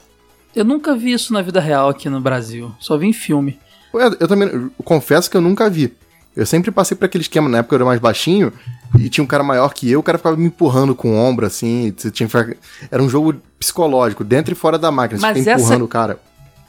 Eu 0.54 0.64
nunca 0.64 0.94
vi 0.94 1.12
isso 1.12 1.32
na 1.32 1.42
vida 1.42 1.60
real 1.60 1.88
aqui 1.88 2.08
no 2.08 2.20
Brasil. 2.20 2.72
Só 2.78 2.96
vi 2.96 3.06
em 3.06 3.12
filme. 3.12 3.58
Ué, 3.94 4.06
Eu 4.20 4.28
também 4.28 4.48
eu 4.48 4.70
confesso 4.84 5.30
que 5.30 5.36
eu 5.36 5.40
nunca 5.40 5.68
vi. 5.70 5.92
Eu 6.36 6.46
sempre 6.46 6.70
passei 6.70 6.96
por 6.96 7.06
aquele 7.06 7.22
esquema, 7.22 7.48
na 7.48 7.58
época 7.58 7.74
eu 7.74 7.78
era 7.78 7.84
mais 7.84 7.98
baixinho, 8.00 8.52
e 8.98 9.08
tinha 9.08 9.24
um 9.24 9.26
cara 9.26 9.42
maior 9.42 9.74
que 9.74 9.90
eu, 9.90 9.98
o 9.98 10.02
cara 10.02 10.16
ficava 10.16 10.36
me 10.36 10.46
empurrando 10.46 10.94
com 10.94 11.10
o 11.12 11.16
ombro, 11.16 11.44
assim, 11.44 11.92
você 11.96 12.08
tinha 12.10 12.28
ficar... 12.28 12.54
Era 12.90 13.02
um 13.02 13.08
jogo 13.08 13.34
psicológico, 13.58 14.22
dentro 14.22 14.52
e 14.52 14.56
fora 14.56 14.78
da 14.78 14.92
máquina, 14.92 15.18
você 15.18 15.26
Mas 15.26 15.38
fica 15.38 15.50
essa- 15.50 15.60
empurrando 15.62 15.84
o 15.84 15.88
cara. 15.88 16.20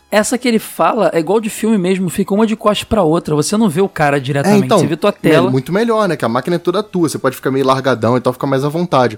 Essa 0.10 0.38
que 0.38 0.46
ele 0.48 0.60
fala 0.60 1.10
é 1.14 1.20
igual 1.20 1.40
de 1.40 1.50
filme 1.50 1.78
mesmo, 1.78 2.10
fica 2.10 2.34
uma 2.34 2.46
de 2.46 2.54
costas 2.56 2.84
pra 2.84 3.02
outra. 3.02 3.34
Você 3.34 3.56
não 3.56 3.70
vê 3.70 3.80
o 3.80 3.88
cara 3.88 4.18
É, 4.18 4.20
diretamente, 4.20 4.66
então, 4.66 4.80
você 4.80 4.88
vê 4.88 4.98
tua 4.98 5.10
é 5.12 5.14
tela. 5.14 5.50
muito 5.50 5.72
melhor, 5.72 6.06
né, 6.10 6.18
que 6.18 6.26
a 6.26 6.30
máquina 6.30 6.58
é 6.58 6.60
toda 6.60 6.84
tua, 6.84 7.08
você 7.08 7.18
pode 7.18 7.36
ficar 7.38 7.50
meio 7.52 7.66
largadão 7.66 8.18
e 8.18 8.20
tal, 8.20 8.34
ficar 8.34 8.48
mais 8.48 8.66
à 8.66 8.68
vontade. 8.70 9.18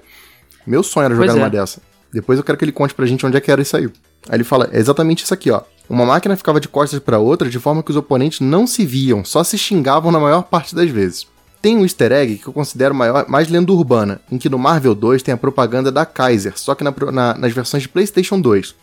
Meu 0.67 0.83
sonho 0.83 1.05
era 1.05 1.15
jogar 1.15 1.27
Pois 1.27 1.35
é. 1.37 1.39
numa 1.39 1.49
dessa. 1.49 1.81
Depois 2.13 2.37
eu 2.37 2.43
quero 2.43 2.57
que 2.59 2.65
ele 2.65 2.71
conte 2.71 2.93
pra 2.93 3.05
gente 3.07 3.25
onde 3.25 3.35
é 3.35 3.41
que 3.41 3.49
era 3.49 3.61
isso 3.61 3.75
aí. 3.75 3.85
Aí 4.29 4.35
ele 4.35 4.43
fala, 4.43 4.69
é 4.71 4.77
exatamente 4.77 5.23
isso 5.23 5.33
aqui, 5.33 5.49
ó. 5.49 5.61
Uma 5.89 6.05
máquina 6.05 6.35
ficava 6.37 6.59
de 6.59 6.67
costas 6.67 6.99
pra 6.99 7.19
outra 7.19 7.49
de 7.49 7.59
forma 7.59 7.83
que 7.83 7.91
os 7.91 7.97
oponentes 7.97 8.39
não 8.39 8.65
se 8.65 8.85
viam, 8.85 9.23
só 9.25 9.43
se 9.43 9.57
xingavam 9.57 10.11
na 10.11 10.19
maior 10.19 10.43
parte 10.43 10.73
das 10.73 10.89
vezes. 10.89 11.27
Tem 11.61 11.77
um 11.77 11.83
easter 11.83 12.11
egg 12.11 12.37
que 12.37 12.47
eu 12.47 12.53
considero 12.53 12.93
maior, 12.95 13.25
mais 13.29 13.47
lenda 13.47 13.71
urbana, 13.71 14.19
em 14.31 14.37
que 14.37 14.49
no 14.49 14.57
Marvel 14.57 14.93
2 14.95 15.21
tem 15.23 15.33
a 15.33 15.37
propaganda 15.37 15.91
da 15.91 16.05
Kaiser, 16.05 16.53
só 16.57 16.73
que 16.75 16.83
na 16.83 16.93
na- 17.11 17.33
nas 17.37 17.53
versões 17.53 17.83
de 17.83 17.89
PlayStation 17.89 18.39
2. 18.39 18.75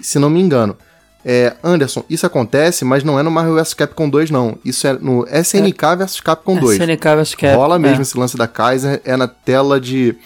Se 0.00 0.18
não 0.18 0.28
me 0.28 0.40
engano. 0.40 0.76
É, 1.24 1.54
Anderson, 1.62 2.02
isso 2.10 2.26
acontece, 2.26 2.84
mas 2.84 3.04
não 3.04 3.16
é 3.18 3.22
no 3.22 3.30
Marvel 3.30 3.54
vs 3.54 3.72
Capcom 3.74 4.08
2, 4.10 4.28
não. 4.30 4.58
Isso 4.64 4.86
é 4.88 4.92
no 4.94 5.24
SNK 5.30 5.94
vs 5.96 6.20
Capcom 6.20 6.56
2. 6.58 6.80
SNK 6.80 7.14
vs 7.16 7.34
Cap. 7.36 7.54
Rola 7.54 7.78
mesmo 7.78 7.98
é. 7.98 8.02
esse 8.02 8.18
lance 8.18 8.36
da 8.36 8.48
Kaiser, 8.48 9.00
é 9.04 9.16
na 9.16 9.28
tela 9.28 9.80
de. 9.80 10.16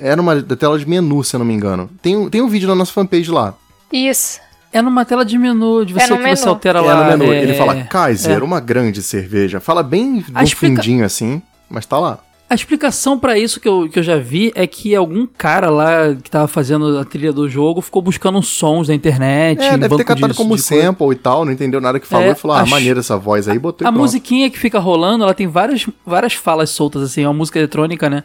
É 0.00 0.14
numa 0.14 0.36
da 0.40 0.54
tela 0.54 0.78
de 0.78 0.88
menu, 0.88 1.24
se 1.24 1.34
eu 1.34 1.38
não 1.40 1.44
me 1.46 1.52
engano. 1.52 1.90
Tem, 2.00 2.16
um- 2.16 2.30
tem 2.30 2.40
um 2.40 2.48
vídeo 2.48 2.68
na 2.68 2.76
nossa 2.76 2.92
fanpage 2.92 3.28
lá. 3.30 3.54
Isso. 3.92 4.38
É 4.76 4.82
numa 4.82 5.04
tela 5.04 5.24
de 5.24 5.38
menu, 5.38 5.84
de 5.86 5.92
você 5.94 6.00
É 6.04 6.06
que 6.08 6.12
você 6.14 6.22
menu. 6.44 6.48
altera 6.48 6.78
É 6.78 6.82
lá. 6.82 7.04
no 7.12 7.18
menu. 7.18 7.32
é- 7.32 7.42
Ele 7.42 7.54
fala 7.54 7.74
Kaiser, 7.84 8.38
é. 8.38 8.42
uma 8.42 8.60
grande 8.60 9.02
cerveja. 9.02 9.58
Fala 9.60 9.82
bem 9.82 10.24
A 10.34 10.40
no 10.40 10.44
explica- 10.46 10.76
fundinho 10.82 11.04
assim, 11.04 11.40
mas 11.70 11.86
tá 11.86 11.98
lá. 11.98 12.18
A 12.48 12.54
explicação 12.54 13.18
pra 13.18 13.36
isso 13.36 13.58
que 13.58 13.66
eu, 13.66 13.88
que 13.90 13.98
eu 13.98 14.02
já 14.04 14.18
vi 14.18 14.52
é 14.54 14.68
que 14.68 14.94
algum 14.94 15.26
cara 15.26 15.68
lá 15.68 16.14
que 16.22 16.30
tava 16.30 16.46
fazendo 16.46 16.96
a 16.96 17.04
trilha 17.04 17.32
do 17.32 17.48
jogo 17.48 17.80
ficou 17.80 18.00
buscando 18.00 18.38
uns 18.38 18.46
sons 18.46 18.86
da 18.86 18.94
internet. 18.94 19.60
É, 19.60 19.72
no 19.72 19.78
deve 19.78 19.88
banco 19.88 19.96
ter 19.96 20.04
catado 20.04 20.32
de- 20.32 20.36
como 20.36 20.56
de 20.56 20.62
coisa. 20.62 20.84
sample 20.86 21.10
e 21.10 21.14
tal, 21.16 21.44
não 21.44 21.50
entendeu 21.50 21.80
nada 21.80 21.98
que 21.98 22.06
falou 22.06 22.26
É, 22.28 22.30
e 22.30 22.34
falou: 22.36 22.56
ah, 22.56 22.60
acho- 22.60 22.70
maneira 22.70 23.00
essa 23.00 23.16
voz 23.16 23.48
aí, 23.48 23.58
botou 23.58 23.84
e 23.84 23.88
A 23.88 23.90
pronto. 23.90 24.00
musiquinha 24.00 24.48
que 24.48 24.58
fica 24.60 24.78
rolando, 24.78 25.24
ela 25.24 25.34
tem 25.34 25.48
várias, 25.48 25.84
várias 26.06 26.34
falas 26.34 26.70
soltas, 26.70 27.02
assim, 27.02 27.22
é 27.24 27.26
uma 27.26 27.34
música 27.34 27.58
eletrônica, 27.58 28.08
né? 28.08 28.22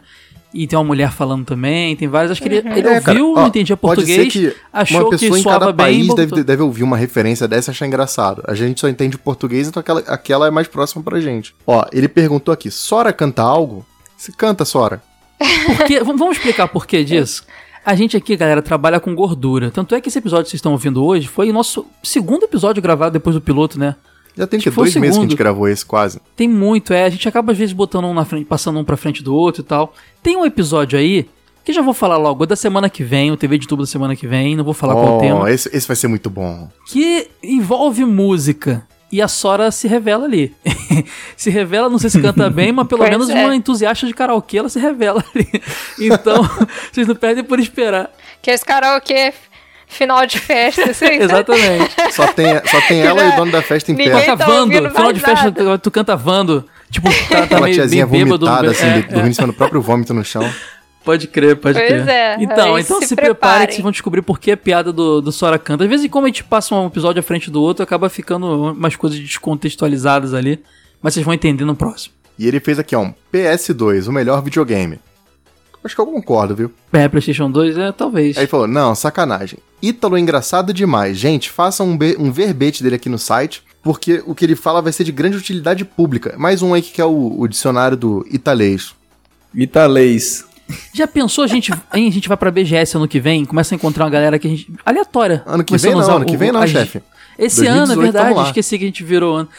E 0.53 0.67
tem 0.67 0.77
uma 0.77 0.83
mulher 0.83 1.11
falando 1.11 1.45
também, 1.45 1.95
tem 1.95 2.07
várias. 2.07 2.31
Acho 2.31 2.41
que 2.41 2.49
ele, 2.49 2.57
ele 2.57 2.87
É, 2.87 2.99
cara, 2.99 3.17
ouviu, 3.17 3.33
ó, 3.33 3.41
não 3.41 3.47
entendia 3.47 3.77
português, 3.77 4.33
que 4.33 4.53
achou 4.71 5.09
uma 5.09 5.17
que 5.17 5.25
em 5.27 5.41
soava 5.41 5.59
cada 5.59 5.71
bem 5.71 6.07
país 6.07 6.13
deve, 6.13 6.43
deve 6.43 6.61
ouvir 6.61 6.83
uma 6.83 6.97
referência 6.97 7.47
dessa 7.47 7.69
e 7.69 7.71
achar 7.71 7.87
engraçado. 7.87 8.43
A 8.45 8.53
gente 8.53 8.81
só 8.81 8.89
entende 8.89 9.17
português, 9.17 9.67
então 9.67 9.79
aquela, 9.79 10.01
aquela 10.01 10.47
é 10.47 10.51
mais 10.51 10.67
próxima 10.67 11.01
pra 11.01 11.21
gente. 11.21 11.55
Ó, 11.65 11.85
ele 11.93 12.09
perguntou 12.09 12.53
aqui: 12.53 12.69
Sora 12.69 13.13
canta 13.13 13.41
algo? 13.41 13.85
Se 14.17 14.31
canta, 14.33 14.65
Sora. 14.65 15.01
Por 15.65 15.85
quê? 15.85 15.99
Vamos 16.03 16.19
vamos 16.19 16.37
explicar 16.37 16.67
por 16.67 16.85
que 16.85 17.03
disso? 17.03 17.43
A 17.83 17.95
gente 17.95 18.15
aqui, 18.15 18.35
galera, 18.35 18.61
trabalha 18.61 18.99
com 18.99 19.15
gordura. 19.15 19.71
Tanto 19.71 19.95
é 19.95 20.01
que 20.01 20.09
esse 20.09 20.19
episódio 20.19 20.43
que 20.43 20.51
vocês 20.51 20.59
estão 20.59 20.73
ouvindo 20.73 21.03
hoje 21.03 21.27
foi 21.27 21.49
o 21.49 21.53
nosso 21.53 21.85
segundo 22.03 22.43
episódio 22.43 22.81
gravado 22.81 23.13
depois 23.13 23.35
do 23.35 23.41
piloto, 23.41 23.79
né? 23.79 23.95
Já 24.37 24.47
tem 24.47 24.59
que 24.59 24.69
dois 24.69 24.95
meses 24.95 25.17
que 25.17 25.25
a 25.25 25.27
gente 25.27 25.37
gravou 25.37 25.67
esse, 25.67 25.85
quase. 25.85 26.19
Tem 26.35 26.47
muito, 26.47 26.93
é. 26.93 27.05
A 27.05 27.09
gente 27.09 27.27
acaba 27.27 27.51
às 27.51 27.57
vezes 27.57 27.73
botando 27.73 28.05
um 28.05 28.13
na 28.13 28.25
frente, 28.25 28.45
passando 28.45 28.79
um 28.79 28.83
pra 28.83 28.97
frente 28.97 29.21
do 29.21 29.35
outro 29.35 29.61
e 29.61 29.65
tal. 29.65 29.93
Tem 30.23 30.37
um 30.37 30.45
episódio 30.45 30.97
aí, 30.97 31.27
que 31.63 31.73
já 31.73 31.81
vou 31.81 31.93
falar 31.93 32.17
logo, 32.17 32.43
é 32.43 32.47
da 32.47 32.55
semana 32.55 32.89
que 32.89 33.03
vem, 33.03 33.31
o 33.31 33.37
TV 33.37 33.57
de 33.57 33.67
tubo 33.67 33.83
da 33.83 33.87
semana 33.87 34.15
que 34.15 34.25
vem, 34.25 34.55
não 34.55 34.63
vou 34.63 34.73
falar 34.73 34.93
qual 34.93 35.13
o 35.13 35.17
oh, 35.17 35.19
tema. 35.19 35.51
esse, 35.51 35.69
esse 35.75 35.87
vai 35.87 35.95
ser 35.95 36.07
muito 36.07 36.29
bom. 36.29 36.69
que 36.87 37.29
envolve 37.43 38.05
música. 38.05 38.87
E 39.11 39.21
a 39.21 39.27
Sora 39.27 39.71
se 39.71 39.89
revela 39.89 40.23
ali. 40.23 40.55
se 41.35 41.49
revela, 41.49 41.89
não 41.89 41.99
sei 41.99 42.09
se 42.09 42.21
canta 42.21 42.49
bem, 42.49 42.71
mas 42.71 42.87
pelo 42.87 42.99
Pois 43.03 43.11
menos 43.11 43.29
é. 43.29 43.43
uma 43.43 43.53
entusiasta 43.53 44.07
de 44.07 44.13
karaokê, 44.13 44.59
ela 44.59 44.69
se 44.69 44.79
revela 44.79 45.23
ali. 45.35 45.47
Então, 45.99 46.49
vocês 46.91 47.05
não 47.05 47.15
perdem 47.15 47.43
por 47.43 47.59
esperar. 47.59 48.09
Que 48.41 48.49
esse 48.49 48.63
karaokê 48.63 49.33
final 49.91 50.26
de 50.26 50.39
festa, 50.39 50.89
assim? 50.89 51.05
Exatamente. 51.22 51.95
Só 52.11 52.27
tem, 52.34 52.47
só 52.65 52.81
tem 52.88 53.01
ela 53.05 53.23
e 53.23 53.30
o 53.30 53.35
dono 53.35 53.51
da 53.51 53.61
festa 53.61 53.91
em 53.91 53.95
Ninguém 53.95 54.13
pé. 54.13 54.26
tá 54.26 54.35
Vando, 54.35 54.89
final 54.89 55.13
de 55.13 55.19
festa, 55.19 55.51
nada. 55.51 55.77
tu 55.77 55.91
canta 55.91 56.15
Vando. 56.15 56.65
Tipo, 56.89 57.09
tá, 57.30 57.47
tá 57.47 57.61
meio, 57.61 57.73
tiazinha 57.76 58.05
meio 58.05 58.26
bêbado. 58.26 58.45
vomitada, 58.45 58.72
assim, 58.72 58.85
é, 58.85 59.01
dormindo 59.03 59.27
em 59.30 59.34
cima 59.34 59.47
do 59.47 59.53
próprio 59.53 59.81
vômito 59.81 60.13
no 60.13 60.23
chão. 60.26 60.47
Pode 61.03 61.27
crer, 61.27 61.55
pode 61.55 61.80
Pois 61.80 61.89
crer. 61.89 62.07
é, 62.07 62.35
então, 62.39 62.77
então 62.77 62.99
se 63.01 63.07
se, 63.07 63.15
preparem 63.15 63.34
preparem. 63.35 63.68
que 63.68 63.73
vocês 63.73 63.81
vão 63.84 63.91
descobrir 63.91 64.22
por 64.22 64.39
que 64.39 64.51
a 64.51 64.57
piada 64.57 64.93
do, 64.93 65.19
do 65.22 65.31
Sora 65.31 65.57
canta. 65.57 65.84
Às 65.84 65.89
vezes, 65.89 66.09
como 66.11 66.26
a 66.27 66.30
gente 66.30 66.43
passa 66.43 66.76
um 66.76 66.85
episódio 66.88 67.19
à 67.19 67.23
frente 67.23 67.49
do 67.49 67.61
outro, 67.61 67.81
acaba 67.84 68.07
ficando 68.09 68.72
umas 68.72 68.95
coisas 68.95 69.18
descontextualizadas 69.19 70.34
ali. 70.34 70.59
Mas 71.01 71.13
vocês 71.15 71.26
vão 71.26 71.34
entender 71.34 71.65
no 71.65 71.76
próximo. 71.76 72.13
E 72.38 72.47
ele 72.47 72.59
fez 72.59 72.77
aqui, 72.77 72.95
ó, 72.95 73.01
um 73.01 73.13
PS2, 73.34 74.07
o 74.07 74.11
melhor 74.11 74.41
videogame. 74.43 74.99
Acho 75.83 75.95
que 75.95 76.01
eu 76.01 76.05
concordo, 76.05 76.55
viu? 76.55 76.71
É, 76.93 77.07
PlayStation 77.07 77.49
2, 77.49 77.77
é, 77.77 77.91
talvez. 77.91 78.37
Aí 78.37 78.43
ele 78.43 78.49
falou, 78.49 78.67
não, 78.67 78.93
sacanagem. 78.93 79.59
Ítalo 79.81 80.15
é 80.15 80.19
engraçado 80.19 80.73
demais. 80.73 81.17
Gente, 81.17 81.49
façam 81.49 81.89
um, 81.89 81.97
um 82.19 82.31
verbete 82.31 82.83
dele 82.83 82.95
aqui 82.95 83.09
no 83.09 83.17
site, 83.17 83.63
porque 83.81 84.21
o 84.25 84.35
que 84.35 84.45
ele 84.45 84.55
fala 84.55 84.81
vai 84.81 84.93
ser 84.93 85.03
de 85.03 85.11
grande 85.11 85.37
utilidade 85.37 85.83
pública. 85.83 86.35
Mais 86.37 86.61
um 86.61 86.73
aí 86.73 86.81
que 86.81 87.01
é 87.01 87.05
o, 87.05 87.35
o 87.39 87.47
dicionário 87.47 87.97
do 87.97 88.25
italês. 88.29 88.93
Italês. 89.55 90.45
Já 90.93 91.07
pensou 91.07 91.43
a 91.43 91.47
gente, 91.47 91.73
aí 91.89 92.07
a 92.07 92.11
gente 92.11 92.27
vai 92.27 92.37
pra 92.37 92.51
BGS 92.51 92.95
ano 92.95 93.07
que 93.07 93.19
vem, 93.19 93.43
começa 93.43 93.73
a 93.73 93.77
encontrar 93.77 94.05
uma 94.05 94.11
galera 94.11 94.39
que 94.39 94.47
a 94.47 94.49
gente. 94.49 94.71
aleatória. 94.85 95.43
Ano 95.45 95.63
que 95.63 95.75
vem 95.77 95.91
não, 95.93 96.15
ano 96.15 96.25
que 96.25 96.37
vem 96.37 96.51
não, 96.51 96.65
chefe. 96.65 97.01
Esse 97.37 97.65
ano, 97.65 97.93
é 97.93 97.95
2018 97.95 98.13
verdade, 98.13 98.47
esqueci 98.47 98.77
que 98.77 98.83
a 98.83 98.87
gente 98.87 99.03
virou 99.03 99.35
ano. 99.35 99.49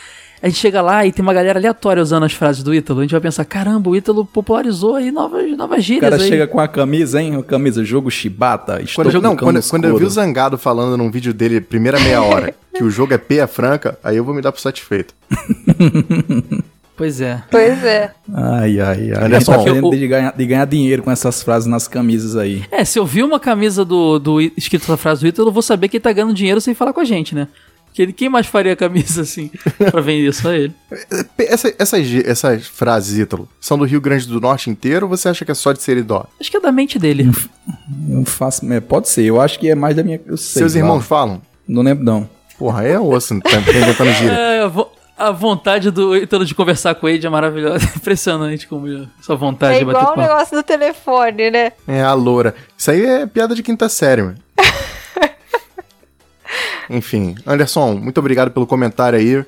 A 0.43 0.49
gente 0.49 0.59
chega 0.59 0.83
lá 0.83 1.07
e 1.07 1.13
tem 1.13 1.23
uma 1.23 1.33
galera 1.33 1.59
aleatória 1.61 2.03
usando 2.03 2.25
as 2.25 2.33
frases 2.33 2.65
do 2.65 2.75
Ítalo. 2.75 2.99
A 2.99 3.03
gente 3.03 3.13
vai 3.13 3.21
pensar, 3.21 3.45
caramba, 3.45 3.89
o 3.91 3.95
Ítalo 3.95 4.25
popularizou 4.27 4.97
aí 4.97 5.13
novas, 5.13 5.57
novas 5.57 5.79
O 5.79 5.83
gírias 5.83 6.11
cara 6.11 6.21
aí. 6.23 6.29
chega 6.29 6.47
com 6.49 6.59
a 6.59 6.67
camisa, 6.67 7.23
hein? 7.23 7.37
A 7.37 7.43
camisa, 7.45 7.85
jogo 7.85 8.11
Shibata. 8.11 8.83
Estou 8.83 9.05
Quando, 9.05 9.15
eu, 9.15 9.21
não, 9.23 9.37
quando, 9.37 9.63
quando 9.71 9.85
eu 9.85 9.97
vi 9.97 10.05
o. 10.05 10.11
Zangado 10.11 10.59
falando 10.59 10.97
num 10.99 11.11
vídeo 11.13 11.33
dele, 11.33 11.61
primeira 11.61 12.01
meia 12.01 12.21
hora, 12.23 12.53
que 12.75 12.83
o 12.83 12.91
jogo 12.91 13.15
é 13.15 13.19
peia 13.19 13.47
franca, 13.47 13.97
aí 14.03 14.17
eu 14.17 14.25
vou 14.25 14.35
me 14.35 14.43
dar 14.43 14.51
por 14.51 14.61
satisfeito. 14.61 15.15
Pois 16.95 17.21
é. 17.23 17.43
Pois 17.51 17.83
é. 17.83 18.13
Ai, 18.33 18.79
ai, 18.79 19.13
ai. 19.13 19.25
Olha 19.25 19.37
Ele 19.37 19.45
só, 19.45 19.57
tá 19.57 19.65
querendo 19.65 19.89
o- 19.89 19.91
de, 19.91 20.07
ganhar, 20.07 20.33
de 20.37 20.47
ganhar 20.47 20.67
dinheiro 20.67 21.03
com 21.03 21.11
essas 21.11 21.43
frases 21.43 21.67
nas 21.67 21.89
camisas 21.89 22.37
aí. 22.37 22.63
É, 22.71 22.85
se 22.85 22.99
eu 22.99 23.07
vi 23.07 23.23
uma 23.23 23.41
camisa 23.41 23.83
do, 23.85 24.19
do 24.19 24.41
escrito 24.41 24.83
essa 24.85 24.97
frase 24.99 25.23
do 25.23 25.27
Ítalo, 25.27 25.49
eu 25.49 25.53
vou 25.53 25.63
saber 25.63 25.89
que 25.89 25.97
ele 25.97 26.03
tá 26.03 26.13
ganhando 26.13 26.35
dinheiro 26.35 26.61
sem 26.61 26.75
falar 26.75 26.93
com 26.93 27.01
a 27.01 27.05
gente, 27.05 27.35
né? 27.35 27.49
Que 27.93 28.03
ele, 28.03 28.13
quem 28.13 28.29
mais 28.29 28.47
faria 28.47 28.75
camisa 28.75 29.21
assim 29.23 29.51
pra 29.91 30.01
vender 30.01 30.33
só 30.33 30.53
ele? 30.53 30.73
Essa, 31.39 31.75
essas, 31.79 32.15
essas 32.25 32.67
frases, 32.67 33.19
Ítalo, 33.19 33.49
são 33.61 33.77
do 33.77 33.85
Rio 33.85 34.01
Grande 34.01 34.27
do 34.27 34.41
Norte 34.41 34.71
inteiro 34.71 35.07
ou 35.07 35.11
você 35.17 35.29
acha 35.29 35.45
que 35.45 35.51
é 35.51 35.55
só 35.55 35.73
de 35.73 35.83
Seridó? 35.83 36.27
Acho 36.41 36.51
que 36.51 36.57
é 36.57 36.61
da 36.61 36.73
mente 36.73 36.99
dele. 36.99 37.31
Não 38.09 38.25
faço. 38.25 38.71
é, 38.73 38.81
pode 38.81 39.09
ser, 39.09 39.25
eu 39.25 39.41
acho 39.41 39.59
que 39.59 39.69
é 39.71 39.75
mais 39.75 39.95
da 39.95 40.03
minha. 40.03 40.21
Eu 40.27 40.37
sei, 40.37 40.61
Seus 40.61 40.73
lá. 40.75 40.79
irmãos 40.81 41.05
falam? 41.05 41.43
Não 41.69 41.83
lembro, 41.83 42.03
não. 42.05 42.29
Porra, 42.59 42.81
aí 42.83 42.93
é 42.93 42.99
osso, 43.01 43.39
tá 43.41 43.57
inventando 43.59 44.13
gíria. 44.13 44.33
É, 44.41 44.61
a, 44.63 44.69
vo- 44.69 44.91
a 45.19 45.31
vontade 45.31 45.91
do 45.91 46.17
Ítalo 46.17 46.45
de 46.47 46.55
conversar 46.55 46.95
com 46.95 47.09
ele 47.09 47.27
é 47.27 47.29
maravilhosa. 47.31 47.85
Impressionante 47.95 48.67
como 48.67 48.87
ele- 48.89 49.09
essa 49.21 49.35
vontade 49.37 49.77
É 49.77 49.79
de 49.81 49.85
bater 49.85 50.01
igual 50.01 50.17
o 50.17 50.21
negócio 50.21 50.57
do 50.57 50.63
telefone, 50.63 51.51
né? 51.51 51.73
É 51.87 52.03
a 52.03 52.15
loura. 52.15 52.55
Isso 52.77 52.91
aí 52.91 53.05
é 53.05 53.27
piada 53.27 53.55
de 53.55 53.63
quinta 53.63 53.89
série, 53.89 54.23
mano. 54.23 54.37
Enfim, 56.97 57.35
Anderson, 57.47 57.95
muito 57.95 58.19
obrigado 58.19 58.51
pelo 58.51 58.67
comentário 58.67 59.19
aí. 59.19 59.45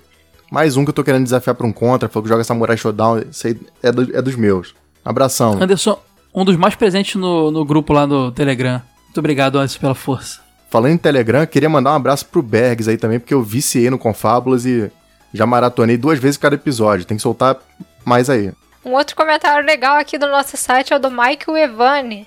Mais 0.51 0.77
um 0.77 0.85
que 0.85 0.91
eu 0.91 0.95
tô 0.95 1.05
querendo 1.05 1.25
desafiar 1.25 1.55
pra 1.55 1.67
um 1.67 1.73
contra. 1.73 2.09
Falou 2.09 2.23
que 2.25 2.29
joga 2.29 2.45
Samurai 2.45 2.77
Showdown. 2.77 3.23
Isso 3.31 3.47
aí 3.47 3.59
é, 3.83 3.93
do- 3.93 4.17
é 4.17 4.23
dos 4.23 4.35
meus. 4.37 4.75
Abração. 5.05 5.63
Anderson, 5.63 5.99
um 6.35 6.45
dos 6.45 6.57
mais 6.57 6.75
presentes 6.75 7.17
no, 7.17 7.51
no 7.51 7.65
grupo 7.65 7.93
lá 7.93 8.07
no 8.07 8.31
Telegram. 8.33 8.81
Muito 9.05 9.19
obrigado, 9.19 9.57
Anderson, 9.59 9.79
pela 9.81 9.95
força. 9.95 10.41
Falando 10.71 10.93
em 10.93 10.99
Telegram, 10.99 11.47
queria 11.47 11.69
mandar 11.69 11.93
um 11.93 11.97
abraço 11.97 12.27
pro 12.27 12.43
Bergs 12.43 12.89
aí 12.91 12.97
também, 12.97 13.21
porque 13.21 13.35
eu 13.35 13.43
viciei 13.43 13.89
no 13.91 13.99
Confábulas 13.99 14.65
e 14.67 14.91
já 15.33 15.47
maratonei 15.47 15.97
duas 15.97 16.19
vezes 16.19 16.37
cada 16.37 16.55
episódio. 16.57 17.05
Tem 17.05 17.17
que 17.17 17.23
soltar 17.23 17.57
mais 18.05 18.29
aí. 18.31 18.53
Um 18.85 18.93
outro 18.93 19.15
comentário 19.17 19.65
legal 19.65 19.97
aqui 19.97 20.19
do 20.19 20.27
nosso 20.29 20.57
site 20.57 20.93
é 20.93 20.97
o 20.97 20.99
do 20.99 21.11
Michael 21.11 21.57
Evani. 21.57 22.27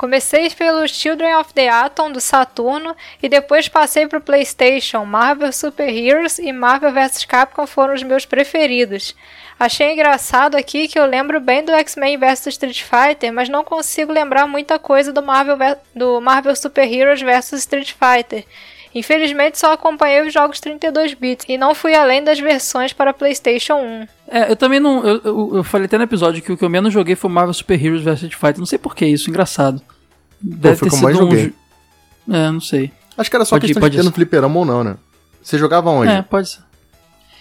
Comecei 0.00 0.48
pelo 0.48 0.88
Children 0.88 1.36
of 1.36 1.52
the 1.52 1.68
Atom 1.68 2.10
do 2.10 2.22
Saturno 2.22 2.96
e 3.22 3.28
depois 3.28 3.68
passei 3.68 4.06
pro 4.06 4.18
PlayStation. 4.18 5.04
Marvel 5.04 5.52
Super 5.52 5.90
Heroes 5.94 6.38
e 6.38 6.50
Marvel 6.54 6.90
vs 6.90 7.26
Capcom 7.26 7.66
foram 7.66 7.92
os 7.92 8.02
meus 8.02 8.24
preferidos. 8.24 9.14
Achei 9.58 9.92
engraçado 9.92 10.54
aqui 10.56 10.88
que 10.88 10.98
eu 10.98 11.04
lembro 11.04 11.38
bem 11.38 11.62
do 11.62 11.72
X-Men 11.72 12.16
vs 12.16 12.46
Street 12.46 12.82
Fighter, 12.82 13.30
mas 13.30 13.50
não 13.50 13.62
consigo 13.62 14.10
lembrar 14.10 14.46
muita 14.46 14.78
coisa 14.78 15.12
do 15.12 15.22
Marvel, 15.22 15.58
ve- 15.58 15.76
do 15.94 16.18
Marvel 16.18 16.56
Super 16.56 16.90
Heroes 16.90 17.20
vs 17.20 17.52
Street 17.60 17.92
Fighter. 17.92 18.46
Infelizmente 18.92 19.56
só 19.56 19.72
acompanhei 19.74 20.26
os 20.26 20.32
jogos 20.32 20.58
32 20.58 21.14
bits 21.14 21.44
e 21.48 21.56
não 21.56 21.76
fui 21.76 21.94
além 21.94 22.24
das 22.24 22.40
versões 22.40 22.92
para 22.92 23.12
PlayStation 23.12 23.74
1. 23.74 24.08
É, 24.26 24.50
eu 24.50 24.56
também 24.56 24.80
não. 24.80 25.04
Eu, 25.06 25.20
eu, 25.24 25.50
eu 25.58 25.64
falei 25.64 25.86
até 25.86 25.96
no 25.96 26.02
episódio 26.04 26.42
que 26.42 26.50
o 26.50 26.56
que 26.56 26.64
eu 26.64 26.68
menos 26.70 26.92
joguei 26.92 27.14
foi 27.14 27.30
Marvel 27.30 27.54
Super 27.54 27.74
Heroes 27.84 28.02
vs 28.02 28.14
Street 28.14 28.34
Fighter. 28.34 28.58
Não 28.58 28.66
sei 28.66 28.78
por 28.80 28.96
que 28.96 29.06
isso, 29.06 29.30
engraçado. 29.30 29.80
Deve 30.42 30.76
foi 30.76 30.86
ter 30.88 30.90
como 30.90 31.02
mais 31.02 31.16
um 31.16 31.20
joguei. 31.20 31.46
jo- 32.26 32.34
É, 32.34 32.50
não 32.50 32.60
sei. 32.60 32.90
Acho 33.18 33.28
que 33.30 33.36
era 33.36 33.44
só 33.44 33.56
Pode 33.56 33.66
ir, 33.66 33.68
questão 33.68 33.80
pode 33.80 33.92
de 33.92 33.98
ter 33.98 34.02
ir. 34.04 34.06
no 34.06 34.12
fliperama 34.12 34.58
ou 34.58 34.64
não, 34.64 34.82
né? 34.84 34.96
Você 35.42 35.58
jogava 35.58 35.90
onde? 35.90 36.10
É, 36.12 36.22
pode 36.22 36.48
ser. 36.48 36.60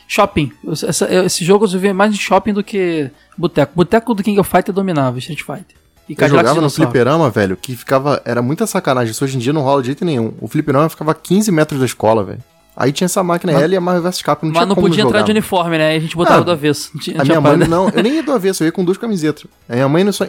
Shopping. 0.07 0.51
Essa, 0.87 1.07
esse 1.25 1.45
jogo 1.45 1.65
eu 1.65 1.79
vi 1.79 1.93
mais 1.93 2.13
em 2.13 2.17
shopping 2.17 2.53
do 2.53 2.63
que 2.63 3.09
boteco. 3.37 3.73
Boteco 3.75 4.13
do 4.15 4.23
King 4.23 4.39
of 4.39 4.49
Fighter 4.49 4.73
dominava 4.73 5.19
Street 5.19 5.41
Fighter. 5.41 5.77
E 6.09 6.15
Eu 6.17 6.27
jogava 6.29 6.59
no 6.59 6.69
fliperama, 6.71 7.29
velho, 7.29 7.55
que 7.55 7.75
ficava. 7.75 8.19
Era 8.25 8.41
muita 8.41 8.65
sacanagem. 8.65 9.11
Isso 9.11 9.23
hoje 9.23 9.35
em 9.35 9.39
dia 9.39 9.53
não 9.53 9.61
rola 9.61 9.81
de 9.81 9.87
jeito 9.87 10.03
nenhum. 10.03 10.33
O 10.41 10.47
fliperama 10.47 10.89
ficava 10.89 11.11
a 11.11 11.13
15 11.13 11.51
metros 11.51 11.79
da 11.79 11.85
escola, 11.85 12.23
velho. 12.23 12.43
Aí 12.75 12.91
tinha 12.91 13.05
essa 13.05 13.21
máquina 13.21 13.53
Mas- 13.53 13.61
L 13.61 13.73
e 13.73 13.77
a 13.77 13.81
Marvel 13.81 14.01
vs 14.03 14.21
Capcom. 14.23 14.47
Não 14.47 14.53
Mas 14.53 14.67
não 14.67 14.75
podia 14.75 15.01
entrar 15.03 15.19
jogar. 15.19 15.21
de 15.25 15.31
uniforme, 15.31 15.77
né? 15.77 15.95
A 15.95 15.99
gente 15.99 16.15
botava 16.15 16.41
Ah, 16.41 16.43
do 16.45 16.51
avesso. 16.51 16.97
Tinha, 16.99 17.21
A 17.21 17.25
minha 17.25 17.39
mãe, 17.39 17.57
não, 17.57 17.89
eu 17.89 18.01
nem 18.01 18.15
ia 18.15 18.23
do 18.23 18.31
avesso, 18.31 18.63
eu 18.63 18.65
ia 18.65 18.71
com 18.71 18.83
duas 18.83 18.97
camisetas. 18.97 19.45
A 19.67 19.73
minha 19.73 19.87
mãe 19.87 20.03
não 20.03 20.11
só. 20.11 20.25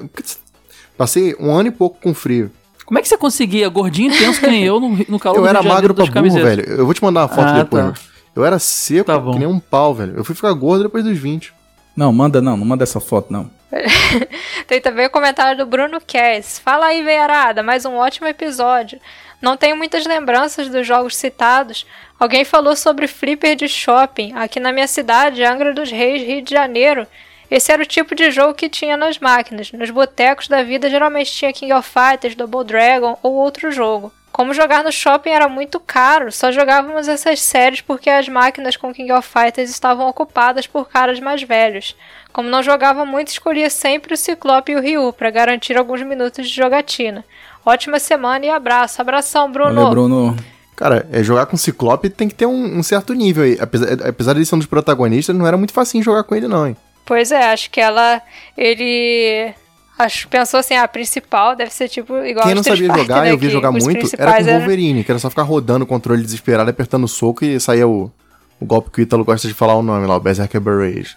Passei 0.99 1.35
um 1.41 1.51
ano 1.55 1.69
e 1.69 1.73
pouco 1.73 1.99
com 2.03 2.13
frio. 2.13 2.51
Como 2.91 2.99
é 2.99 3.03
que 3.03 3.09
você 3.09 3.17
conseguia, 3.17 3.69
gordinho 3.69 4.13
intenso 4.13 4.41
que 4.41 4.49
nem 4.49 4.65
eu, 4.65 4.81
no, 4.81 4.89
no 5.09 5.17
calor 5.21 5.37
Eu 5.37 5.43
do 5.43 5.49
era 5.49 5.63
magro 5.63 5.95
pra 5.95 6.03
burro, 6.03 6.13
camisetas? 6.13 6.57
velho. 6.57 6.69
Eu 6.73 6.85
vou 6.85 6.93
te 6.93 7.01
mandar 7.05 7.21
uma 7.21 7.29
foto 7.29 7.47
Ah, 7.47 7.63
depois. 7.63 7.85
tá. 7.85 7.95
Eu 8.35 8.45
era 8.45 8.59
seco, 8.59 9.05
Tá 9.05 9.21
que 9.33 9.39
nem 9.39 9.47
um 9.47 9.61
pau, 9.61 9.95
velho. 9.95 10.15
Eu 10.17 10.25
fui 10.25 10.35
ficar 10.35 10.53
gordo 10.55 10.83
depois 10.83 11.05
dos 11.05 11.17
20. 11.17 11.55
Não, 11.97 12.13
manda 12.13 12.43
não, 12.43 12.57
não 12.57 12.67
manda 12.67 12.83
essa 12.83 12.99
foto, 12.99 13.33
não. 13.33 13.49
Tem 14.67 14.81
também 14.81 15.07
o 15.07 15.11
comentário 15.11 15.57
do 15.57 15.65
Bruno 15.67 16.01
Kess. 16.05 16.59
Fala 16.59 16.87
aí, 16.87 17.01
veiarada, 17.01 17.63
mais 17.63 17.85
um 17.85 17.95
ótimo 17.95 18.27
episódio. 18.27 18.99
Não 19.41 19.57
tenho 19.57 19.77
muitas 19.77 20.05
lembranças 20.05 20.69
dos 20.69 20.85
jogos 20.85 21.17
citados. 21.17 21.87
Alguém 22.19 22.45
falou 22.45 22.75
sobre 22.75 23.07
flipper 23.07 23.55
de 23.55 23.69
shopping. 23.69 24.33
Aqui 24.35 24.59
na 24.59 24.73
minha 24.73 24.89
cidade, 24.89 25.45
Angra 25.45 25.73
dos 25.73 25.93
Reis, 25.93 26.23
Rio 26.27 26.43
de 26.43 26.51
Janeiro. 26.51 27.07
Esse 27.51 27.73
era 27.73 27.83
o 27.83 27.87
tipo 27.87 28.15
de 28.15 28.31
jogo 28.31 28.55
que 28.55 28.69
tinha 28.69 28.97
nas 28.97 29.19
máquinas. 29.19 29.73
Nos 29.73 29.91
botecos 29.91 30.47
da 30.47 30.63
vida 30.63 30.89
geralmente 30.89 31.33
tinha 31.33 31.53
King 31.53 31.73
of 31.73 31.89
Fighters, 31.89 32.37
Double 32.37 32.65
Dragon 32.65 33.19
ou 33.23 33.35
outro 33.35 33.73
jogo. 33.73 34.13
Como 34.31 34.55
jogar 34.55 34.85
no 34.85 34.93
shopping 34.93 35.31
era 35.31 35.49
muito 35.49 35.81
caro, 35.81 36.31
só 36.31 36.53
jogávamos 36.53 37.09
essas 37.09 37.41
séries 37.41 37.81
porque 37.81 38.09
as 38.09 38.29
máquinas 38.29 38.77
com 38.77 38.95
King 38.95 39.13
of 39.13 39.29
Fighters 39.29 39.69
estavam 39.69 40.09
ocupadas 40.09 40.67
por 40.67 40.89
caras 40.89 41.19
mais 41.19 41.43
velhos. 41.43 41.97
Como 42.33 42.49
não 42.49 42.63
jogava 42.63 43.05
muito, 43.05 43.29
escolhia 43.29 43.69
sempre 43.69 44.15
o 44.15 44.17
Ciclope 44.17 44.71
e 44.71 44.77
o 44.77 44.81
Ryu 44.81 45.13
para 45.13 45.31
garantir 45.31 45.77
alguns 45.77 46.03
minutos 46.03 46.49
de 46.49 46.55
jogatina. 46.55 47.25
Ótima 47.67 47.99
semana 47.99 48.47
e 48.47 48.51
abraço. 48.51 49.03
Abração, 49.03 49.51
Bruno. 49.51 49.75
Valeu, 49.75 49.91
Bruno. 49.91 50.37
Cara, 50.77 51.07
é, 51.13 51.23
jogar 51.23 51.47
com 51.47 51.57
Ciclope 51.57 52.09
tem 52.09 52.29
que 52.29 52.35
ter 52.35 52.47
um, 52.47 52.79
um 52.79 52.83
certo 52.83 53.13
nível 53.13 53.43
aí. 53.43 53.59
Apesar, 53.61 54.09
apesar 54.09 54.33
de 54.33 54.39
ele 54.39 54.47
ser 54.47 54.55
um 54.55 54.59
dos 54.59 54.67
protagonistas, 54.67 55.37
não 55.37 55.47
era 55.47 55.57
muito 55.57 55.75
facinho 55.75 56.05
jogar 56.05 56.23
com 56.23 56.35
ele, 56.35 56.49
não, 56.49 56.69
hein? 56.69 56.77
Pois 57.05 57.33
é, 57.33 57.53
acho 57.53 57.71
que 57.71 57.81
ela. 57.81 58.21
Ele. 58.57 59.53
Acho 59.99 60.29
pensou 60.29 60.61
assim, 60.61 60.75
ah, 60.75 60.85
a 60.85 60.89
principal 60.89 61.55
deve 61.55 61.71
ser 61.73 61.87
tipo 61.89 62.17
igual 62.25 62.47
Quem 62.47 62.55
não 62.55 62.63
sabia 62.63 62.87
jogar, 62.97 63.23
né, 63.23 63.33
eu 63.33 63.37
vi 63.37 63.51
jogar 63.51 63.71
muito, 63.71 64.07
era 64.19 64.33
com 64.33 64.43
o 64.43 64.45
Wolverine, 64.59 65.05
que 65.05 65.13
era 65.13 65.19
só 65.19 65.29
ficar 65.29 65.43
rodando 65.43 65.85
o 65.85 65.87
controle 65.87 66.23
desesperado, 66.23 66.71
apertando 66.71 67.05
o 67.05 67.09
soco 67.09 67.45
e 67.45 67.61
saía 67.61 67.87
o, 67.87 68.11
o 68.59 68.65
golpe 68.65 68.91
que 68.91 69.01
o 69.01 69.03
Ítalo 69.03 69.25
gosta 69.25 69.47
de 69.47 69.53
falar 69.53 69.75
o 69.75 69.83
nome 69.83 70.07
lá, 70.07 70.17
o 70.17 70.21
Berserker 70.21 70.59
Barrage. 70.61 71.17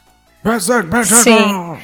Sim. 1.24 1.78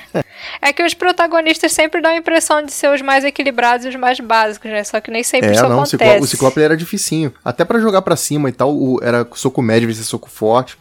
É 0.61 0.73
que 0.73 0.83
os 0.83 0.93
protagonistas 0.93 1.71
sempre 1.71 2.01
dão 2.01 2.11
a 2.11 2.17
impressão 2.17 2.61
de 2.61 2.73
ser 2.73 2.93
os 2.93 3.01
mais 3.01 3.23
equilibrados 3.23 3.85
e 3.85 3.89
os 3.89 3.95
mais 3.95 4.19
básicos, 4.19 4.69
né? 4.69 4.83
Só 4.83 4.99
que 4.99 5.09
nem 5.09 5.23
sempre 5.23 5.51
É, 5.51 5.53
isso 5.53 5.63
não, 5.63 5.69
o 5.69 5.73
acontece. 5.75 5.91
Ciclope, 5.97 6.21
o 6.23 6.27
Ciclope 6.27 6.61
era 6.61 6.75
dificinho. 6.75 7.33
Até 7.45 7.63
pra 7.63 7.79
jogar 7.79 8.01
pra 8.01 8.17
cima 8.17 8.49
e 8.49 8.51
tal, 8.51 8.75
o- 8.75 8.99
era 9.01 9.25
soco 9.35 9.61
médio, 9.61 9.87
vencer 9.87 10.03
soco 10.03 10.29
forte. 10.29 10.77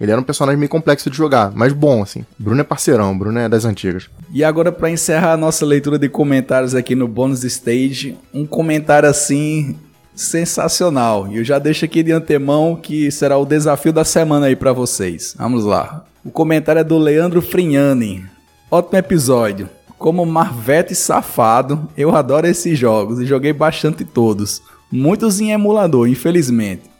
Ele 0.00 0.10
era 0.10 0.20
um 0.20 0.24
personagem 0.24 0.58
meio 0.58 0.68
complexo 0.68 1.08
de 1.08 1.16
jogar, 1.16 1.52
mas 1.54 1.72
bom, 1.72 2.02
assim. 2.02 2.24
Bruno 2.38 2.60
é 2.60 2.64
parceirão, 2.64 3.16
Bruno 3.16 3.38
é 3.38 3.48
das 3.48 3.64
antigas. 3.64 4.08
E 4.32 4.42
agora, 4.42 4.72
pra 4.72 4.90
encerrar 4.90 5.32
a 5.32 5.36
nossa 5.36 5.64
leitura 5.64 5.98
de 5.98 6.08
comentários 6.08 6.74
aqui 6.74 6.94
no 6.94 7.06
Bônus 7.06 7.44
Stage, 7.44 8.16
um 8.34 8.46
comentário 8.46 9.08
assim 9.08 9.76
sensacional. 10.14 11.28
E 11.28 11.38
eu 11.38 11.44
já 11.44 11.58
deixo 11.58 11.84
aqui 11.84 12.02
de 12.02 12.12
antemão 12.12 12.76
que 12.76 13.10
será 13.10 13.36
o 13.38 13.46
desafio 13.46 13.92
da 13.92 14.04
semana 14.04 14.46
aí 14.46 14.56
pra 14.56 14.72
vocês. 14.72 15.34
Vamos 15.38 15.64
lá. 15.64 16.04
O 16.24 16.30
comentário 16.30 16.80
é 16.80 16.84
do 16.84 16.98
Leandro 16.98 17.42
Frignani. 17.42 18.24
Ótimo 18.70 18.98
episódio. 18.98 19.68
Como 19.98 20.26
Marvete 20.26 20.94
safado, 20.94 21.88
eu 21.96 22.14
adoro 22.14 22.46
esses 22.46 22.78
jogos 22.78 23.20
e 23.20 23.26
joguei 23.26 23.52
bastante 23.52 24.04
todos. 24.04 24.62
Muitos 24.90 25.40
em 25.40 25.52
emulador, 25.52 26.08
infelizmente. 26.08 26.91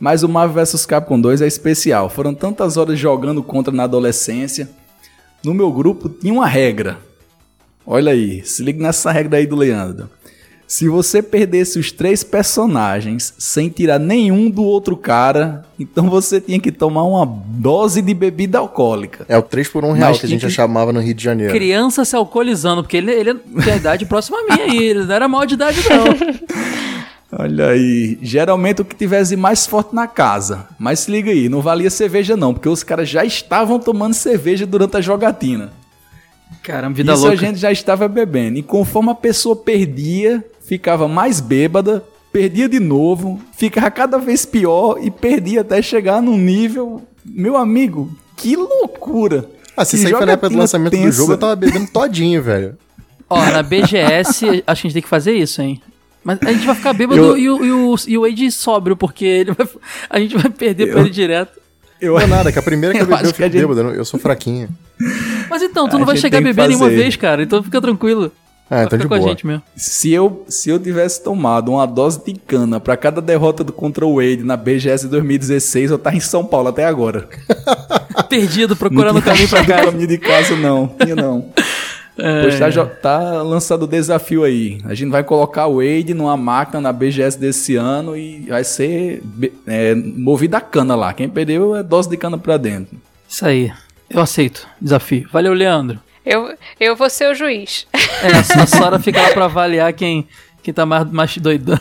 Mas 0.00 0.22
o 0.22 0.28
Marvel 0.28 0.54
vs 0.64 0.86
Capcom 0.86 1.20
2 1.20 1.42
é 1.42 1.46
especial. 1.46 2.08
Foram 2.08 2.32
tantas 2.34 2.76
horas 2.76 2.98
jogando 2.98 3.42
contra 3.42 3.72
na 3.74 3.84
adolescência. 3.84 4.68
No 5.44 5.52
meu 5.54 5.72
grupo 5.72 6.08
tinha 6.08 6.32
uma 6.32 6.46
regra. 6.46 6.98
Olha 7.86 8.12
aí, 8.12 8.44
se 8.44 8.62
liga 8.62 8.82
nessa 8.82 9.10
regra 9.10 9.38
aí 9.38 9.46
do 9.46 9.56
Leandro. 9.56 10.08
Se 10.66 10.86
você 10.86 11.22
perdesse 11.22 11.78
os 11.78 11.90
três 11.90 12.22
personagens 12.22 13.32
sem 13.38 13.70
tirar 13.70 13.98
nenhum 13.98 14.50
do 14.50 14.62
outro 14.62 14.94
cara, 14.98 15.64
então 15.80 16.10
você 16.10 16.42
tinha 16.42 16.60
que 16.60 16.70
tomar 16.70 17.04
uma 17.04 17.24
dose 17.24 18.02
de 18.02 18.12
bebida 18.12 18.58
alcoólica. 18.58 19.24
É 19.30 19.38
o 19.38 19.42
3 19.42 19.66
por 19.68 19.82
1 19.82 19.92
real 19.92 20.10
Mas 20.10 20.20
que 20.20 20.26
a 20.26 20.28
gente 20.28 20.44
que- 20.44 20.52
chamava 20.52 20.92
no 20.92 21.00
Rio 21.00 21.14
de 21.14 21.24
Janeiro. 21.24 21.54
Criança 21.54 22.04
se 22.04 22.14
alcoolizando, 22.14 22.82
porque 22.82 22.98
ele, 22.98 23.10
ele 23.10 23.30
é 23.30 23.34
de 23.34 23.70
idade 23.78 24.04
próxima 24.04 24.36
a 24.38 24.42
minha 24.42 24.64
aí, 24.70 24.84
ele 24.88 25.04
não 25.06 25.14
era 25.14 25.26
mal 25.26 25.46
de 25.46 25.54
idade 25.54 25.78
não. 25.88 26.04
Olha 27.30 27.68
aí, 27.68 28.18
geralmente 28.22 28.80
o 28.80 28.84
que 28.84 28.96
tivesse 28.96 29.36
mais 29.36 29.66
forte 29.66 29.94
na 29.94 30.06
casa. 30.06 30.66
Mas 30.78 31.00
se 31.00 31.10
liga 31.10 31.30
aí, 31.30 31.48
não 31.48 31.60
valia 31.60 31.90
cerveja 31.90 32.36
não, 32.36 32.54
porque 32.54 32.68
os 32.68 32.82
caras 32.82 33.08
já 33.08 33.22
estavam 33.24 33.78
tomando 33.78 34.14
cerveja 34.14 34.64
durante 34.66 34.96
a 34.96 35.00
jogatina. 35.00 35.70
Caramba, 36.62 36.94
vida 36.94 37.12
Isso 37.12 37.22
louca. 37.22 37.34
a 37.34 37.38
gente 37.38 37.58
já 37.58 37.70
estava 37.70 38.08
bebendo. 38.08 38.58
E 38.58 38.62
conforme 38.62 39.10
a 39.10 39.14
pessoa 39.14 39.54
perdia, 39.54 40.42
ficava 40.66 41.06
mais 41.06 41.40
bêbada, 41.40 42.02
perdia 42.32 42.66
de 42.68 42.80
novo, 42.80 43.38
ficava 43.52 43.90
cada 43.90 44.18
vez 44.18 44.46
pior 44.46 44.98
e 45.02 45.10
perdia 45.10 45.60
até 45.60 45.82
chegar 45.82 46.22
num 46.22 46.38
nível. 46.38 47.02
Meu 47.22 47.58
amigo, 47.58 48.10
que 48.36 48.56
loucura! 48.56 49.44
Ah, 49.76 49.84
se 49.84 49.96
isso 49.96 50.06
aí 50.06 50.12
foi 50.14 50.24
na 50.26 50.32
época 50.32 50.48
do 50.48 50.52
jogatina 50.54 50.62
lançamento 50.62 50.92
do 50.92 50.96
tensa. 50.96 51.16
jogo, 51.18 51.32
eu 51.32 51.38
tava 51.38 51.54
bebendo 51.56 51.86
todinho, 51.92 52.42
velho. 52.42 52.76
Ó, 53.28 53.38
na 53.50 53.62
BGS, 53.62 54.46
acho 54.46 54.62
que 54.62 54.64
a 54.66 54.74
gente 54.74 54.92
tem 54.94 55.02
que 55.02 55.08
fazer 55.08 55.32
isso, 55.34 55.60
hein? 55.60 55.80
Mas 56.28 56.38
a 56.42 56.52
gente 56.52 56.66
vai 56.66 56.74
ficar 56.74 56.92
bêbado 56.92 57.18
Eu- 57.18 57.38
e, 57.38 57.48
o, 57.48 57.64
e, 57.64 57.72
o, 57.72 57.94
e 58.06 58.18
o 58.18 58.20
Wade 58.20 58.50
sóbrio, 58.52 58.94
porque 58.94 59.24
ele 59.24 59.52
vai- 59.52 59.66
a 60.10 60.20
gente 60.20 60.36
vai 60.36 60.50
perder 60.50 60.88
pra 60.90 60.96
Eu- 61.00 61.04
ele 61.06 61.10
direto. 61.10 61.58
Eu, 61.98 62.12
Não 62.12 62.20
é 62.20 62.26
nada, 62.26 62.52
que 62.52 62.58
a 62.58 62.62
primeira 62.62 62.94
que 62.94 63.00
eu 63.00 63.04
Eu 63.04 63.08
bebi 63.08 63.22
eu 63.22 63.28
fico 63.34 63.42
gente- 63.50 63.66
bêbado, 63.66 63.80
eu 63.94 64.04
sou 64.04 64.20
fraquinho. 64.20 64.68
Mas 65.48 65.62
então, 65.62 65.88
tu 65.88 65.96
A 65.96 65.98
não 65.98 66.04
vai 66.06 66.18
chegar 66.18 66.36
a 66.38 66.40
beber 66.42 66.68
nenhuma 66.68 66.90
vez, 66.90 67.16
cara, 67.16 67.42
então 67.42 67.62
fica 67.62 67.80
tranquilo. 67.80 68.30
Ah, 68.70 68.84
então 68.84 68.98
de 68.98 69.08
com 69.08 69.14
a 69.14 69.18
boa. 69.18 69.30
gente 69.30 69.46
mesmo. 69.46 69.62
se, 69.74 70.12
eu, 70.12 70.44
se 70.46 70.68
eu 70.68 70.78
tivesse 70.78 71.24
tomado 71.24 71.72
uma 71.72 71.86
dose 71.86 72.22
de 72.22 72.34
cana 72.34 72.78
pra 72.78 72.98
cada 72.98 73.22
derrota 73.22 73.64
do 73.64 73.72
contra 73.72 74.04
o 74.04 74.16
Wade 74.16 74.44
na 74.44 74.58
BGS 74.58 75.08
2016, 75.08 75.90
eu 75.90 75.98
tava 75.98 76.14
em 76.16 76.20
São 76.20 76.44
Paulo 76.44 76.68
até 76.68 76.84
agora. 76.84 77.26
Perdido, 78.28 78.76
procurando 78.76 79.18
o 79.20 79.22
caminho 79.22 79.48
pra 79.48 79.64
casa. 79.64 79.84
caminho 79.86 80.06
de 80.06 80.18
casa, 80.18 80.54
não. 80.54 80.86
Tinha 81.02 81.16
não. 81.16 81.46
É, 82.18 82.42
Pois 82.42 82.58
tá, 82.58 82.84
tá 82.86 83.42
lançado 83.42 83.84
o 83.84 83.86
desafio 83.86 84.42
aí. 84.42 84.80
A 84.84 84.94
gente 84.94 85.10
vai 85.10 85.22
colocar 85.22 85.66
o 85.66 85.76
Wade 85.76 86.14
numa 86.14 86.36
máquina 86.36 86.80
na 86.80 86.92
BGS 86.92 87.38
desse 87.38 87.76
ano 87.76 88.16
e 88.16 88.46
vai 88.48 88.64
ser 88.64 89.22
é, 89.66 89.94
movido 89.94 90.56
a 90.56 90.60
cana 90.60 90.96
lá. 90.96 91.12
Quem 91.12 91.28
perdeu 91.28 91.76
é 91.76 91.82
dose 91.82 92.08
de 92.10 92.16
cana 92.16 92.36
pra 92.36 92.56
dentro. 92.56 92.96
Isso 93.28 93.46
aí. 93.46 93.72
Eu 94.10 94.20
aceito. 94.20 94.66
Desafio. 94.80 95.28
Valeu, 95.32 95.52
Leandro. 95.52 96.00
Eu, 96.26 96.54
eu 96.80 96.96
vou 96.96 97.08
ser 97.08 97.30
o 97.30 97.34
juiz. 97.34 97.86
É, 98.22 98.28
a 98.60 98.66
Sora 98.66 98.98
fica 98.98 99.20
lá 99.22 99.30
pra 99.30 99.44
avaliar 99.44 99.92
quem, 99.92 100.26
quem 100.62 100.74
tá 100.74 100.84
mais, 100.84 101.08
mais 101.10 101.36
doidão. 101.38 101.78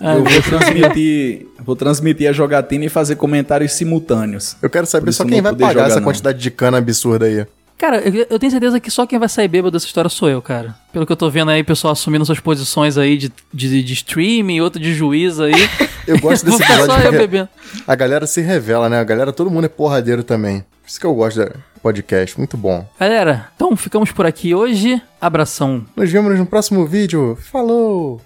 Ah, 0.00 0.14
Eu 0.14 0.24
vou 0.24 0.42
transmitir, 0.42 1.46
vou 1.60 1.76
transmitir 1.76 2.28
a 2.28 2.32
jogatina 2.32 2.84
e 2.84 2.88
fazer 2.88 3.16
comentários 3.16 3.72
simultâneos. 3.72 4.56
Eu 4.60 4.70
quero 4.70 4.86
saber 4.86 5.12
só 5.12 5.24
quem 5.24 5.40
vai 5.40 5.52
pagar 5.52 5.72
jogar, 5.72 5.86
essa 5.86 5.96
não. 6.00 6.04
quantidade 6.04 6.38
de 6.38 6.50
cana 6.50 6.78
absurda 6.78 7.26
aí. 7.26 7.46
Cara, 7.84 7.98
eu, 7.98 8.26
eu 8.30 8.38
tenho 8.38 8.50
certeza 8.50 8.80
que 8.80 8.90
só 8.90 9.04
quem 9.04 9.18
vai 9.18 9.28
sair 9.28 9.46
bêbado 9.46 9.72
dessa 9.72 9.84
história 9.84 10.08
sou 10.08 10.26
eu, 10.26 10.40
cara. 10.40 10.74
Pelo 10.90 11.04
que 11.04 11.12
eu 11.12 11.16
tô 11.16 11.28
vendo 11.28 11.50
aí, 11.50 11.62
pessoal 11.62 11.92
assumindo 11.92 12.24
suas 12.24 12.40
posições 12.40 12.96
aí 12.96 13.18
de, 13.18 13.30
de, 13.52 13.82
de 13.82 13.92
streaming, 13.92 14.58
outro 14.62 14.80
de 14.80 14.94
juiz 14.94 15.38
aí. 15.38 15.52
Eu 16.08 16.18
gosto 16.18 16.46
desse 16.46 16.56
ficar 16.64 16.76
só 16.76 16.84
episódio 16.84 17.06
eu 17.06 17.12
bebendo. 17.12 17.48
a 17.86 17.94
galera 17.94 18.26
se 18.26 18.42
revela, 18.42 18.90
né? 18.90 19.00
A 19.00 19.04
galera, 19.04 19.32
todo 19.32 19.50
mundo 19.50 19.64
é 19.64 19.68
porradeiro 19.68 20.22
também. 20.22 20.60
Por 20.60 20.88
isso 20.88 21.00
que 21.00 21.06
eu 21.06 21.14
gosto 21.14 21.40
do 21.40 21.52
podcast, 21.82 22.36
muito 22.36 22.58
bom. 22.58 22.86
Galera, 23.00 23.48
então 23.56 23.74
ficamos 23.74 24.12
por 24.12 24.26
aqui 24.26 24.54
hoje. 24.54 25.00
Abração. 25.18 25.86
Nos 25.96 26.10
vemos 26.10 26.38
no 26.38 26.44
próximo 26.44 26.86
vídeo. 26.86 27.38
Falou! 27.50 28.20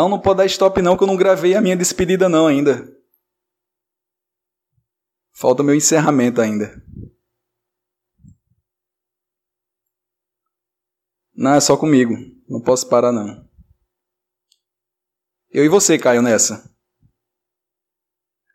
Não, 0.00 0.08
não 0.08 0.18
pode 0.18 0.38
dar 0.38 0.46
stop 0.46 0.80
não, 0.80 0.96
que 0.96 1.02
eu 1.02 1.06
não 1.06 1.14
gravei 1.14 1.54
a 1.54 1.60
minha 1.60 1.76
despedida 1.76 2.26
não 2.26 2.46
ainda. 2.46 2.90
Falta 5.30 5.62
meu 5.62 5.74
encerramento 5.74 6.40
ainda. 6.40 6.82
Não, 11.34 11.52
é 11.52 11.60
só 11.60 11.76
comigo. 11.76 12.14
Não 12.48 12.62
posso 12.62 12.88
parar 12.88 13.12
não. 13.12 13.46
Eu 15.50 15.66
e 15.66 15.68
você, 15.68 15.98
Caio, 15.98 16.22
nessa. 16.22 16.74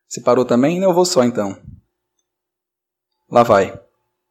Você 0.08 0.22
parou 0.22 0.46
também? 0.46 0.80
Não, 0.80 0.90
eu 0.90 0.96
vou 0.96 1.06
só 1.06 1.24
então. 1.24 1.62
Lá 3.30 3.44
vai. 3.44 3.85